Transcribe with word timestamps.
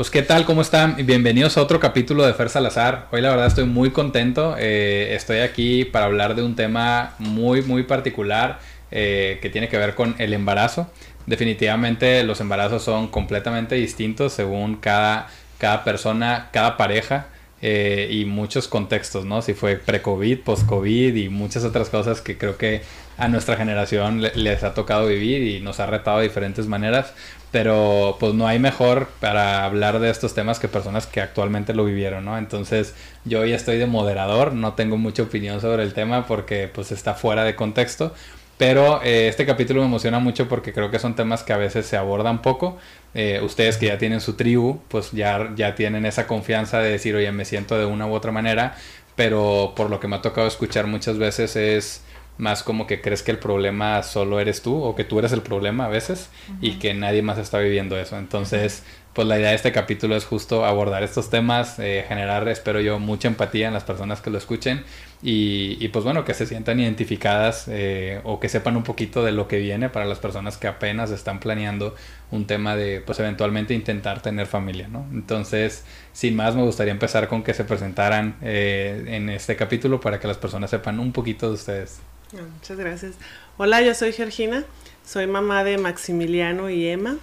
Pues 0.00 0.08
qué 0.08 0.22
tal, 0.22 0.46
¿cómo 0.46 0.62
están? 0.62 0.96
Bienvenidos 1.04 1.58
a 1.58 1.62
otro 1.62 1.78
capítulo 1.78 2.24
de 2.24 2.32
Fer 2.32 2.48
Salazar. 2.48 3.08
Hoy 3.12 3.20
la 3.20 3.28
verdad 3.28 3.48
estoy 3.48 3.66
muy 3.66 3.90
contento. 3.90 4.56
Eh, 4.58 5.14
estoy 5.14 5.40
aquí 5.40 5.84
para 5.84 6.06
hablar 6.06 6.34
de 6.34 6.42
un 6.42 6.56
tema 6.56 7.16
muy, 7.18 7.60
muy 7.60 7.82
particular 7.82 8.60
eh, 8.90 9.38
que 9.42 9.50
tiene 9.50 9.68
que 9.68 9.76
ver 9.76 9.94
con 9.94 10.14
el 10.16 10.32
embarazo. 10.32 10.90
Definitivamente 11.26 12.24
los 12.24 12.40
embarazos 12.40 12.82
son 12.82 13.08
completamente 13.08 13.74
distintos 13.74 14.32
según 14.32 14.76
cada, 14.76 15.28
cada 15.58 15.84
persona, 15.84 16.48
cada 16.50 16.78
pareja. 16.78 17.26
Eh, 17.62 18.08
y 18.10 18.24
muchos 18.24 18.68
contextos, 18.68 19.26
¿no? 19.26 19.42
Si 19.42 19.52
fue 19.52 19.76
pre-COVID, 19.76 20.38
post-COVID 20.38 21.14
y 21.14 21.28
muchas 21.28 21.62
otras 21.62 21.90
cosas 21.90 22.22
que 22.22 22.38
creo 22.38 22.56
que 22.56 22.80
a 23.18 23.28
nuestra 23.28 23.54
generación 23.54 24.22
les 24.22 24.64
ha 24.64 24.72
tocado 24.72 25.08
vivir 25.08 25.42
y 25.42 25.60
nos 25.60 25.78
ha 25.78 25.84
retado 25.84 26.20
de 26.20 26.22
diferentes 26.22 26.66
maneras, 26.66 27.12
pero 27.50 28.16
pues 28.20 28.34
no 28.34 28.46
hay 28.46 28.58
mejor 28.58 29.08
para 29.20 29.64
hablar 29.64 29.98
de 29.98 30.10
estos 30.10 30.34
temas 30.34 30.58
que 30.58 30.68
personas 30.68 31.06
que 31.06 31.20
actualmente 31.20 31.74
lo 31.74 31.84
vivieron, 31.84 32.24
¿no? 32.24 32.38
Entonces 32.38 32.94
yo 33.24 33.40
hoy 33.40 33.52
estoy 33.52 33.78
de 33.78 33.86
moderador, 33.86 34.52
no 34.52 34.74
tengo 34.74 34.96
mucha 34.96 35.22
opinión 35.24 35.60
sobre 35.60 35.82
el 35.82 35.92
tema 35.92 36.26
porque 36.26 36.68
pues 36.72 36.92
está 36.92 37.14
fuera 37.14 37.42
de 37.44 37.56
contexto, 37.56 38.14
pero 38.60 39.02
eh, 39.02 39.28
este 39.28 39.46
capítulo 39.46 39.80
me 39.80 39.86
emociona 39.86 40.18
mucho 40.18 40.46
porque 40.46 40.72
creo 40.72 40.90
que 40.90 40.98
son 40.98 41.16
temas 41.16 41.42
que 41.42 41.52
a 41.52 41.56
veces 41.56 41.86
se 41.86 41.96
abordan 41.96 42.42
poco. 42.42 42.76
Eh, 43.14 43.40
ustedes 43.42 43.78
que 43.78 43.86
ya 43.86 43.96
tienen 43.96 44.20
su 44.20 44.34
tribu, 44.34 44.80
pues 44.88 45.12
ya, 45.12 45.50
ya 45.56 45.74
tienen 45.74 46.04
esa 46.04 46.26
confianza 46.26 46.78
de 46.78 46.90
decir, 46.90 47.16
oye, 47.16 47.32
me 47.32 47.46
siento 47.46 47.78
de 47.78 47.86
una 47.86 48.06
u 48.06 48.12
otra 48.12 48.32
manera, 48.32 48.76
pero 49.16 49.72
por 49.74 49.88
lo 49.88 49.98
que 49.98 50.08
me 50.08 50.16
ha 50.16 50.22
tocado 50.22 50.46
escuchar 50.46 50.86
muchas 50.86 51.16
veces 51.18 51.56
es 51.56 52.02
más 52.40 52.62
como 52.62 52.86
que 52.86 53.00
crees 53.00 53.22
que 53.22 53.30
el 53.30 53.38
problema 53.38 54.02
solo 54.02 54.40
eres 54.40 54.62
tú 54.62 54.82
o 54.82 54.96
que 54.96 55.04
tú 55.04 55.18
eres 55.18 55.32
el 55.32 55.42
problema 55.42 55.84
a 55.84 55.88
veces 55.88 56.30
y 56.60 56.72
que 56.72 56.94
nadie 56.94 57.22
más 57.22 57.38
está 57.38 57.58
viviendo 57.58 57.98
eso. 57.98 58.18
Entonces, 58.18 58.82
pues 59.12 59.28
la 59.28 59.38
idea 59.38 59.50
de 59.50 59.56
este 59.56 59.72
capítulo 59.72 60.16
es 60.16 60.24
justo 60.24 60.64
abordar 60.64 61.02
estos 61.02 61.30
temas, 61.30 61.78
eh, 61.78 62.04
generar, 62.08 62.48
espero 62.48 62.80
yo, 62.80 62.98
mucha 62.98 63.28
empatía 63.28 63.68
en 63.68 63.74
las 63.74 63.84
personas 63.84 64.20
que 64.20 64.30
lo 64.30 64.38
escuchen 64.38 64.84
y, 65.22 65.76
y 65.84 65.88
pues 65.88 66.04
bueno, 66.04 66.24
que 66.24 66.32
se 66.32 66.46
sientan 66.46 66.80
identificadas 66.80 67.66
eh, 67.68 68.20
o 68.24 68.40
que 68.40 68.48
sepan 68.48 68.76
un 68.76 68.84
poquito 68.84 69.22
de 69.24 69.32
lo 69.32 69.46
que 69.46 69.58
viene 69.58 69.90
para 69.90 70.06
las 70.06 70.18
personas 70.18 70.56
que 70.56 70.68
apenas 70.68 71.10
están 71.10 71.40
planeando 71.40 71.94
un 72.30 72.46
tema 72.46 72.76
de, 72.76 73.02
pues 73.02 73.18
eventualmente 73.20 73.74
intentar 73.74 74.22
tener 74.22 74.46
familia, 74.46 74.88
¿no? 74.88 75.06
Entonces, 75.12 75.84
sin 76.12 76.36
más, 76.36 76.54
me 76.54 76.62
gustaría 76.62 76.92
empezar 76.92 77.28
con 77.28 77.42
que 77.42 77.52
se 77.52 77.64
presentaran 77.64 78.36
eh, 78.40 79.04
en 79.08 79.28
este 79.28 79.56
capítulo 79.56 80.00
para 80.00 80.20
que 80.20 80.28
las 80.28 80.38
personas 80.38 80.70
sepan 80.70 81.00
un 81.00 81.12
poquito 81.12 81.48
de 81.48 81.54
ustedes. 81.54 82.00
Ah, 82.32 82.42
muchas 82.54 82.78
gracias. 82.78 83.14
Hola, 83.56 83.82
yo 83.82 83.92
soy 83.92 84.12
Georgina, 84.12 84.64
soy 85.04 85.26
mamá 85.26 85.64
de 85.64 85.78
Maximiliano 85.78 86.70
y 86.70 86.86
Emma. 86.86 87.16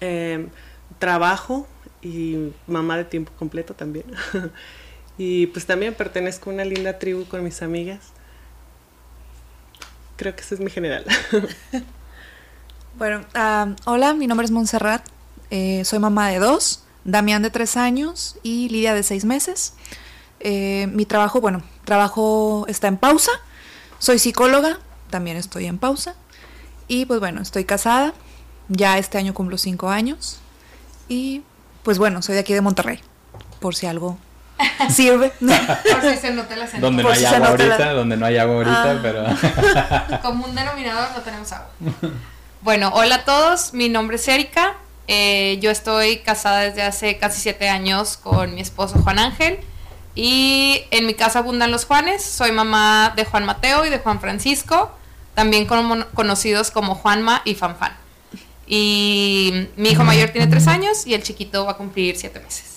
Em, 0.00 0.48
trabajo 0.98 1.68
y 2.00 2.50
mamá 2.66 2.96
de 2.96 3.04
tiempo 3.04 3.30
completo 3.38 3.74
también. 3.74 4.06
y 5.18 5.48
pues 5.48 5.66
también 5.66 5.92
pertenezco 5.92 6.48
a 6.48 6.54
una 6.54 6.64
linda 6.64 6.98
tribu 6.98 7.26
con 7.26 7.44
mis 7.44 7.60
amigas. 7.60 7.98
Creo 10.16 10.34
que 10.34 10.40
ese 10.40 10.54
es 10.54 10.60
mi 10.60 10.70
general. 10.70 11.04
bueno, 12.96 13.26
uh, 13.34 13.74
hola, 13.84 14.14
mi 14.14 14.26
nombre 14.26 14.46
es 14.46 14.50
Montserrat, 14.50 15.06
eh, 15.50 15.84
soy 15.84 15.98
mamá 15.98 16.30
de 16.30 16.38
dos, 16.38 16.84
Damián 17.04 17.42
de 17.42 17.50
tres 17.50 17.76
años 17.76 18.38
y 18.42 18.70
Lidia 18.70 18.94
de 18.94 19.02
seis 19.02 19.26
meses. 19.26 19.74
Eh, 20.38 20.88
mi 20.90 21.04
trabajo, 21.04 21.42
bueno, 21.42 21.62
trabajo 21.84 22.64
está 22.66 22.88
en 22.88 22.96
pausa 22.96 23.32
soy 24.00 24.18
psicóloga, 24.18 24.78
también 25.10 25.36
estoy 25.36 25.66
en 25.66 25.78
pausa. 25.78 26.16
Y 26.88 27.04
pues 27.04 27.20
bueno, 27.20 27.40
estoy 27.40 27.64
casada, 27.64 28.12
ya 28.68 28.98
este 28.98 29.18
año 29.18 29.32
cumplo 29.32 29.56
cinco 29.58 29.90
años. 29.90 30.40
Y 31.08 31.42
pues 31.84 31.98
bueno, 31.98 32.20
soy 32.22 32.34
de 32.34 32.40
aquí 32.40 32.52
de 32.52 32.62
Monterrey, 32.62 33.00
por 33.60 33.76
si 33.76 33.86
algo 33.86 34.18
sirve. 34.90 35.32
por 35.38 36.02
si 36.02 36.16
se 36.16 36.32
nota 36.32 36.56
la 36.56 36.66
Donde 36.80 37.02
no 37.04 37.10
hay 37.10 37.24
agua 37.24 37.48
ahorita, 37.48 37.92
donde 37.92 38.16
no 38.16 38.26
hay 38.26 38.36
agua 38.38 38.54
ahorita, 38.56 38.90
ah. 38.90 38.98
pero... 39.00 40.20
Como 40.22 40.46
un 40.46 40.54
denominador 40.54 41.08
no 41.14 41.22
tenemos 41.22 41.52
agua. 41.52 41.70
Bueno, 42.62 42.90
hola 42.94 43.16
a 43.16 43.24
todos, 43.24 43.72
mi 43.74 43.88
nombre 43.88 44.16
es 44.16 44.26
Erika. 44.26 44.74
Eh, 45.08 45.58
yo 45.60 45.70
estoy 45.70 46.18
casada 46.18 46.60
desde 46.60 46.82
hace 46.82 47.18
casi 47.18 47.40
siete 47.40 47.68
años 47.68 48.16
con 48.16 48.54
mi 48.54 48.60
esposo 48.60 48.98
Juan 49.02 49.18
Ángel. 49.18 49.60
Y 50.14 50.82
en 50.90 51.06
mi 51.06 51.14
casa 51.14 51.40
abundan 51.40 51.70
los 51.70 51.84
Juanes. 51.84 52.22
Soy 52.22 52.52
mamá 52.52 53.12
de 53.16 53.24
Juan 53.24 53.44
Mateo 53.44 53.86
y 53.86 53.90
de 53.90 53.98
Juan 53.98 54.20
Francisco, 54.20 54.92
también 55.34 55.66
conocidos 55.66 56.70
como 56.70 56.94
Juanma 56.94 57.42
y 57.44 57.54
Fanfan. 57.54 57.92
Y 58.66 59.68
mi 59.76 59.90
hijo 59.90 60.04
mayor 60.04 60.30
tiene 60.30 60.46
tres 60.46 60.68
años 60.68 61.06
y 61.06 61.14
el 61.14 61.22
chiquito 61.22 61.64
va 61.64 61.72
a 61.72 61.76
cumplir 61.76 62.16
siete 62.16 62.38
meses. 62.40 62.70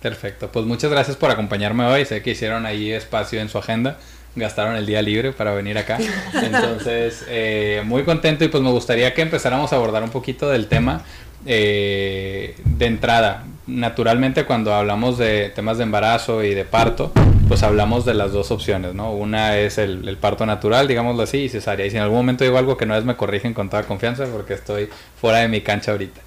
Perfecto, 0.00 0.50
pues 0.50 0.66
muchas 0.66 0.90
gracias 0.90 1.16
por 1.16 1.30
acompañarme 1.30 1.84
hoy. 1.84 2.04
Sé 2.04 2.22
que 2.22 2.30
hicieron 2.30 2.66
ahí 2.66 2.90
espacio 2.90 3.40
en 3.40 3.48
su 3.48 3.56
agenda, 3.56 3.98
gastaron 4.34 4.74
el 4.74 4.84
día 4.84 5.00
libre 5.00 5.32
para 5.32 5.54
venir 5.54 5.78
acá. 5.78 5.98
Entonces, 6.34 7.24
eh, 7.28 7.82
muy 7.84 8.02
contento 8.02 8.44
y 8.44 8.48
pues 8.48 8.62
me 8.64 8.70
gustaría 8.70 9.14
que 9.14 9.22
empezáramos 9.22 9.72
a 9.72 9.76
abordar 9.76 10.02
un 10.02 10.10
poquito 10.10 10.48
del 10.48 10.66
tema 10.66 11.04
eh, 11.46 12.56
de 12.64 12.86
entrada, 12.86 13.44
naturalmente 13.66 14.44
cuando 14.44 14.74
hablamos 14.74 15.18
de 15.18 15.50
temas 15.54 15.78
de 15.78 15.84
embarazo 15.84 16.42
y 16.42 16.54
de 16.54 16.64
parto, 16.64 17.12
pues 17.48 17.62
hablamos 17.62 18.04
de 18.04 18.14
las 18.14 18.32
dos 18.32 18.50
opciones, 18.50 18.94
¿no? 18.94 19.12
Una 19.12 19.58
es 19.58 19.78
el, 19.78 20.16
parto 20.20 20.46
natural, 20.46 20.88
digámoslo 20.88 21.22
así, 21.22 21.38
y 21.38 21.48
cesárea. 21.48 21.86
Y 21.86 21.90
si 21.90 21.96
en 21.96 22.02
algún 22.02 22.18
momento 22.18 22.44
digo 22.44 22.58
algo 22.58 22.76
que 22.76 22.86
no 22.86 22.96
es, 22.96 23.04
me 23.04 23.16
corrigen 23.16 23.54
con 23.54 23.68
toda 23.68 23.82
confianza 23.84 24.26
porque 24.26 24.54
estoy 24.54 24.88
fuera 25.20 25.38
de 25.38 25.48
mi 25.48 25.60
cancha 25.60 25.92
ahorita. 25.92 26.20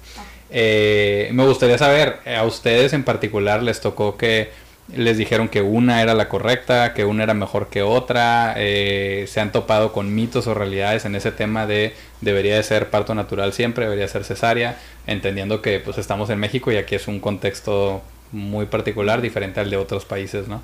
Eh, 0.50 1.30
me 1.32 1.44
gustaría 1.44 1.78
saber, 1.78 2.20
a 2.24 2.44
ustedes 2.44 2.92
en 2.92 3.02
particular 3.02 3.62
les 3.62 3.80
tocó 3.80 4.16
que 4.16 4.50
les 4.94 5.18
dijeron 5.18 5.48
que 5.48 5.62
una 5.62 6.00
era 6.02 6.14
la 6.14 6.28
correcta, 6.28 6.94
que 6.94 7.04
una 7.04 7.24
era 7.24 7.34
mejor 7.34 7.68
que 7.68 7.82
otra, 7.82 8.54
eh, 8.56 9.24
se 9.28 9.40
han 9.40 9.50
topado 9.50 9.92
con 9.92 10.14
mitos 10.14 10.46
o 10.46 10.54
realidades 10.54 11.04
en 11.04 11.16
ese 11.16 11.32
tema 11.32 11.66
de 11.66 11.94
debería 12.20 12.56
de 12.56 12.62
ser 12.62 12.88
parto 12.90 13.14
natural 13.14 13.52
siempre, 13.52 13.84
debería 13.84 14.06
ser 14.06 14.24
cesárea, 14.24 14.78
entendiendo 15.06 15.60
que 15.60 15.80
pues 15.80 15.98
estamos 15.98 16.30
en 16.30 16.38
México 16.38 16.70
y 16.70 16.76
aquí 16.76 16.94
es 16.94 17.08
un 17.08 17.20
contexto 17.20 18.02
muy 18.30 18.66
particular, 18.66 19.20
diferente 19.20 19.60
al 19.60 19.70
de 19.70 19.76
otros 19.76 20.04
países, 20.04 20.48
¿no? 20.48 20.62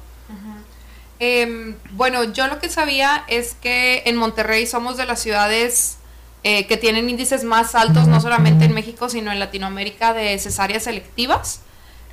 Em, 1.19 1.77
bueno, 1.93 2.33
yo 2.33 2.49
lo 2.49 2.59
que 2.59 2.69
sabía 2.69 3.25
es 3.28 3.54
que 3.54 4.03
en 4.06 4.16
Monterrey 4.16 4.66
somos 4.66 4.97
de 4.97 5.06
las 5.06 5.21
ciudades 5.21 5.99
eh, 6.43 6.66
que 6.66 6.77
tienen 6.77 7.09
índices 7.09 7.44
más 7.44 7.77
altos, 7.77 8.09
no 8.09 8.21
solamente 8.21 8.65
en 8.65 8.75
México, 8.75 9.09
sino 9.09 9.31
en 9.31 9.39
Latinoamérica, 9.39 10.12
de 10.12 10.37
cesáreas 10.41 10.83
selectivas. 10.84 11.60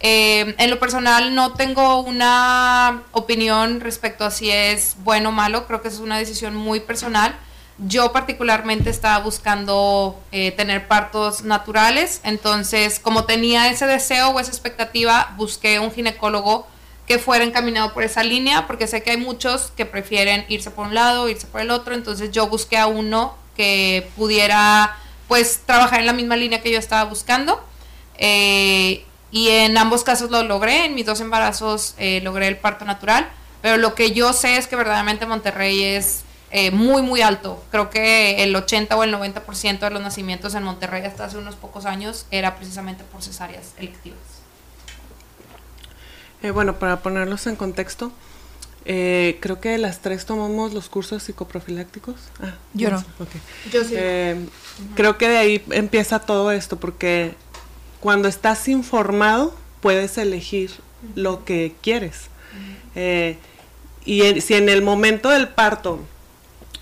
Eh, 0.01 0.55
en 0.57 0.69
lo 0.69 0.79
personal 0.79 1.35
no 1.35 1.53
tengo 1.53 1.99
una 2.01 3.03
opinión 3.11 3.81
respecto 3.81 4.23
a 4.23 4.31
si 4.31 4.49
es 4.49 4.95
bueno 5.03 5.29
o 5.29 5.31
malo, 5.31 5.67
creo 5.67 5.81
que 5.81 5.89
es 5.89 5.99
una 5.99 6.17
decisión 6.17 6.55
muy 6.55 6.79
personal. 6.79 7.35
Yo 7.79 8.11
particularmente 8.11 8.89
estaba 8.89 9.23
buscando 9.23 10.19
eh, 10.31 10.51
tener 10.51 10.87
partos 10.87 11.43
naturales, 11.43 12.21
entonces 12.23 12.99
como 12.99 13.25
tenía 13.25 13.69
ese 13.69 13.87
deseo 13.87 14.29
o 14.29 14.39
esa 14.39 14.51
expectativa, 14.51 15.33
busqué 15.37 15.79
un 15.79 15.91
ginecólogo 15.91 16.67
que 17.07 17.19
fuera 17.19 17.43
encaminado 17.43 17.93
por 17.93 18.03
esa 18.03 18.21
línea, 18.21 18.67
porque 18.67 18.85
sé 18.85 19.01
que 19.01 19.11
hay 19.11 19.17
muchos 19.17 19.71
que 19.75 19.85
prefieren 19.85 20.45
irse 20.49 20.71
por 20.71 20.87
un 20.87 20.93
lado, 20.93 21.27
irse 21.27 21.47
por 21.47 21.61
el 21.61 21.71
otro, 21.71 21.95
entonces 21.95 22.31
yo 22.31 22.47
busqué 22.47 22.77
a 22.77 22.87
uno 22.87 23.35
que 23.55 24.09
pudiera 24.15 24.95
pues 25.27 25.61
trabajar 25.65 26.01
en 26.01 26.05
la 26.05 26.13
misma 26.13 26.35
línea 26.35 26.61
que 26.61 26.71
yo 26.71 26.79
estaba 26.79 27.05
buscando. 27.05 27.63
Eh, 28.17 29.05
y 29.31 29.49
en 29.49 29.77
ambos 29.77 30.03
casos 30.03 30.31
lo 30.31 30.43
logré, 30.43 30.85
en 30.85 30.95
mis 30.95 31.05
dos 31.05 31.21
embarazos 31.21 31.93
eh, 31.97 32.21
logré 32.21 32.47
el 32.47 32.57
parto 32.57 32.85
natural, 32.85 33.29
pero 33.61 33.77
lo 33.77 33.93
que 33.93 34.11
yo 34.11 34.33
sé 34.33 34.57
es 34.57 34.67
que 34.67 34.75
verdaderamente 34.75 35.25
Monterrey 35.25 35.83
es 35.83 36.21
eh, 36.51 36.71
muy, 36.71 37.01
muy 37.01 37.21
alto. 37.21 37.63
Creo 37.69 37.89
que 37.89 38.43
el 38.43 38.55
80 38.55 38.95
o 38.95 39.03
el 39.03 39.13
90% 39.13 39.79
de 39.79 39.89
los 39.91 40.01
nacimientos 40.01 40.55
en 40.55 40.63
Monterrey 40.63 41.05
hasta 41.05 41.25
hace 41.25 41.37
unos 41.37 41.55
pocos 41.55 41.85
años 41.85 42.25
era 42.31 42.55
precisamente 42.55 43.03
por 43.03 43.21
cesáreas 43.21 43.73
electivas. 43.77 44.19
Eh, 46.41 46.51
bueno, 46.51 46.79
para 46.79 47.01
ponerlos 47.01 47.45
en 47.47 47.55
contexto, 47.55 48.11
creo 48.85 49.59
que 49.59 49.77
las 49.77 49.99
tres 49.99 50.25
tomamos 50.25 50.73
los 50.73 50.89
cursos 50.89 51.21
psicoprofilácticos. 51.21 52.15
Ah, 52.41 52.55
yo 52.73 52.89
no. 52.89 53.03
Yo 53.71 53.83
sí. 53.83 53.95
Creo 54.95 55.17
que 55.17 55.27
de 55.27 55.37
ahí 55.37 55.63
empieza 55.69 56.19
todo 56.19 56.51
esto, 56.51 56.79
porque 56.79 57.35
cuando 57.99 58.27
estás 58.27 58.67
informado, 58.67 59.53
puedes 59.81 60.17
elegir 60.17 60.71
lo 61.15 61.45
que 61.45 61.73
quieres. 61.81 62.27
Eh, 62.95 63.37
y 64.05 64.41
si 64.41 64.55
en 64.55 64.69
el 64.69 64.81
momento 64.81 65.29
del 65.29 65.49
parto 65.49 65.99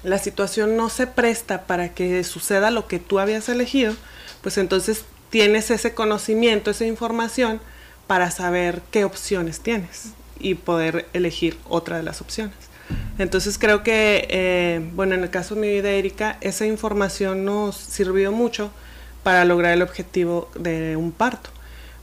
la 0.04 0.18
situación 0.18 0.78
no 0.78 0.90
se 0.90 1.08
presta 1.08 1.64
para 1.68 1.94
que 1.94 2.24
suceda 2.24 2.72
lo 2.72 2.88
que 2.88 3.00
tú 3.00 3.20
habías 3.20 3.50
elegido, 3.50 3.94
pues 4.42 4.58
entonces 4.58 5.04
tienes 5.30 5.70
ese 5.72 5.94
conocimiento, 5.94 6.72
esa 6.72 6.86
información 6.86 7.60
para 8.06 8.32
saber 8.32 8.82
qué 8.92 9.04
opciones 9.04 9.60
tienes 9.60 10.14
y 10.40 10.56
poder 10.56 11.08
elegir 11.14 11.58
otra 11.68 11.98
de 11.98 12.04
las 12.04 12.22
opciones. 12.22 12.56
Entonces 13.18 13.58
creo 13.58 13.84
que, 13.84 14.28
eh, 14.30 14.90
bueno, 14.94 15.16
en 15.16 15.24
el 15.24 15.30
caso 15.30 15.56
de 15.56 15.62
mi 15.62 15.70
vida, 15.70 15.90
Erika, 15.90 16.38
esa 16.40 16.66
información 16.66 17.44
nos 17.44 17.76
sirvió 17.76 18.32
mucho 18.32 18.72
para 19.28 19.44
lograr 19.44 19.74
el 19.74 19.82
objetivo 19.82 20.50
de 20.56 20.96
un 20.96 21.12
parto. 21.12 21.50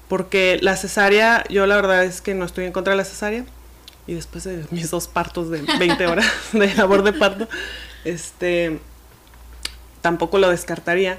porque 0.09 0.59
la 0.61 0.77
cesárea, 0.77 1.43
yo 1.49 1.67
la 1.67 1.77
verdad 1.77 2.05
es 2.05 2.21
que 2.21 2.35
no 2.35 2.45
estoy 2.45 2.67
en 2.67 2.73
contra 2.73 2.91
de 2.91 2.99
la 2.99 3.05
cesárea, 3.07 3.47
y 4.07 4.13
después 4.13 4.45
de 4.45 4.67
mis 4.71 4.91
dos 4.91 5.09
partos 5.09 5.49
de 5.49 5.63
20 5.63 6.07
horas 6.07 6.27
de 6.53 6.75
labor 6.75 7.03
de 7.03 7.15
parto, 7.15 7.49
este, 8.05 8.79
tampoco 10.03 10.37
lo 10.37 10.51
descartaría, 10.51 11.19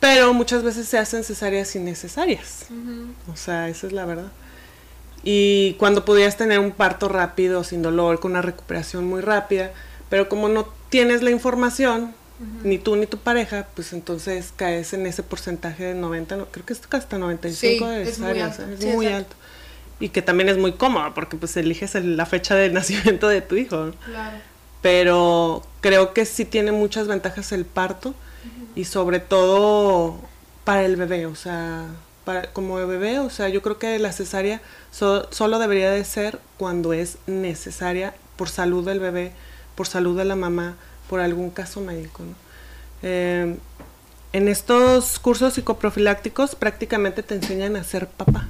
pero 0.00 0.34
muchas 0.34 0.64
veces 0.64 0.88
se 0.88 0.98
hacen 0.98 1.22
cesáreas 1.22 1.76
innecesarias, 1.76 2.66
o 3.32 3.36
sea, 3.36 3.68
esa 3.68 3.86
es 3.86 3.92
la 3.92 4.04
verdad. 4.04 4.32
Y 5.22 5.74
cuando 5.74 6.04
podías 6.04 6.36
tener 6.36 6.58
un 6.58 6.72
parto 6.72 7.08
rápido, 7.08 7.62
sin 7.62 7.82
dolor, 7.82 8.18
con 8.18 8.32
una 8.32 8.42
recuperación 8.42 9.06
muy 9.06 9.20
rápida, 9.20 9.70
pero 10.08 10.28
como 10.28 10.48
no 10.48 10.66
tienes 10.88 11.22
la 11.22 11.30
información, 11.30 12.16
ni 12.62 12.78
tú 12.78 12.96
ni 12.96 13.06
tu 13.06 13.18
pareja, 13.18 13.66
pues 13.74 13.92
entonces 13.92 14.52
caes 14.54 14.92
en 14.92 15.06
ese 15.06 15.22
porcentaje 15.22 15.84
de 15.84 15.94
90, 15.94 16.46
creo 16.50 16.66
que 16.66 16.72
es 16.72 16.82
hasta 16.90 17.18
95 17.18 17.86
de 17.88 18.04
cesáreas, 18.06 18.58
es 18.58 18.84
muy 18.84 19.06
alto. 19.06 19.34
Y 19.98 20.10
que 20.10 20.20
también 20.20 20.50
es 20.50 20.58
muy 20.58 20.72
cómodo 20.72 21.14
porque 21.14 21.36
pues 21.36 21.56
eliges 21.56 21.94
la 21.94 22.26
fecha 22.26 22.54
de 22.54 22.70
nacimiento 22.72 23.28
de 23.28 23.40
tu 23.40 23.56
hijo. 23.56 23.92
Claro. 24.04 24.36
Pero 24.82 25.62
creo 25.80 26.12
que 26.12 26.26
sí 26.26 26.44
tiene 26.44 26.72
muchas 26.72 27.08
ventajas 27.08 27.50
el 27.52 27.64
parto 27.64 28.14
y 28.74 28.84
sobre 28.84 29.20
todo 29.20 30.20
para 30.64 30.84
el 30.84 30.96
bebé, 30.96 31.26
o 31.26 31.34
sea, 31.34 31.86
para, 32.24 32.52
como 32.52 32.74
bebé, 32.86 33.20
o 33.20 33.30
sea, 33.30 33.48
yo 33.48 33.62
creo 33.62 33.78
que 33.78 33.98
la 33.98 34.12
cesárea 34.12 34.60
solo 34.90 35.58
debería 35.58 35.90
de 35.90 36.04
ser 36.04 36.40
cuando 36.58 36.92
es 36.92 37.18
necesaria 37.26 38.14
por 38.36 38.48
salud 38.48 38.84
del 38.84 39.00
bebé, 39.00 39.32
por 39.74 39.86
salud 39.86 40.16
de 40.18 40.24
la 40.24 40.36
mamá, 40.36 40.76
por 41.08 41.20
algún 41.20 41.50
caso 41.50 41.80
médico. 41.80 42.22
Eh, 43.02 43.56
en 44.32 44.48
estos 44.48 45.18
cursos 45.18 45.54
psicoprofilácticos 45.54 46.54
prácticamente 46.54 47.22
te 47.22 47.34
enseñan 47.34 47.76
a 47.76 47.84
ser 47.84 48.06
papá, 48.06 48.46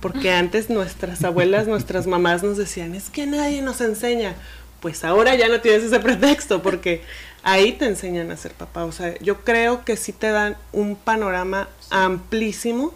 porque 0.00 0.32
antes 0.32 0.68
nuestras 0.68 1.22
abuelas, 1.22 1.68
nuestras 1.68 2.06
mamás 2.06 2.42
nos 2.42 2.56
decían, 2.56 2.94
es 2.94 3.08
que 3.08 3.26
nadie 3.26 3.62
nos 3.62 3.80
enseña. 3.80 4.34
Pues 4.80 5.04
ahora 5.04 5.36
ya 5.36 5.46
no 5.46 5.60
tienes 5.60 5.84
ese 5.84 6.00
pretexto, 6.00 6.60
porque 6.60 7.02
ahí 7.44 7.72
te 7.72 7.86
enseñan 7.86 8.32
a 8.32 8.36
ser 8.36 8.52
papá. 8.52 8.84
O 8.84 8.90
sea, 8.90 9.16
yo 9.20 9.44
creo 9.44 9.84
que 9.84 9.96
sí 9.96 10.12
te 10.12 10.30
dan 10.30 10.56
un 10.72 10.96
panorama 10.96 11.68
amplísimo, 11.90 12.92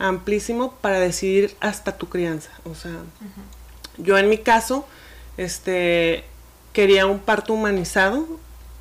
amplísimo 0.00 0.74
para 0.80 0.98
decidir 0.98 1.54
hasta 1.60 1.96
tu 1.96 2.08
crianza. 2.08 2.50
O 2.64 2.74
sea, 2.74 2.96
yo 3.98 4.18
en 4.18 4.28
mi 4.28 4.38
caso, 4.38 4.88
este, 5.36 6.24
quería 6.74 7.06
un 7.06 7.20
parto 7.20 7.54
humanizado 7.54 8.26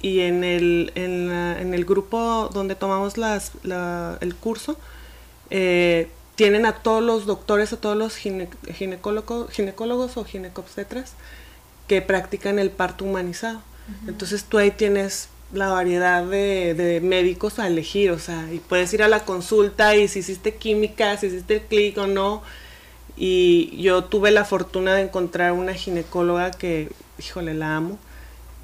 y 0.01 0.19
en 0.19 0.44
el, 0.44 0.92
en, 0.95 1.74
el 1.74 1.86
grupo 1.86 2.50
donde 2.51 2.75
tomamos 2.75 3.18
las, 3.18 3.54
el 4.19 4.36
curso, 4.36 4.78
eh, 5.50 6.10
tienen 6.36 6.66
a 6.66 6.74
todos 6.74 7.01
los 7.01 7.25
doctores, 7.25 7.72
a 7.72 7.78
todos 7.78 7.95
los 7.95 8.18
ginecólogos, 8.18 9.50
ginecólogos 9.51 10.18
o 10.18 10.25
ginecobstetras 10.25 11.13
que 11.88 12.01
practican 12.01 12.60
el 12.60 12.69
parto 12.69 13.06
humanizado. 13.06 13.62
Entonces 14.07 14.45
tú 14.45 14.57
ahí 14.57 14.72
tienes 14.72 15.30
la 15.54 15.69
variedad 15.69 16.25
de, 16.25 17.00
médicos 17.04 17.60
a 17.60 17.68
elegir, 17.68 18.12
o 18.12 18.19
sea, 18.19 18.51
y 18.51 18.60
puedes 18.60 18.92
ir 18.94 19.04
a 19.04 19.07
la 19.07 19.24
consulta 19.24 19.95
y 19.95 20.07
si 20.07 20.19
hiciste 20.19 20.56
química, 20.56 21.16
si 21.18 21.28
hiciste 21.28 21.56
el 21.56 21.62
clic 21.62 21.98
o 21.98 22.07
no. 22.07 22.42
Y 23.16 23.80
yo 23.80 24.06
tuve 24.06 24.31
la 24.31 24.44
fortuna 24.44 24.95
de 24.95 25.04
encontrar 25.04 25.51
una 25.51 25.75
ginecóloga 25.75 26.50
que, 26.51 26.90
híjole, 27.18 27.54
la 27.54 27.75
amo. 27.77 28.00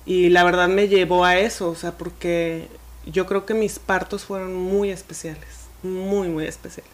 Y 0.06 0.30
la 0.30 0.44
verdad 0.44 0.68
me 0.68 0.88
llevó 0.88 1.26
a 1.26 1.38
eso, 1.38 1.70
o 1.70 1.76
sea, 1.76 1.98
porque 1.98 2.68
yo 3.06 3.26
creo 3.26 3.46
que 3.46 3.54
mis 3.54 3.80
partos 3.80 4.24
fueron 4.24 4.56
muy 4.56 4.90
especiales, 4.90 5.68
muy, 5.84 6.30
muy 6.30 6.46
especiales. 6.46 6.92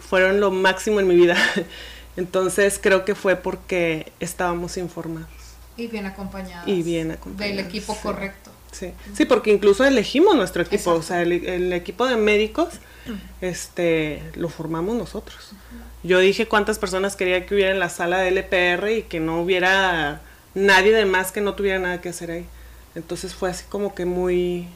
Fueron 0.00 0.40
lo 0.40 0.50
máximo 0.50 1.00
en 1.00 1.08
mi 1.08 1.16
vida. 1.16 1.36
Entonces 2.16 2.78
creo 2.80 3.04
que 3.04 3.14
fue 3.14 3.36
porque 3.36 4.12
estábamos 4.20 4.76
informados. 4.76 5.28
Y 5.76 5.88
bien 5.88 6.06
acompañados. 6.06 6.68
Y 6.68 6.82
bien 6.82 7.10
acompañados. 7.10 7.56
Del 7.56 7.66
equipo 7.66 7.96
correcto. 7.96 8.50
Sí. 8.70 8.92
sí, 9.12 9.24
porque 9.24 9.52
incluso 9.52 9.84
elegimos 9.84 10.34
nuestro 10.34 10.62
equipo, 10.62 10.90
o 10.94 11.02
sea, 11.02 11.22
el, 11.22 11.72
equipo 11.72 12.06
de 12.06 12.16
médicos, 12.16 12.74
este, 13.40 14.20
lo 14.34 14.48
formamos 14.48 14.96
nosotros. 14.96 15.52
Yo 16.02 16.18
dije 16.18 16.46
cuántas 16.46 16.78
personas 16.78 17.14
quería 17.16 17.46
que 17.46 17.54
hubiera 17.54 17.70
en 17.70 17.78
la 17.78 17.88
sala 17.88 18.18
de 18.18 18.30
LPR 18.30 18.90
y 18.90 19.02
que 19.02 19.20
no 19.20 19.40
hubiera 19.40 20.22
nadie 20.54 20.92
de 20.92 21.04
más 21.04 21.32
que 21.32 21.40
no 21.40 21.54
tuviera 21.54 21.78
nada 21.78 22.00
que 22.00 22.08
hacer 22.08 22.30
ahí. 22.30 22.46
Entonces 22.94 23.34
fue 23.34 23.50
así 23.50 23.64
como 23.68 23.94
que 23.94 24.04
muy, 24.04 24.68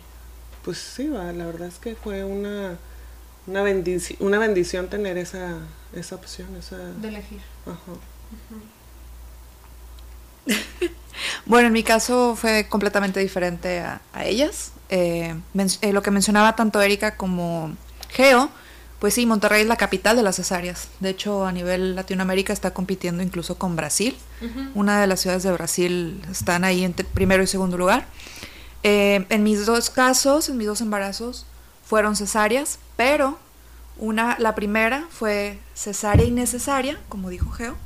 pues 0.65 0.79
sí, 0.79 1.07
la 1.09 1.33
verdad 1.33 1.69
es 1.69 1.79
que 1.79 1.95
fue 1.95 2.25
una, 2.25 2.77
una, 3.47 3.63
una 4.21 4.39
bendición 4.39 4.89
tener 4.89 5.19
esa, 5.19 5.59
esa 5.95 6.15
opción, 6.15 6.55
esa... 6.57 6.77
De 6.77 7.09
elegir. 7.09 7.41
Ajá. 7.67 7.79
bueno, 11.47 11.69
en 11.69 11.73
mi 11.73 11.83
caso 11.83 12.37
fue 12.37 12.67
completamente 12.69 13.21
diferente 13.21 13.81
a, 13.81 14.01
ellas. 14.25 14.73
Eh, 14.89 15.35
eh, 15.83 15.93
lo 15.93 16.03
que 16.03 16.11
mencionaba 16.11 16.57
tanto 16.57 16.81
Erika 16.81 17.17
como 17.17 17.77
Geo, 18.11 18.51
pues 18.99 19.15
sí, 19.15 19.27
Monterrey 19.27 19.63
es 19.63 19.69
la 19.69 19.77
capital 19.77 20.17
de 20.17 20.23
las 20.23 20.37
cesáreas. 20.37 20.89
De 20.99 21.11
hecho, 21.11 21.47
a 21.47 21.53
nivel 21.53 21.95
Latinoamérica 21.95 22.53
está 22.53 22.73
compitiendo 22.73 23.23
incluso 23.23 23.57
con 23.57 23.77
Brasil. 23.77 24.17
Una 24.75 25.01
de 25.01 25.07
las 25.07 25.21
ciudades 25.21 25.45
de 25.45 25.53
Brasil 25.53 26.21
están 26.31 26.65
ahí 26.65 26.85
en 26.85 26.93
primero 26.93 27.43
y 27.43 27.47
segundo 27.47 27.77
lugar. 27.77 28.07
Eh, 28.83 29.25
en 29.29 29.43
mis 29.43 29.67
dos 29.67 29.91
casos, 29.91 30.49
en 30.49 30.57
mis 30.57 30.67
dos 30.67 30.81
embarazos, 30.81 31.47
fueron 31.85 32.17
cesáreas, 32.17 32.79
pero 32.97 33.39
una, 33.99 34.37
la 34.39 34.55
primera 34.55 35.07
fue 35.11 35.59
cesárea 35.75 36.27
innecesaria, 36.27 37.01
como 37.09 37.31
dijo 37.31 37.51
Geo, 37.51 37.77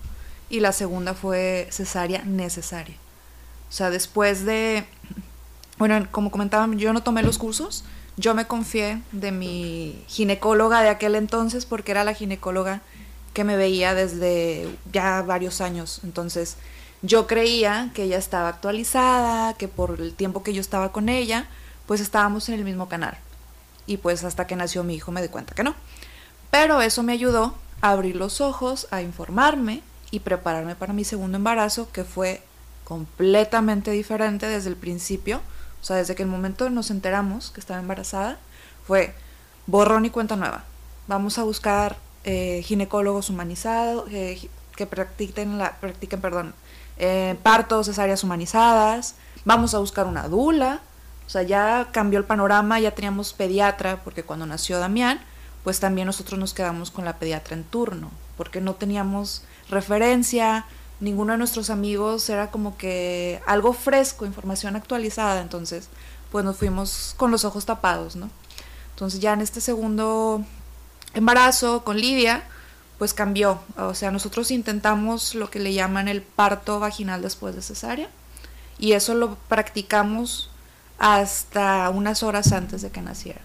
y 0.50 0.60
la 0.60 0.72
segunda 0.72 1.14
fue 1.14 1.68
cesárea 1.70 2.22
necesaria. 2.24 2.96
O 3.68 3.72
sea, 3.72 3.90
después 3.90 4.44
de, 4.44 4.84
bueno, 5.78 6.06
como 6.10 6.30
comentaban, 6.30 6.78
yo 6.78 6.92
no 6.92 7.02
tomé 7.02 7.22
los 7.22 7.38
cursos, 7.38 7.84
yo 8.16 8.34
me 8.34 8.46
confié 8.46 9.02
de 9.12 9.32
mi 9.32 10.04
ginecóloga 10.06 10.82
de 10.82 10.90
aquel 10.90 11.14
entonces 11.14 11.66
porque 11.66 11.92
era 11.92 12.04
la 12.04 12.14
ginecóloga 12.14 12.82
que 13.32 13.44
me 13.44 13.56
veía 13.56 13.94
desde 13.94 14.68
ya 14.92 15.22
varios 15.22 15.60
años. 15.60 16.00
Entonces, 16.04 16.56
yo 17.00 17.26
creía 17.26 17.90
que 17.94 18.04
ella 18.04 18.18
estaba 18.18 18.48
actualizada, 18.48 19.54
que 19.54 19.68
por 19.68 20.00
el 20.00 20.14
tiempo 20.14 20.42
que 20.42 20.52
yo 20.52 20.60
estaba 20.60 20.92
con 20.92 21.08
ella, 21.08 21.46
pues 21.86 22.00
estábamos 22.00 22.48
en 22.48 22.56
el 22.56 22.64
mismo 22.64 22.88
canal. 22.88 23.16
Y 23.86 23.96
pues 23.96 24.22
hasta 24.24 24.46
que 24.46 24.56
nació 24.56 24.84
mi 24.84 24.94
hijo 24.94 25.10
me 25.10 25.22
di 25.22 25.28
cuenta 25.28 25.54
que 25.54 25.64
no. 25.64 25.74
Pero 26.50 26.82
eso 26.82 27.02
me 27.02 27.12
ayudó 27.12 27.56
a 27.80 27.90
abrir 27.90 28.16
los 28.16 28.40
ojos, 28.40 28.86
a 28.90 29.02
informarme 29.02 29.82
y 30.10 30.20
prepararme 30.20 30.76
para 30.76 30.92
mi 30.92 31.04
segundo 31.04 31.38
embarazo, 31.38 31.90
que 31.90 32.04
fue 32.04 32.42
completamente 32.84 33.90
diferente 33.90 34.46
desde 34.46 34.68
el 34.68 34.76
principio. 34.76 35.40
O 35.82 35.84
sea, 35.84 35.96
desde 35.96 36.14
que 36.14 36.22
el 36.22 36.28
momento 36.28 36.70
nos 36.70 36.90
enteramos 36.90 37.50
que 37.50 37.60
estaba 37.60 37.80
embarazada, 37.80 38.38
fue 38.86 39.14
borrón 39.66 40.04
y 40.04 40.10
cuenta 40.10 40.36
nueva. 40.36 40.64
Vamos 41.08 41.38
a 41.38 41.42
buscar 41.42 41.96
eh, 42.24 42.62
ginecólogos 42.64 43.30
humanizados 43.30 44.08
eh, 44.12 44.48
que 44.76 44.86
practiquen, 44.86 45.58
la, 45.58 45.72
practiquen 45.80 46.20
perdón, 46.20 46.54
eh, 46.98 47.36
partos, 47.42 47.86
cesáreas 47.86 48.22
humanizadas. 48.22 49.16
Vamos 49.44 49.74
a 49.74 49.78
buscar 49.78 50.06
una 50.06 50.28
dula. 50.28 50.80
O 51.26 51.30
sea, 51.30 51.42
ya 51.42 51.88
cambió 51.92 52.18
el 52.18 52.24
panorama, 52.24 52.78
ya 52.78 52.94
teníamos 52.94 53.32
pediatra, 53.32 54.02
porque 54.04 54.22
cuando 54.22 54.46
nació 54.46 54.78
Damián, 54.78 55.20
pues 55.64 55.80
también 55.80 56.06
nosotros 56.06 56.38
nos 56.38 56.54
quedamos 56.54 56.90
con 56.90 57.04
la 57.04 57.18
pediatra 57.18 57.56
en 57.56 57.64
turno, 57.64 58.10
porque 58.36 58.60
no 58.60 58.74
teníamos 58.74 59.42
referencia, 59.68 60.66
ninguno 61.02 61.32
de 61.32 61.38
nuestros 61.38 61.68
amigos 61.68 62.28
era 62.30 62.50
como 62.50 62.76
que 62.76 63.42
algo 63.46 63.72
fresco, 63.72 64.24
información 64.24 64.76
actualizada, 64.76 65.42
entonces 65.42 65.88
pues 66.30 66.44
nos 66.44 66.56
fuimos 66.56 67.14
con 67.18 67.30
los 67.30 67.44
ojos 67.44 67.66
tapados, 67.66 68.16
¿no? 68.16 68.30
Entonces 68.94 69.20
ya 69.20 69.34
en 69.34 69.42
este 69.42 69.60
segundo 69.60 70.44
embarazo 71.12 71.84
con 71.84 71.98
Lidia, 71.98 72.44
pues 72.98 73.12
cambió, 73.12 73.60
o 73.76 73.94
sea, 73.94 74.10
nosotros 74.10 74.50
intentamos 74.50 75.34
lo 75.34 75.50
que 75.50 75.58
le 75.58 75.74
llaman 75.74 76.08
el 76.08 76.22
parto 76.22 76.80
vaginal 76.80 77.20
después 77.20 77.54
de 77.54 77.62
cesárea 77.62 78.08
y 78.78 78.92
eso 78.92 79.14
lo 79.14 79.34
practicamos 79.48 80.50
hasta 80.98 81.90
unas 81.90 82.22
horas 82.22 82.52
antes 82.52 82.80
de 82.80 82.90
que 82.90 83.02
naciera 83.02 83.40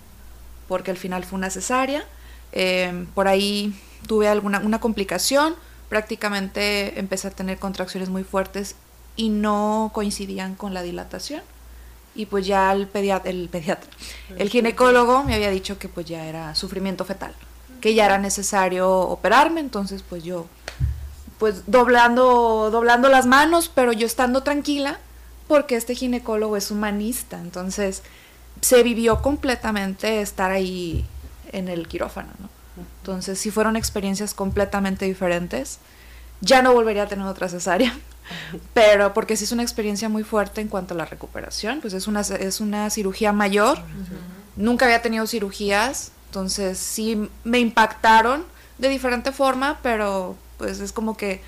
porque 0.68 0.92
al 0.92 0.98
final 0.98 1.24
fue 1.24 1.38
una 1.38 1.50
cesárea. 1.50 2.06
Eh, 2.52 3.06
por 3.14 3.28
ahí 3.28 3.78
tuve 4.08 4.28
alguna 4.28 4.60
una 4.60 4.80
complicación, 4.80 5.56
prácticamente 5.90 7.00
empecé 7.00 7.28
a 7.30 7.32
tener 7.32 7.60
contracciones 7.60 8.10
muy 8.10 8.24
fuertes 8.24 8.76
y 9.16 9.30
no 9.30 9.92
coincidían 9.94 10.56
con 10.56 10.74
la 10.74 10.84
dilatación. 10.84 11.42
Y 12.16 12.26
pues 12.26 12.48
ya 12.48 12.72
el 12.72 12.88
pediatra, 12.88 13.30
el 13.30 13.48
pediatra, 13.48 13.90
el 14.38 14.50
ginecólogo 14.50 15.24
me 15.24 15.36
había 15.36 15.52
dicho 15.52 15.78
que 15.78 15.88
pues 15.88 16.08
ya 16.08 16.26
era 16.26 16.56
sufrimiento 16.56 17.06
fetal, 17.06 17.36
que 17.80 17.94
ya 17.94 18.06
era 18.06 18.18
necesario 18.18 18.90
operarme, 18.90 19.60
entonces 19.60 20.04
pues 20.08 20.24
yo 20.24 20.48
pues 21.38 21.64
doblando 21.68 22.72
doblando 22.72 23.08
las 23.10 23.28
manos, 23.28 23.70
pero 23.74 23.94
yo 23.94 24.08
estando 24.08 24.42
tranquila 24.42 25.00
porque 25.48 25.76
este 25.76 25.94
ginecólogo 25.94 26.58
es 26.58 26.72
humanista, 26.72 27.40
entonces 27.40 28.02
se 28.62 28.82
vivió 28.82 29.22
completamente 29.22 30.22
estar 30.22 30.50
ahí 30.50 31.06
en 31.52 31.68
el 31.68 31.88
quirófano, 31.88 32.30
¿no? 32.40 32.57
Entonces 33.08 33.40
sí 33.40 33.52
fueron 33.52 33.78
experiencias 33.78 34.34
completamente 34.34 35.06
diferentes. 35.06 35.80
Ya 36.42 36.62
no 36.62 36.74
volvería 36.74 37.04
a 37.04 37.08
tener 37.08 37.26
otra 37.26 37.48
cesárea, 37.48 37.98
pero 38.74 39.14
porque 39.14 39.38
sí 39.38 39.46
es 39.46 39.54
una 39.54 39.64
experiencia 39.64 40.10
muy 40.10 40.24
fuerte 40.26 40.60
en 40.60 40.68
cuanto 40.68 40.94
a 40.94 40.98
la 40.98 41.06
recuperación, 41.06 41.80
pues 41.80 41.94
es 41.94 42.08
una, 42.08 42.20
es 42.20 42.60
una 42.60 42.90
cirugía 42.90 43.32
mayor, 43.32 43.80
nunca 44.58 44.86
había 44.86 45.02
tenido 45.02 45.26
cirugías, 45.26 46.12
entonces 46.26 46.78
sí 46.78 47.30
me 47.46 47.60
impactaron 47.60 48.44
de 48.78 48.90
diferente 48.90 49.32
forma, 49.32 49.80
pero 49.82 50.36
pues 50.58 50.82
es 50.82 50.92
como 50.92 51.16
que, 51.16 51.42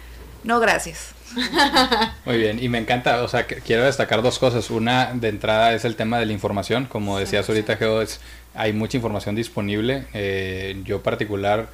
no, 0.46 0.62
gracias. 0.62 1.14
Muy 2.26 2.38
bien, 2.38 2.64
y 2.64 2.70
me 2.70 2.78
encanta, 2.78 3.22
o 3.22 3.28
sea, 3.28 3.46
quiero 3.46 3.84
destacar 3.84 4.22
dos 4.22 4.40
cosas. 4.40 4.70
Una, 4.72 5.14
de 5.14 5.28
entrada, 5.28 5.74
es 5.74 5.86
el 5.86 5.96
tema 5.96 6.20
de 6.20 6.26
la 6.26 6.34
información. 6.34 6.86
Como 6.86 7.20
decías 7.20 7.48
ahorita, 7.50 7.76
Geo, 7.78 8.02
hay 8.60 8.74
mucha 8.74 8.98
información 8.98 9.36
disponible. 9.36 10.06
Eh, 10.14 10.82
yo 10.84 11.02
particular 11.02 11.70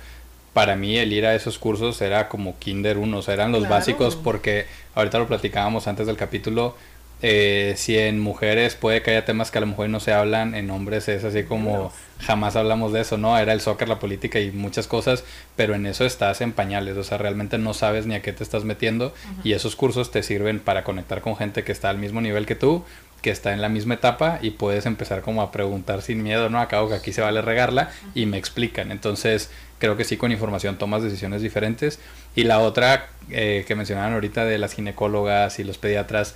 para 0.53 0.75
mí 0.75 0.97
el 0.97 1.11
ir 1.11 1.25
a 1.25 1.33
esos 1.33 1.57
cursos 1.57 1.99
era 1.99 2.29
como 2.29 2.57
Kinder 2.59 2.97
1, 2.97 3.17
o 3.17 3.21
sea, 3.23 3.33
eran 3.33 3.51
los 3.51 3.67
básicos 3.67 4.15
porque 4.15 4.67
ahorita 4.93 5.17
lo 5.17 5.27
platicábamos 5.27 5.87
antes 5.87 6.05
del 6.07 6.15
capítulo, 6.15 6.75
eh, 7.21 7.73
si 7.75 7.97
en 7.97 8.19
mujeres 8.19 8.75
puede 8.75 9.01
que 9.01 9.11
haya 9.11 9.25
temas 9.25 9.49
que 9.49 9.57
a 9.57 9.61
lo 9.61 9.67
mejor 9.67 9.89
no 9.89 9.99
se 9.99 10.13
hablan, 10.13 10.53
en 10.53 10.69
hombres 10.69 11.07
es 11.07 11.23
así 11.23 11.43
como 11.43 11.91
jamás 12.19 12.55
hablamos 12.55 12.93
de 12.93 13.01
eso, 13.01 13.17
¿no? 13.17 13.37
Era 13.37 13.53
el 13.53 13.61
soccer, 13.61 13.89
la 13.89 13.99
política 13.99 14.39
y 14.39 14.51
muchas 14.51 14.87
cosas, 14.87 15.23
pero 15.55 15.75
en 15.75 15.85
eso 15.85 16.05
estás 16.05 16.41
en 16.41 16.51
pañales, 16.51 16.97
o 16.97 17.03
sea, 17.03 17.17
realmente 17.17 17.57
no 17.57 17.73
sabes 17.73 18.05
ni 18.05 18.15
a 18.15 18.21
qué 18.21 18.31
te 18.31 18.43
estás 18.43 18.63
metiendo 18.63 19.13
y 19.43 19.53
esos 19.53 19.75
cursos 19.75 20.11
te 20.11 20.23
sirven 20.23 20.59
para 20.59 20.83
conectar 20.83 21.21
con 21.21 21.35
gente 21.35 21.63
que 21.63 21.71
está 21.71 21.89
al 21.89 21.97
mismo 21.97 22.21
nivel 22.21 22.45
que 22.45 22.55
tú, 22.55 22.83
que 23.25 23.31
está 23.31 23.53
en 23.53 23.61
la 23.61 23.69
misma 23.69 23.95
etapa 23.95 24.37
y 24.43 24.51
puedes 24.51 24.85
empezar 24.85 25.23
como 25.23 25.41
a 25.41 25.51
preguntar 25.51 26.03
sin 26.03 26.21
miedo, 26.21 26.47
¿no? 26.51 26.59
Acabo 26.59 26.89
que 26.89 26.93
aquí 26.93 27.11
se 27.11 27.21
vale 27.21 27.41
regarla 27.41 27.89
y 28.13 28.27
me 28.27 28.37
explican. 28.37 28.91
Entonces, 28.91 29.49
creo 29.79 29.97
que 29.97 30.03
sí 30.03 30.15
con 30.15 30.31
información 30.31 30.77
tomas 30.77 31.01
decisiones 31.01 31.41
diferentes. 31.41 31.97
Y 32.35 32.43
la 32.43 32.59
otra 32.59 33.07
eh, 33.31 33.65
que 33.67 33.73
mencionaban 33.73 34.13
ahorita 34.13 34.45
de 34.45 34.59
las 34.59 34.75
ginecólogas 34.75 35.57
y 35.57 35.63
los 35.63 35.79
pediatras, 35.79 36.35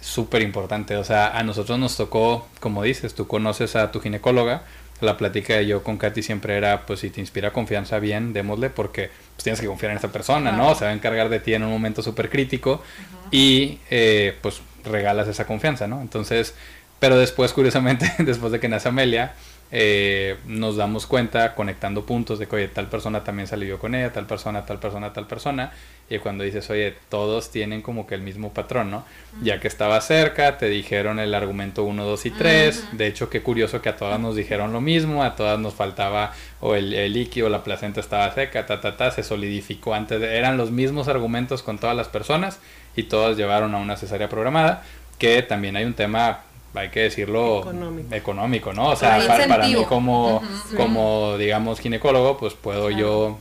súper 0.00 0.40
importante. 0.40 0.96
O 0.96 1.04
sea, 1.04 1.28
a 1.28 1.42
nosotros 1.42 1.78
nos 1.78 1.98
tocó, 1.98 2.48
como 2.58 2.84
dices, 2.84 3.14
tú 3.14 3.26
conoces 3.26 3.76
a 3.76 3.92
tu 3.92 4.00
ginecóloga. 4.00 4.62
La 5.02 5.18
plática 5.18 5.56
de 5.56 5.66
yo 5.66 5.82
con 5.82 5.98
Katy 5.98 6.22
siempre 6.22 6.56
era, 6.56 6.86
pues 6.86 7.00
si 7.00 7.10
te 7.10 7.20
inspira 7.20 7.52
confianza, 7.52 7.98
bien, 7.98 8.32
démosle, 8.32 8.70
porque 8.70 9.10
pues, 9.36 9.44
tienes 9.44 9.60
que 9.60 9.66
confiar 9.66 9.90
en 9.90 9.96
esta 9.96 10.08
persona, 10.08 10.52
¿no? 10.52 10.74
Se 10.74 10.86
va 10.86 10.90
a 10.90 10.94
encargar 10.94 11.28
de 11.28 11.38
ti 11.38 11.52
en 11.52 11.64
un 11.64 11.70
momento 11.70 12.02
súper 12.02 12.30
crítico 12.30 12.82
y 13.30 13.78
eh, 13.90 14.38
pues 14.40 14.62
regalas 14.84 15.28
esa 15.28 15.46
confianza, 15.46 15.86
¿no? 15.86 16.00
Entonces, 16.00 16.54
pero 16.98 17.18
después, 17.18 17.52
curiosamente, 17.52 18.12
después 18.18 18.52
de 18.52 18.60
que 18.60 18.68
nace 18.68 18.88
Amelia, 18.88 19.34
eh, 19.72 20.36
nos 20.46 20.76
damos 20.76 21.06
cuenta 21.06 21.54
conectando 21.54 22.04
puntos 22.04 22.40
de 22.40 22.48
que, 22.48 22.56
oye, 22.56 22.68
tal 22.68 22.88
persona 22.88 23.22
también 23.22 23.46
salió 23.46 23.78
con 23.78 23.94
ella, 23.94 24.12
tal 24.12 24.26
persona, 24.26 24.66
tal 24.66 24.80
persona, 24.80 25.12
tal 25.12 25.28
persona, 25.28 25.72
y 26.08 26.18
cuando 26.18 26.42
dices, 26.42 26.68
oye, 26.70 26.94
todos 27.08 27.52
tienen 27.52 27.80
como 27.80 28.04
que 28.04 28.16
el 28.16 28.22
mismo 28.22 28.52
patrón, 28.52 28.90
¿no? 28.90 29.04
Ya 29.42 29.60
que 29.60 29.68
estaba 29.68 30.00
cerca, 30.00 30.58
te 30.58 30.68
dijeron 30.68 31.20
el 31.20 31.34
argumento 31.34 31.84
1, 31.84 32.04
2 32.04 32.26
y 32.26 32.30
3, 32.32 32.98
de 32.98 33.06
hecho, 33.06 33.30
qué 33.30 33.42
curioso 33.42 33.80
que 33.80 33.90
a 33.90 33.96
todas 33.96 34.18
nos 34.18 34.34
dijeron 34.34 34.72
lo 34.72 34.80
mismo, 34.80 35.22
a 35.22 35.36
todas 35.36 35.60
nos 35.60 35.74
faltaba 35.74 36.32
o 36.58 36.74
el, 36.74 36.92
el 36.92 37.12
líquido, 37.12 37.48
la 37.48 37.62
placenta 37.62 38.00
estaba 38.00 38.34
seca, 38.34 38.66
ta, 38.66 38.80
ta, 38.80 38.96
ta, 38.96 39.12
se 39.12 39.22
solidificó 39.22 39.94
antes, 39.94 40.20
eran 40.20 40.56
los 40.56 40.72
mismos 40.72 41.06
argumentos 41.06 41.62
con 41.62 41.78
todas 41.78 41.96
las 41.96 42.08
personas, 42.08 42.58
y 42.96 43.04
todas 43.04 43.36
llevaron 43.36 43.74
a 43.74 43.78
una 43.78 43.96
cesárea 43.96 44.28
programada, 44.28 44.82
que 45.18 45.42
también 45.42 45.76
hay 45.76 45.84
un 45.84 45.94
tema 45.94 46.40
hay 46.74 46.88
que 46.90 47.00
decirlo 47.00 47.64
económico, 48.12 48.72
¿no? 48.72 48.90
O 48.90 48.96
sea, 48.96 49.18
para, 49.26 49.66
mí 49.66 49.74
como, 49.88 50.42
como, 50.76 51.36
digamos, 51.36 51.80
ginecólogo, 51.80 52.38
pues 52.38 52.54
puedo 52.54 52.90
yo 52.90 53.38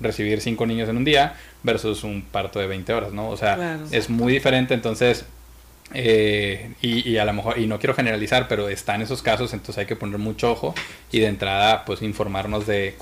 recibir 0.00 0.40
cinco 0.40 0.66
niños 0.66 0.88
en 0.88 0.98
un 0.98 1.04
día 1.04 1.36
versus 1.62 2.04
un 2.04 2.22
parto 2.22 2.58
de 2.58 2.66
20 2.66 2.92
horas, 2.92 3.12
¿no? 3.12 3.30
O 3.30 3.36
sea, 3.36 3.78
es 3.90 4.10
muy 4.10 4.32
diferente, 4.32 4.74
entonces, 4.74 5.24
eh, 5.94 6.72
y, 6.82 7.08
y, 7.08 7.16
a 7.16 7.24
lo 7.24 7.32
mejor, 7.32 7.58
y 7.58 7.66
no 7.66 7.78
quiero 7.78 7.94
generalizar, 7.94 8.46
pero 8.46 8.68
está 8.68 8.94
en 8.94 9.02
esos 9.02 9.22
casos, 9.22 9.54
entonces 9.54 9.78
hay 9.78 9.86
que 9.86 9.96
poner 9.96 10.18
mucho 10.18 10.52
ojo 10.52 10.74
y 11.10 11.20
de 11.20 11.28
entrada, 11.28 11.84
pues 11.86 12.02
informarnos 12.02 12.66
de 12.66 12.94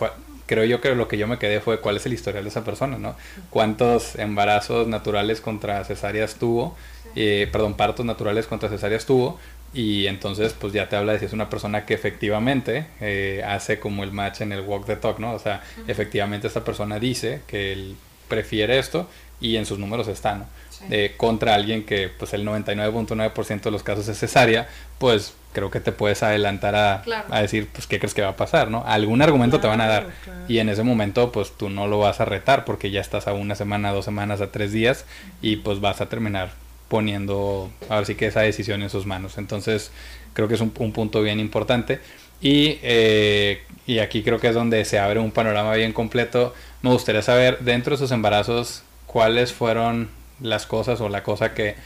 creo 0.47 0.65
yo 0.65 0.81
que 0.81 0.95
lo 0.95 1.09
que 1.09 1.19
yo 1.19 1.27
me 1.27 1.39
quedé 1.39 1.61
fue 1.61 1.81
cuál 1.81 1.97
es 1.97 2.07
el 2.07 2.13
historial 2.13 2.45
de 2.45 2.51
esa 2.51 2.65
persona, 2.65 2.99
¿no? 2.99 3.17
Cuántos 3.51 4.17
embarazos 4.17 4.87
naturales 4.87 5.41
contra 5.41 5.85
cesáreas 5.85 6.37
tuvo, 6.37 6.77
eh, 7.17 7.49
perdón, 7.53 7.75
partos 7.75 8.05
naturales 8.05 8.47
contra 8.47 8.69
cesáreas 8.69 9.07
tuvo, 9.07 9.39
y 9.75 10.07
entonces 10.07 10.53
pues 10.53 10.73
ya 10.73 10.89
te 10.89 10.97
habla 10.97 11.13
de 11.13 11.19
si 11.19 11.25
es 11.25 11.33
una 11.33 11.51
persona 11.51 11.85
que 11.85 11.95
efectivamente 11.95 12.87
eh, 13.01 13.43
hace 13.45 13.81
como 13.81 14.05
el 14.05 14.13
match 14.13 14.41
en 14.41 14.53
el 14.53 14.61
walk 14.61 14.87
the 14.87 14.97
talk, 14.97 15.19
¿no? 15.19 15.33
O 15.33 15.39
sea, 15.39 15.63
efectivamente 15.89 16.47
esta 16.47 16.65
persona 16.65 16.99
dice 16.99 17.43
que 17.49 17.73
él 17.73 17.97
prefiere 18.29 18.79
esto 18.79 19.09
y 19.41 19.57
en 19.57 19.67
sus 19.67 19.79
números 19.79 20.07
está, 20.09 20.37
¿no? 20.37 20.47
Eh, 20.91 21.15
contra 21.17 21.55
alguien 21.55 21.85
que 21.85 22.09
pues 22.09 22.35
el 22.35 22.47
99.9% 22.47 23.63
de 23.63 23.71
los 23.71 23.83
casos 23.83 24.09
es 24.09 24.19
cesárea, 24.19 24.69
pues 24.99 25.35
creo 25.55 25.71
que 25.71 25.81
te 25.81 25.93
puedes 25.93 26.23
adelantar 26.23 26.75
a, 26.75 27.03
a, 27.31 27.41
decir, 27.41 27.69
pues, 27.73 27.87
¿qué 27.87 27.99
crees 27.99 28.13
que 28.13 28.21
va 28.21 28.31
a 28.31 28.37
pasar? 28.37 28.71
¿no? 28.71 28.85
Algún 28.87 29.23
argumento 29.23 29.61
te 29.61 29.67
van 29.67 29.81
a 29.81 29.87
dar. 29.87 30.09
Y 30.49 30.59
en 30.59 30.69
ese 30.69 30.83
momento, 30.83 31.33
pues, 31.33 31.53
tú 31.57 31.71
no 31.71 31.87
lo 31.87 31.99
vas 31.99 32.21
a 32.21 32.27
retar 32.27 32.65
porque 32.65 32.91
ya 32.91 33.01
estás 33.01 33.27
a 33.29 33.33
una 33.33 33.55
semana, 33.55 33.93
dos 33.93 34.05
semanas, 34.05 34.41
a 34.41 34.51
tres 34.51 34.73
días 34.73 35.07
y 35.41 35.57
pues 35.57 35.81
vas 35.81 36.01
a 36.01 36.09
terminar 36.09 36.51
poniendo, 36.89 37.71
ahora 37.89 38.05
sí 38.05 38.15
que 38.15 38.27
esa 38.27 38.41
decisión 38.41 38.83
en 38.83 38.91
sus 38.91 39.07
manos. 39.07 39.39
Entonces, 39.39 39.91
creo 40.35 40.49
que 40.49 40.55
es 40.55 40.61
un, 40.61 40.71
punto 40.71 41.23
bien 41.23 41.41
importante. 41.41 42.01
Y, 42.41 42.79
eh, 42.83 43.63
y 43.87 44.01
aquí 44.01 44.23
creo 44.23 44.39
que 44.39 44.49
es 44.49 44.55
donde 44.55 44.85
se 44.85 44.99
abre 44.99 45.21
un 45.21 45.31
panorama 45.31 45.75
bien 45.75 45.93
completo. 45.93 46.53
Me 46.83 46.91
gustaría 46.91 47.23
saber, 47.23 47.61
dentro 47.61 47.93
de 47.93 47.99
sus 47.99 48.11
embarazos, 48.11 48.83
cuáles 49.07 49.53
fueron 49.53 50.09
las 50.41 50.67
cosas 50.67 51.01
o 51.01 51.09
la 51.09 51.23
cosa 51.23 51.55
que 51.55 51.77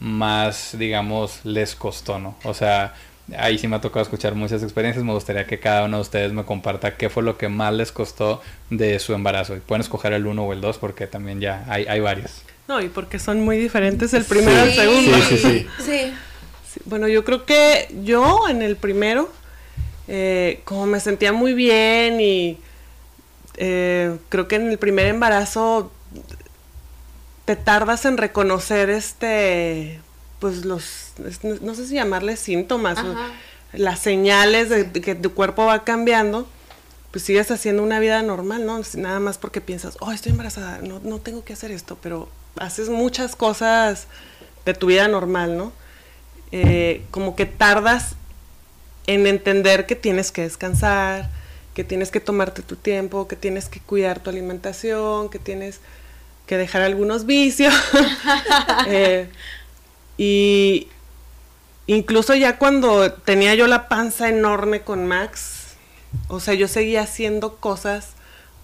más, 0.00 0.76
digamos, 0.78 1.40
les 1.44 1.74
costó, 1.74 2.18
¿no? 2.18 2.36
O 2.44 2.54
sea, 2.54 2.94
ahí 3.38 3.58
sí 3.58 3.68
me 3.68 3.76
ha 3.76 3.80
tocado 3.80 4.02
escuchar 4.02 4.34
muchas 4.34 4.62
experiencias. 4.62 5.04
Me 5.04 5.12
gustaría 5.12 5.46
que 5.46 5.58
cada 5.58 5.84
uno 5.84 5.98
de 5.98 6.02
ustedes 6.02 6.32
me 6.32 6.44
comparta 6.44 6.96
qué 6.96 7.08
fue 7.10 7.22
lo 7.22 7.38
que 7.38 7.48
más 7.48 7.72
les 7.72 7.92
costó 7.92 8.42
de 8.70 8.98
su 8.98 9.14
embarazo. 9.14 9.56
Y 9.56 9.60
pueden 9.60 9.80
escoger 9.80 10.12
el 10.12 10.26
uno 10.26 10.44
o 10.44 10.52
el 10.52 10.60
dos 10.60 10.78
porque 10.78 11.06
también 11.06 11.40
ya 11.40 11.64
hay, 11.68 11.86
hay 11.86 12.00
varios. 12.00 12.42
No, 12.68 12.80
y 12.80 12.88
porque 12.88 13.18
son 13.18 13.42
muy 13.42 13.58
diferentes 13.58 14.14
el 14.14 14.24
primero 14.24 14.66
y 14.66 14.68
el 14.68 14.74
segundo. 14.74 15.18
Sí, 15.28 15.38
sí, 15.38 15.66
sí. 15.78 16.14
Bueno, 16.86 17.08
yo 17.08 17.24
creo 17.24 17.44
que 17.44 17.88
yo 18.02 18.48
en 18.48 18.62
el 18.62 18.76
primero, 18.76 19.30
eh, 20.08 20.60
como 20.64 20.86
me 20.86 20.98
sentía 20.98 21.32
muy 21.32 21.54
bien 21.54 22.20
y 22.20 22.58
eh, 23.56 24.16
creo 24.28 24.48
que 24.48 24.56
en 24.56 24.70
el 24.70 24.78
primer 24.78 25.06
embarazo 25.06 25.92
te 27.44 27.56
tardas 27.56 28.04
en 28.04 28.16
reconocer 28.16 28.90
este, 28.90 30.00
pues 30.38 30.64
los, 30.64 31.12
no 31.60 31.74
sé 31.74 31.86
si 31.86 31.94
llamarles 31.94 32.40
síntomas, 32.40 32.98
las 33.72 33.98
señales 33.98 34.70
de, 34.70 34.90
que 34.92 35.14
tu 35.14 35.34
cuerpo 35.34 35.66
va 35.66 35.84
cambiando, 35.84 36.46
pues 37.10 37.24
sigues 37.24 37.50
haciendo 37.50 37.82
una 37.82 38.00
vida 38.00 38.22
normal, 38.22 38.66
¿no? 38.66 38.80
Nada 38.94 39.20
más 39.20 39.38
porque 39.38 39.60
piensas, 39.60 39.96
oh, 40.00 40.12
estoy 40.12 40.32
embarazada, 40.32 40.78
no, 40.78 41.00
no 41.00 41.18
tengo 41.20 41.44
que 41.44 41.52
hacer 41.52 41.70
esto, 41.70 41.98
pero 42.02 42.28
haces 42.56 42.88
muchas 42.88 43.36
cosas 43.36 44.06
de 44.64 44.74
tu 44.74 44.86
vida 44.86 45.06
normal, 45.08 45.56
¿no? 45.56 45.72
Eh, 46.52 47.02
como 47.10 47.36
que 47.36 47.46
tardas 47.46 48.14
en 49.06 49.26
entender 49.26 49.86
que 49.86 49.96
tienes 49.96 50.32
que 50.32 50.42
descansar, 50.42 51.28
que 51.74 51.84
tienes 51.84 52.10
que 52.10 52.20
tomarte 52.20 52.62
tu 52.62 52.76
tiempo, 52.76 53.28
que 53.28 53.36
tienes 53.36 53.68
que 53.68 53.80
cuidar 53.80 54.20
tu 54.20 54.30
alimentación, 54.30 55.28
que 55.28 55.38
tienes 55.38 55.80
que 56.46 56.56
dejar 56.56 56.82
algunos 56.82 57.26
vicios. 57.26 57.74
Eh, 58.86 59.28
y 60.18 60.88
incluso 61.86 62.34
ya 62.34 62.58
cuando 62.58 63.12
tenía 63.12 63.54
yo 63.54 63.66
la 63.66 63.88
panza 63.88 64.28
enorme 64.28 64.82
con 64.82 65.06
Max, 65.06 65.74
o 66.28 66.40
sea, 66.40 66.54
yo 66.54 66.68
seguía 66.68 67.02
haciendo 67.02 67.56
cosas 67.56 68.14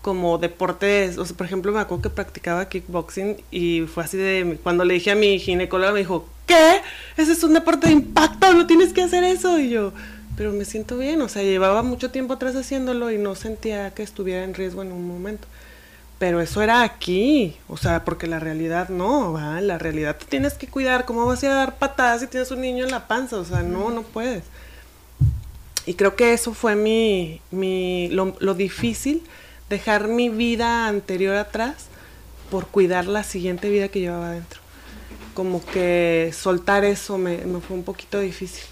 como 0.02 0.38
deportes, 0.38 1.18
o 1.18 1.25
sea, 1.26 1.37
por 1.37 1.46
ejemplo, 1.46 1.72
me 1.72 1.80
acuerdo 1.80 2.02
que 2.02 2.10
practicaba 2.10 2.68
kickboxing 2.68 3.42
y 3.50 3.82
fue 3.82 4.04
así 4.04 4.16
de, 4.16 4.58
cuando 4.62 4.84
le 4.84 4.94
dije 4.94 5.10
a 5.10 5.14
mi 5.14 5.38
ginecóloga, 5.38 5.92
me 5.92 6.00
dijo, 6.00 6.26
¿qué? 6.46 6.80
Ese 7.16 7.32
es 7.32 7.42
un 7.44 7.52
deporte 7.52 7.87
de 7.87 7.92
impacto, 7.92 8.52
no 8.54 8.66
tienes 8.66 8.92
que 8.92 9.02
hacer 9.02 9.25
eso. 9.25 9.58
Y 9.58 9.70
yo, 9.70 9.92
pero 10.37 10.52
me 10.52 10.64
siento 10.64 10.96
bien, 10.96 11.20
o 11.20 11.28
sea, 11.28 11.42
llevaba 11.42 11.82
mucho 11.82 12.10
tiempo 12.10 12.34
atrás 12.34 12.56
haciéndolo 12.56 13.10
y 13.10 13.18
no 13.18 13.34
sentía 13.34 13.92
que 13.92 14.02
estuviera 14.02 14.42
en 14.44 14.54
riesgo 14.54 14.82
en 14.82 14.92
un 14.92 15.06
momento. 15.06 15.46
Pero 16.20 16.42
eso 16.42 16.60
era 16.60 16.82
aquí, 16.82 17.56
o 17.66 17.78
sea, 17.78 18.04
porque 18.04 18.26
la 18.26 18.38
realidad 18.38 18.90
no, 18.90 19.32
¿va? 19.32 19.58
la 19.62 19.78
realidad 19.78 20.18
te 20.18 20.26
tienes 20.26 20.52
que 20.52 20.66
cuidar, 20.66 21.06
¿cómo 21.06 21.24
vas 21.24 21.42
a 21.44 21.48
dar 21.48 21.78
patadas 21.78 22.20
si 22.20 22.26
tienes 22.26 22.50
un 22.50 22.60
niño 22.60 22.84
en 22.84 22.90
la 22.90 23.08
panza? 23.08 23.38
O 23.38 23.44
sea, 23.46 23.62
no, 23.62 23.88
no 23.88 24.02
puedes. 24.02 24.44
Y 25.86 25.94
creo 25.94 26.16
que 26.16 26.34
eso 26.34 26.52
fue 26.52 26.76
mi, 26.76 27.40
mi 27.50 28.08
lo, 28.10 28.36
lo 28.38 28.52
difícil, 28.52 29.22
dejar 29.70 30.08
mi 30.08 30.28
vida 30.28 30.88
anterior 30.88 31.36
atrás 31.36 31.86
por 32.50 32.66
cuidar 32.66 33.06
la 33.06 33.24
siguiente 33.24 33.70
vida 33.70 33.88
que 33.88 34.00
llevaba 34.00 34.28
adentro. 34.28 34.60
Como 35.32 35.64
que 35.64 36.34
soltar 36.36 36.84
eso 36.84 37.16
me, 37.16 37.38
me 37.46 37.60
fue 37.60 37.78
un 37.78 37.82
poquito 37.82 38.20
difícil. 38.20 38.64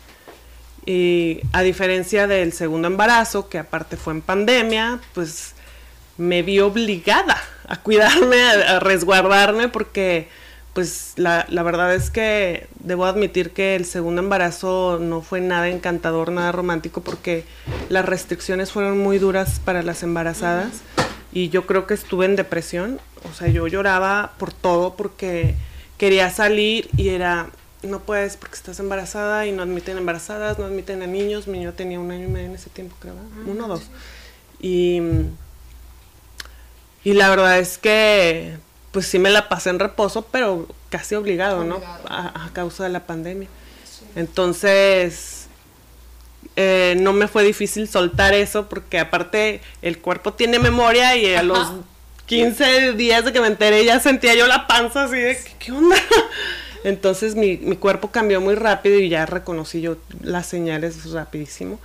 Y 0.84 1.40
a 1.52 1.62
diferencia 1.62 2.26
del 2.26 2.52
segundo 2.52 2.88
embarazo, 2.88 3.48
que 3.48 3.56
aparte 3.56 3.96
fue 3.96 4.12
en 4.12 4.20
pandemia, 4.20 5.00
pues 5.14 5.54
me 6.18 6.42
vi 6.42 6.60
obligada 6.60 7.40
a 7.66 7.76
cuidarme, 7.80 8.42
a, 8.42 8.80
resguardarme, 8.80 9.68
porque 9.68 10.28
pues 10.74 11.14
la, 11.16 11.46
la, 11.48 11.62
verdad 11.62 11.94
es 11.94 12.10
que 12.10 12.68
debo 12.80 13.06
admitir 13.06 13.50
que 13.50 13.74
el 13.74 13.84
segundo 13.84 14.20
embarazo 14.20 14.98
no 15.00 15.22
fue 15.22 15.40
nada 15.40 15.68
encantador, 15.68 16.30
nada 16.30 16.52
romántico, 16.52 17.00
porque 17.00 17.44
las 17.88 18.04
restricciones 18.04 18.70
fueron 18.70 18.98
muy 18.98 19.18
duras 19.18 19.60
para 19.64 19.82
las 19.82 20.02
embarazadas 20.02 20.82
y 21.32 21.48
yo 21.48 21.66
creo 21.66 21.86
que 21.86 21.94
estuve 21.94 22.26
en 22.26 22.36
depresión, 22.36 23.00
o 23.28 23.34
sea, 23.34 23.48
yo 23.48 23.66
lloraba 23.66 24.34
por 24.38 24.52
todo 24.52 24.94
porque 24.94 25.54
quería 25.98 26.30
salir 26.30 26.88
y 26.96 27.10
era, 27.10 27.50
no 27.82 28.00
puedes 28.00 28.36
porque 28.36 28.54
estás 28.54 28.80
embarazada 28.80 29.46
y 29.46 29.52
no 29.52 29.62
admiten 29.62 29.98
embarazadas, 29.98 30.58
no 30.58 30.64
admiten 30.64 31.02
a 31.02 31.06
niños, 31.06 31.46
mi 31.46 31.58
niño 31.58 31.74
tenía 31.74 32.00
un 32.00 32.10
año 32.10 32.24
y 32.24 32.30
medio 32.30 32.46
en 32.46 32.54
ese 32.54 32.70
tiempo, 32.70 32.96
creo, 32.98 33.14
uno 33.46 33.66
o 33.66 33.68
dos. 33.68 33.82
Y, 34.60 35.00
y 37.04 37.12
la 37.12 37.30
verdad 37.30 37.58
es 37.58 37.78
que, 37.78 38.56
pues 38.92 39.06
sí 39.06 39.18
me 39.18 39.30
la 39.30 39.48
pasé 39.48 39.70
en 39.70 39.78
reposo, 39.78 40.26
pero 40.30 40.66
casi 40.88 41.14
obligado, 41.14 41.64
¿no? 41.64 41.80
A, 42.08 42.50
causa 42.52 42.84
de 42.84 42.90
la 42.90 43.06
pandemia. 43.06 43.48
Entonces, 44.16 45.46
eh, 46.56 46.96
no 46.98 47.12
me 47.12 47.28
fue 47.28 47.44
difícil 47.44 47.88
soltar 47.88 48.34
eso 48.34 48.68
porque 48.68 48.98
aparte 48.98 49.60
el 49.82 49.98
cuerpo 49.98 50.32
tiene 50.32 50.58
memoria 50.58 51.16
y 51.16 51.34
a 51.34 51.42
los 51.42 51.72
15 52.26 52.94
días 52.94 53.24
de 53.24 53.32
que 53.32 53.40
me 53.40 53.46
enteré 53.46 53.84
ya 53.84 54.00
sentía 54.00 54.34
yo 54.34 54.46
la 54.46 54.66
panza 54.66 55.04
así 55.04 55.16
de, 55.16 55.38
¿qué, 55.58 55.72
onda? 55.72 55.96
Entonces 56.84 57.34
mi, 57.34 57.56
mi, 57.58 57.76
cuerpo 57.76 58.10
cambió 58.10 58.40
muy 58.40 58.54
rápido 58.54 58.98
y 58.98 59.08
ya 59.08 59.26
reconocí 59.26 59.80
yo 59.80 59.96
las 60.20 60.46
señales 60.46 61.10
rapidísimo. 61.12 61.78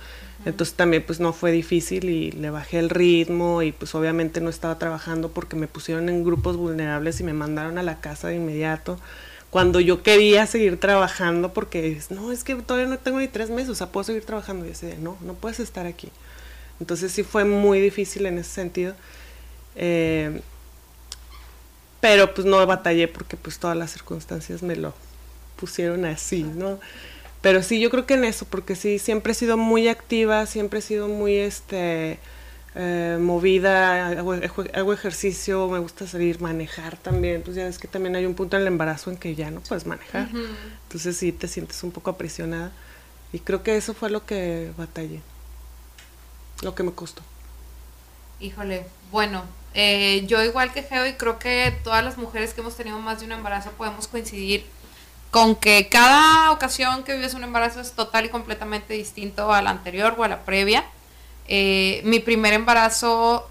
Entonces 0.44 0.74
también 0.74 1.02
pues 1.06 1.20
no 1.20 1.32
fue 1.32 1.52
difícil 1.52 2.10
y 2.10 2.30
le 2.32 2.50
bajé 2.50 2.78
el 2.78 2.90
ritmo 2.90 3.62
y 3.62 3.72
pues 3.72 3.94
obviamente 3.94 4.40
no 4.40 4.50
estaba 4.50 4.78
trabajando 4.78 5.30
porque 5.30 5.56
me 5.56 5.66
pusieron 5.66 6.08
en 6.08 6.22
grupos 6.22 6.56
vulnerables 6.56 7.18
y 7.20 7.24
me 7.24 7.32
mandaron 7.32 7.78
a 7.78 7.82
la 7.82 8.00
casa 8.00 8.28
de 8.28 8.36
inmediato. 8.36 8.98
Cuando 9.50 9.80
yo 9.80 10.02
quería 10.02 10.46
seguir 10.46 10.78
trabajando 10.78 11.52
porque 11.52 11.98
no, 12.10 12.32
es 12.32 12.44
que 12.44 12.56
todavía 12.56 12.88
no 12.88 12.98
tengo 12.98 13.20
ni 13.20 13.28
tres 13.28 13.50
meses, 13.50 13.70
o 13.70 13.74
sea, 13.74 13.86
puedo 13.86 14.04
seguir 14.04 14.24
trabajando. 14.24 14.64
Y 14.64 14.68
yo 14.68 14.72
decía, 14.72 14.96
no, 15.00 15.16
no 15.22 15.34
puedes 15.34 15.60
estar 15.60 15.86
aquí. 15.86 16.10
Entonces 16.80 17.12
sí 17.12 17.22
fue 17.22 17.44
muy 17.44 17.80
difícil 17.80 18.26
en 18.26 18.38
ese 18.38 18.50
sentido. 18.50 18.94
Eh, 19.76 20.42
pero 22.00 22.34
pues 22.34 22.46
no 22.46 22.66
batallé 22.66 23.08
porque 23.08 23.36
pues 23.36 23.58
todas 23.58 23.76
las 23.76 23.92
circunstancias 23.92 24.62
me 24.62 24.76
lo 24.76 24.92
pusieron 25.56 26.04
así, 26.04 26.42
¿no? 26.42 26.78
Pero 27.44 27.62
sí, 27.62 27.78
yo 27.78 27.90
creo 27.90 28.06
que 28.06 28.14
en 28.14 28.24
eso, 28.24 28.46
porque 28.46 28.74
sí, 28.74 28.98
siempre 28.98 29.32
he 29.32 29.34
sido 29.34 29.58
muy 29.58 29.86
activa, 29.88 30.46
siempre 30.46 30.78
he 30.78 30.82
sido 30.82 31.08
muy, 31.08 31.36
este, 31.36 32.18
eh, 32.74 33.18
movida, 33.20 34.06
hago, 34.08 34.92
ejercicio, 34.94 35.68
me 35.68 35.78
gusta 35.78 36.06
salir, 36.06 36.40
manejar 36.40 36.96
también, 36.96 37.42
pues 37.42 37.54
ya 37.54 37.64
ves 37.64 37.78
que 37.78 37.86
también 37.86 38.16
hay 38.16 38.24
un 38.24 38.34
punto 38.34 38.56
en 38.56 38.62
el 38.62 38.68
embarazo 38.68 39.10
en 39.10 39.18
que 39.18 39.34
ya 39.34 39.50
no 39.50 39.60
puedes 39.60 39.84
manejar, 39.84 40.30
entonces 40.84 41.18
sí 41.18 41.32
te 41.32 41.46
sientes 41.46 41.82
un 41.82 41.90
poco 41.92 42.08
aprisionada. 42.08 42.72
Y 43.30 43.40
creo 43.40 43.62
que 43.62 43.76
eso 43.76 43.92
fue 43.92 44.08
lo 44.08 44.24
que 44.24 44.72
batallé, 44.78 45.20
lo 46.62 46.74
que 46.74 46.82
me 46.82 46.92
costó. 46.92 47.20
Híjole, 48.40 48.86
bueno, 49.12 49.44
eh, 49.74 50.24
yo 50.26 50.42
igual 50.42 50.72
que 50.72 50.82
Geo 50.82 51.06
y 51.06 51.12
creo 51.12 51.38
que 51.38 51.78
todas 51.84 52.02
las 52.02 52.16
mujeres 52.16 52.54
que 52.54 52.62
hemos 52.62 52.74
tenido 52.74 52.98
más 53.00 53.20
de 53.20 53.26
un 53.26 53.32
embarazo 53.32 53.70
podemos 53.72 54.08
coincidir 54.08 54.64
con 55.34 55.56
que 55.56 55.88
cada 55.88 56.52
ocasión 56.52 57.02
que 57.02 57.12
vives 57.12 57.34
un 57.34 57.42
embarazo 57.42 57.80
es 57.80 57.90
total 57.90 58.26
y 58.26 58.28
completamente 58.28 58.94
distinto 58.94 59.52
a 59.52 59.62
la 59.62 59.70
anterior 59.70 60.14
o 60.16 60.22
a 60.22 60.28
la 60.28 60.44
previa. 60.44 60.84
Eh, 61.48 62.02
mi 62.04 62.20
primer 62.20 62.52
embarazo 62.52 63.44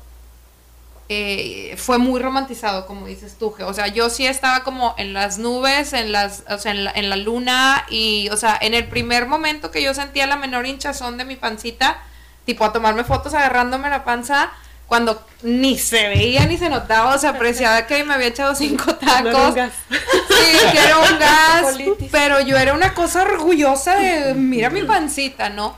eh, 1.10 1.76
fue 1.76 1.98
muy 1.98 2.22
romantizado, 2.22 2.88
como 2.88 3.06
dices 3.08 3.36
tú, 3.38 3.54
o 3.60 3.74
sea, 3.74 3.88
yo 3.88 4.10
sí 4.10 4.26
estaba 4.26 4.64
como 4.64 4.96
en 4.98 5.12
las 5.12 5.40
nubes, 5.40 5.92
en 5.92 6.14
las, 6.14 6.46
o 6.50 6.58
sea, 6.58 6.74
la, 6.74 6.92
en 6.92 7.10
la, 7.10 7.18
luna 7.18 7.84
y, 7.90 8.30
o 8.32 8.38
sea, 8.38 8.58
en 8.62 8.74
el 8.74 8.88
primer 8.88 9.26
momento 9.26 9.70
que 9.70 9.84
yo 9.84 9.94
sentía 9.94 10.26
la 10.26 10.38
menor 10.38 10.66
hinchazón 10.66 11.18
de 11.18 11.26
mi 11.26 11.36
pancita, 11.36 11.98
tipo 12.46 12.64
a 12.64 12.72
tomarme 12.72 13.04
fotos 13.04 13.34
agarrándome 13.34 13.90
la 13.90 14.06
panza, 14.06 14.54
cuando 14.88 15.26
ni 15.42 15.78
se 15.78 16.08
veía 16.10 16.46
ni 16.46 16.58
se 16.58 16.70
notaba, 16.70 17.16
o 17.16 17.18
sea, 17.18 17.32
apreciaba 17.32 17.86
que 17.88 18.04
me 18.04 18.14
había 18.14 18.28
echado 18.28 18.56
cinco 18.56 18.96
tacos. 18.96 19.56
Sí, 19.56 20.58
que 20.72 20.80
era 20.80 20.98
un 21.00 21.20
gas. 21.20 21.78
pero 22.12 22.42
yo 22.42 22.58
era 22.58 22.74
una 22.74 22.94
cosa 22.94 23.24
orgullosa 23.24 23.96
de, 23.96 24.34
mira 24.34 24.70
mi 24.70 24.84
pancita, 24.84 25.50
¿no? 25.50 25.76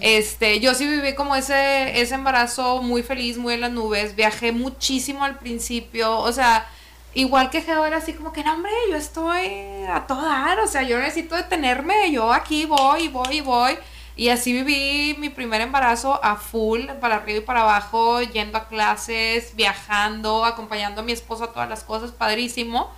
Este, 0.00 0.60
yo 0.60 0.74
sí 0.74 0.86
viví 0.86 1.14
como 1.14 1.36
ese, 1.36 2.00
ese 2.00 2.14
embarazo 2.14 2.82
muy 2.82 3.02
feliz, 3.02 3.38
muy 3.38 3.54
en 3.54 3.62
las 3.62 3.72
nubes. 3.72 4.14
Viajé 4.14 4.52
muchísimo 4.52 5.24
al 5.24 5.38
principio, 5.38 6.18
o 6.18 6.32
sea, 6.32 6.66
igual 7.14 7.50
que 7.50 7.62
Geo 7.62 7.84
era 7.86 7.96
así 7.96 8.12
como 8.12 8.32
que, 8.32 8.44
no, 8.44 8.54
hombre, 8.54 8.72
yo 8.90 8.96
estoy 8.96 9.48
a 9.90 10.04
todo 10.06 10.22
dar, 10.22 10.60
o 10.60 10.66
sea, 10.66 10.82
yo 10.82 10.98
necesito 10.98 11.34
detenerme, 11.34 12.12
yo 12.12 12.32
aquí 12.32 12.66
voy, 12.66 13.08
voy, 13.08 13.40
voy. 13.40 13.78
Y 14.16 14.30
así 14.30 14.54
viví 14.54 15.14
mi 15.18 15.28
primer 15.28 15.60
embarazo 15.60 16.18
a 16.24 16.36
full, 16.36 16.86
para 17.00 17.16
arriba 17.16 17.38
y 17.38 17.42
para 17.42 17.60
abajo, 17.60 18.22
yendo 18.22 18.56
a 18.56 18.66
clases, 18.66 19.54
viajando, 19.54 20.46
acompañando 20.46 21.02
a 21.02 21.04
mi 21.04 21.12
esposo 21.12 21.44
a 21.44 21.52
todas 21.52 21.68
las 21.68 21.84
cosas, 21.84 22.12
padrísimo. 22.12 22.90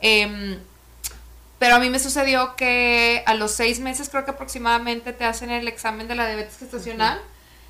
Em, 0.00 0.58
pero 1.58 1.76
a 1.76 1.78
mí 1.78 1.88
me 1.88 1.98
sucedió 1.98 2.56
que 2.56 3.22
a 3.24 3.32
los 3.32 3.52
seis 3.52 3.80
meses, 3.80 4.10
creo 4.10 4.26
que 4.26 4.32
aproximadamente, 4.32 5.14
te 5.14 5.24
hacen 5.24 5.50
el 5.50 5.66
examen 5.66 6.08
de 6.08 6.14
la 6.14 6.26
diabetes 6.26 6.58
gestacional. 6.58 7.22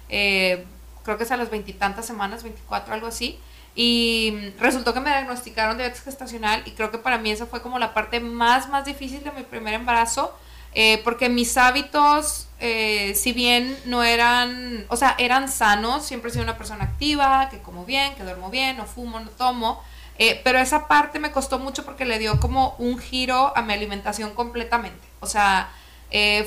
Eh, 0.09 0.67
creo 1.05 1.17
que 1.17 1.23
es 1.23 1.31
a 1.31 1.37
las 1.37 1.51
veintitantas 1.51 2.07
semanas, 2.07 2.43
24, 2.43 2.93
algo 2.93 3.07
así. 3.07 3.39
Y 3.77 4.53
resultó 4.59 4.93
que 4.93 5.01
me 5.01 5.11
diagnosticaron 5.11 5.77
diabetes 5.77 6.03
gestacional 6.03 6.63
y 6.67 6.73
creo 6.73 6.91
que 6.91 6.99
para 6.99 7.19
mí 7.19 7.31
esa 7.31 7.47
fue 7.47 7.63
como 7.63 7.79
la 7.79 7.95
parte 7.95 8.19
más, 8.19 8.69
más 8.69 8.85
difícil 8.85 9.23
de 9.23 9.31
mi 9.31 9.45
primer 9.45 9.75
embarazo 9.75 10.37
eh, 10.79 11.01
porque 11.05 11.31
mis 11.31 11.57
hábitos, 11.57 12.49
eh, 12.61 13.15
si 13.15 13.33
bien 13.33 13.75
no 13.87 14.03
eran, 14.03 14.85
o 14.91 14.97
sea, 14.99 15.15
eran 15.17 15.49
sanos, 15.49 16.05
siempre 16.05 16.29
he 16.29 16.33
sido 16.35 16.45
una 16.45 16.59
persona 16.59 16.85
activa, 16.85 17.49
que 17.51 17.61
como 17.61 17.87
bien, 17.87 18.15
que 18.15 18.25
duermo 18.25 18.51
bien, 18.51 18.77
no 18.77 18.85
fumo, 18.85 19.19
no 19.19 19.31
tomo, 19.31 19.83
eh, 20.19 20.39
pero 20.45 20.59
esa 20.59 20.87
parte 20.87 21.19
me 21.19 21.33
costó 21.33 21.59
mucho 21.59 21.87
porque 21.87 22.05
le 22.05 22.19
dio 22.19 22.39
como 22.41 22.77
un 22.79 22.99
giro 22.99 23.57
a 23.57 23.63
mi 23.63 23.73
alimentación 23.73 24.35
completamente. 24.35 25.01
O 25.21 25.27
sea, 25.27 25.71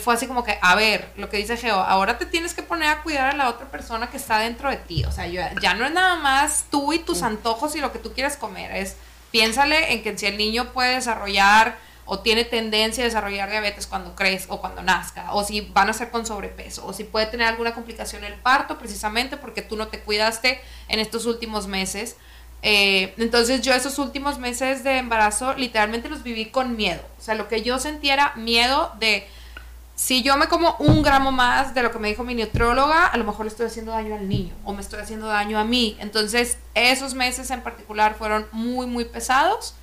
fue 0.03 0.13
así 0.13 0.27
como 0.27 0.43
que, 0.43 0.59
a 0.61 0.75
ver, 0.75 1.11
lo 1.17 1.27
que 1.29 1.37
dice 1.37 1.57
Geo, 1.57 1.77
ahora 1.77 2.19
te 2.19 2.27
tienes 2.27 2.53
que 2.53 2.61
poner 2.61 2.89
a 2.89 3.01
cuidar 3.01 3.33
a 3.33 3.35
la 3.35 3.49
otra 3.49 3.67
persona 3.71 4.11
que 4.11 4.17
está 4.17 4.37
dentro 4.37 4.69
de 4.69 4.77
ti. 4.77 5.05
O 5.05 5.11
sea, 5.11 5.25
ya 5.25 5.73
no 5.73 5.85
es 5.85 5.91
nada 5.91 6.17
más 6.17 6.65
tú 6.69 6.93
y 6.93 6.99
tus 6.99 7.23
antojos 7.23 7.75
y 7.75 7.81
lo 7.81 7.91
que 7.91 7.97
tú 7.97 8.13
quieres 8.13 8.37
comer, 8.37 8.75
es 8.75 8.95
piénsale 9.31 9.93
en 9.93 10.03
que 10.03 10.15
si 10.15 10.27
el 10.27 10.37
niño 10.37 10.71
puede 10.71 10.95
desarrollar 10.95 11.88
o 12.11 12.19
tiene 12.19 12.43
tendencia 12.43 13.03
a 13.03 13.05
desarrollar 13.05 13.51
diabetes 13.51 13.85
cuando 13.85 14.15
crezca 14.15 14.51
o 14.51 14.59
cuando 14.59 14.81
nazca, 14.81 15.31
o 15.33 15.43
si 15.43 15.61
van 15.61 15.89
a 15.89 15.93
ser 15.93 16.09
con 16.09 16.25
sobrepeso, 16.25 16.83
o 16.87 16.91
si 16.91 17.03
puede 17.03 17.27
tener 17.27 17.45
alguna 17.45 17.75
complicación 17.75 18.23
el 18.23 18.33
parto 18.33 18.79
precisamente 18.79 19.37
porque 19.37 19.61
tú 19.61 19.75
no 19.75 19.89
te 19.89 19.99
cuidaste 19.99 20.59
en 20.87 20.99
estos 20.99 21.27
últimos 21.27 21.67
meses. 21.67 22.15
Eh, 22.63 23.13
entonces 23.17 23.61
yo 23.61 23.73
esos 23.73 23.99
últimos 23.99 24.39
meses 24.39 24.83
de 24.83 24.97
embarazo 24.97 25.53
literalmente 25.53 26.09
los 26.09 26.23
viví 26.23 26.47
con 26.47 26.75
miedo. 26.75 27.01
O 27.19 27.21
sea, 27.21 27.35
lo 27.35 27.47
que 27.47 27.61
yo 27.61 27.77
sentía 27.77 28.33
miedo 28.35 28.91
de 28.99 29.27
si 29.93 30.23
yo 30.23 30.35
me 30.35 30.47
como 30.47 30.77
un 30.79 31.03
gramo 31.03 31.31
más 31.31 31.75
de 31.75 31.83
lo 31.83 31.91
que 31.91 31.99
me 31.99 32.07
dijo 32.07 32.23
mi 32.23 32.33
nutrióloga, 32.33 33.05
a 33.05 33.17
lo 33.17 33.23
mejor 33.23 33.45
le 33.45 33.51
estoy 33.51 33.67
haciendo 33.67 33.91
daño 33.91 34.15
al 34.15 34.27
niño 34.27 34.55
o 34.63 34.73
me 34.73 34.81
estoy 34.81 34.99
haciendo 34.99 35.27
daño 35.27 35.59
a 35.59 35.63
mí. 35.63 35.95
Entonces 35.99 36.57
esos 36.73 37.13
meses 37.13 37.51
en 37.51 37.61
particular 37.61 38.15
fueron 38.17 38.47
muy, 38.51 38.87
muy 38.87 39.05
pesados. 39.05 39.75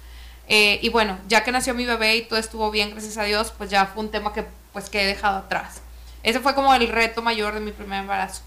Eh, 0.48 0.78
y 0.82 0.88
bueno, 0.88 1.18
ya 1.28 1.42
que 1.42 1.52
nació 1.52 1.74
mi 1.74 1.84
bebé 1.84 2.16
y 2.16 2.22
todo 2.22 2.38
estuvo 2.38 2.70
bien, 2.70 2.90
gracias 2.90 3.16
a 3.18 3.24
Dios, 3.24 3.52
pues 3.56 3.70
ya 3.70 3.86
fue 3.86 4.04
un 4.04 4.10
tema 4.10 4.32
que 4.32 4.44
pues 4.72 4.90
que 4.90 5.02
he 5.02 5.06
dejado 5.06 5.38
atrás. 5.38 5.80
Ese 6.22 6.40
fue 6.40 6.54
como 6.54 6.74
el 6.74 6.88
reto 6.88 7.22
mayor 7.22 7.54
de 7.54 7.60
mi 7.60 7.72
primer 7.72 8.00
embarazo. 8.00 8.42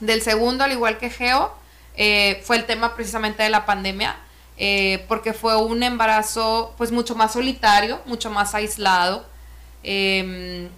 Del 0.00 0.22
segundo, 0.22 0.64
al 0.64 0.72
igual 0.72 0.98
que 0.98 1.10
Geo, 1.10 1.54
eh, 1.96 2.42
fue 2.44 2.56
el 2.56 2.64
tema 2.64 2.94
precisamente 2.94 3.42
de 3.42 3.50
la 3.50 3.66
pandemia, 3.66 4.16
eh, 4.56 5.04
porque 5.08 5.32
fue 5.32 5.56
un 5.56 5.82
embarazo 5.82 6.74
pues 6.76 6.90
mucho 6.92 7.14
más 7.14 7.32
solitario, 7.32 8.00
mucho 8.06 8.30
más 8.30 8.54
aislado. 8.54 9.26
Em, 9.82 10.68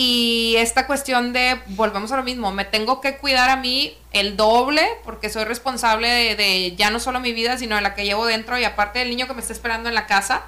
y 0.00 0.54
esta 0.58 0.86
cuestión 0.86 1.32
de, 1.32 1.60
volvemos 1.70 2.12
a 2.12 2.16
lo 2.16 2.22
mismo, 2.22 2.52
me 2.52 2.64
tengo 2.64 3.00
que 3.00 3.16
cuidar 3.16 3.50
a 3.50 3.56
mí 3.56 3.98
el 4.12 4.36
doble 4.36 4.86
porque 5.02 5.28
soy 5.28 5.42
responsable 5.42 6.36
de, 6.36 6.76
ya 6.76 6.90
no 6.90 7.00
solo 7.00 7.18
mi 7.18 7.32
vida, 7.32 7.58
sino 7.58 7.74
de 7.74 7.82
la 7.82 7.96
que 7.96 8.04
llevo 8.04 8.24
dentro 8.24 8.56
y 8.56 8.62
aparte 8.62 9.00
del 9.00 9.10
niño 9.10 9.26
que 9.26 9.34
me 9.34 9.40
está 9.40 9.52
esperando 9.52 9.88
en 9.88 9.96
la 9.96 10.06
casa. 10.06 10.44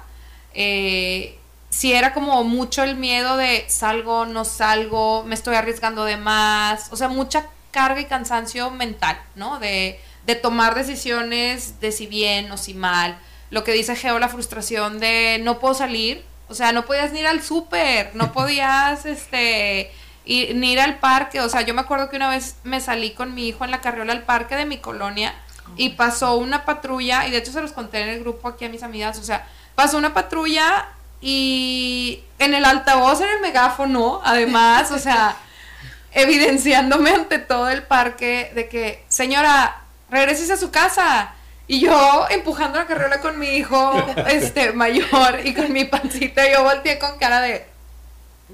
Eh, 0.53 1.37
si 1.69 1.91
era 1.91 2.13
como 2.13 2.45
mucho 2.45 2.81
el 2.83 2.95
miedo 2.95 3.35
de 3.35 3.65
salgo, 3.67 4.25
no 4.25 4.45
salgo, 4.45 5.25
me 5.25 5.35
estoy 5.35 5.55
arriesgando 5.55 6.05
de 6.05 6.15
más, 6.15 6.87
o 6.93 6.95
sea, 6.95 7.09
mucha 7.09 7.47
carga 7.71 7.99
y 7.99 8.05
cansancio 8.05 8.71
mental, 8.71 9.21
¿no? 9.35 9.59
De, 9.59 9.99
de 10.25 10.35
tomar 10.35 10.75
decisiones 10.75 11.81
de 11.81 11.91
si 11.91 12.07
bien 12.07 12.49
o 12.53 12.57
si 12.57 12.73
mal. 12.73 13.19
Lo 13.49 13.65
que 13.65 13.73
dice 13.73 13.97
Geo, 13.97 14.17
la 14.17 14.29
frustración 14.29 15.01
de 15.01 15.41
no 15.43 15.59
puedo 15.59 15.73
salir, 15.73 16.23
o 16.51 16.53
sea, 16.53 16.73
no 16.73 16.85
podías 16.85 17.11
ni 17.13 17.21
ir 17.21 17.27
al 17.27 17.41
súper, 17.41 18.11
no 18.13 18.31
podías, 18.33 19.05
este, 19.05 19.91
ir, 20.25 20.55
ni 20.55 20.73
ir 20.73 20.79
al 20.79 20.99
parque. 20.99 21.41
O 21.41 21.49
sea, 21.49 21.61
yo 21.61 21.73
me 21.73 21.81
acuerdo 21.81 22.09
que 22.09 22.17
una 22.17 22.29
vez 22.29 22.57
me 22.63 22.81
salí 22.81 23.11
con 23.11 23.33
mi 23.33 23.47
hijo 23.47 23.65
en 23.65 23.71
la 23.71 23.81
carriola 23.81 24.13
al 24.13 24.23
parque 24.23 24.55
de 24.55 24.65
mi 24.65 24.77
colonia 24.77 25.33
y 25.77 25.89
pasó 25.89 26.35
una 26.35 26.65
patrulla, 26.65 27.25
y 27.27 27.31
de 27.31 27.37
hecho 27.37 27.51
se 27.51 27.61
los 27.61 27.71
conté 27.71 28.01
en 28.01 28.09
el 28.09 28.19
grupo 28.19 28.49
aquí 28.49 28.65
a 28.65 28.69
mis 28.69 28.83
amigas, 28.83 29.17
o 29.19 29.23
sea, 29.23 29.47
pasó 29.73 29.97
una 29.97 30.13
patrulla 30.13 30.89
y 31.21 32.23
en 32.39 32.53
el 32.53 32.65
altavoz, 32.65 33.21
en 33.21 33.29
el 33.29 33.39
megáfono, 33.39 34.21
además, 34.23 34.91
o 34.91 34.99
sea, 34.99 35.37
evidenciándome 36.11 37.11
ante 37.11 37.39
todo 37.39 37.69
el 37.69 37.83
parque 37.83 38.51
de 38.53 38.67
que, 38.67 39.05
señora, 39.07 39.81
regreses 40.09 40.51
a 40.51 40.57
su 40.57 40.71
casa. 40.71 41.33
Y 41.67 41.79
yo 41.79 42.25
empujando 42.29 42.79
la 42.79 42.85
carriola 42.85 43.21
con 43.21 43.39
mi 43.39 43.47
hijo 43.47 43.93
este 44.27 44.73
mayor 44.73 45.39
y 45.43 45.53
con 45.53 45.71
mi 45.71 45.85
pancita, 45.85 46.49
yo 46.51 46.63
volteé 46.63 46.99
con 46.99 47.17
cara 47.17 47.41
de 47.41 47.71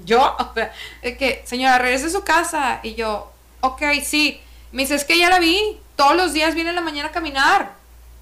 yo, 0.04 0.36
o 0.38 0.54
sea, 0.54 0.72
de 1.02 1.16
que, 1.16 1.42
señora, 1.44 1.78
regrese 1.78 2.06
a 2.06 2.10
su 2.10 2.24
casa. 2.24 2.80
Y 2.82 2.94
yo, 2.94 3.32
ok, 3.60 3.82
sí. 4.02 4.40
Me 4.72 4.82
dice, 4.82 4.94
es 4.94 5.04
que 5.04 5.18
ya 5.18 5.30
la 5.30 5.38
vi, 5.38 5.80
todos 5.96 6.16
los 6.16 6.32
días 6.32 6.54
viene 6.54 6.70
en 6.70 6.76
la 6.76 6.82
mañana 6.82 7.08
a 7.08 7.12
caminar. 7.12 7.72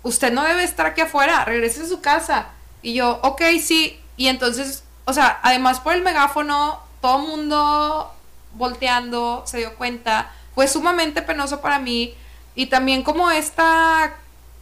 Usted 0.02 0.32
no 0.32 0.44
debe 0.44 0.62
estar 0.62 0.86
aquí 0.86 1.00
afuera, 1.00 1.44
regrese 1.44 1.82
a 1.82 1.86
su 1.86 2.00
casa. 2.00 2.48
Y 2.82 2.94
yo, 2.94 3.20
ok, 3.22 3.42
sí. 3.60 4.00
Y 4.16 4.28
entonces, 4.28 4.84
o 5.04 5.12
sea, 5.12 5.40
además 5.42 5.80
por 5.80 5.94
el 5.94 6.02
megáfono, 6.02 6.80
todo 7.00 7.20
el 7.20 7.28
mundo 7.28 8.12
volteando 8.52 9.42
se 9.46 9.58
dio 9.58 9.74
cuenta. 9.74 10.32
Fue 10.54 10.68
sumamente 10.68 11.22
penoso 11.22 11.60
para 11.60 11.78
mí. 11.78 12.14
Y 12.54 12.66
también 12.66 13.02
como 13.02 13.30
esta 13.30 14.16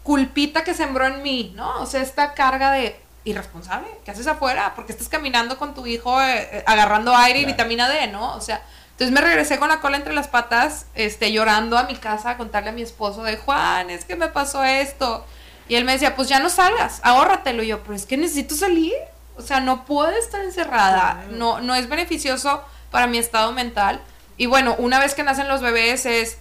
culpita 0.04 0.62
que 0.62 0.74
sembró 0.74 1.06
en 1.06 1.22
mí, 1.22 1.52
¿no? 1.56 1.80
O 1.80 1.86
sea, 1.86 2.02
esta 2.02 2.34
carga 2.34 2.70
de 2.70 3.00
irresponsable, 3.24 3.88
¿qué 4.04 4.10
haces 4.12 4.26
afuera? 4.26 4.74
Porque 4.76 4.92
estás 4.92 5.08
caminando 5.08 5.58
con 5.58 5.74
tu 5.74 5.86
hijo 5.86 6.20
eh, 6.22 6.48
eh, 6.52 6.64
agarrando 6.66 7.16
aire 7.16 7.40
y 7.40 7.46
vitamina 7.46 7.88
D, 7.88 8.06
¿no? 8.08 8.36
O 8.36 8.40
sea, 8.40 8.62
entonces 8.90 9.12
me 9.12 9.22
regresé 9.22 9.58
con 9.58 9.70
la 9.70 9.80
cola 9.80 9.96
entre 9.96 10.14
las 10.14 10.28
patas, 10.28 10.86
este, 10.94 11.32
llorando 11.32 11.78
a 11.78 11.84
mi 11.84 11.96
casa 11.96 12.30
a 12.30 12.36
contarle 12.36 12.68
a 12.68 12.72
mi 12.72 12.82
esposo 12.82 13.22
de 13.22 13.38
Juan, 13.38 13.90
es 13.90 14.04
que 14.04 14.14
me 14.14 14.28
pasó 14.28 14.62
esto. 14.62 15.24
Y 15.68 15.76
él 15.76 15.84
me 15.84 15.92
decía, 15.92 16.14
pues 16.14 16.28
ya 16.28 16.38
no 16.38 16.50
salgas, 16.50 17.00
ahórratelo. 17.02 17.62
Y 17.62 17.68
yo, 17.68 17.82
pero 17.82 17.94
es 17.94 18.04
que 18.04 18.18
necesito 18.18 18.54
salir. 18.54 18.92
O 19.36 19.42
sea, 19.42 19.60
no 19.60 19.86
puedo 19.86 20.10
estar 20.10 20.44
encerrada. 20.44 21.24
No, 21.30 21.60
no 21.60 21.74
es 21.74 21.88
beneficioso 21.88 22.62
para 22.90 23.06
mi 23.06 23.18
estado 23.18 23.52
mental. 23.52 24.00
Y 24.36 24.46
bueno, 24.46 24.76
una 24.78 24.98
vez 24.98 25.14
que 25.14 25.22
nacen 25.22 25.48
los 25.48 25.62
bebés 25.62 26.04
es, 26.06 26.38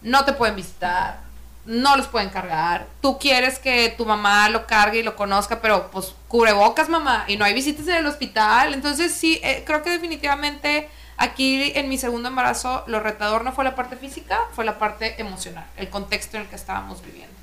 no 0.00 0.24
te 0.24 0.32
pueden 0.32 0.56
visitar, 0.56 1.20
no 1.66 1.96
los 1.96 2.06
pueden 2.06 2.30
cargar. 2.30 2.86
Tú 3.00 3.18
quieres 3.18 3.58
que 3.58 3.94
tu 3.96 4.06
mamá 4.06 4.48
lo 4.48 4.66
cargue 4.66 5.00
y 5.00 5.02
lo 5.02 5.16
conozca, 5.16 5.60
pero 5.60 5.90
pues 5.90 6.14
cubrebocas, 6.28 6.88
mamá, 6.88 7.24
y 7.28 7.36
no 7.36 7.44
hay 7.44 7.54
visitas 7.54 7.88
en 7.88 7.96
el 7.96 8.06
hospital. 8.06 8.74
Entonces 8.74 9.12
sí, 9.12 9.40
eh, 9.42 9.62
creo 9.66 9.82
que 9.82 9.90
definitivamente 9.90 10.88
Aquí 11.16 11.72
en 11.76 11.88
mi 11.88 11.96
segundo 11.96 12.28
embarazo 12.28 12.82
lo 12.86 13.00
retador 13.00 13.44
no 13.44 13.52
fue 13.52 13.64
la 13.64 13.76
parte 13.76 13.96
física, 13.96 14.38
fue 14.52 14.64
la 14.64 14.78
parte 14.78 15.20
emocional, 15.20 15.64
el 15.76 15.88
contexto 15.88 16.36
en 16.36 16.44
el 16.44 16.48
que 16.48 16.56
estábamos 16.56 17.04
viviendo. 17.04 17.34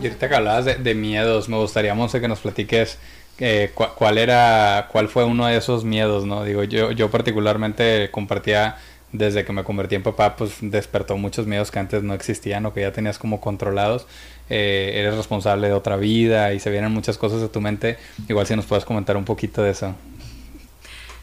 y 0.00 0.06
ahorita 0.06 0.28
que 0.28 0.34
hablabas 0.36 0.64
de, 0.64 0.94
miedos, 0.94 1.48
me 1.48 1.56
gustaría, 1.56 1.94
Monse, 1.94 2.20
que 2.20 2.28
nos 2.28 2.40
platiques 2.40 2.98
eh, 3.38 3.72
cuál 3.74 4.18
era, 4.18 4.88
cuál 4.92 5.08
fue 5.08 5.24
uno 5.24 5.46
de 5.46 5.56
esos 5.56 5.82
miedos, 5.84 6.26
¿no? 6.26 6.44
Digo, 6.44 6.62
yo, 6.62 6.92
yo 6.92 7.10
particularmente 7.10 8.08
compartía 8.12 8.76
desde 9.12 9.44
que 9.44 9.52
me 9.52 9.62
convertí 9.62 9.94
en 9.94 10.02
papá, 10.02 10.36
pues 10.36 10.56
despertó 10.60 11.16
muchos 11.16 11.46
miedos 11.46 11.70
que 11.70 11.78
antes 11.78 12.02
no 12.02 12.14
existían 12.14 12.64
o 12.66 12.72
que 12.72 12.80
ya 12.80 12.92
tenías 12.92 13.18
como 13.18 13.40
controlados. 13.40 14.06
Eh, 14.48 14.92
eres 14.94 15.16
responsable 15.16 15.68
de 15.68 15.74
otra 15.74 15.96
vida 15.96 16.52
y 16.52 16.60
se 16.60 16.70
vienen 16.70 16.92
muchas 16.92 17.18
cosas 17.18 17.40
de 17.40 17.48
tu 17.48 17.60
mente. 17.60 17.98
Igual 18.28 18.46
si 18.46 18.56
nos 18.56 18.66
puedes 18.66 18.84
comentar 18.84 19.16
un 19.16 19.24
poquito 19.24 19.62
de 19.62 19.70
eso. 19.70 19.94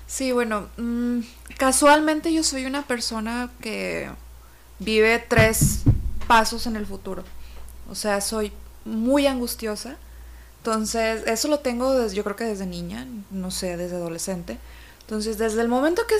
Sí, 0.05 0.31
bueno, 0.31 0.69
mm, 0.77 1.19
casualmente 1.57 2.33
yo 2.33 2.43
soy 2.43 2.65
una 2.65 2.83
persona 2.83 3.49
que 3.61 4.09
vive 4.79 5.23
tres 5.27 5.83
pasos 6.27 6.67
en 6.67 6.75
el 6.75 6.85
futuro. 6.85 7.23
O 7.89 7.95
sea, 7.95 8.21
soy 8.21 8.51
muy 8.85 9.27
angustiosa. 9.27 9.97
Entonces, 10.57 11.23
eso 11.25 11.47
lo 11.47 11.59
tengo 11.59 11.93
desde, 11.93 12.15
yo 12.15 12.23
creo 12.23 12.35
que 12.35 12.43
desde 12.43 12.65
niña, 12.65 13.07
no 13.31 13.49
sé, 13.49 13.77
desde 13.77 13.95
adolescente. 13.95 14.57
Entonces, 15.01 15.37
desde 15.37 15.61
el 15.61 15.67
momento 15.67 16.03
que 16.07 16.15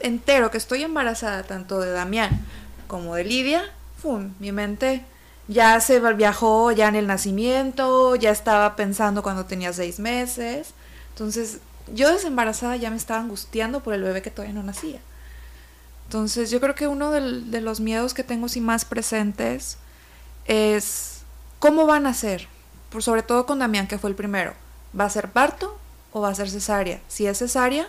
entero, 0.00 0.50
que 0.50 0.58
estoy 0.58 0.82
embarazada, 0.82 1.42
tanto 1.42 1.80
de 1.80 1.90
Damián 1.90 2.44
como 2.86 3.14
de 3.14 3.24
Lidia, 3.24 3.64
¡fum! 4.00 4.32
mi 4.38 4.52
mente 4.52 5.04
ya 5.48 5.78
se 5.80 6.00
viajó 6.14 6.72
ya 6.72 6.88
en 6.88 6.96
el 6.96 7.06
nacimiento, 7.06 8.16
ya 8.16 8.30
estaba 8.30 8.76
pensando 8.76 9.22
cuando 9.22 9.44
tenía 9.44 9.72
seis 9.72 9.98
meses. 9.98 10.72
Entonces, 11.10 11.58
yo 11.92 12.10
desembarazada 12.10 12.76
ya 12.76 12.90
me 12.90 12.96
estaba 12.96 13.20
angustiando 13.20 13.80
por 13.80 13.94
el 13.94 14.02
bebé 14.02 14.22
que 14.22 14.30
todavía 14.30 14.54
no 14.54 14.62
nacía. 14.62 15.00
Entonces 16.06 16.50
yo 16.50 16.60
creo 16.60 16.74
que 16.74 16.86
uno 16.86 17.10
de 17.10 17.60
los 17.60 17.80
miedos 17.80 18.14
que 18.14 18.24
tengo 18.24 18.48
sí 18.48 18.60
más 18.60 18.84
presentes 18.84 19.78
es 20.44 21.22
cómo 21.58 21.86
van 21.86 22.06
a 22.06 22.14
ser, 22.14 22.46
por 22.90 23.02
sobre 23.02 23.22
todo 23.22 23.46
con 23.46 23.58
Damián 23.58 23.88
que 23.88 23.98
fue 23.98 24.10
el 24.10 24.16
primero. 24.16 24.54
¿Va 24.98 25.04
a 25.04 25.10
ser 25.10 25.30
parto 25.30 25.76
o 26.12 26.20
va 26.20 26.28
a 26.28 26.34
ser 26.34 26.50
cesárea? 26.50 27.00
Si 27.08 27.26
es 27.26 27.38
cesárea, 27.38 27.88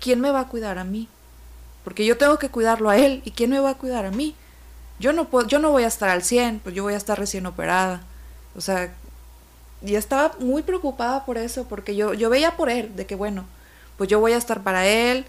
¿quién 0.00 0.20
me 0.20 0.30
va 0.30 0.40
a 0.40 0.48
cuidar 0.48 0.78
a 0.78 0.84
mí? 0.84 1.08
Porque 1.84 2.04
yo 2.04 2.16
tengo 2.18 2.38
que 2.38 2.50
cuidarlo 2.50 2.90
a 2.90 2.96
él 2.96 3.22
y 3.24 3.30
¿quién 3.30 3.50
me 3.50 3.60
va 3.60 3.70
a 3.70 3.78
cuidar 3.78 4.04
a 4.04 4.10
mí? 4.10 4.34
Yo 4.98 5.12
no 5.12 5.28
puedo, 5.28 5.46
yo 5.46 5.58
no 5.58 5.70
voy 5.70 5.84
a 5.84 5.88
estar 5.88 6.10
al 6.10 6.22
100, 6.22 6.60
pues 6.60 6.74
yo 6.74 6.82
voy 6.82 6.94
a 6.94 6.98
estar 6.98 7.18
recién 7.18 7.46
operada. 7.46 8.02
O 8.54 8.60
sea, 8.60 8.92
y 9.82 9.94
estaba 9.94 10.32
muy 10.40 10.62
preocupada 10.62 11.24
por 11.24 11.38
eso, 11.38 11.64
porque 11.64 11.96
yo, 11.96 12.12
yo 12.12 12.28
veía 12.28 12.56
por 12.56 12.68
él, 12.68 12.94
de 12.96 13.06
que 13.06 13.14
bueno, 13.14 13.46
pues 13.96 14.10
yo 14.10 14.20
voy 14.20 14.32
a 14.32 14.36
estar 14.36 14.62
para 14.62 14.86
él, 14.86 15.24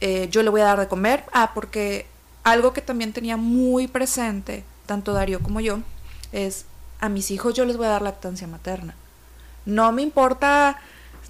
eh, 0.00 0.28
yo 0.30 0.42
le 0.42 0.50
voy 0.50 0.60
a 0.60 0.64
dar 0.64 0.80
de 0.80 0.88
comer. 0.88 1.24
Ah, 1.32 1.52
porque 1.54 2.06
algo 2.42 2.72
que 2.72 2.80
también 2.80 3.12
tenía 3.12 3.36
muy 3.36 3.86
presente, 3.86 4.64
tanto 4.86 5.12
Darío 5.12 5.40
como 5.40 5.60
yo, 5.60 5.78
es 6.32 6.64
a 7.00 7.08
mis 7.08 7.30
hijos 7.30 7.54
yo 7.54 7.64
les 7.64 7.76
voy 7.76 7.86
a 7.86 7.90
dar 7.90 8.02
lactancia 8.02 8.46
materna. 8.46 8.94
No 9.64 9.92
me 9.92 10.02
importa 10.02 10.80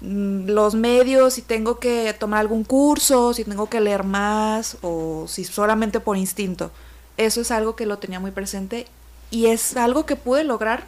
los 0.03 0.75
medios, 0.75 1.35
si 1.35 1.41
tengo 1.41 1.79
que 1.79 2.13
tomar 2.13 2.41
algún 2.41 2.65
curso, 2.65 3.33
si 3.33 3.45
tengo 3.45 3.69
que 3.69 3.79
leer 3.79 4.03
más 4.03 4.77
o 4.81 5.25
si 5.27 5.45
solamente 5.45 5.99
por 5.99 6.17
instinto. 6.17 6.71
Eso 7.17 7.41
es 7.41 7.51
algo 7.51 7.75
que 7.75 7.85
lo 7.85 7.99
tenía 7.99 8.19
muy 8.19 8.31
presente 8.31 8.87
y 9.31 9.47
es 9.47 9.77
algo 9.77 10.05
que 10.05 10.15
pude 10.15 10.43
lograr 10.43 10.87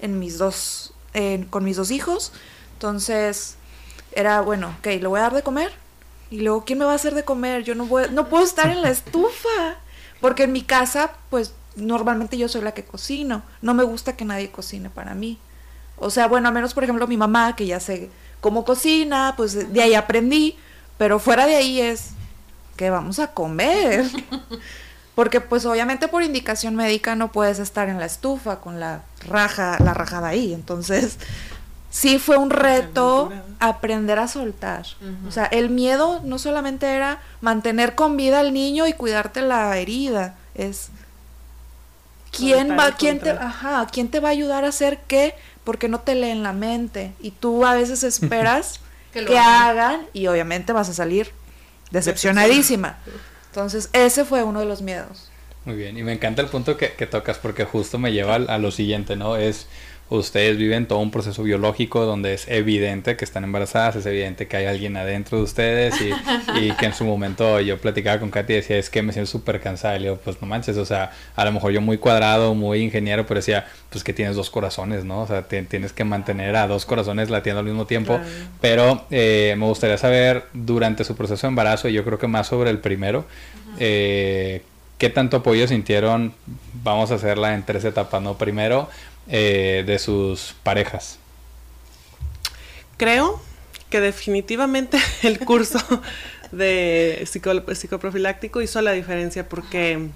en 0.00 0.18
mis 0.18 0.38
dos 0.38 0.92
con 1.50 1.64
mis 1.64 1.76
dos 1.76 1.90
hijos. 1.90 2.32
Entonces 2.74 3.56
era, 4.12 4.40
bueno, 4.40 4.74
ok, 4.78 4.86
le 4.86 5.06
voy 5.06 5.18
a 5.18 5.22
dar 5.22 5.34
de 5.34 5.42
comer. 5.42 5.72
Y 6.30 6.40
luego, 6.40 6.64
¿quién 6.64 6.78
me 6.78 6.84
va 6.84 6.92
a 6.92 6.96
hacer 6.96 7.14
de 7.14 7.24
comer? 7.24 7.64
Yo 7.64 7.74
no, 7.74 7.86
voy, 7.86 8.04
no 8.12 8.28
puedo 8.28 8.44
estar 8.44 8.68
en 8.70 8.82
la 8.82 8.90
estufa. 8.90 9.76
Porque 10.20 10.44
en 10.44 10.52
mi 10.52 10.62
casa, 10.62 11.12
pues 11.30 11.54
normalmente 11.76 12.36
yo 12.36 12.48
soy 12.48 12.62
la 12.62 12.72
que 12.72 12.84
cocino. 12.84 13.42
No 13.62 13.74
me 13.74 13.84
gusta 13.84 14.16
que 14.16 14.24
nadie 14.24 14.50
cocine 14.50 14.90
para 14.90 15.14
mí. 15.14 15.38
O 15.96 16.10
sea, 16.10 16.28
bueno, 16.28 16.48
a 16.48 16.52
menos 16.52 16.74
por 16.74 16.84
ejemplo 16.84 17.06
mi 17.06 17.16
mamá, 17.16 17.56
que 17.56 17.66
ya 17.66 17.80
sé 17.80 18.10
cómo 18.40 18.64
cocina, 18.64 19.34
pues 19.36 19.72
de 19.72 19.82
ahí 19.82 19.94
aprendí. 19.94 20.56
Pero 20.96 21.18
fuera 21.18 21.46
de 21.46 21.56
ahí 21.56 21.80
es 21.80 22.10
que 22.76 22.90
vamos 22.90 23.18
a 23.18 23.28
comer. 23.28 24.06
Porque 25.14 25.40
pues 25.40 25.66
obviamente 25.66 26.06
por 26.06 26.22
indicación 26.22 26.76
médica 26.76 27.16
no 27.16 27.32
puedes 27.32 27.58
estar 27.58 27.88
en 27.88 27.98
la 27.98 28.06
estufa 28.06 28.60
con 28.60 28.78
la 28.78 29.02
raja, 29.26 29.76
la 29.80 29.92
rajada 29.92 30.28
ahí. 30.28 30.54
Entonces, 30.54 31.18
sí 31.90 32.18
fue 32.18 32.36
un 32.36 32.50
reto 32.50 33.32
aprender 33.58 34.18
a 34.18 34.28
soltar. 34.28 34.86
O 35.26 35.32
sea, 35.32 35.46
el 35.46 35.70
miedo 35.70 36.20
no 36.24 36.38
solamente 36.38 36.86
era 36.86 37.20
mantener 37.40 37.94
con 37.94 38.16
vida 38.16 38.40
al 38.40 38.52
niño 38.52 38.86
y 38.86 38.92
cuidarte 38.92 39.42
la 39.42 39.76
herida, 39.76 40.36
es 40.54 40.90
quién 42.30 42.78
va, 42.78 42.92
quién 42.92 43.18
te, 43.20 43.30
ajá, 43.30 43.86
quién 43.90 44.08
te 44.08 44.20
va 44.20 44.28
a 44.28 44.32
ayudar 44.32 44.64
a 44.64 44.68
hacer 44.68 45.00
qué, 45.06 45.34
porque 45.64 45.88
no 45.88 46.00
te 46.00 46.14
leen 46.14 46.42
la 46.42 46.52
mente 46.52 47.12
y 47.20 47.30
tú 47.30 47.64
a 47.64 47.74
veces 47.74 48.02
esperas 48.04 48.80
que, 49.12 49.38
hagan 49.38 50.06
y 50.12 50.26
obviamente 50.26 50.72
vas 50.72 50.88
a 50.88 50.94
salir 50.94 51.32
decepcionadísima. 51.90 52.98
Entonces, 53.46 53.90
ese 53.92 54.24
fue 54.24 54.42
uno 54.42 54.60
de 54.60 54.66
los 54.66 54.82
miedos. 54.82 55.30
Muy 55.64 55.76
bien, 55.76 55.98
y 55.98 56.02
me 56.02 56.12
encanta 56.12 56.40
el 56.40 56.48
punto 56.48 56.76
que, 56.76 56.92
que 56.92 57.06
tocas 57.06 57.38
porque 57.38 57.64
justo 57.64 57.98
me 57.98 58.12
lleva 58.12 58.36
a, 58.36 58.58
lo 58.58 58.70
siguiente, 58.70 59.16
¿no? 59.16 59.36
Es, 59.36 59.66
ustedes 60.10 60.56
viven 60.56 60.86
todo 60.86 61.00
un 61.00 61.10
proceso 61.10 61.42
biológico 61.42 62.04
donde 62.04 62.34
es 62.34 62.48
evidente 62.48 63.16
que 63.16 63.24
están 63.24 63.44
embarazadas, 63.44 63.96
es 63.96 64.06
evidente 64.06 64.46
que 64.46 64.56
hay 64.56 64.66
alguien 64.66 64.96
adentro 64.96 65.38
de 65.38 65.44
ustedes 65.44 65.94
y, 66.00 66.10
y 66.60 66.72
que 66.72 66.86
en 66.86 66.94
su 66.94 67.04
momento 67.04 67.60
yo 67.60 67.78
platicaba 67.78 68.18
con 68.18 68.30
Katy 68.30 68.52
y 68.52 68.56
decía, 68.56 68.78
es 68.78 68.90
que 68.90 69.02
me 69.02 69.12
siento 69.12 69.30
súper 69.30 69.60
cansada. 69.60 69.96
Y 69.96 69.98
le 70.00 70.04
digo, 70.06 70.20
pues 70.24 70.40
no 70.40 70.48
manches, 70.48 70.76
o 70.76 70.84
sea, 70.84 71.12
a 71.36 71.44
lo 71.44 71.52
mejor 71.52 71.72
yo 71.72 71.80
muy 71.80 71.98
cuadrado, 71.98 72.54
muy 72.54 72.80
ingeniero, 72.80 73.26
pero 73.26 73.40
decía, 73.40 73.66
pues 73.90 74.04
que 74.04 74.12
tienes 74.12 74.36
dos 74.36 74.50
corazones, 74.50 75.04
¿no? 75.04 75.22
O 75.22 75.26
sea, 75.26 75.42
tienes 75.42 75.92
que 75.92 76.04
mantener 76.04 76.56
a 76.56 76.66
dos 76.66 76.86
corazones 76.86 77.30
latiendo 77.30 77.60
al 77.60 77.66
mismo 77.66 77.86
tiempo. 77.86 78.18
Pero 78.60 79.04
eh, 79.10 79.54
me 79.58 79.66
gustaría 79.66 79.98
saber 79.98 80.44
durante 80.52 81.04
su 81.04 81.16
proceso 81.16 81.46
de 81.46 81.50
embarazo, 81.50 81.88
y 81.88 81.92
yo 81.92 82.04
creo 82.04 82.18
que 82.18 82.26
más 82.26 82.46
sobre 82.46 82.70
el 82.70 82.78
primero, 82.78 83.26
eh, 83.78 84.62
¿qué 84.98 85.08
tanto 85.10 85.38
apoyo 85.38 85.66
sintieron? 85.66 86.34
Vamos 86.82 87.10
a 87.10 87.14
hacerla 87.14 87.54
en 87.54 87.64
tres 87.64 87.84
etapas, 87.84 88.20
¿no? 88.20 88.36
Primero, 88.36 88.88
eh, 89.28 89.84
de 89.86 89.98
sus 89.98 90.54
parejas. 90.62 91.18
Creo 92.96 93.40
que 93.90 94.00
definitivamente 94.00 94.98
el 95.22 95.38
curso 95.38 95.78
de 96.52 97.26
psicoprofiláctico 97.26 98.60
hizo 98.60 98.80
la 98.80 98.92
diferencia 98.92 99.48
porque 99.48 100.08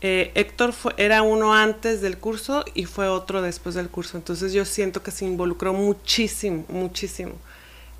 eh, 0.00 0.32
Héctor 0.34 0.74
era 0.96 1.22
uno 1.22 1.54
antes 1.54 2.00
del 2.00 2.18
curso 2.18 2.64
y 2.74 2.86
fue 2.86 3.08
otro 3.08 3.40
después 3.40 3.74
del 3.74 3.88
curso. 3.88 4.16
Entonces 4.16 4.52
yo 4.52 4.64
siento 4.64 5.02
que 5.02 5.10
se 5.10 5.24
involucró 5.24 5.72
muchísimo, 5.72 6.64
muchísimo. 6.68 7.34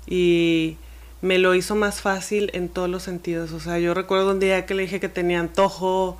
Y 0.05 0.77
me 1.23 1.37
lo 1.37 1.55
hizo 1.55 1.73
más 1.75 2.01
fácil 2.01 2.51
en 2.53 2.67
todos 2.67 2.89
los 2.89 3.03
sentidos. 3.03 3.53
O 3.53 3.59
sea, 3.61 3.79
yo 3.79 3.93
recuerdo 3.93 4.31
un 4.31 4.41
día 4.41 4.65
que 4.65 4.73
le 4.73 4.83
dije 4.83 4.99
que 4.99 5.07
tenía 5.07 5.39
antojo, 5.39 6.17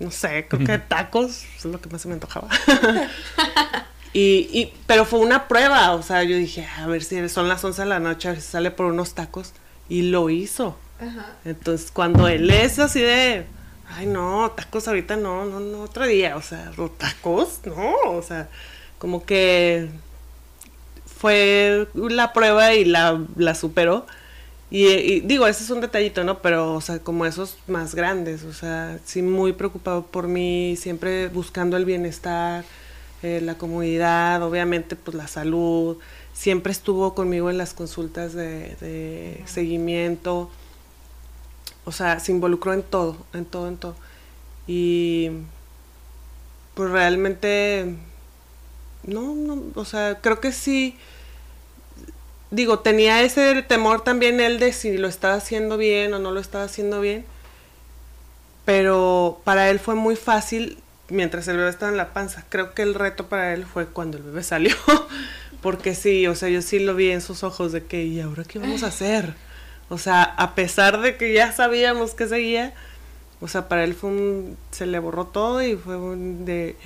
no 0.00 0.10
sé, 0.10 0.46
creo 0.48 0.66
que 0.66 0.78
tacos, 0.78 1.44
es 1.56 1.66
lo 1.66 1.78
que 1.78 1.90
más 1.90 2.00
se 2.00 2.08
me 2.08 2.14
antojaba. 2.14 2.48
y, 4.14 4.48
y, 4.50 4.72
pero 4.86 5.04
fue 5.04 5.18
una 5.18 5.46
prueba, 5.46 5.92
o 5.92 6.02
sea, 6.02 6.24
yo 6.24 6.36
dije, 6.36 6.66
a 6.78 6.86
ver 6.86 7.04
si 7.04 7.28
son 7.28 7.48
las 7.48 7.62
11 7.62 7.82
de 7.82 7.88
la 7.88 8.00
noche, 8.00 8.28
a 8.28 8.32
ver 8.32 8.40
si 8.40 8.48
sale 8.48 8.70
por 8.70 8.86
unos 8.86 9.14
tacos. 9.14 9.52
Y 9.90 10.02
lo 10.02 10.30
hizo. 10.30 10.76
Entonces, 11.44 11.90
cuando 11.90 12.28
él 12.28 12.50
es 12.50 12.78
así 12.78 13.00
de, 13.00 13.44
ay, 13.90 14.06
no, 14.06 14.50
tacos 14.56 14.88
ahorita 14.88 15.16
no, 15.16 15.44
no, 15.44 15.60
no, 15.60 15.82
otro 15.82 16.06
día, 16.06 16.36
o 16.36 16.42
sea, 16.42 16.72
tacos, 16.96 17.60
no, 17.66 17.94
o 18.06 18.22
sea, 18.22 18.48
como 18.98 19.26
que 19.26 19.90
fue 21.18 21.88
la 21.94 22.32
prueba 22.32 22.74
y 22.74 22.84
la, 22.84 23.54
superó. 23.54 24.06
Y, 24.70 25.20
digo, 25.20 25.46
ese 25.46 25.64
es 25.64 25.70
un 25.70 25.80
detallito, 25.80 26.24
¿no? 26.24 26.40
Pero, 26.40 26.74
o 26.74 26.80
sea, 26.80 26.98
como 26.98 27.26
esos 27.26 27.56
más 27.66 27.94
grandes, 27.94 28.44
o 28.44 28.52
sea, 28.52 28.98
sí 29.04 29.22
muy 29.22 29.52
preocupado 29.52 30.06
por 30.06 30.28
mí, 30.28 30.76
siempre 30.76 31.28
buscando 31.28 31.76
el 31.76 31.84
bienestar, 31.84 32.64
eh, 33.22 33.40
la 33.42 33.56
comodidad, 33.56 34.42
obviamente, 34.42 34.96
pues 34.96 35.16
la 35.16 35.26
salud. 35.26 35.98
Siempre 36.34 36.72
estuvo 36.72 37.14
conmigo 37.14 37.50
en 37.50 37.58
las 37.58 37.74
consultas 37.74 38.34
de 38.34 39.42
seguimiento. 39.46 40.50
O 41.84 41.92
sea, 41.92 42.20
se 42.20 42.32
involucró 42.32 42.74
en 42.74 42.82
todo, 42.82 43.16
en 43.32 43.46
todo, 43.46 43.66
en 43.68 43.78
todo. 43.78 43.96
Y 44.66 45.30
pues 46.74 46.90
realmente, 46.90 47.96
no, 49.04 49.34
no, 49.34 49.62
o 49.74 49.84
sea, 49.84 50.20
creo 50.20 50.40
que 50.40 50.52
sí, 50.52 50.96
digo, 52.50 52.80
tenía 52.80 53.22
ese 53.22 53.62
temor 53.62 54.02
también 54.02 54.40
él 54.40 54.58
de 54.58 54.72
si 54.72 54.96
lo 54.98 55.08
estaba 55.08 55.34
haciendo 55.34 55.76
bien 55.76 56.14
o 56.14 56.18
no 56.18 56.30
lo 56.30 56.40
estaba 56.40 56.64
haciendo 56.64 57.00
bien, 57.00 57.24
pero 58.64 59.40
para 59.44 59.70
él 59.70 59.78
fue 59.78 59.94
muy 59.94 60.16
fácil 60.16 60.78
mientras 61.08 61.48
el 61.48 61.56
bebé 61.56 61.70
estaba 61.70 61.90
en 61.90 61.96
la 61.96 62.12
panza. 62.12 62.44
Creo 62.48 62.74
que 62.74 62.82
el 62.82 62.94
reto 62.94 63.28
para 63.28 63.54
él 63.54 63.64
fue 63.64 63.86
cuando 63.86 64.18
el 64.18 64.24
bebé 64.24 64.42
salió, 64.42 64.74
porque 65.62 65.94
sí, 65.94 66.26
o 66.26 66.34
sea, 66.34 66.48
yo 66.48 66.62
sí 66.62 66.78
lo 66.78 66.94
vi 66.94 67.10
en 67.10 67.20
sus 67.20 67.42
ojos 67.42 67.72
de 67.72 67.84
que, 67.84 68.04
¿y 68.04 68.20
ahora 68.20 68.44
qué 68.44 68.58
vamos 68.58 68.82
a 68.82 68.88
hacer? 68.88 69.34
O 69.88 69.98
sea, 69.98 70.22
a 70.22 70.54
pesar 70.54 71.00
de 71.00 71.16
que 71.16 71.32
ya 71.32 71.52
sabíamos 71.52 72.14
que 72.14 72.26
seguía, 72.26 72.74
o 73.40 73.48
sea, 73.48 73.68
para 73.68 73.84
él 73.84 73.94
fue 73.94 74.10
un, 74.10 74.56
se 74.70 74.86
le 74.86 74.98
borró 74.98 75.26
todo 75.26 75.62
y 75.62 75.76
fue 75.76 75.96
un 75.96 76.44
de, 76.44 76.76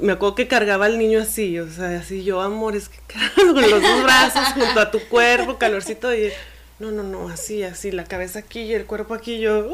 me 0.00 0.12
acuerdo 0.12 0.34
que 0.34 0.48
cargaba 0.48 0.86
al 0.86 0.98
niño 0.98 1.20
así, 1.20 1.58
o 1.58 1.70
sea, 1.70 1.98
así 1.98 2.24
yo, 2.24 2.40
amor, 2.40 2.76
es 2.76 2.88
que 2.88 2.98
con 3.36 3.54
los 3.70 3.82
dos 3.82 4.02
brazos 4.02 4.48
junto 4.54 4.80
a 4.80 4.90
tu 4.90 5.00
cuerpo, 5.08 5.58
calorcito 5.58 6.14
y, 6.14 6.30
no, 6.78 6.90
no, 6.90 7.02
no, 7.02 7.28
así, 7.28 7.62
así, 7.62 7.90
la 7.90 8.04
cabeza 8.04 8.40
aquí 8.40 8.60
y 8.60 8.74
el 8.74 8.86
cuerpo 8.86 9.14
aquí, 9.14 9.38
yo, 9.38 9.58
¡ah, 9.58 9.60
Dios 9.60 9.70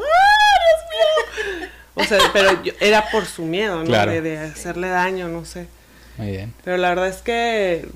mío! 0.91 1.69
O 1.95 2.03
sea, 2.03 2.19
pero 2.33 2.61
yo, 2.63 2.73
era 2.79 3.09
por 3.09 3.25
su 3.25 3.43
miedo, 3.43 3.83
¿no? 3.83 4.05
De, 4.05 4.21
de 4.21 4.37
hacerle 4.37 4.89
daño, 4.89 5.27
no 5.29 5.45
sé. 5.45 5.67
Muy 6.17 6.31
bien. 6.31 6.53
Pero 6.63 6.77
la 6.77 6.89
verdad 6.89 7.07
es 7.07 7.21
que 7.21 7.87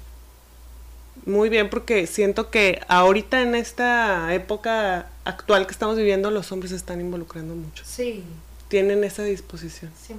muy 1.26 1.50
bien 1.50 1.70
porque 1.70 2.08
siento 2.08 2.50
que 2.50 2.82
ahorita 2.88 3.42
en 3.42 3.56
esta 3.56 4.34
época 4.34 5.08
actual 5.24 5.68
que 5.68 5.72
estamos 5.72 5.98
viviendo 5.98 6.32
los 6.32 6.52
hombres 6.52 6.72
se 6.72 6.78
están 6.78 7.00
involucrando 7.00 7.54
mucho. 7.56 7.84
Sí. 7.86 8.24
Tienen 8.70 9.04
esa 9.04 9.24
disposición. 9.24 9.92
100%. 10.08 10.16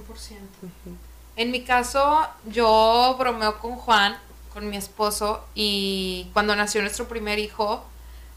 En 1.35 1.51
mi 1.51 1.63
caso, 1.63 2.27
yo 2.45 3.15
bromeo 3.17 3.59
con 3.59 3.75
Juan, 3.75 4.17
con 4.53 4.69
mi 4.69 4.77
esposo, 4.77 5.43
y 5.55 6.29
cuando 6.33 6.55
nació 6.55 6.81
nuestro 6.81 7.07
primer 7.07 7.39
hijo, 7.39 7.83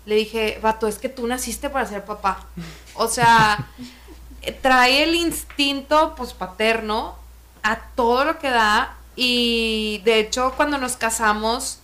le 0.07 0.15
dije, 0.15 0.59
vato, 0.63 0.87
es 0.87 0.99
que 0.99 1.09
tú 1.09 1.27
naciste 1.27 1.69
para 1.69 1.87
ser 1.87 2.05
papá. 2.05 2.47
O 2.95 3.09
sea, 3.09 3.69
trae 4.63 5.03
el 5.03 5.15
instinto 5.15 6.15
pues 6.17 6.33
paterno 6.33 7.17
a 7.63 7.81
todo 7.95 8.25
lo 8.25 8.39
que 8.39 8.49
da 8.49 8.97
y 9.17 10.01
de 10.05 10.21
hecho 10.21 10.53
cuando 10.57 10.79
nos 10.79 10.97
casamos 10.97 11.81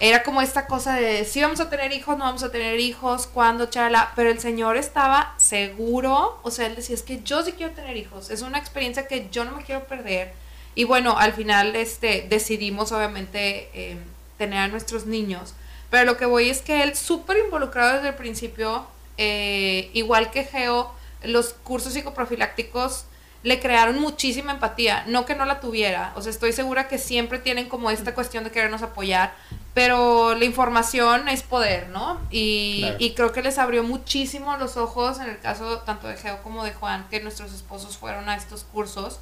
era 0.00 0.22
como 0.22 0.42
esta 0.42 0.66
cosa 0.66 0.96
de 0.96 1.24
si 1.24 1.40
vamos 1.40 1.60
a 1.60 1.70
tener 1.70 1.92
hijos, 1.92 2.18
no 2.18 2.24
vamos 2.24 2.42
a 2.42 2.50
tener 2.50 2.78
hijos, 2.80 3.26
cuándo, 3.26 3.66
charla, 3.66 4.12
pero 4.16 4.28
el 4.28 4.40
señor 4.40 4.76
estaba 4.76 5.34
seguro, 5.38 6.38
o 6.42 6.50
sea, 6.50 6.66
él 6.66 6.74
decía, 6.74 6.96
es 6.96 7.02
que 7.02 7.22
yo 7.22 7.42
sí 7.42 7.52
quiero 7.52 7.72
tener 7.72 7.96
hijos, 7.96 8.28
es 8.30 8.42
una 8.42 8.58
experiencia 8.58 9.06
que 9.06 9.28
yo 9.30 9.44
no 9.44 9.52
me 9.52 9.62
quiero 9.62 9.84
perder. 9.84 10.34
Y 10.74 10.84
bueno, 10.84 11.18
al 11.18 11.32
final 11.32 11.76
este, 11.76 12.26
decidimos 12.28 12.92
obviamente 12.92 13.70
eh, 13.74 13.96
tener 14.38 14.58
a 14.58 14.68
nuestros 14.68 15.06
niños, 15.06 15.54
pero 15.90 16.04
lo 16.04 16.16
que 16.16 16.26
voy 16.26 16.50
es 16.50 16.62
que 16.62 16.82
él 16.82 16.96
súper 16.96 17.38
involucrado 17.38 17.94
desde 17.94 18.08
el 18.08 18.14
principio, 18.14 18.86
eh, 19.16 19.90
igual 19.92 20.30
que 20.30 20.44
Geo, 20.44 20.92
los 21.22 21.52
cursos 21.52 21.92
psicoprofilácticos 21.92 23.06
le 23.44 23.60
crearon 23.60 24.00
muchísima 24.00 24.52
empatía, 24.52 25.04
no 25.06 25.26
que 25.26 25.34
no 25.34 25.44
la 25.44 25.60
tuviera, 25.60 26.12
o 26.16 26.22
sea, 26.22 26.30
estoy 26.30 26.52
segura 26.52 26.88
que 26.88 26.98
siempre 26.98 27.38
tienen 27.38 27.68
como 27.68 27.90
esta 27.90 28.14
cuestión 28.14 28.42
de 28.42 28.50
querernos 28.50 28.80
apoyar, 28.82 29.34
pero 29.74 30.34
la 30.34 30.46
información 30.46 31.28
es 31.28 31.42
poder, 31.42 31.90
¿no? 31.90 32.18
Y, 32.30 32.86
y, 32.98 33.12
creo 33.12 33.32
que 33.32 33.42
les 33.42 33.58
abrió 33.58 33.82
muchísimo 33.82 34.56
los 34.56 34.78
ojos 34.78 35.20
en 35.20 35.28
el 35.28 35.38
caso 35.40 35.80
tanto 35.80 36.08
de 36.08 36.16
Geo 36.16 36.42
como 36.42 36.64
de 36.64 36.72
Juan, 36.72 37.06
que 37.10 37.20
nuestros 37.20 37.52
esposos 37.52 37.98
fueron 37.98 38.30
a 38.30 38.36
estos 38.36 38.64
cursos. 38.64 39.20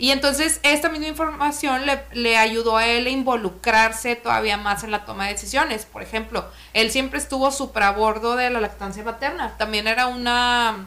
Y 0.00 0.12
entonces 0.12 0.60
esta 0.62 0.88
misma 0.88 1.08
información 1.08 1.82
le, 2.14 2.38
ayudó 2.38 2.78
a 2.78 2.86
él 2.86 3.06
a 3.06 3.10
involucrarse 3.10 4.16
todavía 4.16 4.56
más 4.56 4.82
en 4.82 4.92
la 4.92 5.04
toma 5.04 5.26
de 5.26 5.34
decisiones. 5.34 5.84
Por 5.84 6.02
ejemplo, 6.02 6.48
él 6.72 6.90
siempre 6.90 7.18
estuvo 7.18 7.50
súper 7.50 7.82
a 7.82 7.90
bordo 7.90 8.34
de 8.34 8.48
la 8.48 8.62
lactancia 8.62 9.04
materna. 9.04 9.58
También 9.58 9.86
era 9.86 10.06
una, 10.06 10.86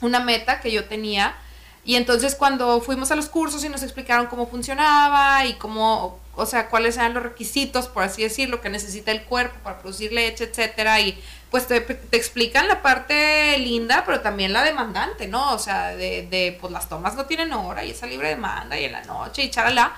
una 0.00 0.20
meta 0.20 0.60
que 0.60 0.72
yo 0.72 0.86
tenía. 0.86 1.36
Y 1.84 1.96
entonces 1.96 2.36
cuando 2.36 2.80
fuimos 2.80 3.10
a 3.10 3.16
los 3.16 3.28
cursos 3.28 3.62
y 3.64 3.68
nos 3.68 3.82
explicaron 3.82 4.28
cómo 4.28 4.46
funcionaba 4.46 5.44
y 5.44 5.52
cómo, 5.56 6.18
o 6.34 6.46
sea, 6.46 6.70
cuáles 6.70 6.96
eran 6.96 7.12
los 7.12 7.22
requisitos, 7.22 7.88
por 7.88 8.02
así 8.02 8.22
decirlo, 8.22 8.62
que 8.62 8.70
necesita 8.70 9.10
el 9.10 9.24
cuerpo 9.24 9.56
para 9.62 9.78
producir 9.78 10.10
leche, 10.10 10.44
etcétera, 10.44 11.00
y 11.00 11.22
pues 11.54 11.68
te, 11.68 11.80
te 11.80 12.16
explican 12.16 12.66
la 12.66 12.82
parte 12.82 13.56
linda, 13.60 14.02
pero 14.04 14.22
también 14.22 14.52
la 14.52 14.64
demandante, 14.64 15.28
¿no? 15.28 15.52
O 15.52 15.58
sea, 15.60 15.94
de, 15.94 16.26
de, 16.28 16.58
pues 16.60 16.72
las 16.72 16.88
tomas 16.88 17.14
no 17.14 17.26
tienen 17.26 17.52
hora 17.52 17.84
y 17.84 17.92
esa 17.92 18.08
libre 18.08 18.30
demanda 18.30 18.76
y 18.76 18.86
en 18.86 18.90
la 18.90 19.04
noche 19.04 19.44
y 19.44 19.50
charala. 19.52 19.92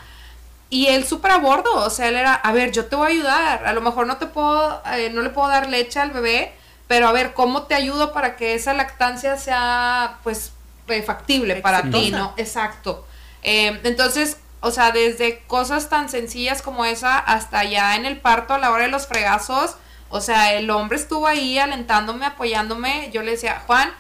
Y 0.69 0.89
él 0.89 1.07
súper 1.07 1.31
a 1.31 1.39
bordo, 1.39 1.75
o 1.77 1.89
sea, 1.89 2.09
él 2.09 2.17
era, 2.17 2.35
a 2.35 2.53
ver, 2.53 2.73
yo 2.73 2.85
te 2.85 2.97
voy 2.97 3.07
a 3.07 3.11
ayudar, 3.11 3.67
a 3.67 3.73
lo 3.73 3.81
mejor 3.81 4.07
no 4.07 4.19
te 4.19 4.27
puedo, 4.27 4.83
eh, 4.99 5.09
no 5.09 5.23
le 5.23 5.31
puedo 5.31 5.49
dar 5.49 5.71
leche 5.71 5.99
al 5.99 6.11
bebé, 6.11 6.53
pero 6.89 7.09
a 7.09 7.13
ver, 7.13 7.33
¿cómo 7.33 7.63
te 7.63 7.75
ayudo 7.75 8.13
para 8.13 8.37
que 8.37 8.53
esa 8.53 8.75
lactancia 8.75 9.39
sea, 9.39 10.19
pues, 10.25 10.53
factible 11.07 11.57
para 11.63 11.85
ti, 11.85 12.11
¿no? 12.11 12.35
Exacto. 12.37 13.07
Eh, 13.43 13.81
entonces, 13.83 14.37
o 14.61 14.71
sea, 14.71 14.93
desde 14.93 15.39
cosas 15.47 15.89
tan 15.89 16.11
sencillas 16.11 16.61
como 16.61 16.85
esa 16.85 17.17
hasta 17.17 17.65
ya 17.65 17.97
en 17.97 18.05
el 18.05 18.21
parto 18.21 18.53
a 18.53 18.59
la 18.59 18.71
hora 18.73 18.85
de 18.85 18.91
los 18.91 19.07
fregazos, 19.07 19.77
o 20.09 20.21
sea, 20.21 20.55
el 20.55 20.71
hombre 20.71 20.97
estuvo 20.99 21.27
ahí 21.27 21.59
alentándome, 21.59 22.27
apoyándome. 22.27 23.11
Yo 23.13 23.23
le 23.23 23.33
decía, 23.33 23.63
Juan, 23.67 23.93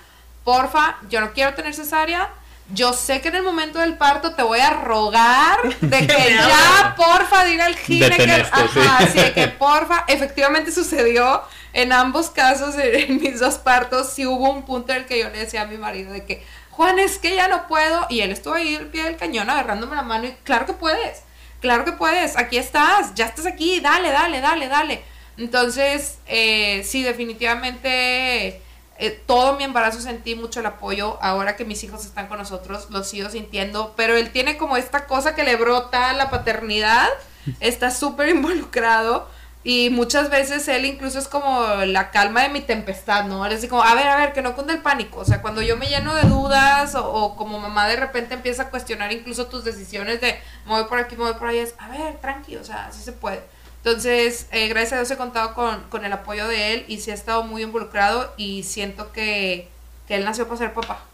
porfa, 0.44 0.96
yo 1.08 1.20
no 1.20 1.32
quiero 1.32 1.54
tener 1.54 1.74
cesárea. 1.74 2.30
Yo 2.72 2.92
sé 2.92 3.20
que 3.20 3.28
en 3.28 3.36
el 3.36 3.42
momento 3.42 3.78
del 3.78 3.96
parto 3.96 4.34
te 4.34 4.42
voy 4.42 4.58
a 4.58 4.70
rogar 4.70 5.62
de 5.80 5.98
que 6.06 6.34
ya, 6.34 6.94
porfa, 6.96 7.44
diga 7.44 7.66
el 7.66 7.76
gineco. 7.76 8.48
Ajá, 8.52 9.06
sí. 9.06 9.20
que 9.34 9.48
porfa. 9.48 10.04
Efectivamente 10.08 10.72
sucedió 10.72 11.42
en 11.72 11.92
ambos 11.92 12.30
casos, 12.30 12.74
en, 12.78 13.20
mis 13.20 13.38
dos 13.38 13.56
partos, 13.58 14.10
sí 14.10 14.26
hubo 14.26 14.50
un 14.50 14.64
punto 14.64 14.92
en 14.92 15.00
el 15.00 15.06
que 15.06 15.18
yo 15.18 15.28
le 15.28 15.38
decía 15.38 15.62
a 15.62 15.66
mi 15.66 15.76
marido 15.76 16.12
de 16.12 16.24
que, 16.24 16.44
Juan, 16.70 16.98
es 16.98 17.18
que 17.18 17.36
ya 17.36 17.48
no 17.48 17.68
puedo. 17.68 18.06
Y 18.08 18.20
él 18.20 18.30
estuvo 18.30 18.54
ahí 18.54 18.76
al 18.76 18.86
pie 18.86 19.04
del 19.04 19.16
cañón 19.16 19.50
agarrándome 19.50 19.94
la 19.94 20.02
mano 20.02 20.26
y 20.26 20.32
claro 20.42 20.66
que 20.66 20.72
puedes, 20.72 21.22
claro 21.60 21.84
que 21.84 21.92
puedes, 21.92 22.36
aquí 22.36 22.56
estás, 22.56 23.14
ya 23.14 23.26
estás 23.26 23.46
aquí, 23.46 23.80
dale, 23.80 24.10
dale, 24.10 24.40
dale, 24.40 24.68
dale. 24.68 25.15
Entonces, 25.38 26.18
eh, 26.26 26.82
sí, 26.84 27.02
definitivamente 27.02 28.62
eh, 28.98 29.22
todo 29.26 29.56
mi 29.56 29.64
embarazo 29.64 30.00
sentí 30.00 30.34
mucho 30.34 30.60
el 30.60 30.66
apoyo. 30.66 31.18
Ahora 31.20 31.56
que 31.56 31.64
mis 31.64 31.82
hijos 31.84 32.04
están 32.04 32.28
con 32.28 32.38
nosotros, 32.38 32.88
lo 32.90 33.04
sigo 33.04 33.28
sintiendo. 33.28 33.94
Pero 33.96 34.16
él 34.16 34.30
tiene 34.30 34.56
como 34.56 34.76
esta 34.76 35.06
cosa 35.06 35.34
que 35.34 35.44
le 35.44 35.56
brota 35.56 36.12
la 36.14 36.30
paternidad. 36.30 37.08
Está 37.60 37.90
súper 37.90 38.30
involucrado. 38.30 39.28
Y 39.62 39.90
muchas 39.90 40.30
veces 40.30 40.68
él 40.68 40.84
incluso 40.84 41.18
es 41.18 41.26
como 41.26 41.66
la 41.86 42.12
calma 42.12 42.42
de 42.42 42.50
mi 42.50 42.60
tempestad, 42.60 43.24
¿no? 43.24 43.44
Él 43.44 43.50
es 43.50 43.58
así 43.58 43.66
como, 43.66 43.82
a 43.82 43.96
ver, 43.96 44.06
a 44.06 44.16
ver, 44.16 44.32
que 44.32 44.40
no 44.40 44.54
cunde 44.54 44.74
el 44.74 44.80
pánico. 44.80 45.18
O 45.18 45.24
sea, 45.24 45.42
cuando 45.42 45.60
yo 45.60 45.76
me 45.76 45.88
lleno 45.88 46.14
de 46.14 46.22
dudas 46.22 46.94
o, 46.94 47.04
o, 47.04 47.34
como 47.34 47.58
mamá 47.58 47.88
de 47.88 47.96
repente 47.96 48.34
empieza 48.34 48.62
a 48.62 48.70
cuestionar 48.70 49.12
incluso 49.12 49.46
tus 49.48 49.64
decisiones 49.64 50.20
de 50.20 50.38
me 50.66 50.70
voy 50.70 50.84
por 50.84 50.98
aquí, 51.00 51.16
me 51.16 51.24
voy 51.24 51.34
por 51.34 51.48
allá, 51.48 51.62
es, 51.62 51.74
a 51.78 51.88
ver, 51.88 52.16
tranqui, 52.18 52.54
o 52.54 52.62
sea, 52.62 52.86
así 52.86 53.02
se 53.02 53.10
puede. 53.10 53.42
Entonces, 53.86 54.48
eh, 54.50 54.66
gracias 54.66 54.94
a 54.94 54.96
Dios 54.96 55.10
he 55.12 55.16
contado 55.16 55.54
con, 55.54 55.80
con, 55.82 56.04
el 56.04 56.12
apoyo 56.12 56.48
de 56.48 56.74
él 56.74 56.84
y 56.88 56.98
sí 56.98 57.12
ha 57.12 57.14
estado 57.14 57.44
muy 57.44 57.62
involucrado 57.62 58.34
y 58.36 58.64
siento 58.64 59.12
que, 59.12 59.70
que 60.08 60.16
él 60.16 60.24
nació 60.24 60.48
para 60.48 60.58
ser 60.58 60.74
papá. 60.74 61.04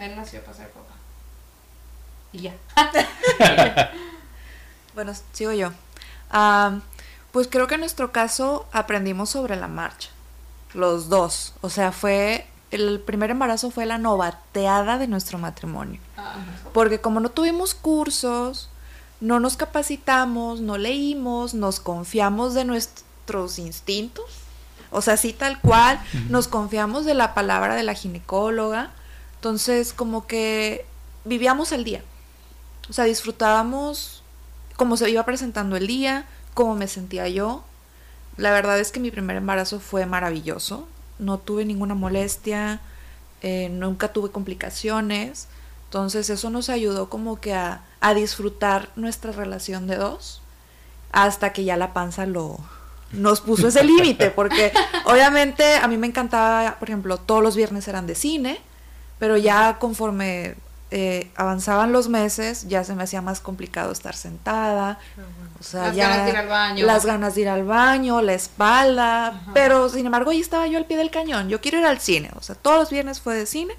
Él 0.00 0.16
nació 0.16 0.42
para 0.42 0.56
ser 0.56 0.70
papá. 0.70 0.94
y 2.32 2.40
ya. 2.40 2.54
bueno, 4.96 5.12
sigo 5.32 5.52
yo. 5.52 5.70
Ah, 6.32 6.80
pues 7.30 7.46
creo 7.46 7.68
que 7.68 7.76
en 7.76 7.82
nuestro 7.82 8.10
caso 8.10 8.66
aprendimos 8.72 9.30
sobre 9.30 9.54
la 9.54 9.68
marcha, 9.68 10.10
los 10.74 11.08
dos. 11.08 11.54
O 11.60 11.70
sea, 11.70 11.92
fue, 11.92 12.48
el 12.72 12.98
primer 12.98 13.30
embarazo 13.30 13.70
fue 13.70 13.86
la 13.86 13.98
novateada 13.98 14.98
de 14.98 15.06
nuestro 15.06 15.38
matrimonio. 15.38 16.00
Porque 16.74 17.00
como 17.00 17.20
no 17.20 17.28
tuvimos 17.28 17.76
cursos, 17.76 18.67
no 19.20 19.40
nos 19.40 19.56
capacitamos, 19.56 20.60
no 20.60 20.78
leímos, 20.78 21.54
nos 21.54 21.80
confiamos 21.80 22.54
de 22.54 22.64
nuestros 22.64 23.58
instintos. 23.58 24.24
O 24.90 25.02
sea, 25.02 25.14
así 25.14 25.32
tal 25.32 25.60
cual, 25.60 26.00
nos 26.28 26.48
confiamos 26.48 27.04
de 27.04 27.14
la 27.14 27.34
palabra 27.34 27.74
de 27.74 27.82
la 27.82 27.94
ginecóloga. 27.94 28.92
Entonces, 29.34 29.92
como 29.92 30.26
que 30.26 30.86
vivíamos 31.24 31.72
el 31.72 31.84
día. 31.84 32.02
O 32.88 32.92
sea, 32.92 33.04
disfrutábamos 33.04 34.22
cómo 34.76 34.96
se 34.96 35.10
iba 35.10 35.24
presentando 35.24 35.76
el 35.76 35.86
día, 35.86 36.26
cómo 36.54 36.74
me 36.74 36.88
sentía 36.88 37.28
yo. 37.28 37.64
La 38.36 38.50
verdad 38.50 38.78
es 38.78 38.92
que 38.92 39.00
mi 39.00 39.10
primer 39.10 39.36
embarazo 39.36 39.80
fue 39.80 40.06
maravilloso. 40.06 40.88
No 41.18 41.38
tuve 41.38 41.64
ninguna 41.64 41.94
molestia, 41.94 42.80
eh, 43.42 43.68
nunca 43.68 44.12
tuve 44.12 44.30
complicaciones. 44.30 45.48
Entonces 45.84 46.30
eso 46.30 46.48
nos 46.48 46.70
ayudó 46.70 47.10
como 47.10 47.40
que 47.40 47.52
a, 47.54 47.82
a 48.00 48.14
disfrutar 48.14 48.90
nuestra 48.96 49.32
relación 49.32 49.86
de 49.86 49.96
dos 49.96 50.40
hasta 51.12 51.52
que 51.52 51.64
ya 51.64 51.76
la 51.76 51.92
panza 51.92 52.26
lo 52.26 52.58
nos 53.12 53.40
puso 53.40 53.68
ese 53.68 53.82
límite 53.92 54.30
porque 54.30 54.72
obviamente 55.04 55.76
a 55.76 55.88
mí 55.88 55.96
me 55.96 56.06
encantaba, 56.06 56.76
por 56.78 56.88
ejemplo, 56.88 57.16
todos 57.18 57.42
los 57.42 57.56
viernes 57.56 57.88
eran 57.88 58.06
de 58.06 58.14
cine, 58.14 58.60
pero 59.18 59.36
ya 59.36 59.78
conforme 59.78 60.56
eh, 60.90 61.30
avanzaban 61.36 61.92
los 61.92 62.08
meses, 62.08 62.66
ya 62.68 62.82
se 62.84 62.94
me 62.94 63.02
hacía 63.02 63.20
más 63.20 63.40
complicado 63.40 63.92
estar 63.92 64.14
sentada. 64.14 64.98
O 65.60 65.62
sea, 65.62 65.88
Las 65.88 65.96
ya 65.96 66.08
ganas 66.08 66.24
de 66.24 66.30
ir 66.30 66.36
al 66.36 66.48
baño. 66.48 66.86
las 66.86 67.04
ganas 67.06 67.34
de 67.34 67.40
ir 67.40 67.48
al 67.48 67.64
baño, 67.64 68.22
la 68.22 68.32
espalda, 68.34 69.42
pero 69.54 69.88
sin 69.88 70.06
embargo 70.06 70.30
ahí 70.30 70.40
estaba 70.40 70.66
yo 70.66 70.78
al 70.78 70.86
pie 70.86 70.96
del 70.96 71.10
cañón. 71.10 71.48
Yo 71.48 71.60
quiero 71.60 71.78
ir 71.78 71.84
al 71.86 71.98
cine, 72.00 72.30
o 72.36 72.42
sea, 72.42 72.54
todos 72.54 72.78
los 72.78 72.90
viernes 72.90 73.20
fue 73.20 73.34
de 73.34 73.46
cine, 73.46 73.74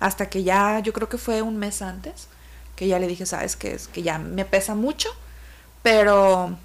hasta 0.00 0.28
que 0.30 0.44
ya, 0.44 0.78
yo 0.80 0.92
creo 0.92 1.08
que 1.08 1.18
fue 1.18 1.42
un 1.42 1.56
mes 1.56 1.82
antes, 1.82 2.28
que 2.76 2.86
ya 2.86 2.98
le 2.98 3.08
dije, 3.08 3.26
sabes 3.26 3.56
que 3.56 3.74
es 3.74 3.88
que 3.88 4.02
ya 4.02 4.18
me 4.18 4.44
pesa 4.44 4.74
mucho, 4.74 5.08
pero 5.82 6.56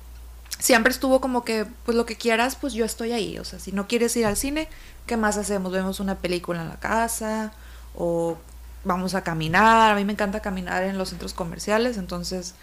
siempre 0.60 0.92
estuvo 0.92 1.20
como 1.22 1.44
que, 1.44 1.66
pues 1.86 1.98
lo 1.98 2.06
que 2.06 2.16
quieras, 2.16 2.56
pues 2.56 2.74
yo 2.74 2.86
estoy 2.86 3.12
ahí. 3.12 3.40
O 3.40 3.46
sea, 3.46 3.60
si 3.60 3.72
no 3.72 3.88
quieres 3.88 4.16
ir 4.16 4.26
al 4.26 4.38
cine, 4.38 4.68
¿qué 5.08 5.18
más 5.18 5.38
hacemos? 5.38 5.72
Vemos 5.72 6.00
una 6.00 6.16
película 6.16 6.62
en 6.62 6.70
la 6.70 6.80
casa 6.80 7.52
o 7.96 8.38
vamos 8.84 9.16
a 9.16 9.24
caminar. 9.24 9.92
A 9.92 9.96
mí 9.96 10.06
me 10.06 10.14
encanta 10.14 10.42
caminar 10.42 10.84
en 10.84 10.98
los 10.98 11.10
centros 11.10 11.34
comerciales, 11.34 11.98
entonces, 11.98 12.56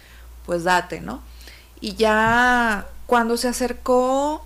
pues 0.45 0.63
date, 0.63 1.01
¿no? 1.01 1.21
Y 1.81 1.95
ya 1.95 2.87
cuando 3.05 3.37
se 3.37 3.47
acercó 3.47 4.45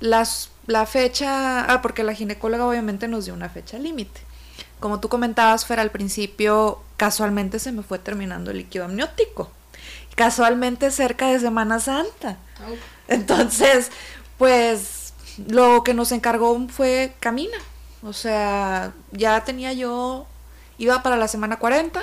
las, 0.00 0.50
la 0.66 0.86
fecha, 0.86 1.64
ah, 1.64 1.82
porque 1.82 2.04
la 2.04 2.14
ginecóloga 2.14 2.66
obviamente 2.66 3.08
nos 3.08 3.24
dio 3.24 3.34
una 3.34 3.48
fecha 3.48 3.78
límite. 3.78 4.20
Como 4.80 4.98
tú 4.98 5.08
comentabas, 5.08 5.64
Fer, 5.64 5.78
al 5.78 5.90
principio 5.90 6.82
casualmente 7.02 7.58
se 7.58 7.72
me 7.72 7.82
fue 7.82 7.98
terminando 7.98 8.52
el 8.52 8.58
líquido 8.58 8.84
amniótico. 8.84 9.50
Casualmente 10.14 10.88
cerca 10.92 11.26
de 11.26 11.40
Semana 11.40 11.80
Santa. 11.80 12.36
Entonces, 13.08 13.90
pues 14.38 15.12
lo 15.48 15.82
que 15.82 15.94
nos 15.94 16.12
encargó 16.12 16.56
fue 16.68 17.12
camina. 17.18 17.58
O 18.04 18.12
sea, 18.12 18.92
ya 19.10 19.42
tenía 19.42 19.72
yo, 19.72 20.28
iba 20.78 21.02
para 21.02 21.16
la 21.16 21.26
semana 21.26 21.58
40, 21.58 22.00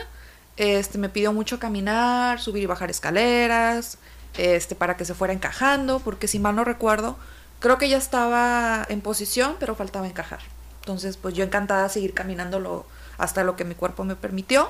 este, 0.57 0.97
me 0.97 1.07
pidió 1.07 1.31
mucho 1.31 1.59
caminar, 1.59 2.41
subir 2.41 2.63
y 2.63 2.65
bajar 2.65 2.89
escaleras, 2.89 3.99
este, 4.37 4.75
para 4.75 4.97
que 4.97 5.05
se 5.05 5.13
fuera 5.13 5.33
encajando, 5.33 6.01
porque 6.01 6.27
si 6.27 6.39
mal 6.39 6.57
no 6.57 6.65
recuerdo, 6.65 7.15
creo 7.61 7.77
que 7.77 7.87
ya 7.87 7.95
estaba 7.95 8.85
en 8.89 8.99
posición, 8.99 9.55
pero 9.61 9.75
faltaba 9.75 10.07
encajar. 10.07 10.41
Entonces, 10.81 11.15
pues 11.15 11.35
yo 11.35 11.45
encantada 11.45 11.83
de 11.83 11.89
seguir 11.89 12.13
caminándolo 12.13 12.85
hasta 13.17 13.45
lo 13.45 13.55
que 13.55 13.63
mi 13.63 13.75
cuerpo 13.75 14.03
me 14.03 14.17
permitió. 14.17 14.69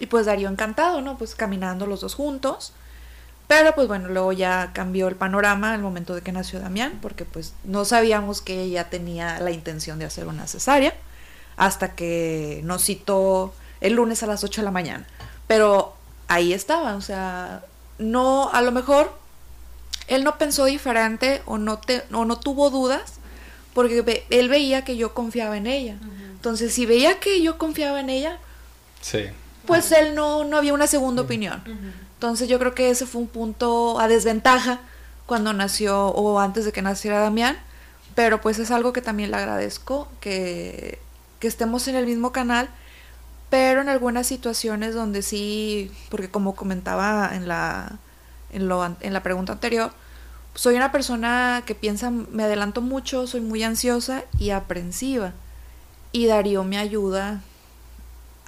Y 0.00 0.06
pues 0.06 0.26
Darío 0.26 0.48
encantado, 0.48 1.00
¿no? 1.00 1.18
Pues 1.18 1.34
caminando 1.34 1.86
los 1.86 2.00
dos 2.00 2.14
juntos. 2.14 2.72
Pero 3.46 3.74
pues 3.74 3.88
bueno, 3.88 4.08
luego 4.08 4.32
ya 4.32 4.72
cambió 4.74 5.08
el 5.08 5.16
panorama 5.16 5.72
al 5.72 5.80
momento 5.80 6.14
de 6.14 6.20
que 6.20 6.32
nació 6.32 6.60
Damián, 6.60 6.98
porque 7.00 7.24
pues 7.24 7.54
no 7.64 7.84
sabíamos 7.86 8.42
que 8.42 8.60
ella 8.60 8.90
tenía 8.90 9.40
la 9.40 9.50
intención 9.50 9.98
de 9.98 10.04
hacer 10.04 10.26
una 10.26 10.46
cesárea, 10.46 10.92
hasta 11.56 11.94
que 11.94 12.60
nos 12.64 12.84
citó 12.84 13.54
el 13.80 13.94
lunes 13.94 14.22
a 14.22 14.26
las 14.26 14.44
8 14.44 14.60
de 14.60 14.64
la 14.66 14.70
mañana. 14.70 15.06
Pero 15.46 15.94
ahí 16.28 16.52
estaba, 16.52 16.94
o 16.94 17.00
sea, 17.00 17.64
no, 17.98 18.50
a 18.52 18.60
lo 18.60 18.70
mejor 18.70 19.18
él 20.08 20.24
no 20.24 20.36
pensó 20.36 20.66
diferente 20.66 21.40
o 21.46 21.56
no, 21.56 21.78
te, 21.78 22.04
o 22.12 22.26
no 22.26 22.38
tuvo 22.38 22.68
dudas, 22.68 23.14
porque 23.72 24.26
él 24.28 24.48
veía 24.50 24.84
que 24.84 24.98
yo 24.98 25.14
confiaba 25.14 25.56
en 25.56 25.66
ella. 25.66 25.96
Entonces, 26.32 26.74
si 26.74 26.84
veía 26.84 27.18
que 27.18 27.42
yo 27.42 27.56
confiaba 27.56 28.00
en 28.00 28.10
ella, 28.10 28.38
Sí. 29.00 29.26
Pues 29.68 29.92
él 29.92 30.14
no, 30.14 30.44
no 30.44 30.56
había 30.56 30.72
una 30.72 30.86
segunda 30.86 31.22
opinión. 31.22 31.62
Entonces 32.14 32.48
yo 32.48 32.58
creo 32.58 32.74
que 32.74 32.88
ese 32.88 33.04
fue 33.06 33.20
un 33.20 33.28
punto 33.28 34.00
a 34.00 34.08
desventaja 34.08 34.80
cuando 35.26 35.52
nació 35.52 36.06
o 36.06 36.40
antes 36.40 36.64
de 36.64 36.72
que 36.72 36.80
naciera 36.80 37.20
Damián, 37.20 37.56
pero 38.14 38.40
pues 38.40 38.58
es 38.58 38.70
algo 38.70 38.94
que 38.94 39.02
también 39.02 39.30
le 39.30 39.36
agradezco, 39.36 40.08
que, 40.20 40.98
que 41.38 41.46
estemos 41.46 41.86
en 41.86 41.96
el 41.96 42.06
mismo 42.06 42.32
canal, 42.32 42.70
pero 43.50 43.82
en 43.82 43.90
algunas 43.90 44.26
situaciones 44.26 44.94
donde 44.94 45.20
sí, 45.20 45.92
porque 46.08 46.30
como 46.30 46.56
comentaba 46.56 47.30
en 47.34 47.46
la, 47.46 47.98
en, 48.50 48.68
lo, 48.68 48.84
en 48.84 49.12
la 49.12 49.22
pregunta 49.22 49.52
anterior, 49.52 49.92
soy 50.54 50.76
una 50.76 50.90
persona 50.90 51.62
que 51.66 51.74
piensa, 51.74 52.10
me 52.10 52.44
adelanto 52.44 52.80
mucho, 52.80 53.26
soy 53.26 53.42
muy 53.42 53.62
ansiosa 53.62 54.24
y 54.38 54.50
aprensiva. 54.50 55.34
Y 56.10 56.26
Darío 56.26 56.64
me 56.64 56.78
ayuda 56.78 57.42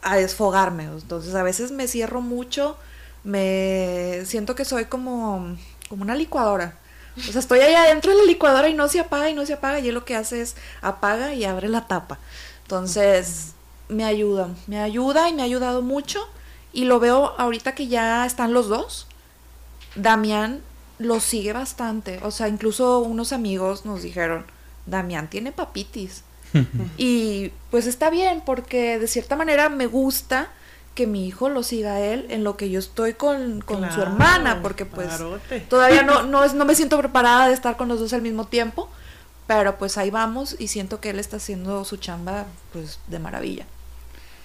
a 0.03 0.17
desfogarme. 0.17 0.85
Entonces 0.85 1.35
a 1.35 1.43
veces 1.43 1.73
me 1.73 1.89
cierro 1.89 2.21
mucho, 2.21 2.77
me 3.25 4.23
siento 4.25 4.55
que 4.55 4.65
soy 4.65 4.87
como, 4.87 5.57
como 5.89 6.03
una 6.03 6.15
licuadora. 6.15 6.79
O 7.17 7.33
sea, 7.33 7.41
estoy 7.41 7.61
ahí 7.61 7.75
adentro 7.75 8.13
de 8.13 8.19
la 8.19 8.25
licuadora 8.25 8.69
y 8.69 8.75
no 8.75 8.89
se 8.89 9.01
apaga 9.01 9.29
y 9.29 9.35
no 9.35 9.45
se 9.45 9.55
apaga 9.55 9.81
y 9.81 9.89
él 9.89 9.95
lo 9.95 10.05
que 10.05 10.17
hace 10.17 10.41
es 10.41 10.57
apaga 10.81 11.35
y 11.35 11.45
abre 11.45 11.69
la 11.69 11.87
tapa. 11.87 12.19
Entonces, 12.63 13.53
me 13.89 14.05
ayuda, 14.05 14.49
me 14.67 14.81
ayuda 14.81 15.29
y 15.29 15.35
me 15.35 15.43
ha 15.43 15.45
ayudado 15.45 15.83
mucho 15.83 16.21
y 16.73 16.85
lo 16.85 17.01
veo 17.01 17.35
ahorita 17.39 17.75
que 17.75 17.89
ya 17.89 18.25
están 18.25 18.53
los 18.53 18.69
dos. 18.69 19.07
Damián 19.97 20.63
lo 20.99 21.19
sigue 21.19 21.53
bastante, 21.53 22.21
o 22.23 22.31
sea, 22.31 22.49
incluso 22.49 23.01
unos 23.01 23.33
amigos 23.33 23.85
nos 23.85 24.03
dijeron, 24.03 24.45
Damián 24.87 25.29
tiene 25.29 25.51
papitis. 25.51 26.23
Y 26.97 27.53
pues 27.71 27.87
está 27.87 28.11
bien, 28.11 28.43
porque 28.45 28.99
de 28.99 29.07
cierta 29.07 29.37
manera 29.37 29.69
me 29.69 29.87
gusta 29.87 30.49
que 30.95 31.07
mi 31.07 31.27
hijo 31.27 31.49
lo 31.49 31.63
siga 31.63 31.95
a 31.95 32.01
él 32.01 32.27
en 32.31 32.45
lo 32.45 32.57
que 32.57 32.69
yo 32.71 32.79
estoy 32.79 33.15
con, 33.15 33.61
con 33.61 33.91
su 33.93 34.03
hermana, 34.03 34.61
porque 34.63 34.85
pues 34.85 35.09
todavía 35.69 36.03
no, 36.03 36.23
no, 36.25 36.45
es, 36.45 36.55
no 36.55 36.65
me 36.65 36.75
siento 36.75 36.99
preparada 36.99 37.49
de 37.49 37.55
estar 37.55 37.77
con 37.77 37.89
los 37.89 38.01
dos 38.01 38.13
al 38.13 38.23
mismo 38.23 38.47
tiempo, 38.47 38.89
pero 39.47 39.79
pues 39.79 39.99
ahí 39.99 40.11
vamos 40.11 40.57
y 40.59 40.69
siento 40.69 41.01
que 41.01 41.11
él 41.11 41.19
está 41.19 41.37
haciendo 41.37 41.85
su 41.85 41.97
chamba 41.97 42.47
pues 42.73 42.99
de 43.07 43.19
maravilla. 43.19 43.67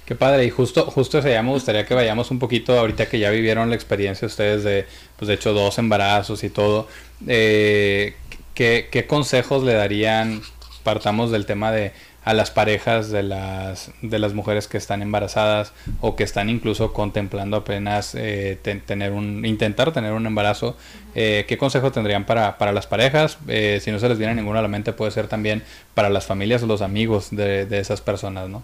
Qué 0.05 0.13
padre, 0.13 0.45
y 0.45 0.51
justo, 0.51 0.85
justo 0.85 1.17
ese 1.17 1.29
día 1.29 1.41
me 1.41 1.49
gustaría 1.49 1.83
que 1.85 1.95
vayamos 1.95 2.29
un 2.29 2.37
poquito, 2.37 2.77
ahorita 2.77 3.09
que 3.09 3.17
ya 3.17 3.31
vivieron 3.31 3.69
la 3.69 3.75
experiencia 3.75 4.27
ustedes 4.27 4.63
de, 4.63 4.85
pues 5.17 5.27
de 5.27 5.33
hecho, 5.33 5.51
dos 5.51 5.79
embarazos 5.79 6.43
y 6.43 6.51
todo, 6.51 6.87
eh, 7.25 8.15
¿qué, 8.53 8.87
¿qué 8.91 9.07
consejos 9.07 9.63
le 9.63 9.73
darían, 9.73 10.43
partamos 10.85 11.31
del 11.31 11.45
tema 11.45 11.73
de 11.73 11.91
a 12.23 12.33
las 12.33 12.49
parejas 12.49 13.09
de 13.11 13.21
las, 13.23 13.91
de 14.01 14.17
las 14.17 14.33
mujeres 14.33 14.67
que 14.67 14.77
están 14.77 15.01
embarazadas 15.01 15.73
o 16.01 16.15
que 16.15 16.23
están 16.23 16.49
incluso 16.49 16.93
contemplando 16.93 17.57
apenas 17.57 18.15
eh, 18.15 18.57
ten- 18.63 18.81
tener 18.81 19.11
un, 19.11 19.45
intentar 19.45 19.91
tener 19.91 20.13
un 20.13 20.25
embarazo, 20.25 20.77
eh, 21.13 21.45
¿qué 21.47 21.57
consejo 21.57 21.91
tendrían 21.91 22.25
para, 22.25 22.57
para 22.57 22.71
las 22.71 22.87
parejas? 22.87 23.37
Eh, 23.47 23.79
si 23.83 23.91
no 23.91 23.99
se 23.99 24.09
les 24.09 24.17
viene 24.17 24.33
ninguno 24.33 24.57
a 24.57 24.61
la 24.61 24.67
mente, 24.67 24.93
puede 24.93 25.11
ser 25.11 25.27
también 25.27 25.63
para 25.93 26.09
las 26.09 26.25
familias 26.25 26.63
o 26.63 26.67
los 26.67 26.81
amigos 26.81 27.27
de, 27.31 27.65
de 27.65 27.79
esas 27.79 28.01
personas, 28.01 28.49
¿no? 28.49 28.63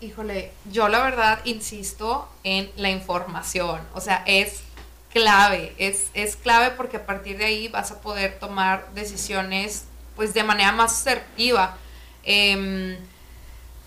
Híjole, 0.00 0.50
yo 0.72 0.88
la 0.88 1.02
verdad 1.04 1.38
insisto 1.44 2.28
en 2.42 2.68
la 2.76 2.90
información, 2.90 3.80
o 3.94 4.00
sea, 4.00 4.24
es 4.26 4.62
clave, 5.12 5.72
es, 5.78 6.06
es 6.14 6.34
clave 6.34 6.72
porque 6.76 6.96
a 6.96 7.06
partir 7.06 7.38
de 7.38 7.44
ahí 7.44 7.68
vas 7.68 7.92
a 7.92 8.00
poder 8.00 8.38
tomar 8.40 8.88
decisiones 8.94 9.84
pues 10.16 10.34
de 10.34 10.42
manera 10.44 10.72
más 10.72 10.92
asertiva. 10.92 11.76
Em, 12.24 12.96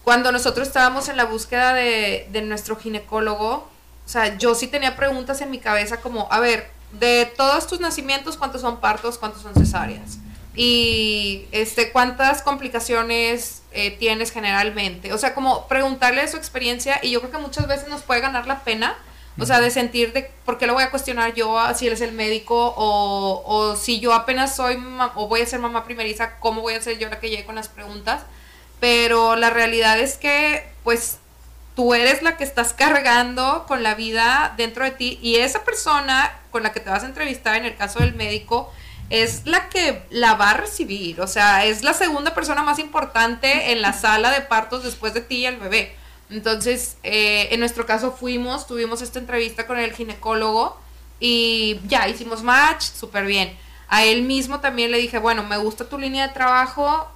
cuando 0.03 0.31
nosotros 0.31 0.67
estábamos 0.67 1.09
en 1.09 1.17
la 1.17 1.25
búsqueda 1.25 1.73
de, 1.73 2.27
de 2.31 2.41
nuestro 2.41 2.75
ginecólogo, 2.75 3.69
o 4.05 4.07
sea, 4.07 4.37
yo 4.37 4.53
sí 4.53 4.67
tenía 4.67 4.95
preguntas 4.95 5.41
en 5.41 5.49
mi 5.49 5.59
cabeza 5.59 6.01
como, 6.01 6.27
a 6.31 6.39
ver, 6.39 6.69
de 6.91 7.31
todos 7.37 7.67
tus 7.67 7.79
nacimientos, 7.79 8.37
¿cuántos 8.37 8.61
son 8.61 8.79
partos, 8.79 9.17
cuántos 9.17 9.41
son 9.41 9.53
cesáreas? 9.55 10.19
Y 10.55 11.47
este, 11.51 11.91
¿cuántas 11.91 12.41
complicaciones 12.41 13.63
eh, 13.71 13.91
tienes 13.91 14.31
generalmente? 14.31 15.11
O 15.11 15.17
sea, 15.17 15.33
como 15.33 15.67
preguntarle 15.67 16.21
de 16.21 16.27
su 16.27 16.37
experiencia 16.37 16.99
y 17.01 17.11
yo 17.11 17.19
creo 17.19 17.31
que 17.31 17.37
muchas 17.39 17.67
veces 17.67 17.89
nos 17.89 18.03
puede 18.03 18.21
ganar 18.21 18.47
la 18.47 18.63
pena 18.63 18.95
O 19.37 19.45
sea, 19.45 19.59
de 19.59 19.69
sentir 19.69 20.13
de 20.13 20.31
por 20.45 20.57
qué 20.57 20.65
lo 20.65 20.73
voy 20.73 20.83
a 20.83 20.91
cuestionar 20.91 21.33
yo 21.33 21.57
si 21.75 21.87
él 21.87 21.93
es 21.93 22.01
el 22.01 22.13
médico 22.13 22.73
o, 22.77 23.43
o 23.45 23.75
si 23.75 23.99
yo 23.99 24.13
apenas 24.13 24.55
soy 24.55 24.81
o 25.15 25.27
voy 25.27 25.41
a 25.41 25.45
ser 25.45 25.59
mamá 25.59 25.83
primeriza, 25.83 26.39
¿cómo 26.39 26.61
voy 26.61 26.75
a 26.75 26.81
ser 26.81 26.97
yo 26.97 27.09
la 27.09 27.19
que 27.19 27.29
llegue 27.29 27.45
con 27.45 27.55
las 27.55 27.67
preguntas? 27.67 28.21
Pero 28.79 29.35
la 29.35 29.49
realidad 29.49 29.99
es 29.99 30.17
que, 30.17 30.65
pues, 30.83 31.17
tú 31.75 31.93
eres 31.93 32.23
la 32.23 32.37
que 32.37 32.43
estás 32.43 32.73
cargando 32.73 33.65
con 33.67 33.83
la 33.83 33.95
vida 33.95 34.53
dentro 34.57 34.85
de 34.85 34.91
ti 34.91 35.19
y 35.21 35.35
esa 35.35 35.63
persona 35.63 36.33
con 36.51 36.63
la 36.63 36.71
que 36.71 36.79
te 36.79 36.89
vas 36.89 37.03
a 37.03 37.07
entrevistar, 37.07 37.57
en 37.57 37.65
el 37.65 37.75
caso 37.75 37.99
del 37.99 38.15
médico, 38.15 38.71
es 39.09 39.45
la 39.45 39.69
que 39.69 40.03
la 40.09 40.35
va 40.35 40.51
a 40.51 40.53
recibir. 40.57 41.21
O 41.21 41.27
sea, 41.27 41.65
es 41.65 41.83
la 41.83 41.93
segunda 41.93 42.33
persona 42.33 42.63
más 42.63 42.79
importante 42.79 43.71
en 43.71 43.81
la 43.81 43.93
sala 43.93 44.31
de 44.31 44.41
partos 44.41 44.83
después 44.83 45.13
de 45.13 45.21
ti 45.21 45.37
y 45.39 45.45
el 45.45 45.57
bebé. 45.57 45.95
Entonces, 46.29 46.97
eh, 47.03 47.49
en 47.51 47.59
nuestro 47.59 47.85
caso 47.85 48.11
fuimos, 48.11 48.67
tuvimos 48.67 49.01
esta 49.01 49.19
entrevista 49.19 49.67
con 49.67 49.77
el 49.77 49.93
ginecólogo 49.93 50.79
y 51.19 51.79
ya 51.87 52.07
hicimos 52.07 52.43
match, 52.43 52.83
súper 52.83 53.25
bien. 53.25 53.55
A 53.87 54.03
él 54.03 54.23
mismo 54.23 54.59
también 54.59 54.91
le 54.91 54.97
dije, 54.97 55.19
bueno, 55.19 55.43
me 55.43 55.57
gusta 55.57 55.87
tu 55.87 55.97
línea 55.97 56.27
de 56.27 56.33
trabajo, 56.33 57.07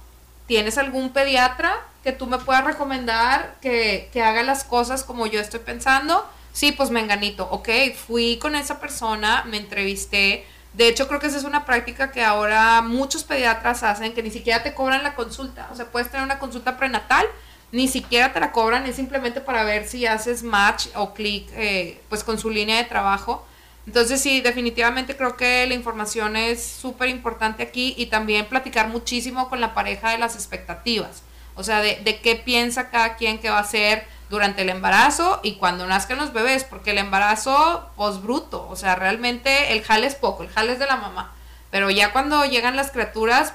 ¿tienes 0.46 0.78
algún 0.78 1.12
pediatra 1.12 1.74
que 2.04 2.12
tú 2.12 2.26
me 2.26 2.38
puedas 2.38 2.64
recomendar 2.64 3.56
que, 3.60 4.08
que 4.12 4.22
haga 4.22 4.42
las 4.42 4.64
cosas 4.64 5.02
como 5.02 5.26
yo 5.26 5.40
estoy 5.40 5.60
pensando? 5.60 6.28
Sí, 6.52 6.72
pues 6.72 6.90
me 6.90 7.00
enganito, 7.00 7.48
ok, 7.50 7.68
fui 7.94 8.38
con 8.38 8.54
esa 8.54 8.80
persona, 8.80 9.44
me 9.46 9.56
entrevisté. 9.56 10.44
De 10.72 10.88
hecho, 10.88 11.08
creo 11.08 11.18
que 11.18 11.26
esa 11.26 11.36
es 11.36 11.44
una 11.44 11.64
práctica 11.64 12.12
que 12.12 12.22
ahora 12.22 12.80
muchos 12.82 13.24
pediatras 13.24 13.82
hacen, 13.82 14.14
que 14.14 14.22
ni 14.22 14.30
siquiera 14.30 14.62
te 14.62 14.72
cobran 14.74 15.02
la 15.02 15.14
consulta. 15.16 15.68
O 15.72 15.76
sea, 15.76 15.86
puedes 15.86 16.10
tener 16.10 16.24
una 16.24 16.38
consulta 16.38 16.76
prenatal 16.76 17.26
ni 17.72 17.88
siquiera 17.88 18.32
te 18.32 18.40
la 18.40 18.52
cobran, 18.52 18.86
es 18.86 18.96
simplemente 18.96 19.40
para 19.40 19.64
ver 19.64 19.86
si 19.86 20.06
haces 20.06 20.42
match 20.42 20.88
o 20.94 21.14
clic 21.14 21.48
eh, 21.54 22.00
pues 22.08 22.24
con 22.24 22.38
su 22.38 22.50
línea 22.50 22.76
de 22.76 22.84
trabajo. 22.84 23.46
Entonces 23.86 24.20
sí, 24.20 24.40
definitivamente 24.40 25.16
creo 25.16 25.36
que 25.36 25.66
la 25.66 25.74
información 25.74 26.36
es 26.36 26.62
súper 26.64 27.08
importante 27.08 27.62
aquí 27.62 27.94
y 27.96 28.06
también 28.06 28.46
platicar 28.46 28.88
muchísimo 28.88 29.48
con 29.48 29.60
la 29.60 29.74
pareja 29.74 30.10
de 30.10 30.18
las 30.18 30.34
expectativas. 30.34 31.22
O 31.54 31.62
sea, 31.62 31.80
de, 31.80 31.96
de 31.96 32.20
qué 32.20 32.36
piensa 32.36 32.90
cada 32.90 33.16
quien 33.16 33.38
que 33.38 33.50
va 33.50 33.58
a 33.58 33.62
hacer 33.62 34.06
durante 34.30 34.62
el 34.62 34.68
embarazo 34.68 35.40
y 35.42 35.56
cuando 35.56 35.86
nazcan 35.86 36.18
los 36.18 36.32
bebés, 36.32 36.64
porque 36.64 36.92
el 36.92 36.98
embarazo, 36.98 37.90
pues 37.96 38.22
bruto, 38.22 38.66
o 38.68 38.76
sea, 38.76 38.94
realmente 38.94 39.72
el 39.72 39.82
jale 39.82 40.06
es 40.06 40.14
poco, 40.14 40.44
el 40.44 40.50
jale 40.50 40.72
es 40.72 40.78
de 40.78 40.86
la 40.86 40.96
mamá. 40.96 41.32
Pero 41.70 41.90
ya 41.90 42.12
cuando 42.12 42.44
llegan 42.44 42.76
las 42.76 42.92
criaturas, 42.92 43.54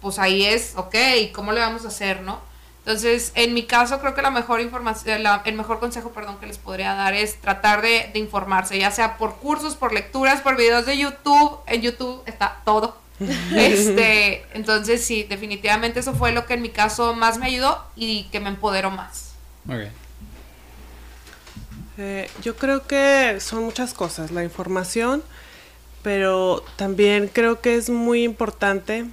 pues 0.00 0.18
ahí 0.18 0.44
es, 0.44 0.74
ok, 0.76 0.94
¿cómo 1.32 1.52
le 1.52 1.60
vamos 1.60 1.84
a 1.84 1.88
hacer, 1.88 2.22
no? 2.22 2.49
Entonces, 2.80 3.32
en 3.34 3.52
mi 3.52 3.64
caso, 3.64 4.00
creo 4.00 4.14
que 4.14 4.22
la 4.22 4.30
mejor 4.30 4.60
información, 4.60 5.22
el 5.44 5.54
mejor 5.54 5.80
consejo, 5.80 6.12
perdón, 6.12 6.38
que 6.40 6.46
les 6.46 6.56
podría 6.56 6.94
dar 6.94 7.12
es 7.12 7.36
tratar 7.40 7.82
de, 7.82 8.10
informarse, 8.14 8.78
ya 8.78 8.90
sea 8.90 9.18
por 9.18 9.36
cursos, 9.36 9.76
por 9.76 9.92
lecturas, 9.92 10.40
por 10.40 10.56
videos 10.56 10.86
de 10.86 10.96
YouTube. 10.96 11.58
En 11.66 11.82
YouTube 11.82 12.22
está 12.26 12.62
todo. 12.64 12.96
este, 13.54 14.46
entonces 14.54 15.04
sí, 15.04 15.24
definitivamente 15.24 16.00
eso 16.00 16.14
fue 16.14 16.32
lo 16.32 16.46
que 16.46 16.54
en 16.54 16.62
mi 16.62 16.70
caso 16.70 17.14
más 17.14 17.36
me 17.36 17.46
ayudó 17.46 17.84
y 17.96 18.24
que 18.32 18.40
me 18.40 18.48
empoderó 18.48 18.90
más. 18.90 19.34
Okay. 19.66 19.90
Eh, 21.98 22.30
yo 22.40 22.56
creo 22.56 22.86
que 22.86 23.36
son 23.40 23.62
muchas 23.62 23.92
cosas, 23.92 24.30
la 24.30 24.42
información, 24.42 25.22
pero 26.02 26.64
también 26.76 27.28
creo 27.30 27.60
que 27.60 27.74
es 27.74 27.90
muy 27.90 28.24
importante 28.24 29.04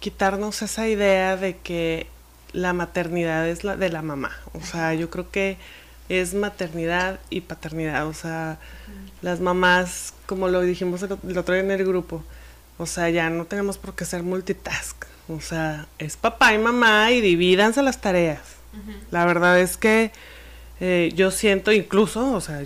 quitarnos 0.00 0.60
esa 0.62 0.88
idea 0.88 1.36
de 1.36 1.56
que 1.58 2.08
la 2.54 2.72
maternidad 2.72 3.46
es 3.48 3.64
la 3.64 3.76
de 3.76 3.90
la 3.90 4.00
mamá. 4.00 4.30
O 4.54 4.60
sea, 4.60 4.94
yo 4.94 5.10
creo 5.10 5.30
que 5.30 5.58
es 6.08 6.34
maternidad 6.34 7.18
y 7.28 7.42
paternidad. 7.42 8.06
O 8.06 8.14
sea, 8.14 8.58
las 9.20 9.40
mamás, 9.40 10.14
como 10.26 10.48
lo 10.48 10.62
dijimos 10.62 11.02
el, 11.02 11.12
otro 11.12 11.54
día 11.54 11.64
en 11.64 11.70
el 11.70 11.84
grupo, 11.84 12.22
o 12.78 12.86
sea, 12.86 13.10
ya 13.10 13.28
no 13.28 13.44
tenemos 13.44 13.76
por 13.76 13.94
qué 13.94 14.04
ser 14.04 14.22
multitask. 14.22 15.04
O 15.28 15.40
sea, 15.40 15.86
es 15.98 16.16
papá 16.16 16.54
y 16.54 16.58
mamá 16.58 17.10
y 17.10 17.20
divídanse 17.20 17.82
las 17.82 18.00
tareas. 18.00 18.40
La 19.10 19.24
verdad 19.24 19.60
es 19.60 19.76
que 19.76 20.10
eh, 20.80 21.12
yo 21.14 21.30
siento 21.30 21.70
incluso, 21.70 22.32
o 22.32 22.40
sea, 22.40 22.64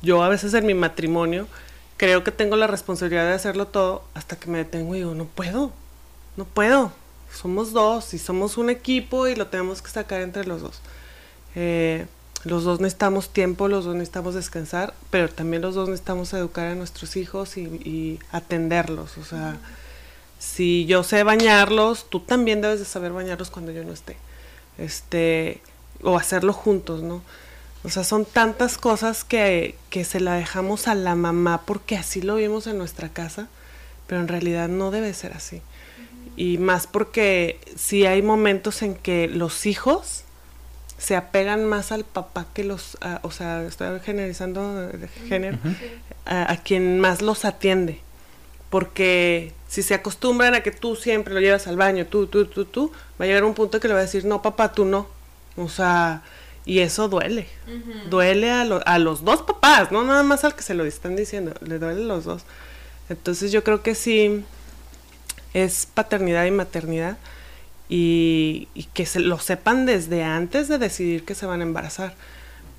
yo 0.00 0.22
a 0.22 0.28
veces 0.28 0.54
en 0.54 0.66
mi 0.66 0.74
matrimonio 0.74 1.48
creo 1.96 2.22
que 2.22 2.30
tengo 2.30 2.56
la 2.56 2.68
responsabilidad 2.68 3.26
de 3.26 3.34
hacerlo 3.34 3.66
todo 3.66 4.04
hasta 4.14 4.36
que 4.36 4.48
me 4.48 4.58
detengo 4.58 4.94
y 4.94 4.98
digo, 4.98 5.14
no 5.14 5.24
puedo, 5.24 5.72
no 6.36 6.44
puedo 6.44 6.92
somos 7.34 7.72
dos 7.72 8.14
y 8.14 8.18
somos 8.18 8.58
un 8.58 8.70
equipo 8.70 9.26
y 9.26 9.34
lo 9.34 9.46
tenemos 9.46 9.82
que 9.82 9.90
sacar 9.90 10.20
entre 10.20 10.44
los 10.44 10.62
dos. 10.62 10.80
Eh, 11.54 12.06
los 12.44 12.64
dos 12.64 12.80
necesitamos 12.80 13.28
tiempo, 13.28 13.68
los 13.68 13.84
dos 13.84 13.94
necesitamos 13.94 14.34
descansar, 14.34 14.94
pero 15.10 15.28
también 15.28 15.62
los 15.62 15.74
dos 15.74 15.88
necesitamos 15.88 16.32
educar 16.32 16.66
a 16.66 16.74
nuestros 16.74 17.16
hijos 17.16 17.56
y, 17.56 18.18
atenderlos. 18.32 19.16
O 19.18 19.24
sea, 19.24 19.58
si 20.38 20.84
yo 20.86 21.04
sé 21.04 21.22
bañarlos, 21.22 22.10
tú 22.10 22.20
también 22.20 22.60
debes 22.60 22.80
de 22.80 22.84
saber 22.84 23.12
bañarlos 23.12 23.50
cuando 23.50 23.70
yo 23.70 23.84
no 23.84 23.92
esté. 23.92 24.16
Este, 24.78 25.60
o 26.02 26.18
hacerlo 26.18 26.52
juntos, 26.52 27.02
¿no? 27.02 27.22
O 27.84 27.90
sea, 27.90 28.04
son 28.04 28.24
tantas 28.24 28.78
cosas 28.78 29.24
que, 29.24 29.76
que 29.90 30.04
se 30.04 30.20
la 30.20 30.34
dejamos 30.34 30.88
a 30.88 30.94
la 30.94 31.14
mamá 31.14 31.62
porque 31.64 31.96
así 31.96 32.22
lo 32.22 32.36
vimos 32.36 32.66
en 32.66 32.78
nuestra 32.78 33.08
casa, 33.08 33.48
pero 34.06 34.20
en 34.20 34.28
realidad 34.28 34.68
no 34.68 34.90
debe 34.90 35.14
ser 35.14 35.32
así 35.32 35.62
y 36.36 36.58
más 36.58 36.86
porque 36.86 37.60
si 37.76 38.06
hay 38.06 38.22
momentos 38.22 38.82
en 38.82 38.94
que 38.94 39.28
los 39.28 39.66
hijos 39.66 40.24
se 40.98 41.16
apegan 41.16 41.64
más 41.64 41.90
al 41.90 42.04
papá 42.04 42.46
que 42.54 42.62
los, 42.62 42.96
o 43.22 43.30
sea, 43.32 43.64
estoy 43.64 43.98
generalizando 44.00 44.86
de 44.86 45.08
género, 45.08 45.58
a, 46.24 46.56
quien 46.58 47.00
más 47.00 47.22
los 47.22 47.44
atiende. 47.44 48.00
Porque 48.70 49.52
si 49.68 49.82
se 49.82 49.94
acostumbran 49.94 50.54
a 50.54 50.62
que 50.62 50.70
tú 50.70 50.94
siempre 50.94 51.34
lo 51.34 51.40
llevas 51.40 51.66
al 51.66 51.76
baño, 51.76 52.06
tú, 52.06 52.28
tú, 52.28 52.46
tú, 52.46 52.64
tú, 52.64 52.92
va 53.20 53.24
a 53.24 53.26
llegar 53.26 53.44
un 53.44 53.54
punto 53.54 53.80
que 53.80 53.88
le 53.88 53.94
va 53.94 54.00
a 54.00 54.04
decir, 54.04 54.24
no, 54.24 54.42
papá, 54.42 54.72
tú 54.72 54.84
no. 54.84 55.08
O 55.56 55.68
sea, 55.68 56.22
y 56.64 56.78
eso 56.78 57.08
duele. 57.08 57.48
Duele 58.08 58.50
a, 58.52 58.62
a 58.62 58.98
los 58.98 59.24
dos 59.24 59.42
papás, 59.42 59.90
no 59.90 60.04
nada 60.04 60.22
más 60.22 60.44
al 60.44 60.54
que 60.54 60.62
se 60.62 60.74
lo 60.74 60.84
están 60.84 61.16
diciendo, 61.16 61.52
le 61.60 61.80
duele 61.80 62.02
a 62.02 62.06
los 62.06 62.24
dos. 62.24 62.44
Entonces 63.08 63.50
yo 63.50 63.64
creo 63.64 63.82
que 63.82 63.96
sí, 63.96 64.44
es 65.54 65.86
paternidad 65.86 66.44
y 66.46 66.50
maternidad 66.50 67.16
y, 67.88 68.68
que 68.94 69.06
se 69.06 69.20
lo 69.20 69.38
sepan 69.38 69.86
desde 69.86 70.22
antes 70.22 70.68
de 70.68 70.78
decidir 70.78 71.24
que 71.24 71.34
se 71.34 71.46
van 71.46 71.60
a 71.60 71.64
embarazar. 71.64 72.14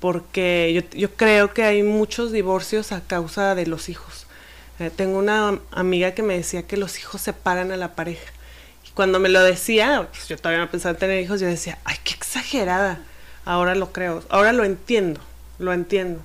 Porque 0.00 0.72
yo, 0.74 0.98
yo 0.98 1.14
creo 1.14 1.54
que 1.54 1.62
hay 1.62 1.82
muchos 1.82 2.32
divorcios 2.32 2.92
a 2.92 3.00
causa 3.00 3.54
de 3.54 3.66
los 3.66 3.88
hijos. 3.88 4.26
Eh, 4.80 4.90
tengo 4.94 5.18
una 5.18 5.60
amiga 5.70 6.12
que 6.12 6.22
me 6.22 6.36
decía 6.36 6.64
que 6.64 6.76
los 6.76 6.98
hijos 6.98 7.20
separan 7.20 7.70
a 7.70 7.76
la 7.76 7.94
pareja. 7.94 8.32
Y 8.86 8.90
cuando 8.90 9.20
me 9.20 9.28
lo 9.28 9.42
decía, 9.42 10.08
pues, 10.10 10.28
yo 10.28 10.36
todavía 10.36 10.64
no 10.64 10.70
pensaba 10.70 10.94
en 10.94 10.98
tener 10.98 11.22
hijos, 11.22 11.40
yo 11.40 11.46
decía, 11.46 11.78
ay, 11.84 11.96
qué 12.02 12.12
exagerada. 12.14 13.00
Ahora 13.44 13.74
lo 13.74 13.92
creo, 13.92 14.22
ahora 14.30 14.52
lo 14.52 14.64
entiendo, 14.64 15.20
lo 15.58 15.72
entiendo. 15.72 16.22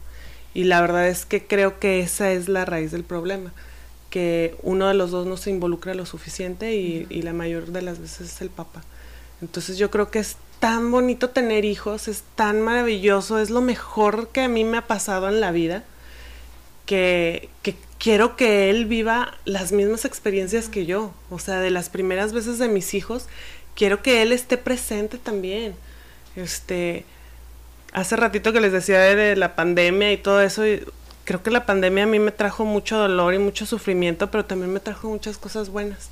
Y 0.54 0.64
la 0.64 0.82
verdad 0.82 1.08
es 1.08 1.26
que 1.26 1.46
creo 1.46 1.80
que 1.80 2.00
esa 2.00 2.32
es 2.32 2.50
la 2.50 2.66
raíz 2.66 2.92
del 2.92 3.04
problema 3.04 3.54
que 4.10 4.56
uno 4.64 4.88
de 4.88 4.94
los 4.94 5.12
dos 5.12 5.28
no 5.28 5.38
se 5.38 5.50
involucra 5.50 5.94
lo 5.94 6.06
suficiente 6.06 6.76
y, 6.76 7.06
la 7.22 7.34
mayor 7.34 7.68
de 7.68 7.82
las 7.82 8.00
veces 8.00 8.34
es 8.34 8.42
el 8.42 8.50
papá. 8.50 8.82
Entonces 9.42 9.78
yo 9.78 9.90
creo 9.92 10.10
que 10.12 10.20
es 10.20 10.38
tan 10.60 10.92
bonito 10.92 11.30
tener 11.30 11.64
hijos, 11.64 12.08
es 12.08 12.24
tan 12.36 12.62
maravilloso, 12.62 13.40
es 13.40 13.50
lo 13.50 13.62
mejor 13.62 14.30
que 14.30 14.42
a 14.42 14.48
mí 14.48 14.64
me 14.64 14.78
ha 14.78 14.88
pasado 14.88 15.30
en 15.30 15.40
la 15.40 15.52
vida, 15.52 15.84
que, 16.86 17.50
quiero 18.00 18.36
que 18.36 18.70
él 18.70 18.86
viva 18.86 19.38
las 19.46 19.72
mismas 19.72 20.06
experiencias 20.06 20.70
que 20.70 20.86
yo. 20.86 21.14
O 21.30 21.38
sea, 21.38 21.60
de 21.60 21.70
las 21.70 21.90
primeras 21.90 22.34
veces 22.34 22.58
de 22.58 22.68
mis 22.68 22.94
hijos, 22.94 23.28
quiero 23.76 24.02
que 24.02 24.22
él 24.22 24.32
esté 24.32 24.58
presente 24.58 25.18
también. 25.18 25.76
Este, 26.36 27.06
hace 27.92 28.16
ratito 28.16 28.54
que 28.54 28.62
les 28.62 28.72
decía 28.72 29.00
de 29.00 29.36
la 29.36 29.56
pandemia 29.56 30.12
y 30.12 30.18
todo 30.18 30.42
eso, 30.42 30.64
creo 31.30 31.44
que 31.44 31.52
la 31.52 31.68
pandemia 31.68 32.06
a 32.06 32.08
mí 32.08 32.18
me 32.18 32.32
trajo 32.32 32.66
mucho 32.66 32.98
dolor 32.98 33.36
y 33.36 33.38
mucho 33.38 33.68
sufrimiento, 33.68 34.32
pero 34.32 34.46
también 34.46 34.74
me 34.74 34.80
trajo 34.80 35.10
muchas 35.10 35.38
cosas 35.38 35.70
buenas. 35.70 36.10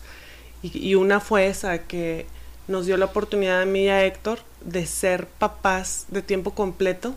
Y, 0.61 0.93
una 0.93 1.20
fue 1.20 1.47
esa, 1.47 1.80
que 1.88 2.28
nos 2.68 2.86
dio 2.86 2.97
la 2.97 3.05
oportunidad 3.05 3.63
a 3.63 3.65
mí 3.65 3.86
y 3.86 3.89
a 3.89 4.05
Héctor 4.05 4.41
de 4.61 4.86
ser 4.86 5.26
papás 5.26 6.05
de 6.09 6.22
tiempo 6.22 6.51
completo, 6.51 7.15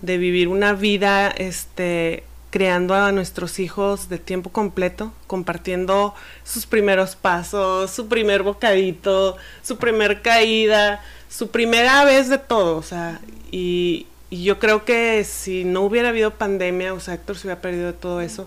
de 0.00 0.16
vivir 0.16 0.46
una 0.46 0.74
vida 0.74 1.26
este, 1.26 2.22
creando 2.50 2.94
a 2.94 3.10
nuestros 3.10 3.58
hijos 3.58 4.08
de 4.08 4.18
tiempo 4.18 4.50
completo, 4.50 5.12
compartiendo 5.26 6.14
sus 6.44 6.66
primeros 6.66 7.16
pasos, 7.16 7.90
su 7.90 8.06
primer 8.06 8.44
bocadito, 8.44 9.36
su 9.64 9.76
primer 9.76 10.22
caída, 10.22 11.02
su 11.28 11.50
primera 11.50 12.04
vez 12.04 12.28
de 12.28 12.38
todo, 12.38 12.76
o 12.76 12.82
sea, 12.84 13.20
y, 13.50 14.06
y 14.30 14.44
yo 14.44 14.60
creo 14.60 14.84
que 14.84 15.24
si 15.24 15.64
no 15.64 15.82
hubiera 15.82 16.10
habido 16.10 16.30
pandemia, 16.30 16.94
o 16.94 17.00
sea, 17.00 17.14
Héctor 17.14 17.36
se 17.36 17.48
hubiera 17.48 17.60
perdido 17.60 17.94
todo 17.94 18.20
eso. 18.20 18.46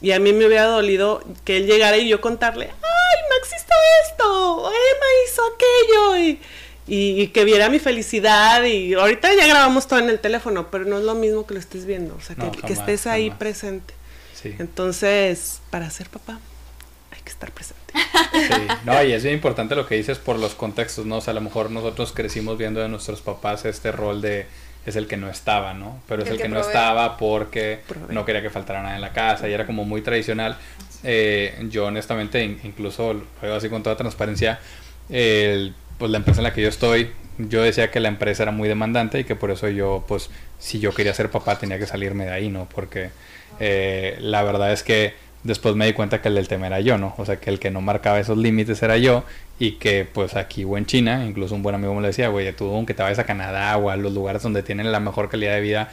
Y 0.00 0.12
a 0.12 0.18
mí 0.18 0.32
me 0.32 0.46
hubiera 0.46 0.64
dolido 0.64 1.22
que 1.44 1.58
él 1.58 1.66
llegara 1.66 1.98
y 1.98 2.08
yo 2.08 2.22
contarle, 2.22 2.64
ay, 2.64 3.22
Max 3.28 3.48
hizo 3.48 3.74
esto, 4.08 4.70
Emma 4.70 5.06
hizo 5.26 5.42
aquello. 5.54 6.18
Y, 6.18 6.40
y, 6.86 7.28
que 7.28 7.44
viera 7.44 7.68
mi 7.68 7.78
felicidad 7.78 8.64
y 8.64 8.94
ahorita 8.94 9.32
ya 9.34 9.46
grabamos 9.46 9.86
todo 9.86 10.00
en 10.00 10.08
el 10.08 10.18
teléfono, 10.18 10.70
pero 10.70 10.86
no 10.86 10.98
es 10.98 11.04
lo 11.04 11.14
mismo 11.14 11.46
que 11.46 11.54
lo 11.54 11.60
estés 11.60 11.86
viendo, 11.86 12.16
o 12.16 12.20
sea, 12.20 12.34
que, 12.34 12.72
estés 12.72 13.06
ahí 13.06 13.30
presente. 13.30 13.94
Entonces, 14.42 15.60
para 15.70 15.88
ser 15.90 16.08
papá, 16.08 16.40
hay 17.12 17.20
que 17.20 17.30
estar 17.30 17.52
presente. 17.52 17.92
Sí, 17.92 18.66
no, 18.84 19.04
y 19.04 19.12
es 19.12 19.22
bien 19.22 19.34
importante 19.34 19.76
lo 19.76 19.86
que 19.86 19.94
dices 19.94 20.18
por 20.18 20.38
los 20.38 20.54
contextos, 20.54 21.06
¿no? 21.06 21.18
O 21.18 21.20
sea, 21.20 21.32
a 21.32 21.34
lo 21.34 21.42
mejor 21.42 21.70
nosotros 21.70 22.12
crecimos 22.12 22.58
viendo 22.58 22.80
de 22.80 22.88
nuestros 22.88 23.20
papás 23.20 23.66
este 23.66 23.92
rol 23.92 24.20
de 24.20 24.46
es 24.86 24.96
el 24.96 25.06
que 25.06 25.16
no 25.16 25.28
estaba, 25.28 25.74
¿no? 25.74 26.00
Pero 26.08 26.22
es 26.22 26.30
el, 26.30 26.38
que, 26.38 26.48
no 26.48 26.60
estaba 26.60 27.16
porque 27.16 27.80
no 28.08 28.24
quería 28.24 28.42
que 28.42 28.50
faltara 28.50 28.82
nada 28.82 28.94
en 28.94 29.00
la 29.00 29.12
casa 29.12 29.48
y 29.48 29.52
era 29.52 29.66
como 29.66 29.84
muy 29.84 30.02
tradicional. 30.02 30.56
Eh, 31.02 31.66
yo 31.70 31.86
honestamente, 31.86 32.42
incluso 32.44 33.14
lo 33.14 33.24
digo 33.42 33.54
así 33.54 33.68
con 33.68 33.82
toda 33.82 33.96
transparencia, 33.96 34.58
pues 35.08 36.10
la 36.10 36.16
empresa 36.16 36.40
en 36.40 36.44
la 36.44 36.52
que 36.52 36.62
yo 36.62 36.68
estoy, 36.68 37.10
yo 37.48 37.62
decía 37.62 37.90
que 37.90 38.00
la 38.00 38.08
empresa 38.08 38.42
era 38.42 38.52
muy 38.52 38.68
demandante 38.68 39.20
y 39.20 39.24
que 39.24 39.36
por 39.36 39.50
eso 39.50 39.68
yo, 39.68 40.04
pues, 40.06 40.30
si 40.58 40.78
yo 40.80 40.92
quería 40.92 41.14
ser 41.14 41.30
papá 41.30 41.58
tenía 41.58 41.78
que 41.78 41.86
salirme 41.86 42.26
de 42.26 42.32
ahí, 42.32 42.48
¿no? 42.48 42.68
Porque 42.68 43.10
eh, 43.58 44.16
la 44.20 44.42
verdad 44.42 44.72
es 44.72 44.82
que 44.82 45.14
después 45.42 45.74
me 45.74 45.86
di 45.86 45.92
cuenta 45.92 46.20
que 46.20 46.28
el 46.28 46.34
del 46.34 46.48
tema 46.48 46.66
era 46.66 46.80
yo, 46.80 46.98
¿no? 46.98 47.14
O 47.16 47.24
sea, 47.24 47.36
que 47.36 47.50
el 47.50 47.58
que 47.58 47.70
no 47.70 47.80
marcaba 47.80 48.20
esos 48.20 48.36
límites 48.36 48.82
era 48.82 48.98
yo 48.98 49.24
y 49.58 49.72
que 49.72 50.06
pues 50.10 50.36
aquí 50.36 50.64
o 50.64 50.76
en 50.76 50.86
China, 50.86 51.24
incluso 51.26 51.54
un 51.54 51.62
buen 51.62 51.74
amigo 51.74 51.94
me 51.94 52.00
lo 52.00 52.06
decía, 52.06 52.28
güey, 52.28 52.52
tú 52.52 52.66
aunque 52.74 52.94
te 52.94 53.02
vayas 53.02 53.18
a 53.18 53.24
Canadá 53.24 53.76
o 53.76 53.90
a 53.90 53.96
los 53.96 54.12
lugares 54.12 54.42
donde 54.42 54.62
tienen 54.62 54.92
la 54.92 55.00
mejor 55.00 55.28
calidad 55.28 55.54
de 55.54 55.60
vida, 55.60 55.90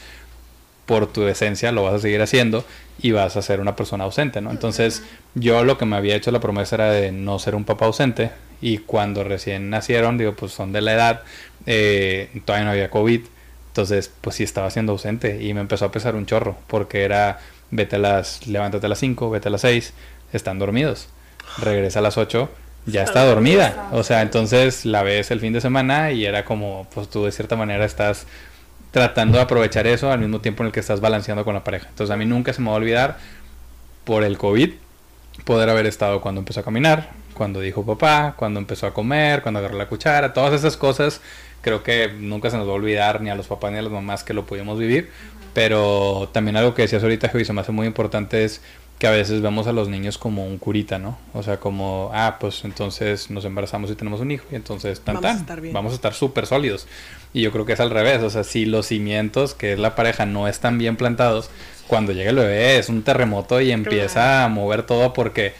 por 0.86 1.12
tu 1.12 1.28
esencia 1.28 1.72
lo 1.72 1.84
vas 1.84 1.96
a 1.96 2.00
seguir 2.00 2.22
haciendo 2.22 2.66
y 3.00 3.12
vas 3.12 3.36
a 3.38 3.42
ser 3.42 3.60
una 3.60 3.76
persona 3.76 4.06
ausente, 4.06 4.42
¿no? 4.42 4.52
Entonces 4.52 5.04
yo 5.36 5.64
lo 5.64 5.78
que 5.78 5.86
me 5.86 5.98
había 5.98 6.16
hecho 6.16 6.32
la 6.32 6.40
promesa 6.40 6.76
era 6.76 6.92
de 6.92 7.12
no 7.12 7.40
ser 7.40 7.56
un 7.56 7.66
papá 7.66 7.86
ausente 7.86 8.32
y 8.62 8.80
cuando 8.80 9.24
recién 9.24 9.70
nacieron, 9.70 10.18
digo, 10.18 10.34
pues 10.34 10.54
son 10.54 10.72
de 10.72 10.82
la 10.82 10.94
edad, 10.94 11.24
eh, 11.66 12.30
todavía 12.46 12.66
no 12.66 12.72
había 12.72 12.90
COVID, 12.90 13.22
entonces 13.68 14.12
pues 14.22 14.38
sí 14.38 14.44
estaba 14.44 14.72
siendo 14.72 14.94
ausente 14.94 15.44
y 15.44 15.54
me 15.54 15.62
empezó 15.62 15.86
a 15.86 15.92
pesar 15.92 16.16
un 16.16 16.26
chorro 16.26 16.58
porque 16.68 17.04
era 17.04 17.40
vete 17.72 17.98
a 17.98 18.00
las, 18.00 18.48
levántate 18.48 18.86
a 18.86 18.90
las 18.90 19.00
5, 19.00 19.30
vete 19.30 19.48
a 19.50 19.52
las 19.52 19.62
6, 19.62 19.94
están 20.34 20.60
dormidos, 20.60 21.10
regresa 21.60 22.00
a 22.00 22.02
las 22.02 22.18
8 22.18 22.50
ya 22.88 23.04
está 23.04 23.26
dormida. 23.26 23.90
O 23.92 24.04
sea, 24.04 24.22
entonces 24.22 24.86
la 24.86 25.04
ves 25.04 25.30
el 25.30 25.40
fin 25.40 25.54
de 25.54 25.62
semana 25.62 26.12
y 26.12 26.26
era 26.26 26.46
como, 26.46 26.88
pues 26.94 27.10
tú 27.10 27.26
de 27.26 27.32
cierta 27.32 27.56
manera 27.56 27.86
estás 27.86 28.26
tratando 28.92 29.38
de 29.38 29.44
aprovechar 29.44 29.86
eso 29.86 30.12
al 30.12 30.20
mismo 30.20 30.42
tiempo 30.42 30.64
en 30.64 30.68
el 30.68 30.74
que 30.74 30.80
estás 30.80 31.02
balanceando 31.02 31.44
con 31.44 31.54
la 31.54 31.64
pareja. 31.64 31.88
Entonces 31.90 32.14
a 32.14 32.18
mí 32.18 32.26
nunca 32.26 32.54
se 32.54 32.62
me 32.62 32.70
va 32.70 32.74
a 32.74 32.78
olvidar 32.78 33.18
por 34.06 34.24
el 34.24 34.38
COVID 34.38 34.72
poder 35.44 35.70
haber 35.70 35.86
estado 35.86 36.22
cuando 36.22 36.40
empezó 36.40 36.62
a 36.62 36.64
caminar, 36.64 37.12
cuando 37.34 37.60
dijo 37.60 37.86
papá, 37.86 38.34
cuando 38.38 38.60
empezó 38.60 38.88
a 38.88 38.94
comer, 38.94 39.42
cuando 39.44 39.60
agarró 39.60 39.78
la 39.78 39.88
cuchara, 39.88 40.34
todas 40.34 40.54
esas 40.54 40.78
cosas 40.78 41.22
creo 41.62 41.84
que 41.84 42.08
nunca 42.08 42.50
se 42.50 42.58
nos 42.58 42.68
va 42.68 42.72
a 42.72 42.76
olvidar 42.76 43.22
ni 43.22 43.30
a 43.30 43.36
los 43.36 43.48
papás 43.48 43.72
ni 43.72 43.78
a 43.78 43.82
las 43.82 43.92
mamás 43.92 44.24
que 44.24 44.34
lo 44.34 44.46
pudimos 44.46 44.80
vivir. 44.80 45.12
Pero 45.58 46.30
también 46.34 46.56
algo 46.56 46.76
que 46.76 46.84
decías 46.84 47.02
ahorita, 47.02 47.32
que 47.32 47.44
se 47.44 47.52
me 47.52 47.62
hace 47.62 47.72
muy 47.72 47.88
importante 47.88 48.44
es 48.44 48.62
que 49.00 49.08
a 49.08 49.10
veces 49.10 49.42
vemos 49.42 49.66
a 49.66 49.72
los 49.72 49.90
niños 49.90 50.20
como 50.20 50.46
un 50.46 50.60
curita, 50.60 51.00
¿no? 51.00 51.18
O 51.34 51.42
sea, 51.42 51.58
como, 51.60 52.12
ah, 52.14 52.38
pues 52.40 52.64
entonces 52.64 53.32
nos 53.32 53.44
embarazamos 53.44 53.90
y 53.90 53.96
tenemos 53.96 54.22
un 54.22 54.30
hijo 54.30 54.46
y 54.52 54.56
entonces 54.56 55.02
tan 55.02 55.16
vamos 55.16 55.32
a 55.32 55.40
estar 55.40 55.62
vamos 55.72 55.92
a 55.94 55.96
estar 55.96 56.14
súper 56.14 56.46
sólidos. 56.46 56.86
Y 57.34 57.42
yo 57.42 57.52
creo 57.52 57.66
que 57.66 57.74
es 57.74 57.80
al 57.80 57.90
revés, 57.90 58.22
o 58.22 58.30
sea, 58.30 58.44
si 58.44 58.68
los 58.68 58.86
cimientos, 58.86 59.56
que 59.56 59.74
es 59.74 59.80
la 59.80 59.96
pareja, 59.96 60.28
no 60.28 60.48
están 60.48 60.78
bien 60.78 60.96
plantados, 60.96 61.50
cuando 61.88 62.12
llega 62.12 62.30
el 62.30 62.36
bebé 62.36 62.78
es 62.78 62.90
un 62.90 63.02
terremoto 63.02 63.60
y 63.60 63.72
empieza 63.72 64.46
a 64.46 64.50
mover 64.50 64.84
todo 64.84 65.12
porque 65.14 65.56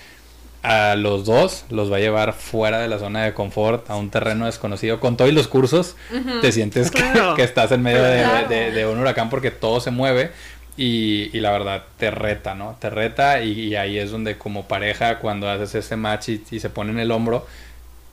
a 0.64 0.96
los 0.96 1.26
dos 1.26 1.66
los 1.70 1.92
va 1.92 1.98
a 1.98 2.00
llevar 2.00 2.34
fuera 2.34 2.80
de 2.80 2.88
la 2.88 3.00
zona 3.00 3.24
de 3.24 3.34
confort 3.34 3.90
a 3.90 3.96
un 3.96 4.10
terreno 4.10 4.46
desconocido. 4.46 5.00
Con 5.00 5.18
todos 5.18 5.32
los 5.34 5.48
cursos 5.48 5.96
te 6.42 6.52
sientes 6.52 6.92
que, 6.92 7.44
estás 7.44 7.72
en 7.72 7.82
medio 7.82 8.04
de, 8.04 8.86
un 8.86 9.00
huracán 9.00 9.30
porque 9.30 9.52
todo 9.52 9.80
se 9.80 9.92
mueve 9.92 10.32
y, 10.76 11.30
y, 11.36 11.40
la 11.40 11.52
verdad 11.52 11.84
te 11.98 12.12
reta, 12.12 12.54
¿no? 12.54 12.78
Te 12.80 12.90
reta 12.90 13.42
y, 13.42 13.76
ahí 13.76 13.98
es 13.98 14.12
donde 14.12 14.38
como 14.38 14.68
pareja 14.68 15.20
cuando 15.20 15.50
haces 15.50 15.74
ese 15.76 15.96
match 15.96 16.30
y, 16.30 16.60
se 16.60 16.70
pone 16.70 16.92
en 16.92 17.00
el 17.00 17.12
hombro, 17.12 17.48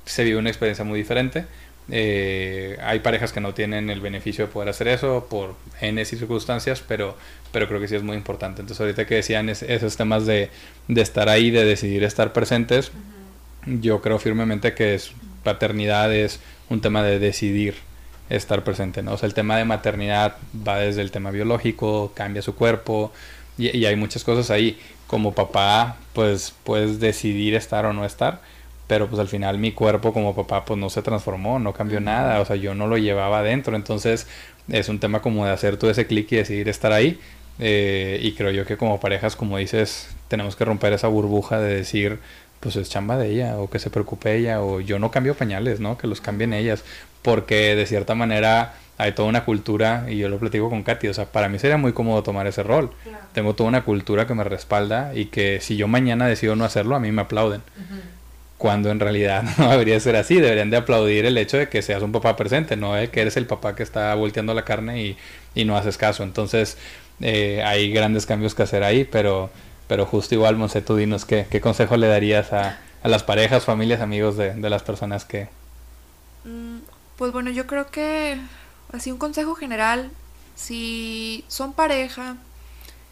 se 0.05 0.25
vive 0.25 0.39
una 0.39 0.51
experiencia 0.51 0.85
muy 0.85 0.99
diferente. 0.99 1.47
Eh, 1.91 2.79
hay 2.83 3.01
parejas 3.01 3.33
que 3.33 3.41
no 3.41 3.53
tienen 3.53 3.91
el 3.91 4.01
beneficio 4.01 4.47
de 4.47 4.53
poder 4.53 4.71
hacer 4.71 4.89
eso 4.89 5.27
por 5.29 5.55
N 5.81 6.03
circunstancias, 6.05 6.83
pero, 6.87 7.17
pero 7.55 7.69
creo 7.69 7.81
que 7.81 7.87
sí 7.87 7.95
es 7.95 8.03
muy 8.03 8.17
importante. 8.17 8.61
Entonces 8.61 8.81
ahorita 8.81 9.07
que 9.07 9.15
decían 9.15 9.49
esos 9.49 9.97
temas 9.97 10.27
de, 10.27 10.51
de, 10.89 11.01
estar 11.01 11.29
ahí, 11.29 11.53
de 11.53 11.65
decidir 11.65 12.03
estar 12.03 12.33
presentes, 12.33 12.91
yo 13.65 14.03
creo 14.03 14.19
firmemente 14.19 14.75
que 14.75 14.97
es 14.97 15.13
paternidad 15.45 16.13
es 16.13 16.41
un 16.69 16.81
tema 16.81 17.05
de 17.05 17.21
decidir 17.21 17.77
estar 18.29 18.65
presente, 18.65 19.03
¿no? 19.03 19.13
O 19.13 19.19
sea, 19.19 19.29
el 19.29 19.35
tema 19.35 19.57
de 19.57 19.65
maternidad 19.65 20.37
va 20.67 20.79
desde 20.79 21.03
el 21.03 21.13
tema 21.13 21.31
biológico, 21.31 22.11
cambia 22.15 22.43
su 22.43 22.57
cuerpo 22.57 23.13
y, 23.57 23.85
hay 23.85 23.95
muchas 23.95 24.25
cosas 24.25 24.51
ahí. 24.51 24.77
Como 25.07 25.33
papá, 25.33 25.99
pues 26.13 26.53
puedes 26.65 26.99
decidir 26.99 27.55
estar 27.55 27.87
o 27.87 27.93
no 27.93 28.05
estar, 28.05 28.41
pero 28.89 29.07
pues 29.09 29.21
al 29.21 29.29
final 29.29 29.59
mi 29.59 29.71
cuerpo 29.71 30.13
como 30.13 30.35
papá 30.35 30.65
pues 30.65 30.81
no 30.81 30.91
se 30.91 31.03
transformó, 31.03 31.61
no 31.61 31.73
cambió 31.73 32.01
nada, 32.01 32.41
o 32.41 32.45
sea, 32.45 32.57
yo 32.57 32.75
no 32.75 32.89
lo 32.89 32.99
llevaba 32.99 33.39
adentro, 33.41 33.77
entonces 33.77 34.27
es 34.69 34.89
un 34.89 34.99
tema 34.99 35.21
como 35.23 35.45
de 35.45 35.53
hacer 35.53 35.77
todo 35.77 35.91
ese 35.91 36.07
clic 36.09 36.33
y 36.33 36.37
decidir 36.37 36.69
estar 36.69 36.91
ahí. 36.91 37.21
Eh, 37.59 38.19
y 38.23 38.33
creo 38.33 38.51
yo 38.51 38.67
que 38.67 38.77
como 38.77 39.01
parejas, 39.01 39.37
como 39.37 39.59
dices, 39.59 40.09
tenemos 40.29 40.57
que 40.57 40.65
romper 40.65 40.93
esa 40.93 41.09
burbuja 41.09 41.61
de 41.61 41.75
decir, 41.75 42.19
pues 42.61 42.77
es 42.77 42.89
chamba 42.89 43.17
de 43.19 43.31
ella, 43.31 43.59
o 43.59 43.69
que 43.71 43.79
se 43.79 43.91
preocupe 43.91 44.37
ella, 44.37 44.63
o 44.63 44.81
yo 44.81 44.99
no 44.99 45.11
cambio 45.11 45.35
pañales, 45.35 45.81
¿no? 45.81 45.99
Que 45.99 46.07
los 46.07 46.21
cambien 46.21 46.53
ellas, 46.53 46.83
porque 47.23 47.77
de 47.77 47.87
cierta 47.87 48.15
manera 48.15 48.75
hay 48.97 49.13
toda 49.13 49.29
una 49.29 49.45
cultura, 49.45 50.07
y 50.09 50.19
yo 50.19 50.29
lo 50.29 50.39
platico 50.39 50.71
con 50.71 50.83
Katy, 50.83 51.09
o 51.09 51.15
sea, 51.15 51.27
para 51.27 51.49
mí 51.49 51.59
sería 51.59 51.77
muy 51.77 51.93
cómodo 51.93 52.23
tomar 52.23 52.47
ese 52.47 52.63
rol. 52.63 52.91
Tengo 53.33 53.55
toda 53.55 53.69
una 53.69 53.85
cultura 53.85 54.27
que 54.27 54.35
me 54.35 54.45
respalda 54.45 55.15
y 55.15 55.27
que 55.27 55.61
si 55.61 55.77
yo 55.77 55.89
mañana 55.89 56.27
decido 56.27 56.57
no 56.57 56.65
hacerlo, 56.65 56.97
a 56.97 57.01
mí 57.01 57.11
me 57.13 57.23
aplauden. 57.23 57.63
Cuando 58.57 58.91
en 58.91 59.01
realidad 59.01 59.43
no 59.59 59.71
debería 59.71 59.99
ser 60.01 60.17
así, 60.17 60.37
deberían 60.37 60.71
de 60.71 60.77
aplaudir 60.77 61.27
el 61.27 61.37
hecho 61.37 61.57
de 61.57 61.69
que 61.69 61.83
seas 61.83 62.03
un 62.03 62.13
papá 62.13 62.37
presente, 62.37 62.77
no 62.77 62.95
de 62.95 63.11
que 63.11 63.21
eres 63.21 63.37
el 63.37 63.47
papá 63.47 63.75
que 63.75 63.83
está 63.83 64.15
volteando 64.15 64.55
la 64.55 64.65
carne 64.65 65.03
y, 65.03 65.17
y 65.55 65.65
no 65.65 65.77
haces 65.77 65.99
caso. 65.99 66.23
Entonces, 66.23 66.79
eh, 67.21 67.63
hay 67.65 67.91
grandes 67.93 68.27
cambios 68.27 68.55
que 68.55 68.63
hacer 68.63 68.83
ahí, 68.83 69.05
pero, 69.05 69.51
pero 69.89 70.07
justo 70.07 70.35
igual, 70.35 70.57
Monse, 70.57 70.83
tú 70.83 70.97
dinos 70.97 71.25
qué, 71.25 71.47
qué 71.51 71.61
consejo 71.61 71.97
le 71.97 72.09
darías 72.09 72.53
a, 72.53 72.79
a 73.03 73.09
las 73.09 73.23
parejas, 73.23 73.65
familias, 73.65 74.01
amigos 74.01 74.37
de, 74.37 74.55
de 74.55 74.71
las 74.71 74.83
personas 74.83 75.25
que... 75.25 75.49
Mm, 76.45 76.79
pues 77.17 77.33
bueno, 77.33 77.51
yo 77.51 77.67
creo 77.67 77.87
que 77.91 78.39
así 78.93 79.13
un 79.13 79.19
consejo 79.19 79.55
general, 79.55 80.11
si 80.55 81.45
son 81.49 81.73
pareja 81.73 82.37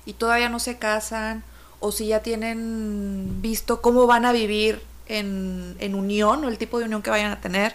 y 0.07 0.15
todavía 0.15 0.49
no 0.49 0.59
se 0.59 0.79
casan 0.79 1.43
o 1.81 1.93
si 1.93 2.09
ya 2.09 2.21
tienen 2.21 3.43
visto 3.43 3.83
cómo 3.83 4.07
van 4.07 4.25
a 4.25 4.33
vivir 4.33 4.81
en, 5.07 5.77
en 5.79 5.95
unión 5.95 6.45
o 6.45 6.49
el 6.49 6.59
tipo 6.59 6.79
de 6.79 6.85
unión 6.85 7.03
que 7.03 7.11
vayan 7.11 7.33
a 7.33 7.41
tener 7.41 7.75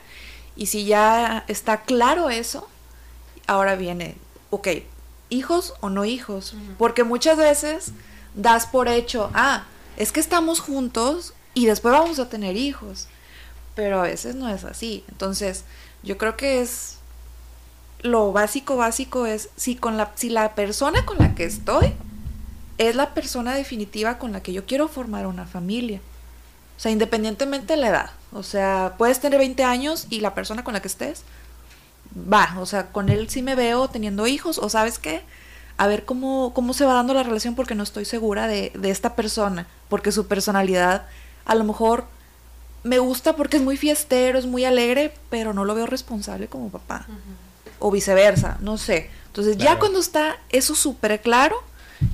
y 0.56 0.68
si 0.68 0.86
ya 0.86 1.44
está 1.48 1.82
claro 1.82 2.30
eso, 2.30 2.68
ahora 3.46 3.76
viene, 3.76 4.16
ok, 4.50 4.68
hijos 5.30 5.74
o 5.82 5.90
no 5.90 6.06
hijos, 6.06 6.56
porque 6.78 7.04
muchas 7.04 7.38
veces 7.38 7.92
das 8.36 8.66
por 8.66 8.88
hecho, 8.88 9.30
ah, 9.34 9.66
es 9.98 10.12
que 10.12 10.20
estamos 10.20 10.60
juntos 10.60 11.34
y 11.54 11.66
después 11.66 11.94
vamos 11.94 12.20
a 12.20 12.30
tener 12.30 12.56
hijos, 12.56 13.08
pero 13.76 14.00
a 14.00 14.04
veces 14.04 14.36
no 14.36 14.50
es 14.50 14.64
así, 14.64 15.04
entonces 15.10 15.66
yo 16.04 16.18
creo 16.18 16.38
que 16.38 16.62
es 16.62 16.98
lo 18.02 18.32
básico, 18.32 18.78
básico 18.78 19.26
es 19.26 19.50
si 19.56 19.76
con 19.76 19.98
la, 19.98 20.12
si 20.16 20.30
la 20.30 20.56
persona 20.56 21.06
con 21.06 21.18
la 21.18 21.36
que 21.36 21.46
estoy 21.46 21.94
es 22.78 22.96
la 22.96 23.14
persona 23.14 23.56
definitiva 23.56 24.20
con 24.20 24.32
la 24.32 24.42
que 24.42 24.54
yo 24.54 24.66
quiero 24.66 24.88
formar 24.88 25.26
una 25.26 25.48
familia. 25.48 26.00
O 26.78 26.80
sea, 26.80 26.92
independientemente 26.92 27.74
de 27.74 27.82
la 27.82 27.88
edad. 27.88 28.12
O 28.32 28.44
sea, 28.44 28.94
puedes 28.98 29.20
tener 29.20 29.40
20 29.40 29.64
años 29.64 30.06
y 30.10 30.20
la 30.20 30.36
persona 30.36 30.64
con 30.64 30.76
la 30.76 30.82
que 30.82 30.88
estés, 30.88 31.24
va, 32.32 32.56
o 32.60 32.66
sea, 32.66 32.88
con 32.92 33.10
él 33.10 33.30
sí 33.30 33.42
me 33.42 33.56
veo 33.56 33.88
teniendo 33.88 34.28
hijos, 34.28 34.58
o 34.58 34.70
sabes 34.70 35.00
qué, 35.00 35.22
a 35.78 35.88
ver 35.88 36.06
cómo, 36.06 36.54
cómo 36.54 36.74
se 36.74 36.86
va 36.86 36.94
dando 36.94 37.14
la 37.14 37.24
relación 37.24 37.56
porque 37.56 37.76
no 37.76 37.84
estoy 37.84 38.06
segura 38.06 38.48
de, 38.48 38.72
de 38.76 38.90
esta 38.90 39.16
persona, 39.16 39.68
porque 39.90 40.12
su 40.12 40.28
personalidad 40.28 41.06
a 41.46 41.56
lo 41.56 41.64
mejor 41.64 42.06
me 42.84 43.00
gusta 43.00 43.36
porque 43.36 43.58
es 43.58 43.64
muy 43.64 43.78
fiestero, 43.78 44.40
es 44.40 44.46
muy 44.46 44.66
alegre, 44.66 45.14
pero 45.30 45.54
no 45.54 45.66
lo 45.66 45.76
veo 45.76 45.86
responsable 45.86 46.48
como 46.48 46.70
papá. 46.70 47.06
O 47.80 47.92
viceversa, 47.92 48.58
no 48.62 48.78
sé. 48.78 49.10
Entonces 49.28 49.58
ya 49.58 49.78
cuando 49.78 50.00
está 50.00 50.38
eso 50.50 50.74
súper 50.74 51.22
claro 51.22 51.62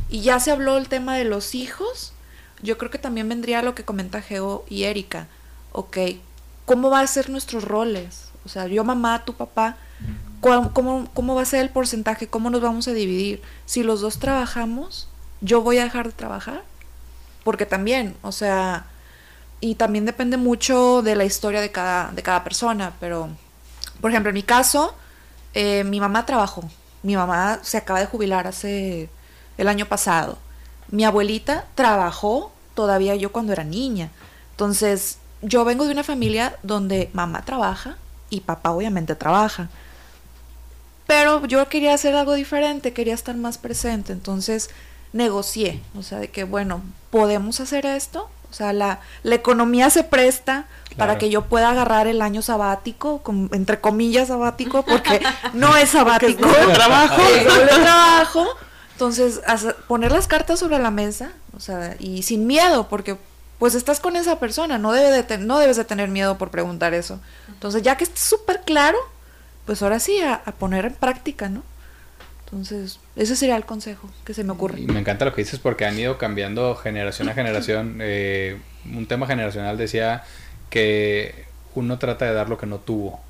y 0.09 0.21
ya 0.21 0.39
se 0.39 0.51
habló 0.51 0.77
el 0.77 0.89
tema 0.89 1.15
de 1.15 1.23
los 1.23 1.55
hijos, 1.55 2.13
yo 2.61 2.77
creo 2.77 2.91
que 2.91 2.97
también 2.97 3.29
vendría 3.29 3.61
lo 3.61 3.75
que 3.75 3.83
comenta 3.83 4.21
Geo 4.21 4.65
y 4.69 4.83
Erika. 4.83 5.27
Ok, 5.71 5.97
¿cómo 6.65 6.89
va 6.89 6.99
a 6.99 7.07
ser 7.07 7.29
nuestros 7.29 7.63
roles? 7.63 8.32
O 8.45 8.49
sea, 8.49 8.67
yo 8.67 8.83
mamá, 8.83 9.23
tu 9.25 9.33
papá, 9.33 9.77
¿cómo, 10.41 11.09
¿cómo 11.13 11.35
va 11.35 11.41
a 11.41 11.45
ser 11.45 11.61
el 11.61 11.69
porcentaje? 11.69 12.27
¿Cómo 12.27 12.49
nos 12.49 12.61
vamos 12.61 12.87
a 12.87 12.91
dividir? 12.93 13.41
Si 13.65 13.83
los 13.83 14.01
dos 14.01 14.19
trabajamos, 14.19 15.07
¿yo 15.41 15.61
voy 15.61 15.77
a 15.77 15.83
dejar 15.83 16.07
de 16.07 16.13
trabajar? 16.13 16.63
Porque 17.43 17.65
también, 17.65 18.15
o 18.21 18.31
sea, 18.31 18.85
y 19.59 19.75
también 19.75 20.05
depende 20.05 20.37
mucho 20.37 21.01
de 21.01 21.15
la 21.15 21.23
historia 21.23 21.61
de 21.61 21.71
cada, 21.71 22.11
de 22.11 22.21
cada 22.21 22.43
persona, 22.43 22.93
pero 22.99 23.29
Por 24.01 24.11
ejemplo, 24.11 24.29
en 24.29 24.33
mi 24.35 24.43
caso, 24.43 24.93
eh, 25.53 25.85
mi 25.85 26.01
mamá 26.01 26.25
trabajó. 26.25 26.69
Mi 27.03 27.15
mamá 27.15 27.59
se 27.61 27.77
acaba 27.77 28.01
de 28.01 28.05
jubilar 28.05 28.47
hace 28.47 29.09
el 29.57 29.67
año 29.69 29.85
pasado. 29.85 30.37
Mi 30.89 31.05
abuelita 31.05 31.65
trabajó 31.75 32.51
todavía 32.73 33.15
yo 33.15 33.31
cuando 33.31 33.53
era 33.53 33.63
niña. 33.63 34.09
Entonces, 34.51 35.19
yo 35.41 35.63
vengo 35.63 35.85
de 35.85 35.93
una 35.93 36.03
familia 36.03 36.57
donde 36.63 37.09
mamá 37.13 37.45
trabaja 37.45 37.97
y 38.33 38.41
papá 38.41 38.71
obviamente 38.71 39.15
trabaja. 39.15 39.69
Pero 41.05 41.45
yo 41.45 41.67
quería 41.69 41.93
hacer 41.93 42.15
algo 42.15 42.33
diferente, 42.33 42.93
quería 42.93 43.13
estar 43.13 43.35
más 43.35 43.57
presente. 43.57 44.13
Entonces, 44.13 44.69
negocié. 45.11 45.81
O 45.97 46.03
sea, 46.03 46.19
de 46.19 46.29
que, 46.29 46.43
bueno, 46.43 46.81
podemos 47.11 47.59
hacer 47.59 47.85
esto. 47.85 48.29
O 48.49 48.53
sea, 48.53 48.73
la, 48.73 48.99
la 49.23 49.35
economía 49.35 49.89
se 49.89 50.03
presta 50.03 50.65
para 50.97 51.17
que 51.17 51.29
yo 51.29 51.45
pueda 51.45 51.71
agarrar 51.71 52.07
el 52.07 52.21
año 52.21 52.41
sabático, 52.41 53.21
entre 53.51 53.79
comillas 53.79 54.27
sabático, 54.27 54.83
porque 54.83 55.21
no 55.53 55.75
es 55.75 55.89
sabático. 55.89 56.47
es 56.49 56.73
trabajo. 56.73 57.21
Es 57.21 57.81
trabajo. 57.81 58.47
Entonces, 58.91 59.41
poner 59.87 60.11
las 60.11 60.27
cartas 60.27 60.59
sobre 60.59 60.79
la 60.79 60.91
mesa, 60.91 61.31
o 61.55 61.59
sea, 61.59 61.95
y 61.99 62.23
sin 62.23 62.45
miedo, 62.45 62.87
porque 62.89 63.17
pues 63.59 63.75
estás 63.75 63.99
con 63.99 64.15
esa 64.15 64.39
persona, 64.39 64.77
no, 64.77 64.91
debe 64.91 65.23
de 65.23 65.37
no 65.37 65.59
debes 65.59 65.77
de 65.77 65.85
tener 65.85 66.09
miedo 66.09 66.37
por 66.37 66.51
preguntar 66.51 66.93
eso. 66.93 67.19
Entonces, 67.47 67.81
ya 67.81 67.97
que 67.97 68.03
esté 68.03 68.19
súper 68.19 68.61
claro, 68.61 68.97
pues 69.65 69.81
ahora 69.81 69.99
sí, 69.99 70.19
a, 70.21 70.43
poner 70.59 70.85
en 70.85 70.93
práctica, 70.93 71.49
¿no? 71.49 71.63
Entonces, 72.45 72.99
ese 73.15 73.35
sería 73.35 73.55
el 73.55 73.65
consejo 73.65 74.09
que 74.25 74.33
se 74.33 74.43
me 74.43 74.51
ocurre. 74.51 74.79
Y 74.81 74.85
me 74.85 74.99
encanta 74.99 75.25
lo 75.25 75.33
que 75.33 75.41
dices 75.41 75.59
porque 75.59 75.85
han 75.85 75.97
ido 75.97 76.17
cambiando 76.17 76.75
generación 76.75 77.29
a 77.29 77.33
generación. 77.33 77.97
Eh, 78.01 78.59
un 78.85 79.07
tema 79.07 79.27
generacional 79.27 79.77
decía 79.77 80.23
que 80.69 81.45
uno 81.73 81.97
trata 81.99 82.25
de 82.25 82.33
dar 82.33 82.49
lo 82.49 82.57
que 82.57 82.65
no 82.65 82.79
tuvo. 82.79 83.21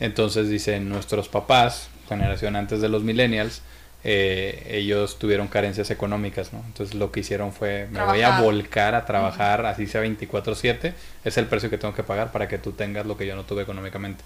Entonces 0.00 0.48
dicen 0.48 0.88
nuestros 0.88 1.28
papás, 1.28 1.88
generación 2.08 2.56
antes 2.56 2.80
de 2.80 2.88
los 2.88 3.02
millennials, 3.02 3.62
eh, 4.04 4.66
ellos 4.70 5.18
tuvieron 5.18 5.48
carencias 5.48 5.90
económicas, 5.90 6.52
¿no? 6.52 6.62
Entonces 6.66 6.94
lo 6.94 7.10
que 7.10 7.20
hicieron 7.20 7.52
fue, 7.52 7.88
me 7.90 8.02
voy 8.04 8.22
a 8.22 8.40
volcar 8.40 8.94
a 8.94 9.04
trabajar, 9.04 9.66
así 9.66 9.86
sea 9.86 10.02
24/7, 10.02 10.92
es 11.24 11.36
el 11.36 11.46
precio 11.46 11.68
que 11.68 11.78
tengo 11.78 11.94
que 11.94 12.04
pagar 12.04 12.30
para 12.30 12.48
que 12.48 12.58
tú 12.58 12.72
tengas 12.72 13.06
lo 13.06 13.16
que 13.16 13.26
yo 13.26 13.34
no 13.34 13.44
tuve 13.44 13.62
económicamente. 13.62 14.22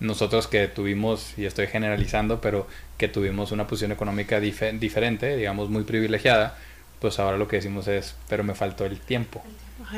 Nosotros 0.00 0.48
que 0.48 0.68
tuvimos, 0.68 1.38
y 1.38 1.46
estoy 1.46 1.68
generalizando, 1.68 2.40
pero 2.40 2.66
que 2.98 3.08
tuvimos 3.08 3.52
una 3.52 3.66
posición 3.66 3.92
económica 3.92 4.40
diferente, 4.40 5.36
digamos 5.36 5.70
muy 5.70 5.84
privilegiada, 5.84 6.58
pues 7.00 7.18
ahora 7.18 7.38
lo 7.38 7.48
que 7.48 7.56
decimos 7.56 7.86
es, 7.88 8.16
pero 8.28 8.44
me 8.44 8.54
faltó 8.54 8.84
el 8.84 8.98
tiempo. 9.00 9.42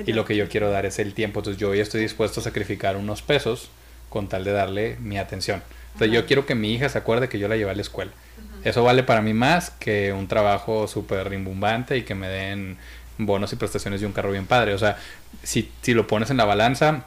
Y 0.05 0.13
lo 0.13 0.25
que 0.25 0.37
yo 0.37 0.49
quiero 0.49 0.71
dar 0.71 0.87
es 0.87 0.99
el 0.99 1.15
tiempo. 1.15 1.41
Entonces 1.41 1.61
yo 1.61 1.71
hoy 1.71 1.81
estoy 1.81 2.01
dispuesto 2.01 2.41
a 2.41 2.43
sacrificar 2.43 2.97
unos 2.97 3.23
pesos 3.23 3.71
con 4.09 4.29
tal 4.29 4.45
de 4.45 4.53
darle 4.53 4.97
mi 5.01 5.19
atención. 5.19 5.63
Entonces 5.93 6.13
yo 6.13 6.27
quiero 6.27 6.47
que 6.47 6.55
mi 6.55 6.75
hija 6.75 6.89
se 6.89 6.99
acuerde 6.99 7.29
que 7.29 7.39
yo 7.39 7.49
la 7.49 7.57
llevé 7.57 7.71
a 7.71 7.75
la 7.75 7.83
escuela. 7.83 8.13
Eso 8.67 8.83
vale 8.83 9.05
para 9.05 9.23
mí 9.23 9.33
más 9.33 9.71
que 9.71 10.13
un 10.13 10.27
trabajo 10.27 10.89
súper 10.89 11.29
rimbombante 11.29 11.97
y 11.97 12.03
que 12.03 12.17
me 12.17 12.27
den 12.27 12.79
bonos 13.17 13.53
y 13.53 13.57
prestaciones 13.57 14.01
de 14.01 14.09
un 14.09 14.13
carro 14.13 14.33
bien 14.33 14.47
padre. 14.47 14.75
O 14.75 14.79
sea, 14.79 14.99
si, 15.45 15.71
si 15.83 15.95
lo 15.95 16.09
pones 16.09 16.31
en 16.31 16.37
la 16.37 16.47
balanza, 16.47 17.05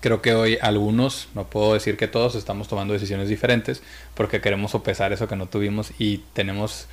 creo 0.00 0.20
que 0.20 0.34
hoy 0.34 0.58
algunos, 0.60 1.28
no 1.36 1.44
puedo 1.44 1.74
decir 1.74 1.96
que 1.96 2.08
todos, 2.08 2.34
estamos 2.34 2.66
tomando 2.66 2.92
decisiones 2.92 3.28
diferentes 3.28 3.84
porque 4.14 4.40
queremos 4.40 4.72
sopesar 4.72 5.12
eso 5.12 5.28
que 5.28 5.36
no 5.36 5.46
tuvimos 5.46 5.92
y 5.96 6.24
tenemos 6.32 6.88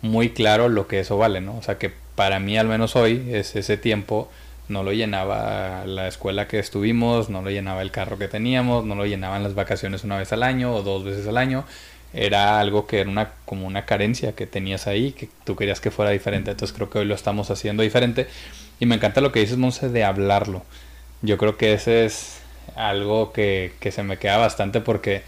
muy 0.00 0.30
claro 0.30 0.70
lo 0.70 0.88
que 0.88 1.00
eso 1.00 1.18
vale, 1.18 1.42
¿no? 1.42 1.58
O 1.58 1.62
sea 1.62 1.76
que 1.76 1.92
para 2.14 2.40
mí 2.40 2.56
al 2.56 2.68
menos 2.68 2.96
hoy 2.96 3.28
es 3.30 3.54
ese 3.54 3.76
tiempo 3.76 4.30
no 4.68 4.82
lo 4.82 4.92
llenaba 4.92 5.84
la 5.84 6.08
escuela 6.08 6.48
que 6.48 6.58
estuvimos, 6.58 7.28
no 7.28 7.42
lo 7.42 7.50
llenaba 7.50 7.82
el 7.82 7.90
carro 7.90 8.16
que 8.16 8.28
teníamos, 8.28 8.86
no 8.86 8.94
lo 8.94 9.04
llenaban 9.04 9.42
las 9.42 9.54
vacaciones 9.54 10.04
una 10.04 10.16
vez 10.16 10.32
al 10.32 10.42
año 10.42 10.74
o 10.74 10.82
dos 10.82 11.04
veces 11.04 11.26
al 11.26 11.36
año 11.36 11.64
era 12.12 12.58
algo 12.60 12.86
que 12.86 13.00
era 13.00 13.10
una 13.10 13.30
como 13.44 13.66
una 13.66 13.84
carencia 13.84 14.32
que 14.32 14.46
tenías 14.46 14.86
ahí, 14.86 15.12
que 15.12 15.28
tú 15.44 15.56
querías 15.56 15.80
que 15.80 15.90
fuera 15.90 16.10
diferente. 16.10 16.50
Entonces 16.50 16.74
creo 16.74 16.90
que 16.90 16.98
hoy 16.98 17.04
lo 17.04 17.14
estamos 17.14 17.50
haciendo 17.50 17.82
diferente. 17.82 18.28
Y 18.80 18.86
me 18.86 18.94
encanta 18.96 19.20
lo 19.20 19.32
que 19.32 19.40
dices, 19.40 19.56
Monse, 19.56 19.88
de 19.88 20.04
hablarlo. 20.04 20.62
Yo 21.22 21.36
creo 21.38 21.56
que 21.56 21.72
ese 21.72 22.04
es 22.04 22.40
algo 22.76 23.32
que, 23.32 23.72
que 23.80 23.90
se 23.92 24.02
me 24.02 24.18
queda 24.18 24.36
bastante 24.36 24.80
porque 24.80 25.22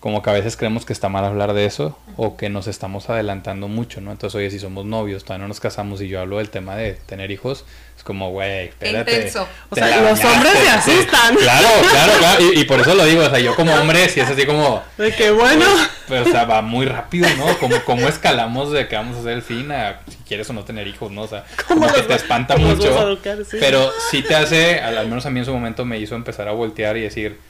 como 0.00 0.22
que 0.22 0.30
a 0.30 0.32
veces 0.32 0.56
creemos 0.56 0.86
que 0.86 0.94
está 0.94 1.10
mal 1.10 1.26
hablar 1.26 1.52
de 1.52 1.66
eso 1.66 1.96
o 2.16 2.38
que 2.38 2.48
nos 2.48 2.66
estamos 2.66 3.10
adelantando 3.10 3.68
mucho, 3.68 4.00
¿no? 4.00 4.10
Entonces, 4.10 4.34
oye, 4.34 4.50
si 4.50 4.58
somos 4.58 4.86
novios, 4.86 5.24
todavía 5.24 5.42
no 5.42 5.48
nos 5.48 5.60
casamos 5.60 6.00
y 6.00 6.08
yo 6.08 6.20
hablo 6.20 6.38
del 6.38 6.48
tema 6.48 6.74
de 6.74 6.94
tener 6.94 7.30
hijos, 7.30 7.66
es 7.98 8.02
como, 8.02 8.30
güey, 8.30 8.68
espérate. 8.68 9.14
Intenso. 9.14 9.46
O 9.68 9.74
sea, 9.74 10.00
los 10.00 10.24
hombres 10.24 10.52
se 10.54 10.68
asustan. 10.70 11.36
Claro, 11.36 11.68
claro, 11.90 12.12
claro. 12.18 12.44
Y, 12.54 12.64
por 12.64 12.80
eso 12.80 12.94
lo 12.94 13.04
digo, 13.04 13.22
o 13.22 13.28
sea, 13.28 13.40
yo 13.40 13.54
como 13.54 13.74
hombre, 13.74 14.08
si 14.08 14.20
es 14.20 14.28
así 14.30 14.46
como... 14.46 14.82
De 14.96 15.14
que 15.14 15.30
bueno. 15.30 15.66
Pues, 16.08 16.26
o 16.26 16.30
sea, 16.30 16.46
va 16.46 16.62
muy 16.62 16.86
rápido, 16.86 17.28
¿no? 17.36 17.58
Como, 17.58 17.78
como 17.84 18.08
escalamos 18.08 18.72
de 18.72 18.88
que 18.88 18.96
vamos 18.96 19.18
a 19.18 19.20
hacer 19.20 19.32
el 19.32 19.42
fin 19.42 19.70
a 19.70 20.00
si 20.08 20.16
quieres 20.26 20.48
o 20.48 20.54
no 20.54 20.64
tener 20.64 20.88
hijos, 20.88 21.12
¿no? 21.12 21.22
O 21.22 21.28
sea, 21.28 21.44
como 21.68 21.92
que 21.92 22.00
te 22.00 22.14
espanta 22.14 22.56
mucho. 22.56 23.18
Pero 23.50 23.92
sí 24.10 24.22
te 24.22 24.34
hace, 24.34 24.80
al 24.80 25.06
menos 25.06 25.26
a 25.26 25.30
mí 25.30 25.40
en 25.40 25.44
su 25.44 25.52
momento 25.52 25.84
me 25.84 25.98
hizo 25.98 26.14
empezar 26.14 26.48
a 26.48 26.52
voltear 26.52 26.96
y 26.96 27.02
decir 27.02 27.49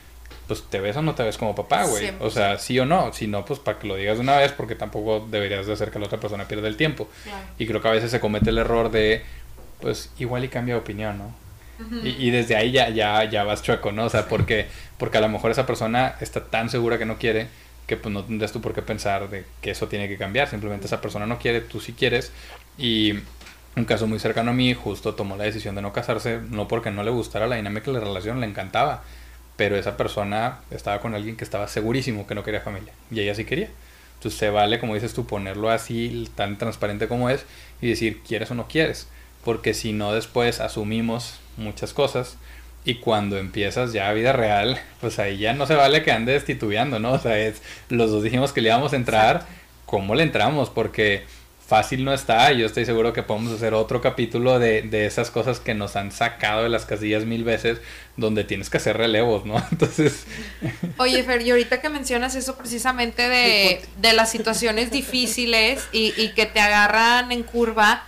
pues 0.51 0.63
te 0.63 0.81
ves 0.81 0.97
o 0.97 1.01
no 1.01 1.15
te 1.15 1.23
ves 1.23 1.37
como 1.37 1.55
papá, 1.55 1.85
güey. 1.85 2.11
O 2.19 2.29
sea, 2.29 2.57
sí 2.57 2.77
o 2.77 2.85
no. 2.85 3.13
Si 3.13 3.25
no, 3.25 3.45
pues 3.45 3.57
para 3.57 3.79
que 3.79 3.87
lo 3.87 3.95
digas 3.95 4.17
de 4.17 4.21
una 4.23 4.35
vez, 4.35 4.51
porque 4.51 4.75
tampoco 4.75 5.25
deberías 5.31 5.65
de 5.65 5.71
hacer 5.71 5.91
que 5.91 5.97
la 5.97 6.07
otra 6.07 6.19
persona 6.19 6.45
pierda 6.45 6.67
el 6.67 6.75
tiempo. 6.75 7.07
Y 7.57 7.67
creo 7.67 7.81
que 7.81 7.87
a 7.87 7.91
veces 7.91 8.11
se 8.11 8.19
comete 8.19 8.49
el 8.49 8.57
error 8.57 8.91
de, 8.91 9.23
pues 9.79 10.11
igual 10.19 10.43
y 10.43 10.49
cambia 10.49 10.75
de 10.75 10.81
opinión, 10.81 11.17
¿no? 11.19 11.33
y, 12.03 12.31
desde 12.31 12.57
ahí 12.57 12.73
ya, 12.73 12.89
ya, 12.89 13.23
ya 13.23 13.45
vas 13.45 13.63
chueco, 13.63 13.93
¿no? 13.93 14.03
O 14.03 14.09
sea, 14.09 14.27
porque, 14.27 14.67
porque 14.97 15.19
a 15.19 15.21
lo 15.21 15.29
mejor 15.29 15.51
esa 15.51 15.65
persona 15.65 16.15
está 16.19 16.43
tan 16.43 16.69
segura 16.69 16.97
que 16.97 17.05
no 17.05 17.17
quiere 17.17 17.47
que 17.87 17.95
pues 17.95 18.13
no 18.13 18.25
tendrás 18.25 18.51
tú 18.51 18.59
por 18.59 18.73
qué 18.73 18.81
pensar 18.81 19.29
de 19.29 19.45
que 19.61 19.71
eso 19.71 19.87
tiene 19.87 20.09
que 20.09 20.17
cambiar. 20.17 20.49
Simplemente 20.49 20.85
esa 20.85 20.99
persona 20.99 21.25
no 21.27 21.39
quiere, 21.39 21.61
tú 21.61 21.79
sí 21.79 21.93
quieres. 21.93 22.33
Y 22.77 23.13
un 23.77 23.85
caso 23.85 24.05
muy 24.05 24.19
cercano 24.19 24.51
a 24.51 24.53
mí 24.53 24.73
justo 24.73 25.15
tomó 25.15 25.37
la 25.37 25.45
decisión 25.45 25.75
de 25.75 25.81
no 25.81 25.93
casarse, 25.93 26.41
no 26.49 26.67
porque 26.67 26.91
no 26.91 27.03
le 27.03 27.11
gustara 27.11 27.47
la 27.47 27.55
dinámica 27.55 27.85
de 27.89 27.99
la 27.99 28.03
relación, 28.03 28.41
le 28.41 28.47
encantaba 28.47 29.03
pero 29.61 29.77
esa 29.77 29.95
persona 29.95 30.57
estaba 30.71 30.99
con 31.01 31.13
alguien 31.13 31.37
que 31.37 31.43
estaba 31.43 31.67
segurísimo 31.67 32.25
que 32.25 32.33
no 32.33 32.43
quería 32.43 32.61
familia 32.61 32.93
y 33.11 33.19
ella 33.19 33.35
sí 33.35 33.45
quería. 33.45 33.69
Entonces 34.15 34.39
se 34.39 34.49
vale, 34.49 34.79
como 34.79 34.95
dices 34.95 35.13
tú, 35.13 35.27
ponerlo 35.27 35.69
así 35.69 36.27
tan 36.33 36.57
transparente 36.57 37.07
como 37.07 37.29
es 37.29 37.45
y 37.79 37.87
decir 37.87 38.23
quieres 38.27 38.49
o 38.49 38.55
no 38.55 38.67
quieres, 38.67 39.07
porque 39.45 39.75
si 39.75 39.93
no 39.93 40.13
después 40.13 40.61
asumimos 40.61 41.39
muchas 41.57 41.93
cosas 41.93 42.37
y 42.85 42.95
cuando 42.95 43.37
empiezas 43.37 43.93
ya 43.93 44.09
a 44.09 44.13
vida 44.13 44.33
real, 44.33 44.81
pues 44.99 45.19
ahí 45.19 45.37
ya 45.37 45.53
no 45.53 45.67
se 45.67 45.75
vale 45.75 46.01
que 46.01 46.11
andes 46.11 46.43
titubeando, 46.43 46.97
¿no? 46.97 47.11
O 47.11 47.19
sea, 47.19 47.37
es, 47.37 47.61
los 47.89 48.09
dos 48.09 48.23
dijimos 48.23 48.53
que 48.53 48.61
le 48.61 48.69
íbamos 48.69 48.93
a 48.93 48.95
entrar, 48.95 49.45
¿cómo 49.85 50.15
le 50.15 50.23
entramos? 50.23 50.71
Porque 50.71 51.23
fácil 51.71 52.03
no 52.03 52.13
está. 52.13 52.51
Yo 52.51 52.65
estoy 52.65 52.85
seguro 52.85 53.13
que 53.13 53.23
podemos 53.23 53.53
hacer 53.53 53.73
otro 53.73 54.01
capítulo 54.01 54.59
de, 54.59 54.81
de, 54.81 55.05
esas 55.05 55.31
cosas 55.31 55.61
que 55.61 55.73
nos 55.73 55.95
han 55.95 56.11
sacado 56.11 56.63
de 56.63 56.69
las 56.69 56.85
casillas 56.85 57.23
mil 57.23 57.45
veces, 57.45 57.79
donde 58.17 58.43
tienes 58.43 58.69
que 58.69 58.75
hacer 58.75 58.97
relevos, 58.97 59.45
¿no? 59.45 59.55
Entonces. 59.71 60.25
Oye, 60.97 61.23
Fer, 61.23 61.41
y 61.43 61.51
ahorita 61.51 61.79
que 61.79 61.87
mencionas 61.87 62.35
eso 62.35 62.57
precisamente 62.57 63.29
de, 63.29 63.81
de 64.01 64.11
las 64.11 64.29
situaciones 64.29 64.91
difíciles 64.91 65.81
y, 65.93 66.13
y 66.21 66.33
que 66.33 66.45
te 66.45 66.59
agarran 66.59 67.31
en 67.31 67.43
curva, 67.43 68.03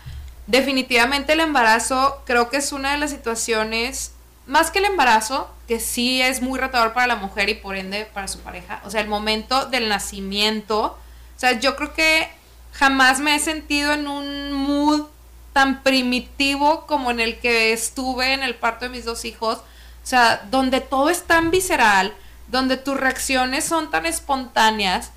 definitivamente 0.46 1.32
el 1.32 1.40
embarazo 1.40 2.22
creo 2.26 2.50
que 2.50 2.58
es 2.58 2.74
una 2.74 2.92
de 2.92 2.98
las 2.98 3.12
situaciones, 3.12 4.12
más 4.46 4.72
que 4.72 4.80
el 4.80 4.86
embarazo, 4.86 5.50
que 5.70 5.80
sí 5.80 6.22
es 6.22 6.42
muy 6.42 6.60
retador 6.60 6.92
para 6.92 7.08
la 7.08 7.16
mujer 7.16 7.48
y 7.48 7.54
por 7.54 7.78
ende 7.78 8.10
para 8.14 8.28
su 8.28 8.40
pareja. 8.40 8.82
O 8.84 8.90
sea, 8.90 9.00
el 9.00 9.08
momento 9.08 9.68
del 9.68 9.88
nacimiento. 9.88 10.98
O 11.38 11.40
sea, 11.40 11.58
yo 11.62 11.78
creo 11.78 11.94
que 11.94 12.43
jamás 12.74 13.20
me 13.20 13.36
he 13.36 13.40
sentido 13.40 13.94
en 13.94 14.08
un 14.08 14.52
mood 14.52 15.08
tan 15.54 15.84
primitivo 15.84 16.86
como 16.88 17.12
en 17.12 17.20
el 17.20 17.40
que 17.40 17.72
estuve 17.72 18.34
en 18.34 18.44
el 18.44 18.56
parto 18.56 18.86
de 18.86 18.90
mis 18.90 19.06
dos 19.06 19.24
hijos. 19.24 19.60
O 19.60 20.06
sea, 20.06 20.46
donde 20.50 20.82
todo 20.82 21.10
es 21.10 21.24
tan 21.24 21.52
visceral, 21.52 22.14
donde 22.48 22.76
tus 22.76 22.98
reacciones 22.98 23.64
son 23.64 23.90
tan 23.92 24.06
espontáneas. 24.06 25.12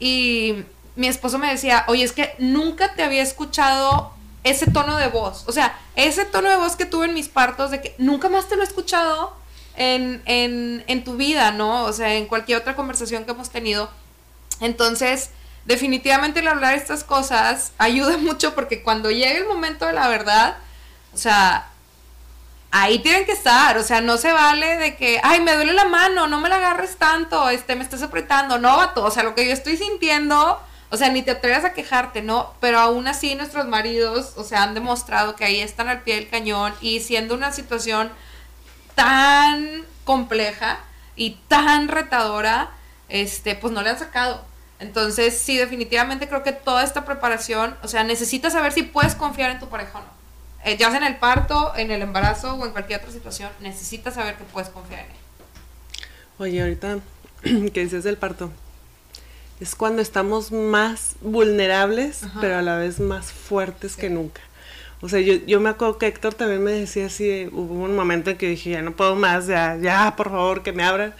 Y 0.00 0.64
mi 0.96 1.06
esposo 1.06 1.38
me 1.38 1.50
decía, 1.50 1.84
oye, 1.86 2.02
es 2.02 2.12
que 2.12 2.34
nunca 2.38 2.94
te 2.94 3.02
había 3.02 3.22
escuchado 3.22 4.12
ese 4.42 4.68
tono 4.70 4.96
de 4.96 5.08
voz. 5.08 5.44
O 5.46 5.52
sea, 5.52 5.78
ese 5.94 6.24
tono 6.24 6.48
de 6.48 6.56
voz 6.56 6.74
que 6.74 6.86
tuve 6.86 7.06
en 7.06 7.14
mis 7.14 7.28
partos, 7.28 7.70
de 7.70 7.80
que 7.80 7.94
nunca 7.98 8.28
más 8.28 8.48
te 8.48 8.56
lo 8.56 8.62
he 8.62 8.66
escuchado 8.66 9.36
en, 9.76 10.22
en, 10.24 10.84
en 10.88 11.04
tu 11.04 11.16
vida, 11.16 11.52
¿no? 11.52 11.84
O 11.84 11.92
sea, 11.92 12.14
en 12.14 12.26
cualquier 12.26 12.58
otra 12.58 12.74
conversación 12.74 13.24
que 13.24 13.30
hemos 13.30 13.50
tenido. 13.50 13.90
Entonces, 14.60 15.30
definitivamente 15.64 16.40
el 16.40 16.48
hablar 16.48 16.74
estas 16.74 17.04
cosas 17.04 17.72
ayuda 17.78 18.16
mucho 18.18 18.54
porque 18.54 18.82
cuando 18.82 19.10
llegue 19.10 19.38
el 19.38 19.46
momento 19.46 19.86
de 19.86 19.92
la 19.92 20.08
verdad, 20.08 20.56
o 21.14 21.16
sea, 21.16 21.68
ahí 22.70 23.00
tienen 23.00 23.26
que 23.26 23.32
estar, 23.32 23.76
o 23.76 23.82
sea, 23.82 24.00
no 24.00 24.16
se 24.16 24.32
vale 24.32 24.78
de 24.78 24.96
que, 24.96 25.20
ay, 25.22 25.40
me 25.40 25.54
duele 25.54 25.74
la 25.74 25.84
mano, 25.84 26.26
no 26.26 26.40
me 26.40 26.48
la 26.48 26.56
agarres 26.56 26.96
tanto, 26.96 27.48
este, 27.50 27.76
me 27.76 27.84
estás 27.84 28.02
apretando, 28.02 28.58
no, 28.58 28.76
vato, 28.78 29.04
o 29.04 29.10
sea, 29.10 29.22
lo 29.22 29.34
que 29.34 29.46
yo 29.46 29.52
estoy 29.52 29.76
sintiendo, 29.76 30.58
o 30.88 30.96
sea, 30.96 31.10
ni 31.10 31.22
te 31.22 31.32
atrevas 31.32 31.64
a 31.64 31.74
quejarte, 31.74 32.22
¿no? 32.22 32.54
Pero 32.60 32.78
aún 32.78 33.06
así 33.08 33.34
nuestros 33.34 33.66
maridos, 33.66 34.32
o 34.36 34.44
sea, 34.44 34.62
han 34.62 34.74
demostrado 34.74 35.36
que 35.36 35.44
ahí 35.44 35.60
están 35.60 35.88
al 35.88 36.02
pie 36.02 36.14
del 36.16 36.30
cañón 36.30 36.74
y 36.80 37.00
siendo 37.00 37.34
una 37.34 37.52
situación 37.52 38.10
tan 38.94 39.84
compleja 40.04 40.80
y 41.14 41.38
tan 41.48 41.88
retadora, 41.88 42.70
este, 43.08 43.54
pues 43.54 43.72
no 43.72 43.82
le 43.82 43.90
han 43.90 43.98
sacado. 43.98 44.51
Entonces, 44.82 45.38
sí, 45.38 45.56
definitivamente 45.56 46.26
creo 46.26 46.42
que 46.42 46.50
toda 46.50 46.82
esta 46.82 47.04
preparación, 47.04 47.76
o 47.84 47.88
sea, 47.88 48.02
necesitas 48.02 48.52
saber 48.52 48.72
si 48.72 48.82
puedes 48.82 49.14
confiar 49.14 49.52
en 49.52 49.60
tu 49.60 49.68
pareja 49.68 50.00
o 50.00 50.02
no. 50.02 50.08
Eh, 50.64 50.76
ya 50.76 50.88
sea 50.90 50.98
en 50.98 51.04
el 51.04 51.18
parto, 51.18 51.72
en 51.76 51.92
el 51.92 52.02
embarazo 52.02 52.54
o 52.54 52.66
en 52.66 52.72
cualquier 52.72 52.98
otra 52.98 53.12
situación, 53.12 53.48
necesitas 53.60 54.14
saber 54.14 54.34
que 54.34 54.42
puedes 54.42 54.70
confiar 54.70 55.04
en 55.04 55.06
él. 55.06 55.16
Oye, 56.38 56.60
ahorita 56.62 56.98
que 57.72 57.80
dices 57.80 58.02
del 58.02 58.16
parto, 58.16 58.50
es 59.60 59.76
cuando 59.76 60.02
estamos 60.02 60.50
más 60.50 61.14
vulnerables, 61.20 62.22
pero 62.40 62.58
a 62.58 62.62
la 62.62 62.76
vez 62.76 62.98
más 62.98 63.30
fuertes 63.30 63.94
que 63.94 64.10
nunca. 64.10 64.40
O 65.00 65.08
sea, 65.08 65.20
yo, 65.20 65.34
yo 65.46 65.60
me 65.60 65.68
acuerdo 65.68 65.96
que 65.98 66.08
Héctor 66.08 66.34
también 66.34 66.64
me 66.64 66.72
decía 66.72 67.06
así, 67.06 67.48
hubo 67.52 67.84
un 67.84 67.94
momento 67.94 68.30
en 68.30 68.36
que 68.36 68.48
dije, 68.48 68.70
ya 68.70 68.82
no 68.82 68.96
puedo 68.96 69.14
más, 69.14 69.46
ya, 69.46 69.76
ya, 69.80 70.16
por 70.16 70.30
favor, 70.30 70.64
que 70.64 70.72
me 70.72 70.82
abran. 70.82 71.14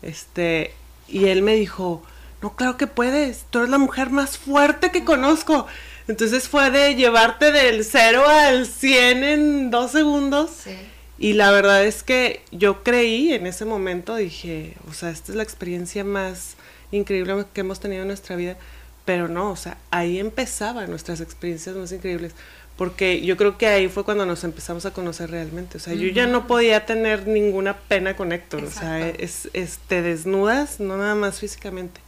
Este, 0.00 0.74
y 1.08 1.26
él 1.26 1.42
me 1.42 1.56
dijo, 1.56 2.04
no, 2.42 2.56
claro 2.56 2.76
que 2.76 2.86
puedes, 2.86 3.44
tú 3.50 3.58
eres 3.58 3.70
la 3.70 3.78
mujer 3.78 4.10
más 4.10 4.38
fuerte 4.38 4.90
que 4.90 5.04
conozco. 5.04 5.66
Entonces 6.08 6.48
fue 6.48 6.70
de 6.70 6.94
llevarte 6.96 7.52
del 7.52 7.84
0 7.84 8.24
al 8.26 8.66
100 8.66 9.24
en 9.24 9.70
dos 9.70 9.92
segundos. 9.92 10.50
Sí. 10.64 10.76
Y 11.18 11.34
la 11.34 11.50
verdad 11.50 11.84
es 11.84 12.02
que 12.02 12.42
yo 12.50 12.82
creí 12.82 13.32
en 13.34 13.46
ese 13.46 13.64
momento, 13.66 14.16
dije, 14.16 14.74
o 14.88 14.94
sea, 14.94 15.10
esta 15.10 15.32
es 15.32 15.36
la 15.36 15.42
experiencia 15.42 16.02
más 16.02 16.54
increíble 16.92 17.44
que 17.52 17.60
hemos 17.60 17.78
tenido 17.78 18.02
en 18.02 18.08
nuestra 18.08 18.36
vida. 18.36 18.56
Pero 19.04 19.28
no, 19.28 19.50
o 19.50 19.56
sea, 19.56 19.76
ahí 19.90 20.18
empezaban 20.18 20.88
nuestras 20.90 21.20
experiencias 21.20 21.76
más 21.76 21.92
increíbles. 21.92 22.32
Porque 22.76 23.20
yo 23.20 23.36
creo 23.36 23.58
que 23.58 23.66
ahí 23.66 23.88
fue 23.88 24.04
cuando 24.04 24.24
nos 24.24 24.42
empezamos 24.44 24.86
a 24.86 24.92
conocer 24.92 25.30
realmente. 25.30 25.76
O 25.76 25.80
sea, 25.80 25.92
yo 25.92 26.08
ya 26.08 26.26
no 26.26 26.46
podía 26.46 26.86
tener 26.86 27.26
ninguna 27.28 27.76
pena 27.76 28.16
con 28.16 28.32
Héctor. 28.32 28.64
O 28.64 28.70
sea, 28.70 29.06
es, 29.06 29.48
es- 29.52 29.78
te 29.86 30.00
desnudas, 30.00 30.80
no 30.80 30.96
nada 30.96 31.14
más 31.14 31.38
físicamente, 31.40 32.00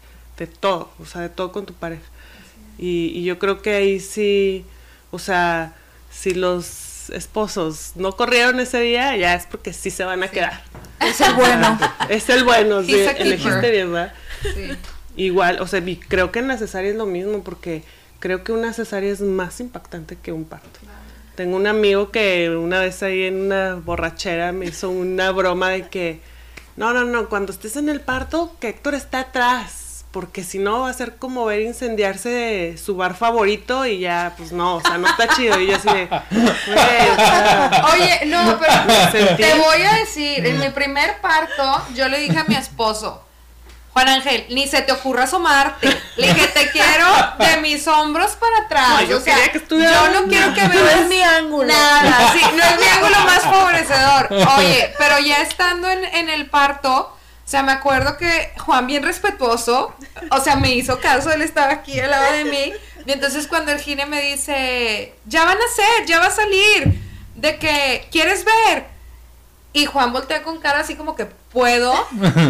de 0.46 0.52
todo, 0.52 0.90
o 1.00 1.06
sea, 1.06 1.20
de 1.20 1.28
todo 1.28 1.52
con 1.52 1.66
tu 1.66 1.74
pareja. 1.74 2.02
Y, 2.78 3.12
y 3.14 3.24
yo 3.24 3.38
creo 3.38 3.62
que 3.62 3.74
ahí 3.74 4.00
sí, 4.00 4.64
o 5.10 5.18
sea, 5.18 5.74
si 6.10 6.34
los 6.34 7.10
esposos 7.10 7.92
no 7.96 8.12
corrieron 8.16 8.60
ese 8.60 8.80
día, 8.80 9.16
ya 9.16 9.34
es 9.34 9.46
porque 9.46 9.72
sí 9.72 9.90
se 9.90 10.04
van 10.04 10.22
a 10.22 10.28
quedar. 10.28 10.62
Es 11.00 11.20
el 11.20 11.34
bueno. 11.34 11.78
Es 12.08 12.28
el 12.28 12.44
bueno, 12.44 12.82
sí, 12.82 12.94
elegiste 12.94 13.70
bien, 13.70 13.92
¿verdad? 13.92 14.14
Sí. 14.42 14.76
Igual, 15.16 15.60
o 15.60 15.66
sea, 15.66 15.80
y 15.80 15.96
creo 15.96 16.32
que 16.32 16.40
en 16.40 16.48
la 16.48 16.58
cesárea 16.58 16.90
es 16.90 16.96
lo 16.96 17.06
mismo, 17.06 17.42
porque 17.42 17.82
creo 18.18 18.44
que 18.44 18.52
una 18.52 18.72
cesárea 18.72 19.12
es 19.12 19.20
más 19.20 19.60
impactante 19.60 20.16
que 20.16 20.32
un 20.32 20.44
parto. 20.44 20.80
Tengo 21.34 21.56
un 21.56 21.66
amigo 21.66 22.10
que 22.10 22.50
una 22.50 22.80
vez 22.80 23.02
ahí 23.02 23.24
en 23.24 23.40
una 23.42 23.74
borrachera 23.74 24.52
me 24.52 24.66
hizo 24.66 24.90
una 24.90 25.30
broma 25.32 25.70
de 25.70 25.88
que, 25.88 26.20
no, 26.76 26.92
no, 26.92 27.04
no, 27.04 27.28
cuando 27.28 27.52
estés 27.52 27.76
en 27.76 27.88
el 27.88 28.00
parto, 28.00 28.56
que 28.60 28.68
Héctor 28.68 28.94
está 28.94 29.20
atrás, 29.20 29.81
porque 30.12 30.44
si 30.44 30.58
no 30.58 30.80
va 30.80 30.90
a 30.90 30.92
ser 30.92 31.16
como 31.16 31.46
ver 31.46 31.62
incendiarse 31.62 32.76
su 32.76 32.96
bar 32.96 33.16
favorito 33.16 33.86
y 33.86 33.98
ya, 33.98 34.34
pues 34.36 34.52
no, 34.52 34.76
o 34.76 34.80
sea, 34.82 34.98
no 34.98 35.08
está 35.08 35.26
chido. 35.34 35.58
Y 35.58 35.68
yo 35.68 35.76
así 35.76 35.88
de, 35.88 36.08
Oye, 37.94 38.26
no, 38.26 38.60
pero 38.60 39.36
te 39.36 39.54
voy 39.54 39.82
a 39.82 39.94
decir, 39.94 40.46
en 40.46 40.60
mi 40.60 40.68
primer 40.68 41.20
parto, 41.22 41.82
yo 41.94 42.08
le 42.08 42.18
dije 42.18 42.38
a 42.38 42.44
mi 42.44 42.54
esposo, 42.54 43.24
Juan 43.94 44.08
Ángel, 44.08 44.46
ni 44.50 44.66
se 44.66 44.82
te 44.82 44.92
ocurra 44.92 45.24
asomarte. 45.24 45.88
Le 46.16 46.32
dije, 46.32 46.46
te 46.48 46.70
quiero 46.70 47.06
de 47.38 47.56
mis 47.58 47.86
hombros 47.86 48.32
para 48.32 48.64
atrás. 48.64 48.88
No, 48.88 49.02
yo 49.02 49.18
o 49.18 49.20
sea, 49.20 49.34
quería 49.34 49.52
que 49.52 49.62
yo 49.68 50.10
no 50.10 50.28
quiero 50.28 50.54
que 50.54 50.62
No 50.68 50.84
veas 50.84 51.00
es 51.00 51.08
mi 51.08 51.22
ángulo. 51.22 51.68
Nada, 51.68 52.32
sí, 52.32 52.40
no 52.54 52.62
es 52.62 52.78
mi 52.78 52.86
ángulo 52.86 53.20
más 53.20 53.42
favorecedor. 53.42 54.28
Oye, 54.58 54.94
pero 54.98 55.18
ya 55.20 55.42
estando 55.42 55.90
en, 55.90 56.04
en 56.04 56.30
el 56.30 56.48
parto, 56.48 57.14
o 57.44 57.48
sea, 57.52 57.62
me 57.62 57.72
acuerdo 57.72 58.16
que 58.16 58.50
Juan, 58.58 58.86
bien 58.86 59.02
respetuoso, 59.02 59.94
o 60.30 60.40
sea, 60.40 60.56
me 60.56 60.72
hizo 60.74 60.98
caso, 61.00 61.30
él 61.30 61.42
estaba 61.42 61.72
aquí 61.72 61.98
al 62.00 62.10
lado 62.10 62.32
de 62.32 62.44
mí. 62.44 62.72
Y 63.04 63.12
entonces 63.12 63.46
cuando 63.48 63.72
el 63.72 63.80
gine 63.80 64.06
me 64.06 64.20
dice, 64.22 65.12
ya 65.26 65.44
van 65.44 65.58
a 65.58 65.74
ser, 65.74 66.06
ya 66.06 66.20
va 66.20 66.26
a 66.26 66.30
salir, 66.30 67.00
de 67.34 67.58
que, 67.58 68.06
¿quieres 68.12 68.44
ver? 68.44 68.84
Y 69.74 69.86
Juan 69.86 70.12
voltea 70.12 70.42
con 70.42 70.60
cara 70.60 70.80
así 70.80 70.94
como 70.96 71.16
que 71.16 71.24
puedo. 71.26 71.92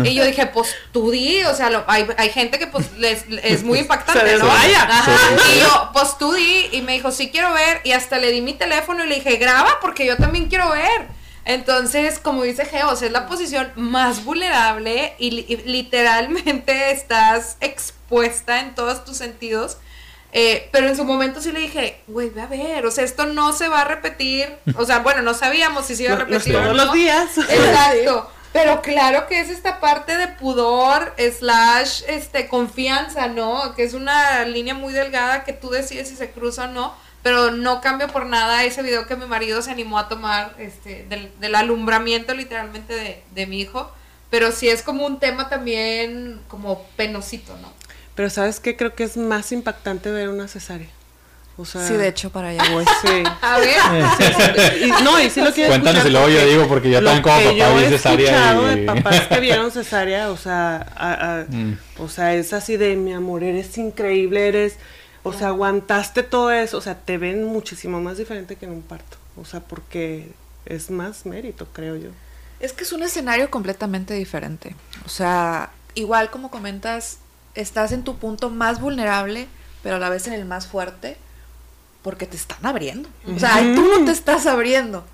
Y 0.05 0.13
yo 0.15 0.25
dije, 0.25 0.47
pues 0.47 0.75
tú 0.93 1.11
di, 1.13 1.43
o 1.45 1.55
sea, 1.55 1.71
lo- 1.71 1.85
hay, 1.87 2.07
hay 2.19 2.31
gente 2.31 2.59
que 2.59 2.67
pues 2.67 2.93
les, 2.99 3.25
es 3.45 3.63
muy 3.63 3.79
impactante, 3.85 4.21
¿no? 4.41 4.47
Ajá. 4.91 5.05
Sí. 5.47 5.53
Y 5.57 5.61
yo, 5.61 5.91
pues 5.93 6.19
tú 6.19 6.33
di, 6.33 6.69
y 6.73 6.83
me 6.83 6.93
dijo, 6.95 7.13
sí 7.13 7.31
quiero 7.31 7.53
ver, 7.55 7.81
y 7.85 7.93
hasta 7.93 8.19
le 8.19 8.31
di 8.33 8.41
mi 8.43 8.55
teléfono 8.55 9.05
y 9.05 9.09
le 9.09 9.15
dije, 9.17 9.37
graba 9.37 9.79
porque 9.81 10.05
yo 10.05 10.17
también 10.17 10.49
quiero 10.49 10.71
ver. 10.71 11.07
Entonces, 11.45 12.19
como 12.19 12.43
dice 12.45 12.65
Geo, 12.65 12.91
o 12.91 12.97
sea, 12.97 13.07
es 13.09 13.13
la 13.13 13.27
posición 13.27 13.73
más 13.77 14.25
vulnerable 14.25 15.15
y, 15.19 15.31
li- 15.33 15.47
y 15.49 15.57
literalmente 15.57 16.91
estás 16.93 17.57
expuesta 17.61 18.61
en 18.61 18.75
todos 18.75 19.05
tus 19.05 19.17
sentidos. 19.17 19.79
Eh, 20.35 20.71
pero 20.73 20.89
en 20.89 20.97
su 20.97 21.05
momento 21.05 21.43
sí 21.43 21.53
le 21.53 21.61
dije, 21.61 22.01
güey, 22.07 22.31
ve 22.31 22.41
a 22.41 22.47
ver, 22.47 22.87
o 22.87 22.91
sea, 22.91 23.05
esto 23.05 23.27
no 23.27 23.53
se 23.53 23.69
va 23.69 23.83
a 23.83 23.85
repetir. 23.85 24.49
O 24.79 24.85
sea, 24.87 25.01
bueno, 25.01 25.21
no 25.23 25.35
sabíamos 25.35 25.87
si 25.87 25.97
se 25.97 26.05
iba 26.05 26.15
a 26.15 26.17
repetir 26.17 26.55
no. 26.55 26.73
los 26.75 26.93
días. 26.93 27.37
Exacto. 27.51 28.31
Pero 28.53 28.83
claro 28.83 29.27
que 29.29 29.41
es 29.41 29.49
esta 29.49 29.81
parte 29.81 30.19
de 30.19 30.29
pudor 30.29 31.15
slash 31.39 32.03
este 32.07 32.49
confianza, 32.49 33.27
¿no? 33.29 33.75
Que 33.75 33.83
es 33.83 33.95
una 33.95 34.45
línea 34.45 34.75
muy 34.75 34.93
delgada 34.93 35.45
que 35.45 35.55
tú 35.55 35.71
decides 35.71 36.09
si 36.11 36.17
se 36.17 36.31
cruza 36.31 36.65
o 36.65 36.69
no. 36.69 36.95
Pero 37.23 37.51
no 37.53 37.81
cambio 37.81 38.09
por 38.09 38.27
nada 38.27 38.65
ese 38.65 38.83
video 38.83 39.07
que 39.07 39.15
mi 39.17 39.27
marido 39.27 39.63
se 39.63 39.71
animó 39.71 39.99
a 39.99 40.09
tomar 40.09 40.55
este, 40.59 41.05
del, 41.09 41.31
del 41.41 41.55
alumbramiento 41.55 42.35
literalmente 42.35 42.95
de, 42.95 43.23
de 43.35 43.47
mi 43.47 43.61
hijo. 43.61 43.91
Pero 44.31 44.51
sí 44.51 44.69
es 44.69 44.83
como 44.83 45.07
un 45.07 45.21
tema 45.21 45.49
también 45.49 46.41
como 46.49 46.83
penosito, 46.97 47.57
¿no? 47.63 47.73
Pero 48.15 48.29
¿sabes 48.31 48.61
qué? 48.61 48.77
Creo 48.77 48.95
que 48.95 49.05
es 49.05 49.17
más 49.17 49.53
impactante 49.53 50.11
ver 50.11 50.29
una 50.31 50.49
cesárea. 50.49 50.89
O 51.59 51.67
sea, 51.67 51.87
Sí, 51.87 51.95
de 51.95 52.09
hecho, 52.09 52.31
para 52.31 52.49
allá 52.49 52.63
voy. 52.73 52.85
Sí. 53.03 53.23
A 53.43 53.59
ver. 53.59 54.83
Y, 54.83 54.91
no, 55.05 55.21
y 55.21 55.29
sí 55.31 55.43
lo 55.43 55.53
quiero 55.53 55.69
Cuéntanos 55.71 56.05
escuchar 56.05 56.07
y 56.07 56.11
luego 56.11 56.29
yo 56.29 56.39
porque 56.41 56.51
digo, 56.51 56.69
porque 56.69 56.91
yo 56.91 57.01
lo 57.03 57.11
también 57.11 57.23
como 57.23 57.37
papá 57.37 57.53
yo 57.73 57.77
vi 57.77 57.85
he 57.85 57.89
cesárea 57.91 58.27
escuchado 58.31 58.73
y- 58.73 58.81
de 58.81 58.87
papás 58.87 59.21
que 59.29 59.41
vieron 59.41 59.71
cesárea, 59.71 60.31
o 60.31 60.37
sea, 60.39 60.77
a- 60.97 61.41
a- 61.41 61.45
Mm. 61.49 61.79
o 61.99 62.09
sea, 62.09 62.35
es 62.35 62.53
así 62.55 62.77
de 62.79 62.97
mi 62.97 63.13
amor, 63.13 63.45
eres 63.45 63.77
increíble, 63.79 64.49
eres, 64.49 64.79
o 65.23 65.33
sea, 65.33 65.49
aguantaste 65.49 66.23
todo 66.23 66.51
eso, 66.51 66.79
o 66.79 66.81
sea, 66.81 66.99
te 66.99 67.19
ven 67.19 67.45
muchísimo 67.45 68.01
más 68.01 68.19
diferente 68.19 68.57
que 68.57 68.67
en 68.67 68.73
un 68.73 68.83
parto, 68.83 69.17
o 69.37 69.45
sea, 69.45 69.61
porque 69.61 70.33
es 70.67 70.91
más 70.91 71.27
mérito, 71.27 71.67
creo 71.73 71.97
yo. 71.97 72.11
Es 72.61 72.73
que 72.73 72.85
es 72.85 72.93
un 72.93 73.03
escenario 73.03 73.51
completamente 73.51 74.15
diferente. 74.15 74.77
O 75.05 75.09
sea, 75.09 75.71
igual 75.95 76.31
como 76.31 76.51
comentas, 76.51 77.19
estás 77.55 77.93
en 77.93 78.05
tu 78.05 78.17
punto 78.19 78.51
más 78.51 78.81
vulnerable, 78.81 79.49
pero 79.83 79.97
a 79.97 79.99
la 79.99 80.09
vez 80.09 80.27
en 80.27 80.33
el 80.35 80.45
más 80.45 80.67
fuerte, 80.67 81.17
porque 82.03 82.27
te 82.27 82.37
están 82.37 82.65
abriendo. 82.65 83.09
O 83.35 83.39
sea, 83.39 83.57
ahí 83.57 83.75
tú 83.75 83.83
no 83.83 84.05
te 84.05 84.13
estás 84.13 84.47
abriendo. 84.47 85.05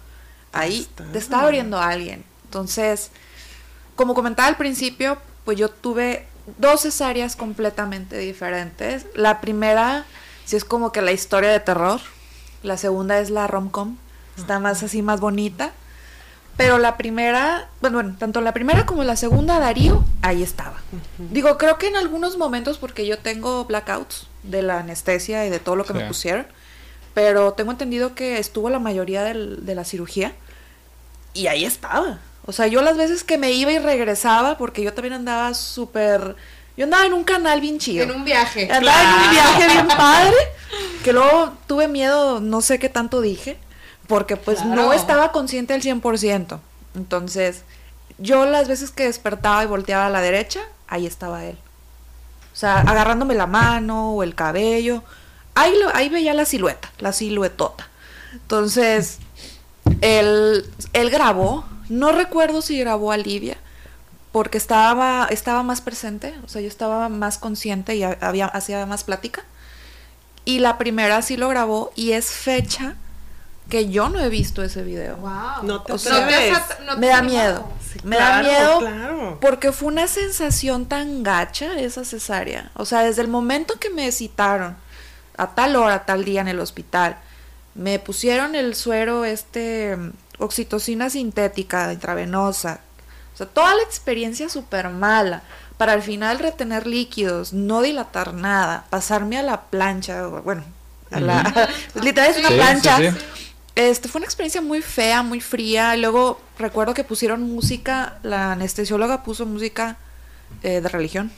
Ahí 0.53 0.81
Está. 0.81 1.05
te 1.05 1.19
está 1.19 1.41
abriendo 1.43 1.79
alguien. 1.79 2.25
Entonces, 2.45 3.11
como 3.97 4.15
comentaba 4.15 4.49
al 4.49 4.57
principio, 4.57 5.19
pues 5.45 5.59
yo 5.59 5.69
tuve 5.69 6.27
dos 6.59 6.83
cesáreas 6.83 7.37
completamente 7.37 8.17
diferentes. 8.19 9.07
La 9.15 9.41
primera, 9.41 10.05
sí 10.45 10.57
es 10.57 10.65
como 10.65 10.93
que 10.93 11.03
la 11.03 11.13
historia 11.13 11.51
de 11.51 11.61
terror. 11.61 12.01
La 12.63 12.77
segunda 12.77 13.19
es 13.19 13.31
la 13.31 13.47
rom-com. 13.47 13.97
Está 14.37 14.59
más 14.59 14.83
así, 14.83 15.03
más 15.03 15.21
bonita. 15.21 15.73
Pero 16.57 16.79
la 16.79 16.97
primera, 16.97 17.69
bueno, 17.81 17.99
bueno, 17.99 18.17
tanto 18.19 18.41
la 18.41 18.53
primera 18.53 18.85
como 18.85 19.05
la 19.05 19.15
segunda, 19.15 19.61
Darío, 19.61 20.05
ahí 20.23 20.43
estaba. 20.43 20.79
Digo, 21.19 21.57
creo 21.57 21.79
que 21.79 21.87
en 21.87 21.97
algunos 21.97 22.37
momentos, 22.37 22.79
porque 22.79 23.07
yo 23.07 23.19
tengo 23.19 23.65
blackouts 23.65 24.27
de 24.43 24.63
la 24.63 24.81
anestesia 24.81 25.47
y 25.47 25.51
de 25.51 25.61
todo 25.61 25.77
lo 25.77 25.85
que 25.85 25.93
Sí. 25.93 25.99
me 26.01 26.07
pusieron, 26.09 26.47
pero 27.15 27.53
tengo 27.53 27.71
entendido 27.71 28.17
que 28.17 28.39
estuvo 28.41 28.71
la 28.71 28.81
mayoría 28.81 29.23
del- 29.23 29.65
de 29.67 29.75
la 29.77 29.85
cirugía 29.85 30.33
y 31.33 31.47
ahí 31.47 31.65
estaba. 31.65 32.19
O 32.49 32.53
sea, 32.53 32.67
yo 32.67 32.81
las 32.81 32.97
veces 32.97 33.25
que 33.25 33.37
me 33.37 33.53
iba 33.53 33.71
y 33.73 33.79
regresaba, 33.79 34.57
porque 34.57 34.83
yo 34.83 34.95
también 34.95 35.13
andaba 35.13 35.53
súper... 35.53 36.35
Yo 36.79 36.85
andaba 36.85 37.05
en 37.05 37.13
un 37.13 37.25
canal 37.25 37.61
bien 37.61 37.79
chido. 37.79 38.05
En 38.05 38.11
un 38.11 38.25
viaje. 38.25 38.73
Andaba 38.73 39.03
en 39.03 39.25
un 39.27 39.31
viaje 39.33 39.67
bien 39.75 39.89
padre, 39.99 40.37
que 41.05 41.13
luego 41.13 41.53
tuve 41.67 41.89
miedo, 41.89 42.41
no 42.41 42.63
sé 42.63 42.79
qué 42.79 42.89
tanto 42.89 43.21
dije, 43.21 43.59
porque 44.07 44.37
pues 44.37 44.65
no 44.65 44.93
estaba 44.95 45.31
consciente 45.33 45.75
al 45.75 45.83
100%. 45.83 46.59
Entonces, 46.95 47.65
yo 48.17 48.47
las 48.47 48.67
veces 48.67 48.93
que 48.93 49.05
despertaba 49.05 49.63
y 49.63 49.67
volteaba 49.67 50.07
a 50.07 50.11
la 50.11 50.21
derecha, 50.23 50.61
ahí 50.89 51.05
estaba 51.05 51.45
él. 51.45 51.59
O 52.55 52.57
sea, 52.57 52.79
agarrándome 52.81 53.35
la 53.35 53.47
mano 53.47 54.13
o 54.15 54.23
el 54.23 54.35
cabello. 54.35 55.03
Ahí, 55.55 55.75
lo- 55.79 55.95
ahí 55.95 56.09
veía 56.09 56.33
la 56.33 56.45
silueta, 56.47 56.91
la 57.01 57.13
siluetota. 57.13 57.89
Entonces, 58.33 59.19
él, 60.01 60.65
él 60.93 61.11
grabó, 61.11 61.65
no 61.89 62.12
recuerdo 62.12 62.62
si 62.62 62.78
grabó 62.78 63.12
a 63.12 63.16
Livia, 63.16 63.57
porque 64.32 64.59
estaba, 64.59 65.26
estaba 65.30 65.62
más 65.62 65.80
presente, 65.80 66.34
o 66.45 66.49
sea, 66.49 66.61
yo 66.61 66.68
estaba 66.68 67.09
más 67.09 67.39
consciente 67.39 67.97
y 67.97 68.03
ha- 68.03 68.18
había, 68.20 68.47
hacía 68.47 68.84
más 68.86 69.05
plática. 69.05 69.43
Y 70.45 70.61
la 70.61 70.78
primera 70.78 71.20
sí 71.22 71.36
lo 71.36 71.49
grabó 71.49 71.93
y 71.95 72.12
es 72.12 72.30
fecha 72.30 72.95
que 73.68 73.91
yo 73.91 74.09
no 74.09 74.18
he 74.20 74.28
visto 74.30 74.62
ese 74.62 74.82
video. 74.82 75.16
Wow. 75.16 75.62
No 75.64 75.82
te 75.82 75.93
O 75.93 75.99
sea, 75.99 76.24
atreves. 76.24 76.59
no 76.86 76.95
te 76.95 77.01
me 77.01 77.07
da 77.09 77.20
miedo. 77.22 77.68
Sí, 77.93 77.99
me 78.03 78.16
da 78.16 78.41
claro, 78.41 78.49
miedo 78.49 78.78
Claro. 78.80 79.39
porque 79.41 79.72
fue 79.72 79.89
una 79.89 80.07
sensación 80.07 80.86
tan 80.86 81.22
gacha 81.22 81.78
esa 81.78 82.05
cesárea. 82.05 82.70
O 82.74 82.84
sea, 82.86 83.01
desde 83.03 83.20
el 83.22 83.28
momento 83.28 83.78
que 83.78 83.91
me 83.91 84.11
citaron 84.12 84.76
a 85.36 85.55
tal 85.55 85.76
hora, 85.76 86.07
tal 86.07 86.24
día 86.24 86.41
en 86.41 86.49
el 86.49 86.61
hospital, 86.61 87.18
me 87.74 87.99
pusieron 87.99 88.55
el 88.55 88.74
suero, 88.74 89.24
este, 89.26 89.97
oxitocina 90.39 91.11
sintética 91.11 91.93
intravenosa. 91.93 92.80
O 93.34 93.36
sea, 93.36 93.47
toda 93.47 93.74
la 93.74 93.82
experiencia 93.82 94.49
súper 94.49 94.89
mala. 94.91 95.43
Para 95.76 95.93
al 95.93 96.03
final 96.03 96.41
retener 96.41 96.86
líquidos, 96.89 97.53
no 97.53 97.82
dilatar 97.82 98.34
nada, 98.34 98.86
pasarme 98.91 99.39
a 99.39 99.43
la 99.45 99.61
plancha, 99.62 100.26
bueno, 100.26 100.64
a 101.12 101.20
la, 101.20 101.68
pues, 101.93 102.05
literal 102.05 102.30
es 102.32 102.39
una 102.39 102.49
Sí, 102.49 102.55
sí, 102.55 102.61
plancha. 102.61 102.97
sí. 102.99 103.16
Este, 103.76 104.09
fue 104.09 104.18
una 104.18 104.26
experiencia 104.26 104.61
muy 104.61 104.82
fea, 104.82 105.22
muy 105.22 105.41
fría. 105.41 105.95
Luego 105.97 106.41
recuerdo 106.59 106.95
que 106.95 107.05
pusieron 107.05 107.43
música, 107.43 108.18
la 108.24 108.51
anestesióloga 108.53 109.22
puso 109.22 109.47
música 109.47 109.97
eh, 110.64 110.80
de 110.80 110.89
religión, 110.89 111.30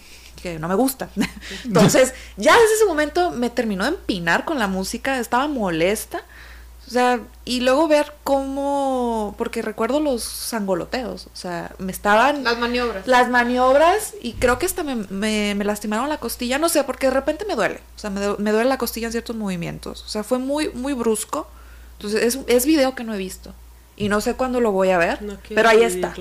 que 0.43 0.59
no 0.59 0.69
me 0.69 0.75
gusta. 0.75 1.11
Entonces, 1.65 2.15
ya 2.39 2.55
desde 2.59 2.75
ese 2.77 2.87
momento 2.87 3.33
me 3.33 3.51
terminó 3.51 3.85
de 3.85 3.91
empinar 3.91 4.47
con 4.47 4.59
la 4.59 4.69
música, 4.69 5.19
estaba 5.19 5.49
molesta. 5.49 6.23
O 6.91 6.93
sea, 6.93 7.21
y 7.45 7.61
luego 7.61 7.87
ver 7.87 8.13
cómo, 8.25 9.37
porque 9.39 9.63
recuerdo 9.63 10.01
los 10.01 10.25
sangoloteos, 10.25 11.29
o 11.33 11.37
sea, 11.37 11.73
me 11.79 11.93
estaban 11.93 12.43
Las 12.43 12.59
maniobras. 12.59 13.07
las 13.07 13.29
maniobras 13.31 14.15
y 14.21 14.33
creo 14.33 14.59
que 14.59 14.67
hasta 14.67 14.83
me, 14.83 14.97
me- 14.97 15.55
me 15.55 15.65
lastimaron 15.65 16.09
la 16.09 16.19
costilla, 16.19 16.59
no 16.59 16.69
sé, 16.69 16.83
porque 16.83 17.07
de 17.07 17.13
repente 17.13 17.45
me 17.47 17.55
duele, 17.55 17.81
o 17.95 17.99
sea, 17.99 18.11
me, 18.11 18.21
me 18.39 18.51
duele 18.51 18.69
la 18.69 18.77
costilla 18.77 19.07
en 19.07 19.13
ciertos 19.13 19.37
movimientos, 19.37 20.03
o 20.05 20.09
sea, 20.09 20.25
fue 20.25 20.39
muy, 20.39 20.71
muy 20.71 20.93
brusco, 20.93 21.47
entonces 21.93 22.23
es, 22.35 22.41
es 22.49 22.67
video 22.67 22.97
que 22.97 23.05
no 23.05 23.15
he 23.15 23.19
visto 23.19 23.55
y 23.97 24.09
no 24.09 24.21
sé 24.21 24.35
cuándo 24.35 24.61
lo 24.61 24.73
voy 24.73 24.91
a 24.91 24.99
ver, 24.99 25.23
No 25.23 25.39
pero 25.49 25.69
ahí 25.69 25.83
está, 25.85 26.13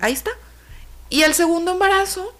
ahí 0.00 0.12
está. 0.14 0.30
Y 1.10 1.22
el 1.22 1.34
segundo 1.34 1.72
embarazo, 1.72 2.32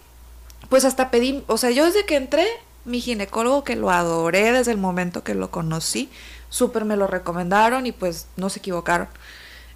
pues 0.71 0.87
hasta 0.87 1.11
pedí, 1.11 1.45
o 1.47 1.59
sea, 1.59 1.71
yo 1.71 1.85
desde 1.85 2.07
que 2.07 2.17
entré, 2.17 2.47
mi 2.87 3.01
ginecólogo 3.01 3.65
que 3.65 3.77
lo 3.77 3.91
adoré 3.91 4.53
desde 4.53 4.71
el 4.73 4.79
momento 4.79 5.23
que 5.25 5.35
lo 5.35 5.51
conocí, 5.51 6.09
súper 6.49 6.85
me 6.85 6.97
lo 6.97 7.07
recomendaron 7.07 7.87
y 7.87 7.93
pues 7.93 8.27
no 8.37 8.49
se 8.51 8.59
equivocaron. 8.61 9.09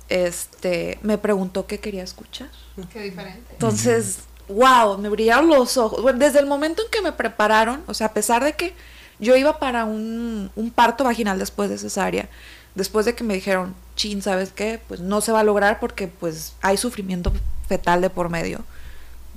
Este, 0.08 0.98
me 1.02 1.18
preguntó 1.18 1.66
qué 1.66 1.78
quería 1.78 2.02
escuchar. 2.02 2.48
Qué 2.92 3.02
diferente. 3.02 3.42
Entonces, 3.52 4.20
wow, 4.48 4.98
me 4.98 5.08
brillaron 5.08 5.48
los 5.48 5.76
ojos. 5.76 6.02
Bueno, 6.02 6.18
desde 6.18 6.40
el 6.40 6.46
momento 6.46 6.82
en 6.82 6.90
que 6.90 7.00
me 7.02 7.12
prepararon, 7.12 7.82
o 7.86 7.94
sea, 7.94 8.08
a 8.08 8.12
pesar 8.12 8.42
de 8.42 8.54
que 8.54 8.74
yo 9.20 9.36
iba 9.36 9.58
para 9.58 9.84
un, 9.84 10.50
un 10.56 10.70
parto 10.70 11.04
vaginal 11.04 11.38
después 11.38 11.70
de 11.70 11.78
cesárea, 11.78 12.28
después 12.74 13.06
de 13.06 13.14
que 13.14 13.22
me 13.22 13.34
dijeron, 13.34 13.74
chin, 13.94 14.22
¿sabes 14.22 14.50
qué? 14.52 14.80
Pues 14.88 15.00
no 15.00 15.20
se 15.20 15.30
va 15.32 15.40
a 15.40 15.44
lograr 15.44 15.78
porque 15.78 16.08
pues 16.08 16.54
hay 16.62 16.76
sufrimiento 16.76 17.32
fetal 17.68 18.00
de 18.00 18.10
por 18.10 18.30
medio. 18.30 18.64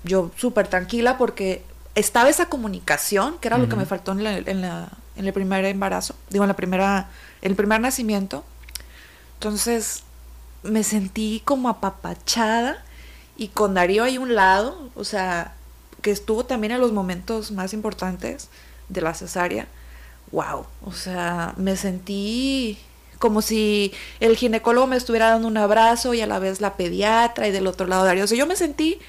Yo 0.03 0.31
súper 0.37 0.67
tranquila 0.67 1.17
porque 1.17 1.63
estaba 1.95 2.29
esa 2.29 2.47
comunicación, 2.47 3.37
que 3.39 3.47
era 3.47 3.57
lo 3.57 3.69
que 3.69 3.75
me 3.75 3.85
faltó 3.85 4.11
en, 4.13 4.23
la- 4.23 4.37
en, 4.37 4.61
la- 4.61 4.89
en 5.15 5.25
el 5.25 5.33
primer 5.33 5.65
embarazo, 5.65 6.15
digo, 6.29 6.43
en 6.43 6.47
la 6.47 6.55
primera, 6.55 7.09
el 7.41 7.55
primer 7.55 7.79
nacimiento. 7.81 8.43
Entonces, 9.35 10.03
me 10.63 10.83
sentí 10.83 11.41
como 11.45 11.69
apapachada 11.69 12.83
y 13.37 13.49
con 13.49 13.73
Darío 13.73 14.03
ahí 14.03 14.17
un 14.17 14.35
lado, 14.35 14.89
o 14.95 15.03
sea, 15.03 15.53
que 16.01 16.11
estuvo 16.11 16.45
también 16.45 16.71
en 16.73 16.81
los 16.81 16.91
momentos 16.91 17.51
más 17.51 17.73
importantes 17.73 18.49
de 18.89 19.01
la 19.01 19.13
cesárea. 19.13 19.67
Wow, 20.31 20.65
o 20.83 20.91
sea, 20.93 21.53
me 21.57 21.75
sentí 21.75 22.79
como 23.19 23.41
si 23.41 23.93
el 24.19 24.35
ginecólogo 24.35 24.87
me 24.87 24.97
estuviera 24.97 25.29
dando 25.29 25.47
un 25.47 25.57
abrazo 25.57 26.13
y 26.13 26.21
a 26.21 26.27
la 26.27 26.39
vez 26.39 26.59
la 26.59 26.73
pediatra 26.75 27.47
y 27.47 27.51
del 27.51 27.67
otro 27.67 27.87
lado 27.87 28.03
Darío. 28.03 28.25
O 28.25 28.27
sea, 28.27 28.37
yo 28.37 28.47
me 28.47 28.55
sentí 28.55 28.99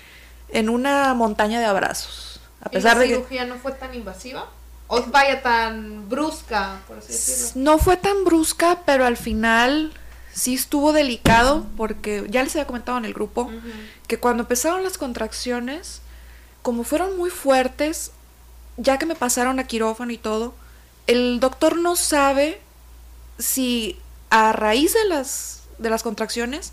en 0.51 0.69
una 0.69 1.15
montaña 1.15 1.59
de 1.59 1.65
abrazos. 1.67 2.41
A 2.61 2.69
¿Y 2.71 2.75
pesar 2.75 2.95
la 2.95 3.01
de 3.01 3.09
que 3.09 3.15
cirugía 3.17 3.45
no 3.45 3.57
fue 3.57 3.73
tan 3.73 3.95
invasiva? 3.95 4.49
¿O 4.87 5.03
vaya 5.07 5.43
tan 5.43 6.09
brusca, 6.09 6.81
por 6.87 6.99
así 6.99 7.13
decirlo? 7.13 7.63
no 7.63 7.79
fue 7.79 7.97
tan 7.97 8.25
brusca, 8.25 8.83
pero 8.85 9.07
al 9.07 9.17
final 9.17 9.93
sí 10.33 10.55
estuvo 10.55 10.93
delicado 10.93 11.67
porque 11.77 12.27
ya 12.29 12.43
les 12.43 12.55
había 12.55 12.67
comentado 12.67 12.99
en 12.99 13.05
el 13.05 13.15
grupo 13.15 13.51
que 14.07 14.19
cuando 14.19 14.43
empezaron 14.43 14.83
las 14.83 14.99
contracciones, 14.99 16.01
como 16.63 16.85
fueron 16.85 17.17
muy 17.17 17.31
fuertes, 17.31 18.11
ya 18.77 18.99
que 18.99 19.07
me 19.07 19.15
pasaron 19.15 19.59
a 19.59 19.67
quirófano 19.67 20.13
y 20.13 20.19
todo, 20.19 20.55
el 21.07 21.41
doctor 21.41 21.77
no 21.77 21.97
sabe 21.97 22.61
si 23.39 23.99
a 24.31 24.53
raíz 24.53 24.95
de 24.95 25.09
las, 25.09 25.63
de 25.79 25.91
las 25.91 26.03
contracciones 26.03 26.73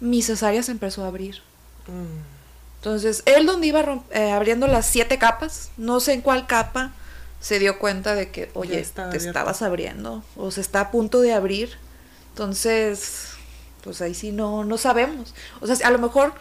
mi 0.00 0.22
cesárea 0.22 0.62
se 0.62 0.72
empezó 0.72 1.04
a 1.04 1.08
abrir. 1.08 1.42
Mm. 1.86 2.38
Entonces, 2.76 3.22
él 3.26 3.46
donde 3.46 3.66
iba 3.66 4.02
eh, 4.10 4.30
abriendo 4.30 4.66
las 4.68 4.86
siete 4.86 5.18
capas, 5.18 5.70
no 5.76 5.98
sé 6.00 6.12
en 6.12 6.20
cuál 6.20 6.46
capa, 6.46 6.92
se 7.40 7.58
dio 7.58 7.78
cuenta 7.78 8.14
de 8.14 8.30
que, 8.30 8.50
oye, 8.54 8.82
te 8.82 9.00
abierto. 9.00 9.28
estabas 9.28 9.62
abriendo, 9.62 10.22
o 10.36 10.50
se 10.50 10.60
está 10.60 10.80
a 10.80 10.90
punto 10.90 11.20
de 11.20 11.32
abrir. 11.32 11.70
Entonces, 12.30 13.30
pues 13.82 14.00
ahí 14.00 14.14
sí 14.14 14.32
no, 14.32 14.64
no 14.64 14.78
sabemos. 14.78 15.34
O 15.60 15.66
sea, 15.66 15.86
a 15.86 15.90
lo 15.90 15.98
mejor 15.98 16.34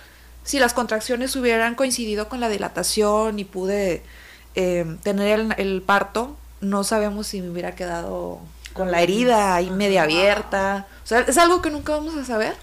si 0.43 0.59
las 0.59 0.73
contracciones 0.73 1.35
hubieran 1.35 1.75
coincidido 1.75 2.29
con 2.29 2.39
la 2.39 2.49
dilatación 2.49 3.37
y 3.39 3.45
pude 3.45 4.01
eh, 4.55 4.85
tener 5.03 5.39
el, 5.39 5.55
el 5.57 5.81
parto, 5.81 6.37
no 6.61 6.83
sabemos 6.83 7.27
si 7.27 7.41
me 7.41 7.49
hubiera 7.49 7.75
quedado 7.75 8.39
con 8.73 8.91
la 8.91 9.01
herida 9.01 9.55
ahí 9.55 9.69
media 9.69 10.03
abierta. 10.03 10.87
O 11.03 11.07
sea, 11.07 11.21
es 11.21 11.37
algo 11.37 11.61
que 11.61 11.69
nunca 11.69 11.93
vamos 11.93 12.15
a 12.15 12.23
saber. 12.23 12.55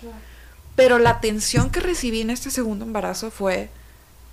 Pero 0.76 0.98
la 0.98 1.10
atención 1.10 1.70
que 1.70 1.80
recibí 1.80 2.20
en 2.22 2.30
este 2.30 2.50
segundo 2.50 2.84
embarazo 2.84 3.30
fue 3.30 3.68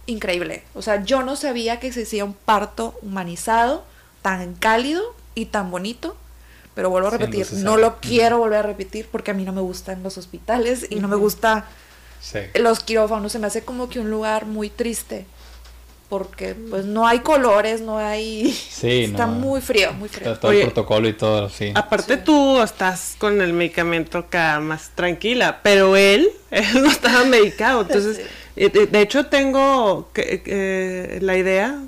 increíble. 0.06 0.64
O 0.74 0.82
sea, 0.82 1.04
yo 1.04 1.24
no 1.24 1.36
sabía 1.36 1.80
que 1.80 1.92
se 1.92 2.04
hacía 2.04 2.26
un 2.26 2.34
parto 2.34 2.98
humanizado, 3.02 3.84
tan 4.22 4.54
cálido 4.56 5.02
y 5.36 5.46
tan 5.46 5.72
bonito. 5.72 6.16
Pero 6.74 6.90
vuelvo 6.90 7.10
a 7.10 7.12
repetir, 7.12 7.44
cesárea. 7.46 7.64
no 7.66 7.78
lo 7.78 8.00
quiero 8.00 8.38
volver 8.38 8.60
a 8.60 8.64
repetir 8.64 9.08
porque 9.12 9.32
a 9.32 9.34
mí 9.34 9.44
no 9.44 9.52
me 9.52 9.62
gustan 9.62 10.04
los 10.04 10.18
hospitales 10.18 10.88
y 10.90 10.96
no 11.02 11.08
me 11.10 11.18
gusta 11.18 11.66
Sí. 12.22 12.40
los 12.56 12.80
quirófanos. 12.82 13.32
Se 13.32 13.40
me 13.40 13.48
hace 13.48 13.64
como 13.66 13.90
que 13.90 14.00
un 14.00 14.10
lugar 14.10 14.46
muy 14.46 14.70
triste. 14.70 15.26
Porque 16.08 16.56
pues 16.56 16.84
no 16.86 17.08
hay 17.08 17.20
colores, 17.20 17.80
no 17.82 17.98
hay... 17.98 18.52
Sí, 18.70 19.06
Está 19.06 19.28
no. 19.28 19.34
muy 19.34 19.62
frío, 19.62 19.94
muy 19.94 20.10
frío. 20.10 20.26
Todo, 20.32 20.40
todo 20.40 20.52
Oye, 20.52 20.60
el 20.62 20.66
protocolo 20.68 21.08
y 21.08 21.14
todo, 21.14 21.50
sí. 21.50 21.72
Aparte 21.74 22.18
tú 22.18 22.62
estás 22.62 23.16
con 23.18 23.42
el 23.42 23.54
medicamento 23.54 24.18
acá 24.18 24.60
más 24.60 24.90
tranquila, 24.94 25.62
pero 25.64 25.96
él, 25.96 26.30
él 26.52 26.66
no 26.84 26.90
estaba 26.92 27.24
medicado. 27.26 27.82
Entonces, 27.82 28.18
Sí. 28.56 28.64
eh, 28.66 28.88
de, 28.92 29.02
hecho 29.02 29.28
tengo 29.28 30.10
que, 30.14 30.42
que 30.42 31.20
la 31.22 31.38
idea, 31.38 31.80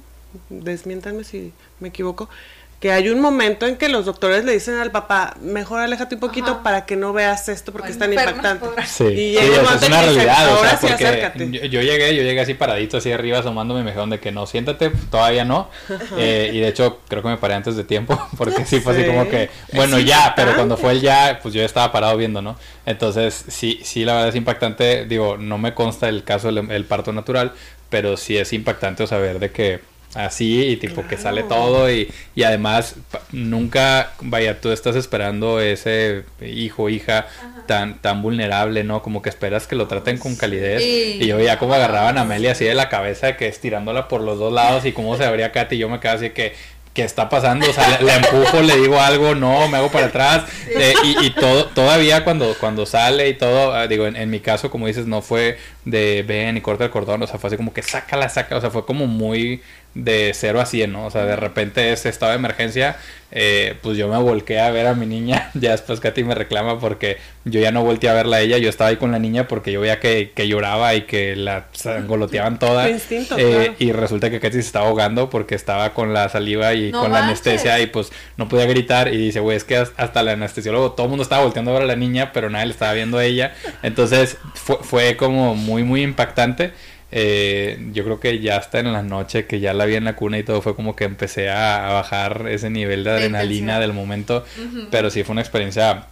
desmiéntanme 0.49 1.25
si 1.25 1.51
me 1.83 1.89
equivoco, 1.89 2.29
que 2.79 2.91
hay 2.91 3.07
un 3.07 3.21
momento 3.21 3.65
en 3.65 3.77
que 3.77 3.87
los 3.87 4.03
doctores 4.05 4.43
le 4.43 4.51
dicen 4.51 4.75
al 4.75 4.91
papá, 4.91 5.37
mejor 5.41 5.79
aléjate 5.79 6.15
un 6.15 6.19
poquito 6.19 6.51
Ajá. 6.51 6.63
para 6.63 6.85
que 6.85 6.97
no 6.97 7.13
veas 7.13 7.47
esto 7.47 7.71
porque 7.71 7.91
es 7.91 7.97
tan 7.97 8.11
Bueno, 8.13 8.23
pero 8.25 8.35
no 8.35 8.55
impactante. 8.55 8.87
Sí, 8.87 9.03
Y 9.05 9.15
sí, 9.15 9.31
llega 9.39 9.61
o 9.61 9.65
sea, 9.67 9.75
es 9.77 9.87
una 9.87 10.01
realidad, 10.01 10.47
o 10.51 10.57
"Ahora 10.57 10.69
sea, 10.71 10.79
porque 10.89 11.07
acércate". 11.07 11.49
yo, 11.51 11.63
yo 11.63 11.81
llegué, 11.81 12.13
yo 12.13 12.23
llegué 12.23 12.41
así 12.41 12.55
paradito, 12.55 12.97
así 12.97 13.09
arriba 13.13 13.39
asomándome 13.39 13.83
me 13.83 13.91
dijeron 13.91 14.09
de 14.09 14.19
que 14.19 14.33
no, 14.33 14.45
siéntate, 14.47 14.89
todavía 15.09 15.45
no, 15.45 15.69
Eh, 16.17 16.49
y 16.53 16.59
de 16.59 16.67
hecho 16.67 16.99
creo 17.07 17.21
que 17.21 17.29
me 17.29 17.37
paré 17.37 17.53
antes 17.53 17.77
de 17.77 17.85
tiempo, 17.85 18.21
porque 18.37 18.65
sí 18.65 18.81
fue 18.81 18.91
así 18.91 19.03
Sí. 19.03 19.07
como 19.07 19.29
que, 19.29 19.49
bueno, 19.71 19.95
Es 19.97 20.03
ya, 20.05 20.33
pero 20.35 20.53
cuando 20.53 20.75
fue 20.75 20.91
el 20.91 20.99
ya, 20.99 21.39
pues 21.41 21.53
yo 21.53 21.61
ya 21.61 21.65
estaba 21.65 21.89
parado 21.93 22.17
viendo, 22.17 22.41
¿no? 22.41 22.57
Entonces, 22.85 23.45
sí, 23.47 23.79
sí, 23.85 24.03
la 24.03 24.11
verdad 24.15 24.27
es 24.27 24.35
impactante, 24.35 25.05
digo, 25.05 25.37
no 25.37 25.57
me 25.57 25.73
consta 25.73 26.09
el 26.09 26.25
caso 26.25 26.51
del 26.51 26.69
el 26.69 26.83
parto 26.83 27.13
natural, 27.13 27.53
pero 27.89 28.17
sí 28.17 28.35
es 28.37 28.51
impactante 28.51 29.07
saber 29.07 29.39
de 29.39 29.51
que 29.51 29.92
así 30.15 30.61
y 30.67 30.77
tipo 30.77 31.07
que 31.07 31.17
sale 31.17 31.43
todo 31.43 31.91
y, 31.91 32.11
y 32.35 32.43
además 32.43 32.95
nunca 33.31 34.11
vaya 34.21 34.61
tú 34.61 34.71
estás 34.71 34.95
esperando 34.95 35.59
ese 35.59 36.23
hijo 36.45 36.89
hija 36.89 37.27
tan 37.67 37.99
tan 38.01 38.21
vulnerable 38.21 38.83
no 38.83 39.01
como 39.01 39.21
que 39.21 39.29
esperas 39.29 39.65
que 39.67 39.75
lo 39.75 39.87
traten 39.87 40.17
con 40.17 40.35
calidez 40.35 40.81
Sí. 40.83 41.17
y 41.21 41.27
yo 41.27 41.37
veía 41.37 41.57
cómo 41.59 41.73
agarraban 41.73 42.17
a 42.17 42.21
Amelia 42.21 42.51
así 42.51 42.65
de 42.65 42.75
la 42.75 42.89
cabeza 42.89 43.37
que 43.37 43.47
estirándola 43.47 44.07
por 44.07 44.21
los 44.21 44.37
dos 44.37 44.53
lados 44.53 44.85
y 44.85 44.91
cómo 44.91 45.17
se 45.17 45.25
abría 45.25 45.51
Katy 45.51 45.75
y 45.75 45.79
yo 45.79 45.89
me 45.89 45.99
quedaba 45.99 46.17
así 46.19 46.29
que 46.29 46.53
¿qué 46.93 47.01
está 47.03 47.27
pasando? 47.27 47.67
O 47.67 47.73
sea, 47.73 47.99
la 48.01 48.17
empujo, 48.17 48.61
le 48.61 48.77
digo 48.77 48.99
algo, 49.01 49.33
no, 49.33 49.67
me 49.67 49.77
hago 49.77 49.89
para 49.89 50.05
atrás. 50.05 50.43
eh, 50.69 50.93
y 51.03 51.25
y 51.25 51.29
todo, 51.31 51.65
todavía 51.65 52.23
cuando, 52.23 52.55
cuando 52.59 52.85
sale 52.85 53.29
y 53.29 53.33
todo, 53.33 53.73
ah, 53.73 53.87
digo, 53.87 54.05
en, 54.05 54.15
en 54.15 54.29
mi 54.29 54.41
caso, 54.41 54.69
como 54.69 54.85
dices, 54.85 55.07
no 55.07 55.23
fue 55.23 55.57
de 55.85 56.21
ven 56.21 56.55
y 56.55 56.61
corta 56.61 56.83
el 56.83 56.91
cordón, 56.91 57.23
o 57.23 57.25
sea, 57.25 57.39
fue 57.39 57.47
así 57.47 57.57
como 57.57 57.73
que 57.73 57.81
sácala, 57.81 58.29
saca, 58.29 58.57
o 58.57 58.61
sea, 58.61 58.69
fue 58.69 58.85
como 58.85 59.07
muy, 59.07 59.63
de 59.95 60.31
0 60.33 60.59
a 60.61 60.65
100, 60.65 60.91
¿no? 60.91 61.05
O 61.05 61.11
sea, 61.11 61.25
de 61.25 61.35
repente 61.35 61.91
ese 61.93 62.09
estado 62.09 62.31
de 62.31 62.37
emergencia, 62.39 62.97
eh, 63.35 63.75
pues 63.81 63.97
yo 63.97 64.07
me 64.07 64.17
volqué 64.17 64.59
a 64.59 64.69
ver 64.71 64.85
a 64.87 64.93
mi 64.95 65.05
niña, 65.05 65.49
ya 65.55 65.71
después 65.71 65.99
Katy 65.99 66.23
me 66.23 66.33
reclama 66.35 66.79
porque 66.79 67.17
yo 67.45 67.59
ya 67.59 67.71
no 67.71 67.83
volteé 67.83 68.09
a 68.09 68.13
verla 68.13 68.37
a 68.37 68.41
ella, 68.41 68.57
yo 68.57 68.69
estaba 68.69 68.89
ahí 68.91 68.95
con 68.97 69.11
la 69.11 69.19
niña 69.19 69.47
porque 69.47 69.71
yo 69.71 69.81
veía 69.81 69.99
que, 69.99 70.31
que 70.35 70.47
lloraba 70.47 70.93
y 70.95 71.03
que 71.03 71.35
la 71.35 71.65
sangoloteaban 71.73 72.59
toda. 72.59 72.89
Instinto, 72.89 73.35
Eh, 73.37 73.51
claro. 73.53 73.75
Y 73.79 73.91
resulta 73.91 74.29
que 74.29 74.39
Katy 74.39 74.53
se 74.53 74.59
estaba 74.61 74.87
ahogando 74.87 75.29
porque 75.29 75.55
estaba 75.55 75.93
con 75.93 76.13
la 76.13 76.27
saliva 76.29 76.73
y 76.73 76.91
No 76.91 77.01
con 77.01 77.11
la 77.11 77.25
anestesia 77.25 77.79
y 77.79 77.87
pues 77.87 78.11
no 78.37 78.47
podía 78.49 78.65
gritar 78.65 79.13
y 79.13 79.17
dice, 79.17 79.39
güey, 79.41 79.57
es 79.57 79.63
que 79.63 79.77
has- 79.77 79.91
hasta 79.97 80.21
el 80.21 80.29
anestesiólogo, 80.29 80.91
todo 80.93 81.05
el 81.05 81.09
mundo 81.09 81.23
estaba 81.23 81.43
volteando 81.43 81.71
a 81.71 81.75
ver 81.75 81.83
a 81.83 81.87
la 81.87 81.95
niña, 81.95 82.31
pero 82.33 82.49
nadie 82.49 82.65
le 82.67 82.71
estaba 82.71 82.93
viendo 82.93 83.17
a 83.17 83.25
ella. 83.25 83.53
Entonces 83.83 84.37
fue, 84.55 84.77
fue 84.81 85.17
como 85.17 85.55
muy, 85.55 85.83
muy 85.83 86.01
impactante. 86.01 86.71
Eh, 87.15 87.77
yo 87.93 88.03
creo 88.03 88.19
que 88.19 88.39
ya 88.39 88.57
hasta 88.57 88.79
en 88.79 88.91
la 88.91 89.03
noche 89.03 89.45
que 89.45 89.59
ya 89.59 89.75
la 89.75 89.85
vi 89.85 89.93
en 89.93 90.03
la 90.03 90.15
cuna 90.15 90.39
y 90.39 90.43
todo 90.43 90.63
fue 90.63 90.75
como 90.75 90.95
que 90.95 91.03
empecé 91.03 91.47
a, 91.51 91.87
a 91.87 91.93
bajar 91.93 92.47
ese 92.49 92.71
nivel 92.71 93.03
de 93.03 93.11
adrenalina 93.11 93.79
del 93.79 93.93
momento, 93.93 94.43
pero 94.89 95.11
sí 95.11 95.23
fue 95.23 95.33
una 95.33 95.41
experiencia 95.41 96.07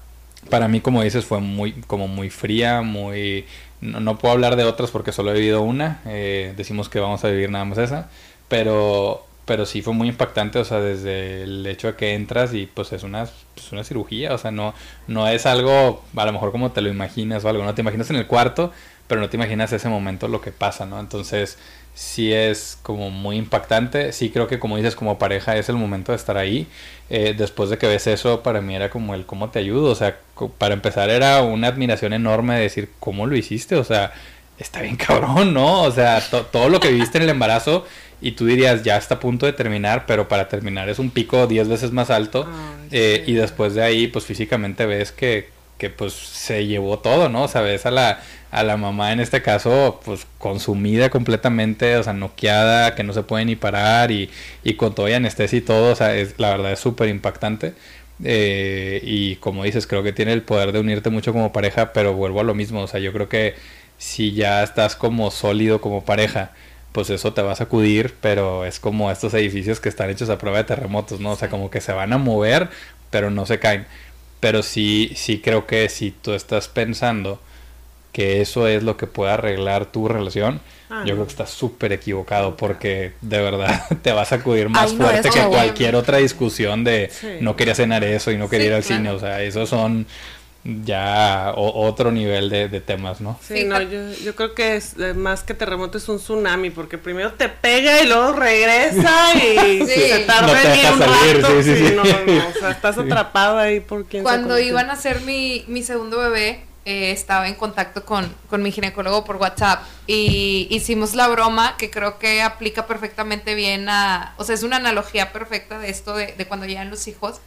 para 0.51 0.67
mí 0.67 0.79
como 0.79 1.01
dices 1.01 1.25
fue 1.25 1.39
muy 1.39 1.73
como 1.87 2.07
muy 2.07 2.29
fría, 2.29 2.83
muy 2.83 3.45
no, 3.81 3.99
no 3.99 4.19
puedo 4.19 4.31
hablar 4.31 4.55
de 4.55 4.63
otras 4.63 4.91
porque 4.91 5.11
solo 5.11 5.31
he 5.31 5.33
vivido 5.33 5.63
una, 5.63 6.01
eh, 6.05 6.53
decimos 6.55 6.87
que 6.87 6.99
vamos 6.99 7.25
a 7.25 7.29
vivir 7.29 7.49
nada 7.49 7.65
más 7.65 7.79
esa, 7.79 8.07
pero 8.47 9.25
pero 9.45 9.65
sí 9.65 9.81
fue 9.81 9.93
muy 9.93 10.07
impactante, 10.07 10.59
o 10.59 10.63
sea, 10.63 10.79
desde 10.79 11.43
el 11.43 11.65
hecho 11.65 11.87
de 11.87 11.95
que 11.95 12.13
entras 12.13 12.53
y 12.53 12.67
pues 12.67 12.93
es 12.93 13.01
una, 13.01 13.27
pues, 13.55 13.71
una 13.71 13.83
cirugía, 13.83 14.35
o 14.35 14.37
sea, 14.37 14.51
no, 14.51 14.75
no 15.07 15.27
es 15.27 15.47
algo 15.47 16.03
a 16.15 16.25
lo 16.25 16.31
mejor 16.31 16.51
como 16.51 16.71
te 16.71 16.81
lo 16.81 16.89
imaginas 16.89 17.43
o 17.43 17.49
algo, 17.49 17.63
no 17.63 17.73
te 17.73 17.81
imaginas 17.81 18.09
en 18.11 18.17
el 18.17 18.27
cuarto, 18.27 18.71
pero 19.11 19.21
no 19.21 19.29
te 19.29 19.35
imaginas 19.37 19.73
ese 19.73 19.89
momento 19.89 20.29
lo 20.29 20.39
que 20.41 20.51
pasa, 20.53 20.85
¿no? 20.87 20.99
Entonces 21.01 21.57
sí 21.93 22.31
es 22.33 22.79
como 22.81 23.09
muy 23.11 23.35
impactante, 23.35 24.13
sí 24.13 24.29
creo 24.31 24.47
que 24.47 24.59
como 24.59 24.77
dices 24.77 24.95
como 24.95 25.19
pareja 25.19 25.57
es 25.57 25.67
el 25.69 25.75
momento 25.75 26.13
de 26.13 26.15
estar 26.17 26.37
ahí, 26.37 26.67
Eh, 27.13 27.35
después 27.37 27.69
de 27.69 27.77
que 27.77 27.87
ves 27.87 28.07
eso 28.07 28.41
para 28.41 28.61
mí 28.61 28.73
era 28.73 28.89
como 28.89 29.13
el 29.15 29.25
cómo 29.25 29.49
te 29.49 29.59
ayudo, 29.59 29.91
o 29.91 29.95
sea, 29.95 30.17
para 30.57 30.73
empezar 30.73 31.09
era 31.09 31.41
una 31.43 31.67
admiración 31.67 32.13
enorme 32.13 32.55
de 32.55 32.61
decir 32.61 32.89
cómo 33.01 33.25
lo 33.27 33.35
hiciste, 33.35 33.75
o 33.75 33.83
sea, 33.83 34.13
está 34.57 34.81
bien 34.81 34.95
cabrón, 34.95 35.53
¿no? 35.53 35.81
O 35.83 35.91
sea, 35.91 36.21
to- 36.21 36.45
todo 36.45 36.69
lo 36.69 36.79
que 36.79 36.89
viviste 36.91 37.17
en 37.17 37.25
el 37.25 37.29
embarazo 37.31 37.85
y 38.21 38.31
tú 38.33 38.45
dirías 38.45 38.83
ya 38.83 38.95
está 38.97 39.15
a 39.15 39.19
punto 39.19 39.45
de 39.45 39.51
terminar, 39.53 40.05
pero 40.07 40.27
para 40.29 40.47
terminar 40.47 40.87
es 40.89 40.99
un 40.99 41.09
pico 41.11 41.47
10 41.47 41.67
veces 41.67 41.91
más 41.91 42.09
alto. 42.09 42.47
Eh, 42.91 43.23
y 43.27 43.33
después 43.33 43.73
de 43.75 43.83
ahí 43.83 44.07
pues 44.07 44.25
físicamente 44.25 44.85
ves 44.85 45.11
que, 45.11 45.49
que 45.81 45.89
pues 45.89 46.13
se 46.13 46.67
llevó 46.67 46.99
todo, 46.99 47.27
¿no? 47.27 47.45
O 47.45 47.47
sea, 47.47 47.61
ves 47.61 47.87
a 47.87 47.91
la, 47.91 48.21
a 48.51 48.63
la 48.63 48.77
mamá 48.77 49.13
en 49.13 49.19
este 49.19 49.41
caso 49.41 49.99
pues 50.05 50.27
consumida 50.37 51.09
completamente, 51.09 51.97
o 51.97 52.03
sea, 52.03 52.13
noqueada, 52.13 52.93
que 52.93 53.03
no 53.03 53.13
se 53.13 53.23
puede 53.23 53.45
ni 53.45 53.55
parar 53.55 54.11
y, 54.11 54.29
y 54.63 54.75
con 54.75 54.93
toda 54.93 55.15
anestesia 55.17 55.57
y 55.57 55.61
todo, 55.61 55.93
o 55.93 55.95
sea, 55.95 56.15
es, 56.15 56.35
la 56.37 56.51
verdad 56.51 56.71
es 56.71 56.79
súper 56.79 57.09
impactante. 57.09 57.73
Eh, 58.23 59.01
y 59.03 59.37
como 59.37 59.63
dices, 59.63 59.87
creo 59.87 60.03
que 60.03 60.13
tiene 60.13 60.33
el 60.33 60.43
poder 60.43 60.71
de 60.71 60.79
unirte 60.79 61.09
mucho 61.09 61.33
como 61.33 61.51
pareja, 61.51 61.93
pero 61.93 62.13
vuelvo 62.13 62.41
a 62.41 62.43
lo 62.43 62.53
mismo, 62.53 62.81
o 62.81 62.87
sea, 62.87 62.99
yo 62.99 63.11
creo 63.11 63.27
que 63.27 63.55
si 63.97 64.33
ya 64.33 64.61
estás 64.63 64.95
como 64.95 65.31
sólido 65.31 65.81
como 65.81 66.05
pareja, 66.05 66.51
pues 66.91 67.09
eso 67.09 67.33
te 67.33 67.41
va 67.41 67.53
a 67.53 67.55
sacudir, 67.55 68.13
pero 68.21 68.65
es 68.65 68.79
como 68.79 69.09
estos 69.09 69.33
edificios 69.33 69.79
que 69.79 69.89
están 69.89 70.11
hechos 70.11 70.29
a 70.29 70.37
prueba 70.37 70.59
de 70.59 70.65
terremotos, 70.65 71.19
¿no? 71.19 71.31
O 71.31 71.35
sea, 71.35 71.49
como 71.49 71.71
que 71.71 71.81
se 71.81 71.93
van 71.93 72.13
a 72.13 72.19
mover, 72.19 72.69
pero 73.09 73.31
no 73.31 73.45
se 73.47 73.59
caen. 73.59 73.87
Pero 74.41 74.61
sí, 74.63 75.13
sí 75.15 75.39
creo 75.39 75.65
que 75.67 75.87
si 75.87 76.11
tú 76.11 76.33
estás 76.33 76.67
pensando 76.67 77.39
que 78.11 78.41
eso 78.41 78.67
es 78.67 78.83
lo 78.83 78.97
que 78.97 79.07
puede 79.07 79.31
arreglar 79.31 79.85
tu 79.85 80.09
relación, 80.09 80.59
Ah, 80.93 81.03
yo 81.05 81.13
creo 81.13 81.23
que 81.25 81.31
estás 81.31 81.49
súper 81.51 81.93
equivocado 81.93 82.57
porque 82.57 83.13
de 83.21 83.39
verdad 83.41 83.85
te 84.01 84.11
va 84.11 84.23
a 84.23 84.25
sacudir 84.25 84.67
más 84.67 84.91
no, 84.93 85.05
fuerte 85.05 85.29
que 85.29 85.39
cualquier 85.45 85.95
otra 85.95 86.17
discusión 86.17 86.83
de 86.83 87.09
Sí. 87.09 87.27
no 87.39 87.55
quería 87.55 87.75
cenar 87.75 88.03
eso 88.03 88.29
y 88.29 88.37
no 88.37 88.49
quería 88.49 88.65
Sí, 88.65 88.67
ir 88.67 88.73
al 88.73 88.83
claro. 88.83 88.97
cine. 88.97 89.09
O 89.11 89.19
sea, 89.19 89.41
esos 89.41 89.69
son 89.69 90.05
ya 90.63 91.53
o- 91.55 91.87
otro 91.87 92.11
nivel 92.11 92.49
de, 92.49 92.67
de 92.69 92.81
temas, 92.81 93.19
¿no? 93.21 93.39
Sí, 93.41 93.63
no, 93.63 93.81
yo, 93.81 94.11
yo 94.23 94.35
creo 94.35 94.53
que 94.53 94.75
es 94.75 94.93
eh, 94.99 95.13
más 95.13 95.43
que 95.43 95.53
terremoto 95.53 95.97
es 95.97 96.07
un 96.07 96.17
tsunami, 96.17 96.69
porque 96.69 96.97
primero 96.97 97.33
te 97.33 97.49
pega 97.49 98.01
y 98.01 98.07
luego 98.07 98.33
regresa 98.33 99.33
y 99.35 99.79
Sí. 99.85 100.01
se 100.09 100.19
tarda 100.27 100.47
No 100.47 100.53
te 100.61 100.81
en 100.87 100.93
un 100.93 100.99
salir, 100.99 101.41
rato. 101.41 101.61
sí, 101.63 101.75
sí, 101.75 101.87
sí. 101.87 101.93
no, 101.95 102.03
no, 102.03 102.47
o 102.49 102.53
sea, 102.59 102.71
estás 102.71 102.97
atrapado 102.97 103.57
ahí 103.57 103.79
por 103.79 104.05
quién 104.05 104.23
Cuando 104.23 104.59
iban 104.59 104.89
a 104.89 104.93
hacer 104.93 105.21
mi, 105.21 105.65
mi 105.67 105.81
segundo 105.83 106.19
bebé, 106.19 106.63
eh, 106.85 107.11
estaba 107.11 107.47
en 107.47 107.55
contacto 107.55 108.05
con, 108.05 108.31
con 108.49 108.61
mi 108.63 108.71
ginecólogo 108.71 109.23
por 109.23 109.37
WhatsApp 109.37 109.83
y 110.07 110.67
hicimos 110.71 111.13
la 111.15 111.27
broma 111.27 111.75
que 111.77 111.89
creo 111.91 112.17
que 112.19 112.41
aplica 112.41 112.85
perfectamente 112.87 113.53
bien 113.55 113.87
a, 113.89 114.33
o 114.37 114.43
sea, 114.43 114.55
es 114.55 114.63
una 114.63 114.77
analogía 114.77 115.31
perfecta 115.31 115.77
de 115.79 115.89
esto 115.89 116.15
de, 116.15 116.33
de 116.33 116.45
cuando 116.47 116.65
llegan 116.67 116.89
los 116.89 117.07
hijos. 117.07 117.39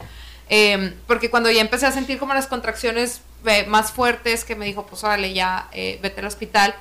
Eh, 0.49 0.95
porque 1.07 1.30
cuando 1.30 1.51
ya 1.51 1.61
empecé 1.61 1.86
a 1.86 1.92
sentir 1.92 2.18
como 2.18 2.34
las 2.34 2.47
contracciones 2.47 3.22
eh, 3.47 3.66
más 3.66 3.92
fuertes, 3.92 4.45
que 4.45 4.57
me 4.57 4.64
dijo, 4.64 4.86
pues 4.86 5.05
órale, 5.05 5.34
ya 5.34 5.68
eh, 5.72 5.99
vete 6.03 6.20
al 6.20 6.26
hospital, 6.26 6.74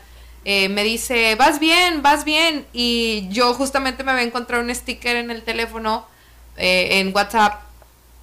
eh, 0.46 0.70
me 0.70 0.84
dice, 0.84 1.36
vas 1.36 1.60
bien, 1.60 2.02
vas 2.02 2.24
bien. 2.24 2.66
Y 2.72 3.28
yo 3.30 3.54
justamente 3.54 4.04
me 4.04 4.12
había 4.12 4.24
encontrado 4.24 4.64
un 4.64 4.74
sticker 4.74 5.18
en 5.18 5.30
el 5.32 5.44
teléfono, 5.44 6.08
en 6.56 7.14
WhatsApp, 7.16 7.64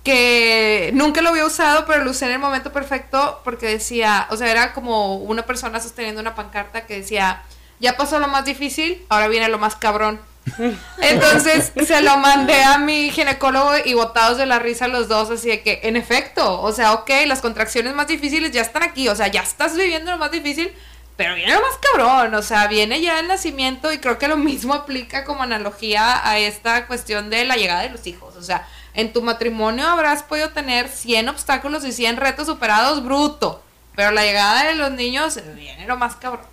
que 0.05 0.91
nunca 0.95 1.21
lo 1.21 1.31
había 1.31 1.45
usado, 1.45 1.85
pero 1.85 2.05
lo 2.05 2.13
usé 2.13 2.27
en 2.27 2.33
el 2.33 2.39
momento 2.39 2.73
perfecto 2.73 3.41
porque 3.45 3.67
decía, 3.67 4.27
o 4.31 4.37
sea, 4.37 4.51
era 4.51 4.73
como 4.73 5.17
una 5.17 5.45
persona 5.45 5.81
sosteniendo 5.81 6.21
una 6.21 6.37
pancarta 6.37 6.87
que 6.87 6.97
decía, 6.97 7.43
ya 7.81 7.97
pasó 7.97 8.19
lo 8.21 8.29
más 8.29 8.45
difícil, 8.45 9.05
ahora 9.09 9.29
viene 9.29 9.49
lo 9.49 9.59
más 9.59 9.75
cabrón. 9.77 10.21
Entonces 11.03 11.73
se 11.87 12.03
lo 12.03 12.17
mandé 12.19 12.63
a 12.63 12.79
mi 12.79 13.11
ginecólogo 13.11 13.73
y 13.85 13.95
botados 13.95 14.39
de 14.39 14.47
la 14.47 14.59
risa 14.59 14.89
los 14.89 15.09
dos, 15.09 15.31
así 15.31 15.49
de 15.49 15.63
que, 15.63 15.81
en 15.85 15.97
efecto, 15.97 16.61
o 16.61 16.73
sea, 16.73 16.95
ok, 16.95 17.11
las 17.27 17.41
contracciones 17.41 17.95
más 17.95 18.07
difíciles 18.07 18.51
ya 18.51 18.63
están 18.63 18.83
aquí, 18.83 19.09
o 19.09 19.17
sea, 19.17 19.29
ya 19.29 19.43
estás 19.43 19.77
viviendo 19.77 20.11
lo 20.11 20.19
más 20.19 20.31
difícil, 20.31 20.73
pero 21.17 21.35
viene 21.35 21.53
lo 21.53 21.61
más 21.61 21.77
cabrón, 21.93 22.35
o 22.35 22.43
sea, 22.43 22.67
viene 22.67 23.01
ya 23.01 23.21
el 23.21 23.29
nacimiento 23.29 23.93
y 23.93 23.99
creo 23.99 24.19
que 24.19 24.29
lo 24.29 24.37
mismo 24.37 24.75
aplica 24.75 25.25
como 25.25 25.43
analogía 25.43 26.27
a 26.27 26.39
esta 26.39 26.87
cuestión 26.87 27.31
de 27.31 27.45
la 27.45 27.57
llegada 27.57 27.83
de 27.83 27.91
los 27.91 28.07
hijos, 28.07 28.37
o 28.37 28.43
sea, 28.43 28.67
en 28.95 29.13
tu 29.13 29.23
matrimonio 29.23 29.87
habrás 29.87 30.23
podido 30.23 30.51
tener 30.51 30.89
100 30.89 31.29
obstáculos 31.29 31.85
y 31.85 31.93
100 31.93 32.17
retos 32.17 32.47
superados 32.47 33.05
bruto, 33.05 33.63
pero 33.95 34.11
la 34.11 34.25
llegada 34.25 34.65
de 34.65 34.75
los 34.75 34.91
niños 34.93 35.39
viene 35.55 35.87
lo 35.87 35.97
más 35.97 36.17
cabrón. 36.17 36.47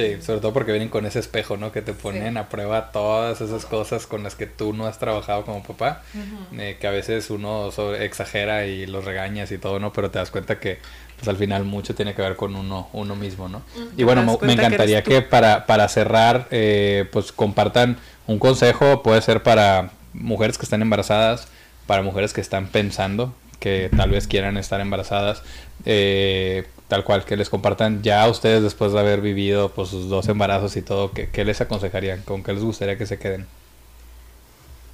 Sí, 0.00 0.22
sobre 0.22 0.40
todo 0.40 0.52
porque 0.52 0.72
vienen 0.72 0.88
con 0.88 1.06
ese 1.06 1.18
espejo, 1.18 1.56
¿no? 1.56 1.72
Que 1.72 1.82
te 1.82 1.92
ponen 1.92 2.36
a 2.36 2.48
prueba 2.48 2.90
todas 2.92 3.40
esas 3.40 3.66
cosas 3.66 4.06
con 4.06 4.22
las 4.22 4.34
que 4.34 4.46
tú 4.46 4.72
no 4.72 4.86
has 4.86 4.98
trabajado 4.98 5.44
como 5.44 5.62
papá, 5.62 6.02
eh, 6.58 6.76
que 6.80 6.86
a 6.86 6.90
veces 6.90 7.30
uno 7.30 7.70
sobre- 7.70 8.04
exagera 8.04 8.66
y 8.66 8.86
los 8.86 9.04
regañas 9.04 9.52
y 9.52 9.58
todo, 9.58 9.78
¿no? 9.78 9.92
Pero 9.92 10.10
te 10.10 10.18
das 10.18 10.30
cuenta 10.30 10.58
que 10.58 10.78
pues 11.16 11.28
al 11.28 11.36
final 11.36 11.64
mucho 11.64 11.94
tiene 11.94 12.14
que 12.14 12.22
ver 12.22 12.34
con 12.36 12.56
uno, 12.56 12.88
uno 12.94 13.14
mismo, 13.14 13.48
¿no? 13.48 13.62
Y 13.96 14.04
bueno, 14.04 14.22
me, 14.22 14.32
me 14.32 14.38
cuenta 14.38 14.54
que 14.62 14.66
encantaría 14.66 15.02
que, 15.02 15.20
para, 15.20 15.66
para 15.66 15.86
cerrar, 15.88 16.46
eh, 16.50 17.06
pues 17.12 17.30
compartan 17.30 17.98
un 18.26 18.38
consejo, 18.38 19.02
puede 19.02 19.20
ser 19.20 19.42
para 19.42 19.90
mujeres 20.14 20.56
que 20.56 20.64
están 20.64 20.80
embarazadas, 20.80 21.48
para 21.86 22.02
mujeres 22.02 22.32
que 22.32 22.40
están 22.40 22.68
pensando 22.68 23.34
que 23.60 23.90
tal 23.96 24.10
vez 24.10 24.26
quieran 24.26 24.56
estar 24.56 24.80
embarazadas, 24.80 25.42
eh, 25.84 26.66
tal 26.88 27.04
cual, 27.04 27.24
que 27.24 27.36
les 27.36 27.48
compartan 27.48 28.02
ya 28.02 28.24
a 28.24 28.28
ustedes 28.28 28.62
después 28.62 28.92
de 28.92 28.98
haber 28.98 29.20
vivido 29.20 29.70
pues 29.70 29.90
sus 29.90 30.08
dos 30.08 30.28
embarazos 30.28 30.76
y 30.76 30.82
todo, 30.82 31.12
¿qué, 31.12 31.44
les 31.44 31.60
aconsejarían? 31.60 32.22
¿Con 32.22 32.42
qué 32.42 32.52
les 32.52 32.64
gustaría 32.64 32.98
que 32.98 33.06
se 33.06 33.18
queden? 33.18 33.46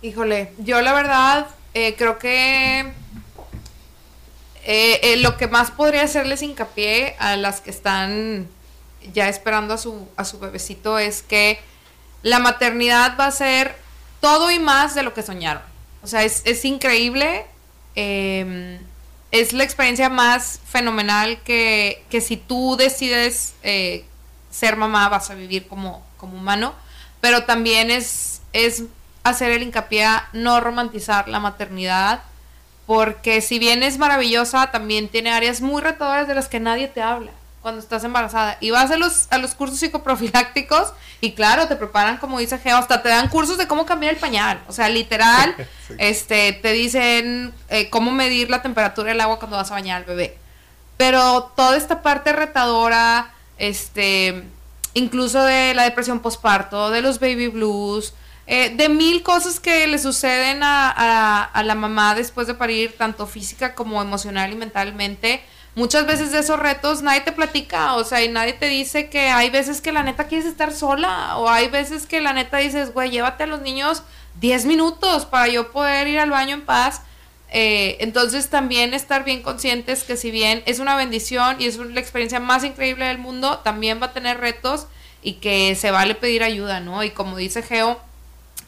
Híjole, 0.02 0.52
yo 0.58 0.82
la 0.82 0.92
verdad 0.92 1.46
eh, 1.72 1.94
creo 1.96 2.18
que 2.18 2.92
eh, 4.64 5.16
lo 5.18 5.36
que 5.38 5.46
más 5.46 5.70
podría 5.70 6.02
hacerles 6.02 6.42
hincapié 6.42 7.14
a 7.18 7.36
las 7.36 7.60
que 7.60 7.70
están 7.70 8.48
ya 9.14 9.28
esperando 9.28 9.74
a 9.74 9.78
su, 9.78 10.08
a 10.16 10.24
su 10.24 10.38
bebecito 10.38 10.98
es 10.98 11.22
que 11.22 11.60
la 12.22 12.40
maternidad 12.40 13.16
va 13.18 13.26
a 13.26 13.30
ser 13.30 13.76
todo 14.20 14.50
y 14.50 14.58
más 14.58 14.94
de 14.94 15.04
lo 15.04 15.14
que 15.14 15.22
soñaron. 15.22 15.62
O 16.02 16.06
sea, 16.06 16.24
es, 16.24 16.42
es 16.44 16.64
increíble. 16.64 17.46
Eh, 17.96 18.78
es 19.32 19.52
la 19.52 19.64
experiencia 19.64 20.08
más 20.08 20.60
fenomenal 20.66 21.40
que, 21.42 22.04
que 22.10 22.20
si 22.20 22.36
tú 22.36 22.76
decides 22.76 23.54
eh, 23.62 24.04
ser 24.50 24.76
mamá 24.76 25.08
vas 25.08 25.30
a 25.30 25.34
vivir 25.34 25.66
como, 25.66 26.04
como 26.16 26.36
humano. 26.36 26.74
Pero 27.20 27.44
también 27.44 27.90
es, 27.90 28.42
es 28.52 28.84
hacer 29.24 29.50
el 29.50 29.62
hincapié 29.62 30.04
a 30.04 30.28
no 30.32 30.60
romantizar 30.60 31.28
la 31.28 31.40
maternidad. 31.40 32.22
Porque 32.86 33.40
si 33.40 33.58
bien 33.58 33.82
es 33.82 33.98
maravillosa, 33.98 34.70
también 34.70 35.08
tiene 35.08 35.32
áreas 35.32 35.60
muy 35.60 35.82
retadoras 35.82 36.28
de 36.28 36.34
las 36.36 36.48
que 36.48 36.60
nadie 36.60 36.86
te 36.86 37.02
habla 37.02 37.32
cuando 37.66 37.82
estás 37.82 38.04
embarazada. 38.04 38.58
Y 38.60 38.70
vas 38.70 38.92
a 38.92 38.96
los, 38.96 39.26
a 39.30 39.38
los 39.38 39.56
cursos 39.56 39.80
psicoprofilácticos 39.80 40.92
y 41.20 41.32
claro, 41.32 41.66
te 41.66 41.74
preparan, 41.74 42.18
como 42.18 42.38
dice 42.38 42.60
Geo, 42.60 42.76
hasta 42.76 43.02
te 43.02 43.08
dan 43.08 43.28
cursos 43.28 43.58
de 43.58 43.66
cómo 43.66 43.84
cambiar 43.84 44.14
el 44.14 44.20
pañal. 44.20 44.62
O 44.68 44.72
sea, 44.72 44.88
literal, 44.88 45.52
este, 45.98 46.52
te 46.52 46.70
dicen 46.70 47.52
eh, 47.68 47.90
cómo 47.90 48.12
medir 48.12 48.50
la 48.50 48.62
temperatura 48.62 49.08
del 49.08 49.20
agua 49.20 49.40
cuando 49.40 49.56
vas 49.56 49.72
a 49.72 49.74
bañar 49.74 49.96
al 49.96 50.04
bebé. 50.04 50.38
Pero 50.96 51.52
toda 51.56 51.76
esta 51.76 52.02
parte 52.02 52.32
retadora, 52.32 53.34
este, 53.58 54.44
incluso 54.94 55.42
de 55.42 55.74
la 55.74 55.82
depresión 55.82 56.20
postparto, 56.20 56.90
de 56.90 57.02
los 57.02 57.18
baby 57.18 57.48
blues, 57.48 58.14
eh, 58.46 58.76
de 58.76 58.88
mil 58.88 59.24
cosas 59.24 59.58
que 59.58 59.88
le 59.88 59.98
suceden 59.98 60.62
a, 60.62 61.42
a, 61.42 61.62
la 61.64 61.74
mamá 61.74 62.14
después 62.14 62.46
de 62.46 62.54
parir, 62.54 62.96
tanto 62.96 63.26
física 63.26 63.74
como 63.74 64.00
emocional 64.00 64.52
y 64.52 64.54
mentalmente. 64.54 65.42
Muchas 65.76 66.06
veces 66.06 66.32
de 66.32 66.38
esos 66.38 66.58
retos 66.58 67.02
nadie 67.02 67.20
te 67.20 67.32
platica, 67.32 67.96
o 67.96 68.04
sea, 68.04 68.24
y 68.24 68.30
nadie 68.30 68.54
te 68.54 68.66
dice 68.66 69.10
que 69.10 69.28
hay 69.28 69.50
veces 69.50 69.82
que 69.82 69.92
la 69.92 70.02
neta 70.02 70.26
quieres 70.26 70.46
estar 70.46 70.72
sola, 70.72 71.36
o 71.36 71.50
hay 71.50 71.68
veces 71.68 72.06
que 72.06 72.22
la 72.22 72.32
neta 72.32 72.56
dices, 72.56 72.94
güey, 72.94 73.10
llévate 73.10 73.42
a 73.42 73.46
los 73.46 73.60
niños 73.60 74.02
10 74.40 74.64
minutos 74.64 75.26
para 75.26 75.48
yo 75.48 75.72
poder 75.72 76.08
ir 76.08 76.18
al 76.18 76.30
baño 76.30 76.54
en 76.54 76.62
paz. 76.62 77.02
Eh, 77.50 77.98
entonces 78.00 78.48
también 78.48 78.94
estar 78.94 79.22
bien 79.22 79.42
conscientes 79.42 80.04
que 80.04 80.16
si 80.16 80.30
bien 80.30 80.62
es 80.64 80.78
una 80.78 80.96
bendición 80.96 81.56
y 81.60 81.66
es 81.66 81.76
la 81.76 82.00
experiencia 82.00 82.40
más 82.40 82.64
increíble 82.64 83.04
del 83.04 83.18
mundo, 83.18 83.58
también 83.58 84.00
va 84.00 84.06
a 84.06 84.12
tener 84.14 84.40
retos 84.40 84.86
y 85.22 85.34
que 85.34 85.74
se 85.74 85.90
vale 85.90 86.14
pedir 86.14 86.42
ayuda, 86.42 86.80
¿no? 86.80 87.04
Y 87.04 87.10
como 87.10 87.36
dice 87.36 87.62
Geo, 87.62 88.00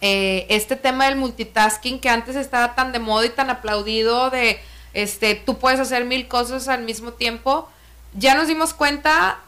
eh, 0.02 0.44
este 0.50 0.76
tema 0.76 1.06
del 1.06 1.16
multitasking 1.16 2.00
que 2.00 2.10
antes 2.10 2.36
estaba 2.36 2.74
tan 2.74 2.92
de 2.92 2.98
moda 2.98 3.24
y 3.24 3.30
tan 3.30 3.48
aplaudido 3.48 4.28
de, 4.28 4.60
este, 4.94 5.34
tú 5.34 5.58
puedes 5.58 5.80
hacer 5.80 6.04
mil 6.04 6.28
cosas 6.28 6.68
al 6.68 6.82
mismo 6.82 7.12
tiempo, 7.12 7.68
ya 8.14 8.34
nos 8.34 8.48
dimos 8.48 8.74
cuenta 8.74 9.38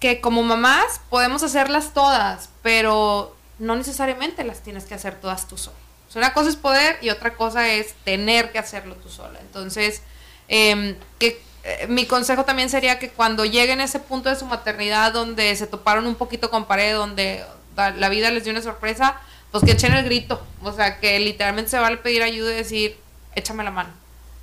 que 0.00 0.20
como 0.20 0.42
mamás 0.42 1.00
podemos 1.10 1.42
hacerlas 1.42 1.94
todas, 1.94 2.48
pero 2.62 3.36
no 3.58 3.76
necesariamente 3.76 4.42
las 4.42 4.60
tienes 4.60 4.84
que 4.84 4.94
hacer 4.94 5.20
todas 5.20 5.46
tú 5.46 5.56
sola. 5.56 5.76
una 6.16 6.34
cosa 6.34 6.50
es 6.50 6.56
poder 6.56 6.98
y 7.00 7.10
otra 7.10 7.34
cosa 7.34 7.68
es 7.68 7.94
tener 8.04 8.52
que 8.52 8.58
hacerlo 8.58 8.96
tú 8.96 9.08
sola. 9.08 9.38
Entonces, 9.40 10.02
em, 10.48 10.96
eh, 11.20 11.86
mi 11.88 12.06
consejo 12.06 12.44
también 12.44 12.68
sería 12.68 12.98
que 12.98 13.10
cuando 13.10 13.44
lleguen 13.44 13.80
a 13.80 13.84
ese 13.84 14.00
punto 14.00 14.28
de 14.28 14.36
su 14.36 14.44
maternidad 14.44 15.12
donde 15.12 15.54
se 15.54 15.68
toparon 15.68 16.06
un 16.06 16.16
poquito 16.16 16.50
con 16.50 16.66
pared, 16.66 16.94
donde 16.94 17.44
la 17.76 18.08
vida 18.08 18.30
les 18.30 18.44
dio 18.44 18.52
una 18.52 18.62
sorpresa, 18.62 19.20
pues 19.52 19.62
que 19.64 19.70
echen 19.70 19.94
el 19.94 20.04
grito. 20.04 20.44
O 20.62 20.72
sea, 20.72 20.98
que 20.98 21.20
literalmente 21.20 21.70
se 21.70 21.78
vale 21.78 21.98
pedir 21.98 22.22
ayuda 22.22 22.52
y 22.52 22.56
decir, 22.56 22.98
échame 23.36 23.62
la 23.62 23.70
mano. 23.70 24.01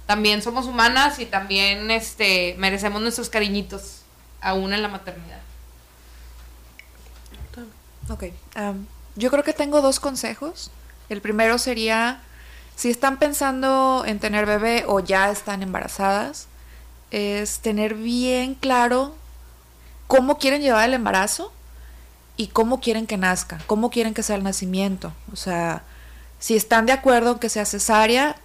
También 0.09 0.41
somos 0.41 0.65
humanas 0.65 1.19
y 1.19 1.27
también 1.27 1.91
este, 1.91 2.55
merecemos 2.57 2.99
nuestros 2.99 3.29
cariñitos, 3.29 4.01
aún 4.41 4.73
en 4.73 4.81
la 4.81 4.87
maternidad. 4.87 5.37
Ok. 8.09 8.23
yo 9.15 9.29
creo 9.29 9.43
que 9.43 9.53
tengo 9.53 9.83
dos 9.83 9.99
consejos. 9.99 10.71
El 11.09 11.21
primero 11.21 11.59
sería, 11.59 12.21
si 12.75 12.89
están 12.89 13.19
pensando 13.19 14.03
en 14.03 14.17
tener 14.17 14.47
bebé 14.47 14.83
o 14.87 14.99
ya 14.99 15.29
están 15.29 15.61
embarazadas, 15.61 16.47
es 17.11 17.59
tener 17.59 17.93
bien 17.93 18.55
claro 18.55 19.13
cómo 20.07 20.39
quieren 20.39 20.63
llevar 20.63 20.89
el 20.89 20.95
embarazo 20.95 21.53
y 22.35 22.47
cómo 22.47 22.79
quieren 22.79 23.05
que 23.05 23.17
nazca, 23.17 23.59
cómo 23.67 23.91
quieren 23.91 24.15
que 24.15 24.23
sea 24.23 24.37
el 24.37 24.43
nacimiento. 24.43 25.13
O 25.31 25.35
sea, 25.35 25.83
si 26.39 26.55
están 26.55 26.87
de 26.87 26.93
acuerdo 26.93 27.33
en 27.33 27.37
que 27.37 27.49
sea 27.49 27.65
cesárea, 27.65 28.37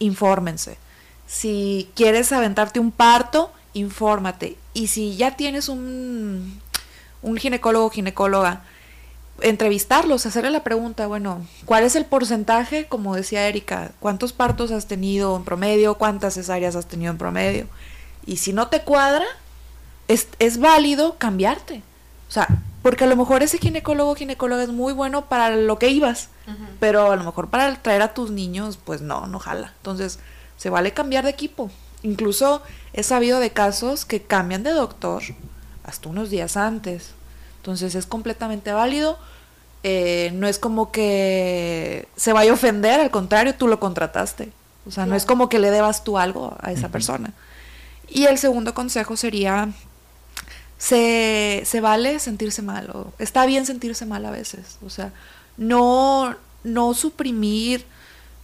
infórmense. 0.00 0.84
Si 1.26 1.88
quieres 1.94 2.32
aventarte 2.32 2.80
un 2.80 2.92
parto, 2.92 3.52
infórmate. 3.72 4.56
Y 4.74 4.88
si 4.88 5.16
ya 5.16 5.36
tienes 5.36 5.68
un, 5.68 6.60
un 7.22 7.36
ginecólogo 7.36 7.86
o 7.86 7.90
ginecóloga, 7.90 8.62
entrevistarlos, 9.40 10.26
hacerle 10.26 10.50
la 10.50 10.64
pregunta, 10.64 11.06
bueno, 11.06 11.46
¿cuál 11.64 11.84
es 11.84 11.96
el 11.96 12.04
porcentaje? 12.04 12.86
Como 12.86 13.14
decía 13.14 13.48
Erika, 13.48 13.92
¿cuántos 14.00 14.32
partos 14.32 14.70
has 14.70 14.86
tenido 14.86 15.36
en 15.36 15.44
promedio? 15.44 15.96
¿Cuántas 15.96 16.34
cesáreas 16.34 16.76
has 16.76 16.86
tenido 16.86 17.10
en 17.10 17.18
promedio? 17.18 17.66
Y 18.24 18.38
si 18.38 18.52
no 18.52 18.68
te 18.68 18.82
cuadra, 18.82 19.26
es, 20.08 20.28
es 20.38 20.58
válido 20.58 21.16
cambiarte. 21.18 21.82
O 22.28 22.32
sea, 22.32 22.48
porque 22.82 23.04
a 23.04 23.06
lo 23.06 23.16
mejor 23.16 23.42
ese 23.42 23.58
ginecólogo 23.58 24.12
o 24.12 24.14
ginecóloga 24.14 24.62
es 24.62 24.70
muy 24.70 24.92
bueno 24.92 25.26
para 25.26 25.50
lo 25.56 25.78
que 25.78 25.88
ibas, 25.88 26.28
pero 26.78 27.10
a 27.10 27.16
lo 27.16 27.24
mejor 27.24 27.48
para 27.48 27.74
traer 27.82 28.02
a 28.02 28.14
tus 28.14 28.30
niños, 28.30 28.78
pues 28.82 29.00
no, 29.00 29.26
no 29.26 29.38
jala. 29.38 29.72
Entonces, 29.78 30.18
se 30.56 30.70
vale 30.70 30.92
cambiar 30.92 31.24
de 31.24 31.30
equipo. 31.30 31.70
Incluso 32.02 32.62
he 32.92 33.02
sabido 33.02 33.40
de 33.40 33.50
casos 33.50 34.04
que 34.04 34.22
cambian 34.22 34.62
de 34.62 34.70
doctor 34.70 35.22
hasta 35.84 36.08
unos 36.08 36.30
días 36.30 36.56
antes. 36.56 37.10
Entonces 37.58 37.94
es 37.94 38.06
completamente 38.06 38.72
válido. 38.72 39.18
Eh, 39.82 40.30
no 40.34 40.46
es 40.48 40.58
como 40.58 40.90
que 40.90 42.08
se 42.16 42.32
vaya 42.32 42.50
a 42.50 42.54
ofender, 42.54 43.00
al 43.00 43.10
contrario, 43.10 43.54
tú 43.54 43.68
lo 43.68 43.78
contrataste. 43.80 44.50
O 44.86 44.90
sea, 44.90 45.06
no 45.06 45.16
es 45.16 45.24
como 45.24 45.48
que 45.48 45.58
le 45.58 45.70
debas 45.70 46.04
tú 46.04 46.16
algo 46.16 46.56
a 46.60 46.70
esa 46.70 46.88
persona. 46.88 47.32
Y 48.08 48.24
el 48.24 48.38
segundo 48.38 48.72
consejo 48.72 49.16
sería 49.16 49.70
se, 50.78 51.62
se 51.64 51.80
vale 51.80 52.18
sentirse 52.18 52.62
mal, 52.62 52.90
o 52.90 53.12
está 53.18 53.46
bien 53.46 53.66
sentirse 53.66 54.06
mal 54.06 54.24
a 54.26 54.30
veces, 54.30 54.78
o 54.84 54.90
sea, 54.90 55.12
no, 55.56 56.36
no 56.64 56.94
suprimir, 56.94 57.84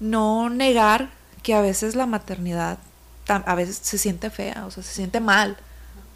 no 0.00 0.48
negar 0.48 1.10
que 1.42 1.54
a 1.54 1.60
veces 1.60 1.94
la 1.94 2.06
maternidad 2.06 2.78
a 3.28 3.54
veces 3.54 3.78
se 3.82 3.98
siente 3.98 4.30
fea, 4.30 4.64
o 4.66 4.70
sea, 4.70 4.82
se 4.82 4.92
siente 4.92 5.20
mal, 5.20 5.56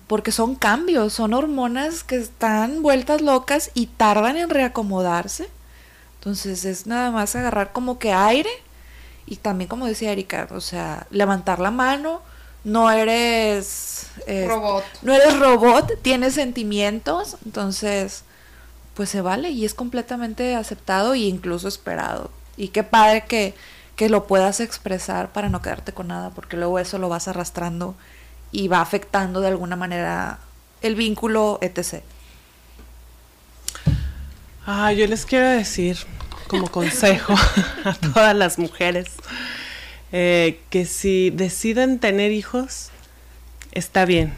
porque 0.07 0.33
son 0.33 0.55
cambios, 0.55 1.12
son 1.12 1.35
hormonas 1.35 2.05
que 2.05 2.16
están 2.16 2.83
vueltas 2.83 3.20
locas 3.22 3.70
y 3.74 3.87
tardan 3.87 4.37
en 4.37 4.51
reacomodarse. 4.51 5.49
Entonces 6.18 6.64
es 6.64 6.87
nada 6.87 7.11
más 7.11 7.37
agarrar 7.37 7.72
como 7.72 7.99
que 7.99 8.12
aire 8.12 8.51
y 9.27 9.37
también 9.37 9.68
como 9.68 9.87
decía 9.87 10.12
Erika, 10.12 10.49
o 10.51 10.61
sea, 10.61 11.07
levantar 11.11 11.59
la 11.59 11.70
mano, 11.70 12.22
no 12.64 12.91
eres 12.91 14.09
robot. 14.27 14.85
No 15.03 15.14
eres 15.14 15.39
robot, 15.39 16.03
tienes 16.03 16.35
sentimientos, 16.35 17.37
entonces 17.45 18.24
pues 18.95 19.11
se 19.11 19.20
vale 19.20 19.51
y 19.51 19.64
es 19.64 19.74
completamente 19.74 20.57
aceptado 20.57 21.14
e 21.14 21.18
incluso 21.18 21.68
esperado. 21.68 22.31
Y 22.57 22.68
qué 22.68 22.83
padre 22.83 23.24
que, 23.29 23.55
que 23.97 24.09
lo 24.09 24.26
puedas 24.26 24.61
expresar 24.61 25.32
para 25.32 25.49
no 25.49 25.62
quedarte 25.62 25.92
con 25.92 26.09
nada, 26.09 26.30
porque 26.30 26.57
luego 26.57 26.78
eso 26.78 26.99
lo 26.99 27.09
vas 27.09 27.28
arrastrando 27.28 27.97
y 28.53 28.68
va 28.68 28.80
afectando 28.80 29.40
de 29.40 29.49
alguna 29.49 29.74
manera 29.74 30.38
el 30.82 30.94
vínculo, 30.94 31.59
etc. 31.62 32.03
Ah, 34.66 34.92
yo 34.92 35.07
les 35.07 35.24
quiero 35.24 35.49
decir 35.49 35.99
como 36.47 36.70
consejo 36.70 37.34
a 37.84 37.94
todas 37.94 38.36
las 38.36 38.59
mujeres 38.59 39.07
eh, 40.12 40.61
que 40.70 40.84
si 40.84 41.30
deciden 41.30 41.99
tener 41.99 42.32
hijos, 42.32 42.90
está 43.72 44.05
bien. 44.05 44.32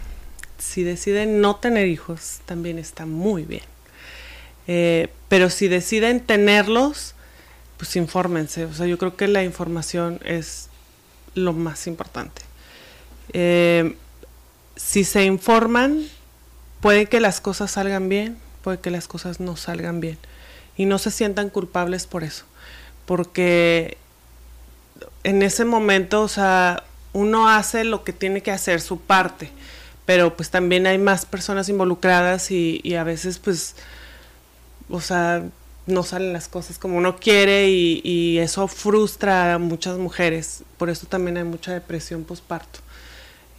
Si 0.58 0.82
deciden 0.82 1.40
no 1.40 1.56
tener 1.56 1.86
hijos, 1.86 2.40
también 2.46 2.78
está 2.78 3.06
muy 3.06 3.44
bien. 3.44 3.62
Eh, 4.66 5.08
pero 5.28 5.50
si 5.50 5.68
deciden 5.68 6.20
tenerlos, 6.20 7.14
pues 7.78 7.96
infórmense. 7.96 8.66
O 8.66 8.74
sea, 8.74 8.86
yo 8.86 8.98
creo 8.98 9.16
que 9.16 9.28
la 9.28 9.42
información 9.42 10.20
es 10.24 10.68
lo 11.34 11.54
más 11.54 11.86
importante. 11.86 12.42
Eh, 13.32 13.96
si 14.76 15.04
se 15.04 15.24
informan, 15.24 16.04
puede 16.80 17.06
que 17.06 17.20
las 17.20 17.40
cosas 17.40 17.70
salgan 17.70 18.08
bien, 18.08 18.36
puede 18.62 18.80
que 18.80 18.90
las 18.90 19.08
cosas 19.08 19.40
no 19.40 19.56
salgan 19.56 20.00
bien. 20.00 20.18
Y 20.76 20.84
no 20.84 20.98
se 20.98 21.10
sientan 21.10 21.48
culpables 21.48 22.06
por 22.06 22.22
eso. 22.24 22.44
Porque 23.06 23.96
en 25.24 25.42
ese 25.42 25.64
momento, 25.64 26.22
o 26.22 26.28
sea, 26.28 26.84
uno 27.12 27.48
hace 27.48 27.84
lo 27.84 28.04
que 28.04 28.12
tiene 28.12 28.42
que 28.42 28.50
hacer, 28.50 28.80
su 28.80 29.00
parte, 29.00 29.50
pero 30.06 30.36
pues 30.36 30.50
también 30.50 30.86
hay 30.86 30.98
más 30.98 31.26
personas 31.26 31.68
involucradas 31.68 32.50
y, 32.50 32.94
a 32.94 33.04
veces 33.04 33.38
pues, 33.38 33.76
o 34.88 35.00
sea, 35.00 35.42
no 35.88 36.02
salen 36.02 36.32
las 36.32 36.48
cosas 36.48 36.78
como 36.78 36.98
uno 36.98 37.16
quiere 37.16 37.68
y, 37.68 38.38
eso 38.38 38.68
frustra 38.68 39.54
a 39.54 39.58
muchas 39.58 39.98
mujeres, 39.98 40.62
por 40.76 40.90
eso 40.90 41.06
también 41.06 41.36
hay 41.36 41.44
mucha 41.44 41.72
depresión 41.72 42.24
postparto. 42.24 42.80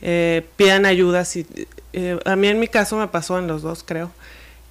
Eh, 0.01 0.45
pidan 0.55 0.85
ayuda, 0.85 1.25
si, 1.25 1.45
eh, 1.91 2.17
a 2.23 2.35
mí 2.37 2.47
en 2.47 2.59
mi 2.59 2.69
caso 2.69 2.95
me 2.95 3.07
pasó 3.07 3.37
en 3.37 3.47
los 3.47 3.61
dos 3.61 3.83
creo, 3.83 4.11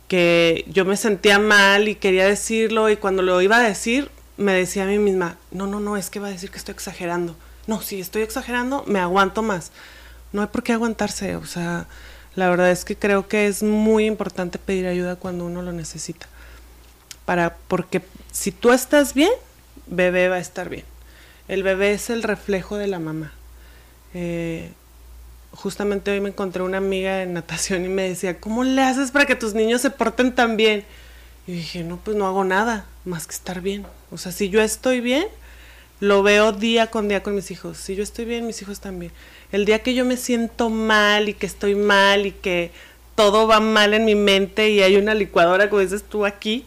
que 0.06 0.64
yo 0.68 0.86
me 0.86 0.96
sentía 0.96 1.38
mal 1.38 1.88
y 1.88 1.96
quería 1.96 2.26
decirlo 2.26 2.88
y 2.88 2.96
cuando 2.96 3.22
lo 3.22 3.42
iba 3.42 3.58
a 3.58 3.62
decir 3.62 4.10
me 4.38 4.52
decía 4.52 4.84
a 4.84 4.86
mí 4.86 4.98
misma, 4.98 5.36
no, 5.50 5.66
no, 5.66 5.80
no, 5.80 5.96
es 5.96 6.08
que 6.08 6.20
va 6.20 6.28
a 6.28 6.30
decir 6.30 6.50
que 6.50 6.58
estoy 6.58 6.72
exagerando. 6.72 7.36
No, 7.66 7.82
si 7.82 8.00
estoy 8.00 8.22
exagerando, 8.22 8.84
me 8.86 9.00
aguanto 9.00 9.42
más. 9.42 9.72
No 10.32 10.40
hay 10.42 10.48
por 10.48 10.62
qué 10.62 10.72
aguantarse, 10.72 11.36
o 11.36 11.44
sea, 11.44 11.86
la 12.36 12.48
verdad 12.48 12.70
es 12.70 12.84
que 12.84 12.96
creo 12.96 13.28
que 13.28 13.48
es 13.48 13.62
muy 13.62 14.06
importante 14.06 14.58
pedir 14.58 14.86
ayuda 14.86 15.16
cuando 15.16 15.44
uno 15.44 15.60
lo 15.60 15.72
necesita. 15.72 16.28
Para, 17.28 17.58
porque 17.68 18.00
si 18.32 18.52
tú 18.52 18.72
estás 18.72 19.12
bien, 19.12 19.28
bebé 19.86 20.30
va 20.30 20.36
a 20.36 20.38
estar 20.38 20.70
bien. 20.70 20.86
El 21.46 21.62
bebé 21.62 21.92
es 21.92 22.08
el 22.08 22.22
reflejo 22.22 22.78
de 22.78 22.86
la 22.86 23.00
mamá. 23.00 23.34
Eh, 24.14 24.70
justamente 25.52 26.10
hoy 26.10 26.22
me 26.22 26.30
encontré 26.30 26.62
una 26.62 26.78
amiga 26.78 27.22
en 27.22 27.34
natación 27.34 27.84
y 27.84 27.88
me 27.88 28.08
decía, 28.08 28.40
¿cómo 28.40 28.64
le 28.64 28.80
haces 28.80 29.10
para 29.10 29.26
que 29.26 29.34
tus 29.34 29.52
niños 29.52 29.82
se 29.82 29.90
porten 29.90 30.34
tan 30.34 30.56
bien? 30.56 30.86
Y 31.46 31.52
dije, 31.52 31.84
no, 31.84 31.98
pues 31.98 32.16
no 32.16 32.26
hago 32.26 32.44
nada 32.44 32.86
más 33.04 33.26
que 33.26 33.34
estar 33.34 33.60
bien. 33.60 33.84
O 34.10 34.16
sea, 34.16 34.32
si 34.32 34.48
yo 34.48 34.62
estoy 34.62 35.02
bien, 35.02 35.26
lo 36.00 36.22
veo 36.22 36.52
día 36.52 36.86
con 36.86 37.08
día 37.08 37.22
con 37.22 37.34
mis 37.34 37.50
hijos. 37.50 37.76
Si 37.76 37.94
yo 37.94 38.02
estoy 38.02 38.24
bien, 38.24 38.46
mis 38.46 38.62
hijos 38.62 38.80
también. 38.80 39.12
El 39.52 39.66
día 39.66 39.82
que 39.82 39.92
yo 39.92 40.06
me 40.06 40.16
siento 40.16 40.70
mal 40.70 41.28
y 41.28 41.34
que 41.34 41.44
estoy 41.44 41.74
mal 41.74 42.24
y 42.24 42.32
que 42.32 42.72
todo 43.16 43.46
va 43.46 43.60
mal 43.60 43.92
en 43.92 44.06
mi 44.06 44.14
mente 44.14 44.70
y 44.70 44.80
hay 44.80 44.96
una 44.96 45.12
licuadora, 45.12 45.68
como 45.68 45.82
dices 45.82 46.04
tú 46.08 46.24
aquí, 46.24 46.64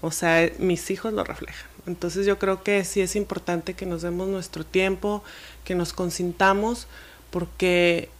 O 0.00 0.10
sea, 0.10 0.50
mis 0.58 0.90
hijos 0.90 1.12
lo 1.12 1.24
reflejan. 1.24 1.66
Entonces 1.86 2.26
yo 2.26 2.38
creo 2.38 2.62
que 2.62 2.84
sí 2.84 3.00
es 3.00 3.16
importante 3.16 3.74
que 3.74 3.86
nos 3.86 4.02
demos 4.02 4.28
nuestro 4.28 4.64
tiempo, 4.64 5.22
que 5.64 5.74
nos 5.74 5.92
consintamos, 5.92 6.86
porque 7.30 8.10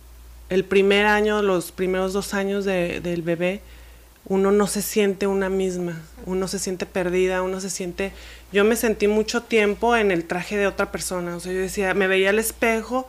el 0.49 0.65
primer 0.65 1.07
año, 1.07 1.43
los 1.43 1.71
primeros 1.73 2.13
dos 2.13 2.35
años 2.35 2.65
de, 2.65 3.01
del 3.01 3.23
bebé, 3.23 3.61
uno 4.25 4.53
no 4.53 4.67
se 4.67 4.83
siente 4.83 5.27
una 5.27 5.49
misma, 5.49 6.01
uno 6.27 6.49
se 6.49 6.59
siente 6.59 6.87
perdida, 6.87 7.43
uno 7.43 7.61
se 7.61 7.71
siente... 7.71 8.13
Yo 8.53 8.65
me 8.65 8.77
sentí 8.77 9.09
mucho 9.09 9.43
tiempo 9.43 9.97
en 9.97 10.11
el 10.11 10.25
traje 10.25 10.57
de 10.57 10.67
otra 10.67 10.91
persona, 10.91 11.37
o 11.37 11.41
sea, 11.41 11.53
yo 11.53 11.61
decía, 11.61 11.95
me 11.95 12.07
veía 12.07 12.31
al 12.31 12.39
espejo 12.39 13.07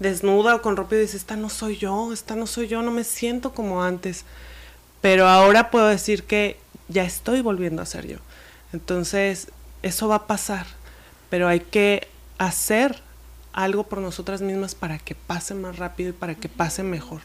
desnuda 0.00 0.56
o 0.56 0.62
con 0.62 0.76
ropa 0.76 0.96
y 0.96 1.00
dice, 1.00 1.16
esta 1.16 1.36
no 1.36 1.48
soy 1.48 1.76
yo, 1.76 2.12
esta 2.12 2.34
no 2.34 2.46
soy 2.46 2.66
yo, 2.66 2.82
no 2.82 2.90
me 2.90 3.04
siento 3.04 3.52
como 3.52 3.84
antes. 3.84 4.24
Pero 5.00 5.28
ahora 5.28 5.70
puedo 5.70 5.86
decir 5.86 6.24
que 6.24 6.56
ya 6.90 7.04
estoy 7.04 7.40
volviendo 7.40 7.80
a 7.80 7.86
ser 7.86 8.06
yo. 8.06 8.18
Entonces, 8.72 9.48
eso 9.82 10.08
va 10.08 10.16
a 10.16 10.26
pasar, 10.26 10.66
pero 11.30 11.48
hay 11.48 11.60
que 11.60 12.08
hacer 12.38 13.00
algo 13.52 13.84
por 13.84 14.00
nosotras 14.00 14.42
mismas 14.42 14.74
para 14.74 14.98
que 14.98 15.14
pase 15.14 15.54
más 15.54 15.78
rápido 15.78 16.10
y 16.10 16.12
para 16.12 16.34
que 16.34 16.48
pase 16.48 16.82
mejor. 16.82 17.22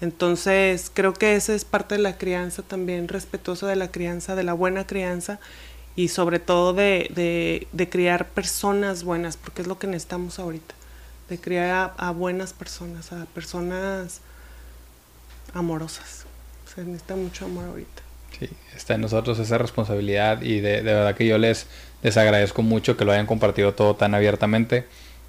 Entonces, 0.00 0.90
creo 0.92 1.12
que 1.12 1.36
esa 1.36 1.54
es 1.54 1.64
parte 1.64 1.94
de 1.94 2.00
la 2.00 2.18
crianza 2.18 2.62
también, 2.62 3.06
respetuosa 3.06 3.68
de 3.68 3.76
la 3.76 3.92
crianza, 3.92 4.34
de 4.34 4.42
la 4.42 4.52
buena 4.52 4.86
crianza 4.86 5.38
y 5.94 6.08
sobre 6.08 6.40
todo 6.40 6.72
de, 6.72 7.68
de, 7.72 7.88
criar 7.88 8.28
personas 8.28 9.04
buenas, 9.04 9.36
porque 9.36 9.62
es 9.62 9.68
lo 9.68 9.78
que 9.78 9.86
necesitamos 9.86 10.38
ahorita, 10.38 10.74
de 11.28 11.38
criar 11.38 11.94
a, 11.96 12.10
buenas 12.10 12.52
personas, 12.52 13.12
a 13.12 13.26
personas 13.26 14.20
amorosas. 15.54 16.24
Se 16.74 16.82
necesita 16.82 17.14
mucho 17.14 17.44
amor 17.44 17.66
ahorita. 17.66 18.01
Sí, 18.38 18.48
está 18.76 18.94
en 18.94 19.02
nosotros 19.02 19.38
esa 19.38 19.58
responsabilidad 19.58 20.42
y 20.42 20.60
de, 20.60 20.82
verdad 20.82 21.14
que 21.14 21.26
yo 21.26 21.38
les, 21.38 21.66
les 22.02 22.16
agradezco 22.16 22.62
mucho 22.62 22.96
que 22.96 23.04
lo 23.04 23.12
hayan 23.12 23.26
compartido 23.26 23.74
todo 23.74 23.94
tan 23.94 24.14
abiertamente. 24.14 24.84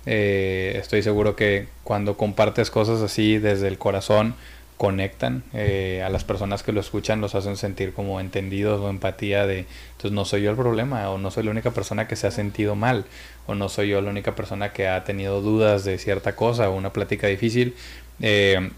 Eh, 0.05 0.77
estoy 0.80 1.01
seguro 1.01 1.35
que 1.35 1.67
cuando 1.84 2.17
compartes 2.17 2.69
cosas 2.69 3.01
así 3.01 3.38
desde 3.38 3.67
el 3.67 3.77
corazón, 3.77 4.35
conectan 4.77 5.43
eh, 5.53 6.03
a 6.05 6.09
las 6.09 6.23
personas 6.23 6.63
que 6.63 6.71
lo 6.71 6.81
escuchan, 6.81 7.21
los 7.21 7.35
hacen 7.35 7.55
sentir 7.55 7.93
como 7.93 8.19
entendidos 8.19 8.81
o 8.81 8.89
empatía 8.89 9.45
de, 9.45 9.59
entonces 9.91 10.11
no 10.11 10.25
soy 10.25 10.41
yo 10.41 10.49
el 10.49 10.57
problema 10.57 11.09
o 11.09 11.17
no 11.17 11.31
soy 11.31 11.43
la 11.43 11.51
única 11.51 11.71
persona 11.71 12.07
que 12.07 12.15
se 12.15 12.27
ha 12.27 12.31
sentido 12.31 12.75
mal 12.75 13.05
o 13.47 13.55
no 13.55 13.69
soy 13.69 13.89
yo 13.89 14.01
la 14.01 14.09
única 14.09 14.35
persona 14.35 14.73
que 14.73 14.88
ha 14.88 15.03
tenido 15.03 15.41
dudas 15.41 15.85
de 15.85 15.97
cierta 15.97 16.35
cosa 16.35 16.69
o 16.69 16.75
una 16.75 16.91
plática 16.91 17.27
difícil. 17.27 17.75
Eh, 18.19 18.71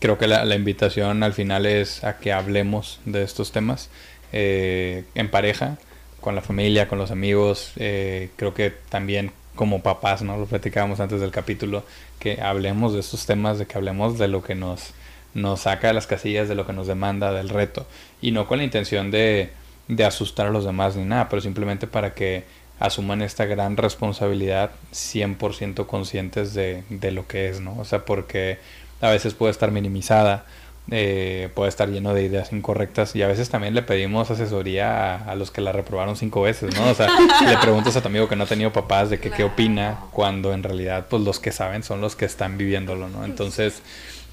creo 0.00 0.18
que 0.18 0.26
la, 0.26 0.44
la, 0.44 0.54
invitación 0.54 1.22
al 1.22 1.32
final 1.32 1.66
es 1.66 2.04
a 2.04 2.18
que 2.18 2.32
hablemos 2.32 3.00
de 3.04 3.22
estos 3.22 3.52
temas 3.52 3.90
eh, 4.32 5.04
en 5.14 5.30
pareja, 5.30 5.78
con 6.20 6.34
la 6.34 6.42
familia, 6.42 6.88
con 6.88 6.98
los 6.98 7.10
amigos. 7.10 7.72
creo 7.74 8.54
que 8.54 8.72
también 8.88 9.32
como 9.54 9.82
papás, 9.82 10.22
¿no? 10.22 10.36
Lo 10.36 10.46
platicábamos 10.46 11.00
antes 11.00 11.20
del 11.20 11.30
capítulo, 11.30 11.84
que 12.18 12.40
hablemos 12.40 12.92
de 12.92 13.00
estos 13.00 13.26
temas, 13.26 13.58
de 13.58 13.66
que 13.66 13.76
hablemos 13.78 14.18
de 14.18 14.28
lo 14.28 14.42
que 14.42 14.54
nos 14.54 14.92
nos 15.36 15.60
saca 15.60 15.88
de 15.88 15.92
las 15.92 16.06
casillas 16.06 16.48
de 16.48 16.54
lo 16.54 16.66
que 16.66 16.72
nos 16.72 16.86
demanda, 16.86 17.30
del 17.32 17.50
reto. 17.50 17.86
Y 18.22 18.32
no 18.32 18.48
con 18.48 18.58
la 18.58 18.64
intención 18.64 19.10
de, 19.10 19.50
de 19.86 20.04
asustar 20.04 20.46
a 20.46 20.50
los 20.50 20.64
demás 20.64 20.96
ni 20.96 21.04
nada, 21.04 21.28
pero 21.28 21.42
simplemente 21.42 21.86
para 21.86 22.14
que 22.14 22.44
asuman 22.80 23.22
esta 23.22 23.44
gran 23.44 23.76
responsabilidad 23.76 24.70
100% 24.92 25.86
conscientes 25.86 26.54
de, 26.54 26.84
de 26.88 27.10
lo 27.12 27.26
que 27.28 27.48
es, 27.48 27.60
¿no? 27.60 27.78
O 27.78 27.84
sea, 27.84 28.04
porque 28.04 28.58
a 29.00 29.10
veces 29.10 29.34
puede 29.34 29.50
estar 29.50 29.70
minimizada, 29.70 30.44
eh, 30.90 31.48
puede 31.54 31.68
estar 31.68 31.88
lleno 31.88 32.14
de 32.14 32.22
ideas 32.22 32.52
incorrectas 32.52 33.16
y 33.16 33.22
a 33.22 33.26
veces 33.26 33.48
también 33.48 33.74
le 33.74 33.82
pedimos 33.82 34.30
asesoría 34.30 35.16
a, 35.16 35.34
los 35.34 35.50
que 35.50 35.60
la 35.60 35.72
reprobaron 35.72 36.16
cinco 36.16 36.42
veces, 36.42 36.74
¿no? 36.76 36.90
O 36.90 36.94
sea, 36.94 37.08
le 37.48 37.56
preguntas 37.58 37.96
a 37.96 38.02
tu 38.02 38.08
amigo 38.08 38.28
que 38.28 38.36
no 38.36 38.44
ha 38.44 38.46
tenido 38.46 38.72
papás 38.72 39.10
de 39.10 39.18
que 39.18 39.30
qué 39.30 39.42
opina 39.42 39.98
cuando 40.12 40.52
en 40.52 40.62
realidad 40.62 41.06
pues 41.10 41.22
los 41.22 41.40
que 41.40 41.50
saben 41.50 41.82
son 41.82 42.00
los 42.00 42.14
que 42.14 42.24
están 42.24 42.56
viviéndolo, 42.56 43.08
¿no? 43.08 43.24
Entonces 43.24 43.82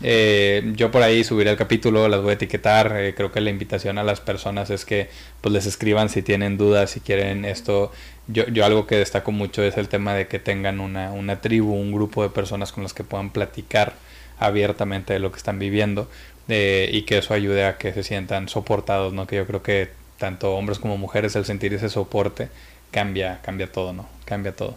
eh, 0.01 0.73
yo 0.75 0.91
por 0.91 1.01
ahí 1.01 1.23
subiré 1.23 1.51
el 1.51 1.57
capítulo, 1.57 2.07
las 2.07 2.21
voy 2.21 2.31
a 2.31 2.33
etiquetar. 2.33 2.95
Eh, 2.97 3.13
creo 3.15 3.31
que 3.31 3.41
la 3.41 3.49
invitación 3.49 3.97
a 3.97 4.03
las 4.03 4.19
personas 4.19 4.69
es 4.69 4.85
que 4.85 5.09
pues 5.41 5.53
les 5.53 5.65
escriban 5.65 6.09
si 6.09 6.21
tienen 6.21 6.57
dudas, 6.57 6.91
si 6.91 6.99
quieren 6.99 7.45
esto. 7.45 7.91
Yo, 8.27 8.45
yo 8.47 8.65
algo 8.65 8.85
que 8.85 8.95
destaco 8.97 9.31
mucho 9.31 9.63
es 9.63 9.77
el 9.77 9.87
tema 9.87 10.13
de 10.13 10.27
que 10.27 10.39
tengan 10.39 10.79
una, 10.79 11.11
una 11.11 11.41
tribu, 11.41 11.73
un 11.73 11.91
grupo 11.91 12.23
de 12.23 12.29
personas 12.29 12.71
con 12.71 12.83
las 12.83 12.93
que 12.93 13.03
puedan 13.03 13.31
platicar 13.31 13.93
abiertamente 14.39 15.13
de 15.13 15.19
lo 15.19 15.31
que 15.31 15.37
están 15.37 15.59
viviendo 15.59 16.09
eh, 16.49 16.89
y 16.91 17.03
que 17.03 17.19
eso 17.19 17.33
ayude 17.33 17.65
a 17.65 17.77
que 17.77 17.93
se 17.93 18.03
sientan 18.03 18.49
soportados, 18.49 19.13
¿no? 19.13 19.27
Que 19.27 19.37
yo 19.37 19.47
creo 19.47 19.63
que 19.63 19.89
tanto 20.17 20.55
hombres 20.55 20.79
como 20.79 20.97
mujeres 20.97 21.35
el 21.35 21.45
sentir 21.45 21.73
ese 21.73 21.89
soporte 21.89 22.49
cambia, 22.91 23.39
cambia 23.43 23.71
todo, 23.71 23.93
¿no? 23.93 24.07
Cambia 24.25 24.55
todo. 24.55 24.75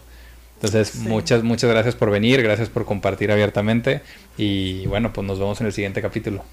Entonces, 0.55 0.95
muchas, 0.95 1.43
muchas 1.43 1.69
gracias 1.69 1.95
por 1.95 2.09
venir, 2.09 2.41
gracias 2.41 2.69
por 2.69 2.85
compartir 2.85 3.31
abiertamente 3.31 4.01
y 4.37 4.87
bueno, 4.87 5.13
pues 5.13 5.27
nos 5.27 5.37
vemos 5.37 5.61
en 5.61 5.67
el 5.67 5.73
siguiente 5.73 6.01
capítulo. 6.01 6.43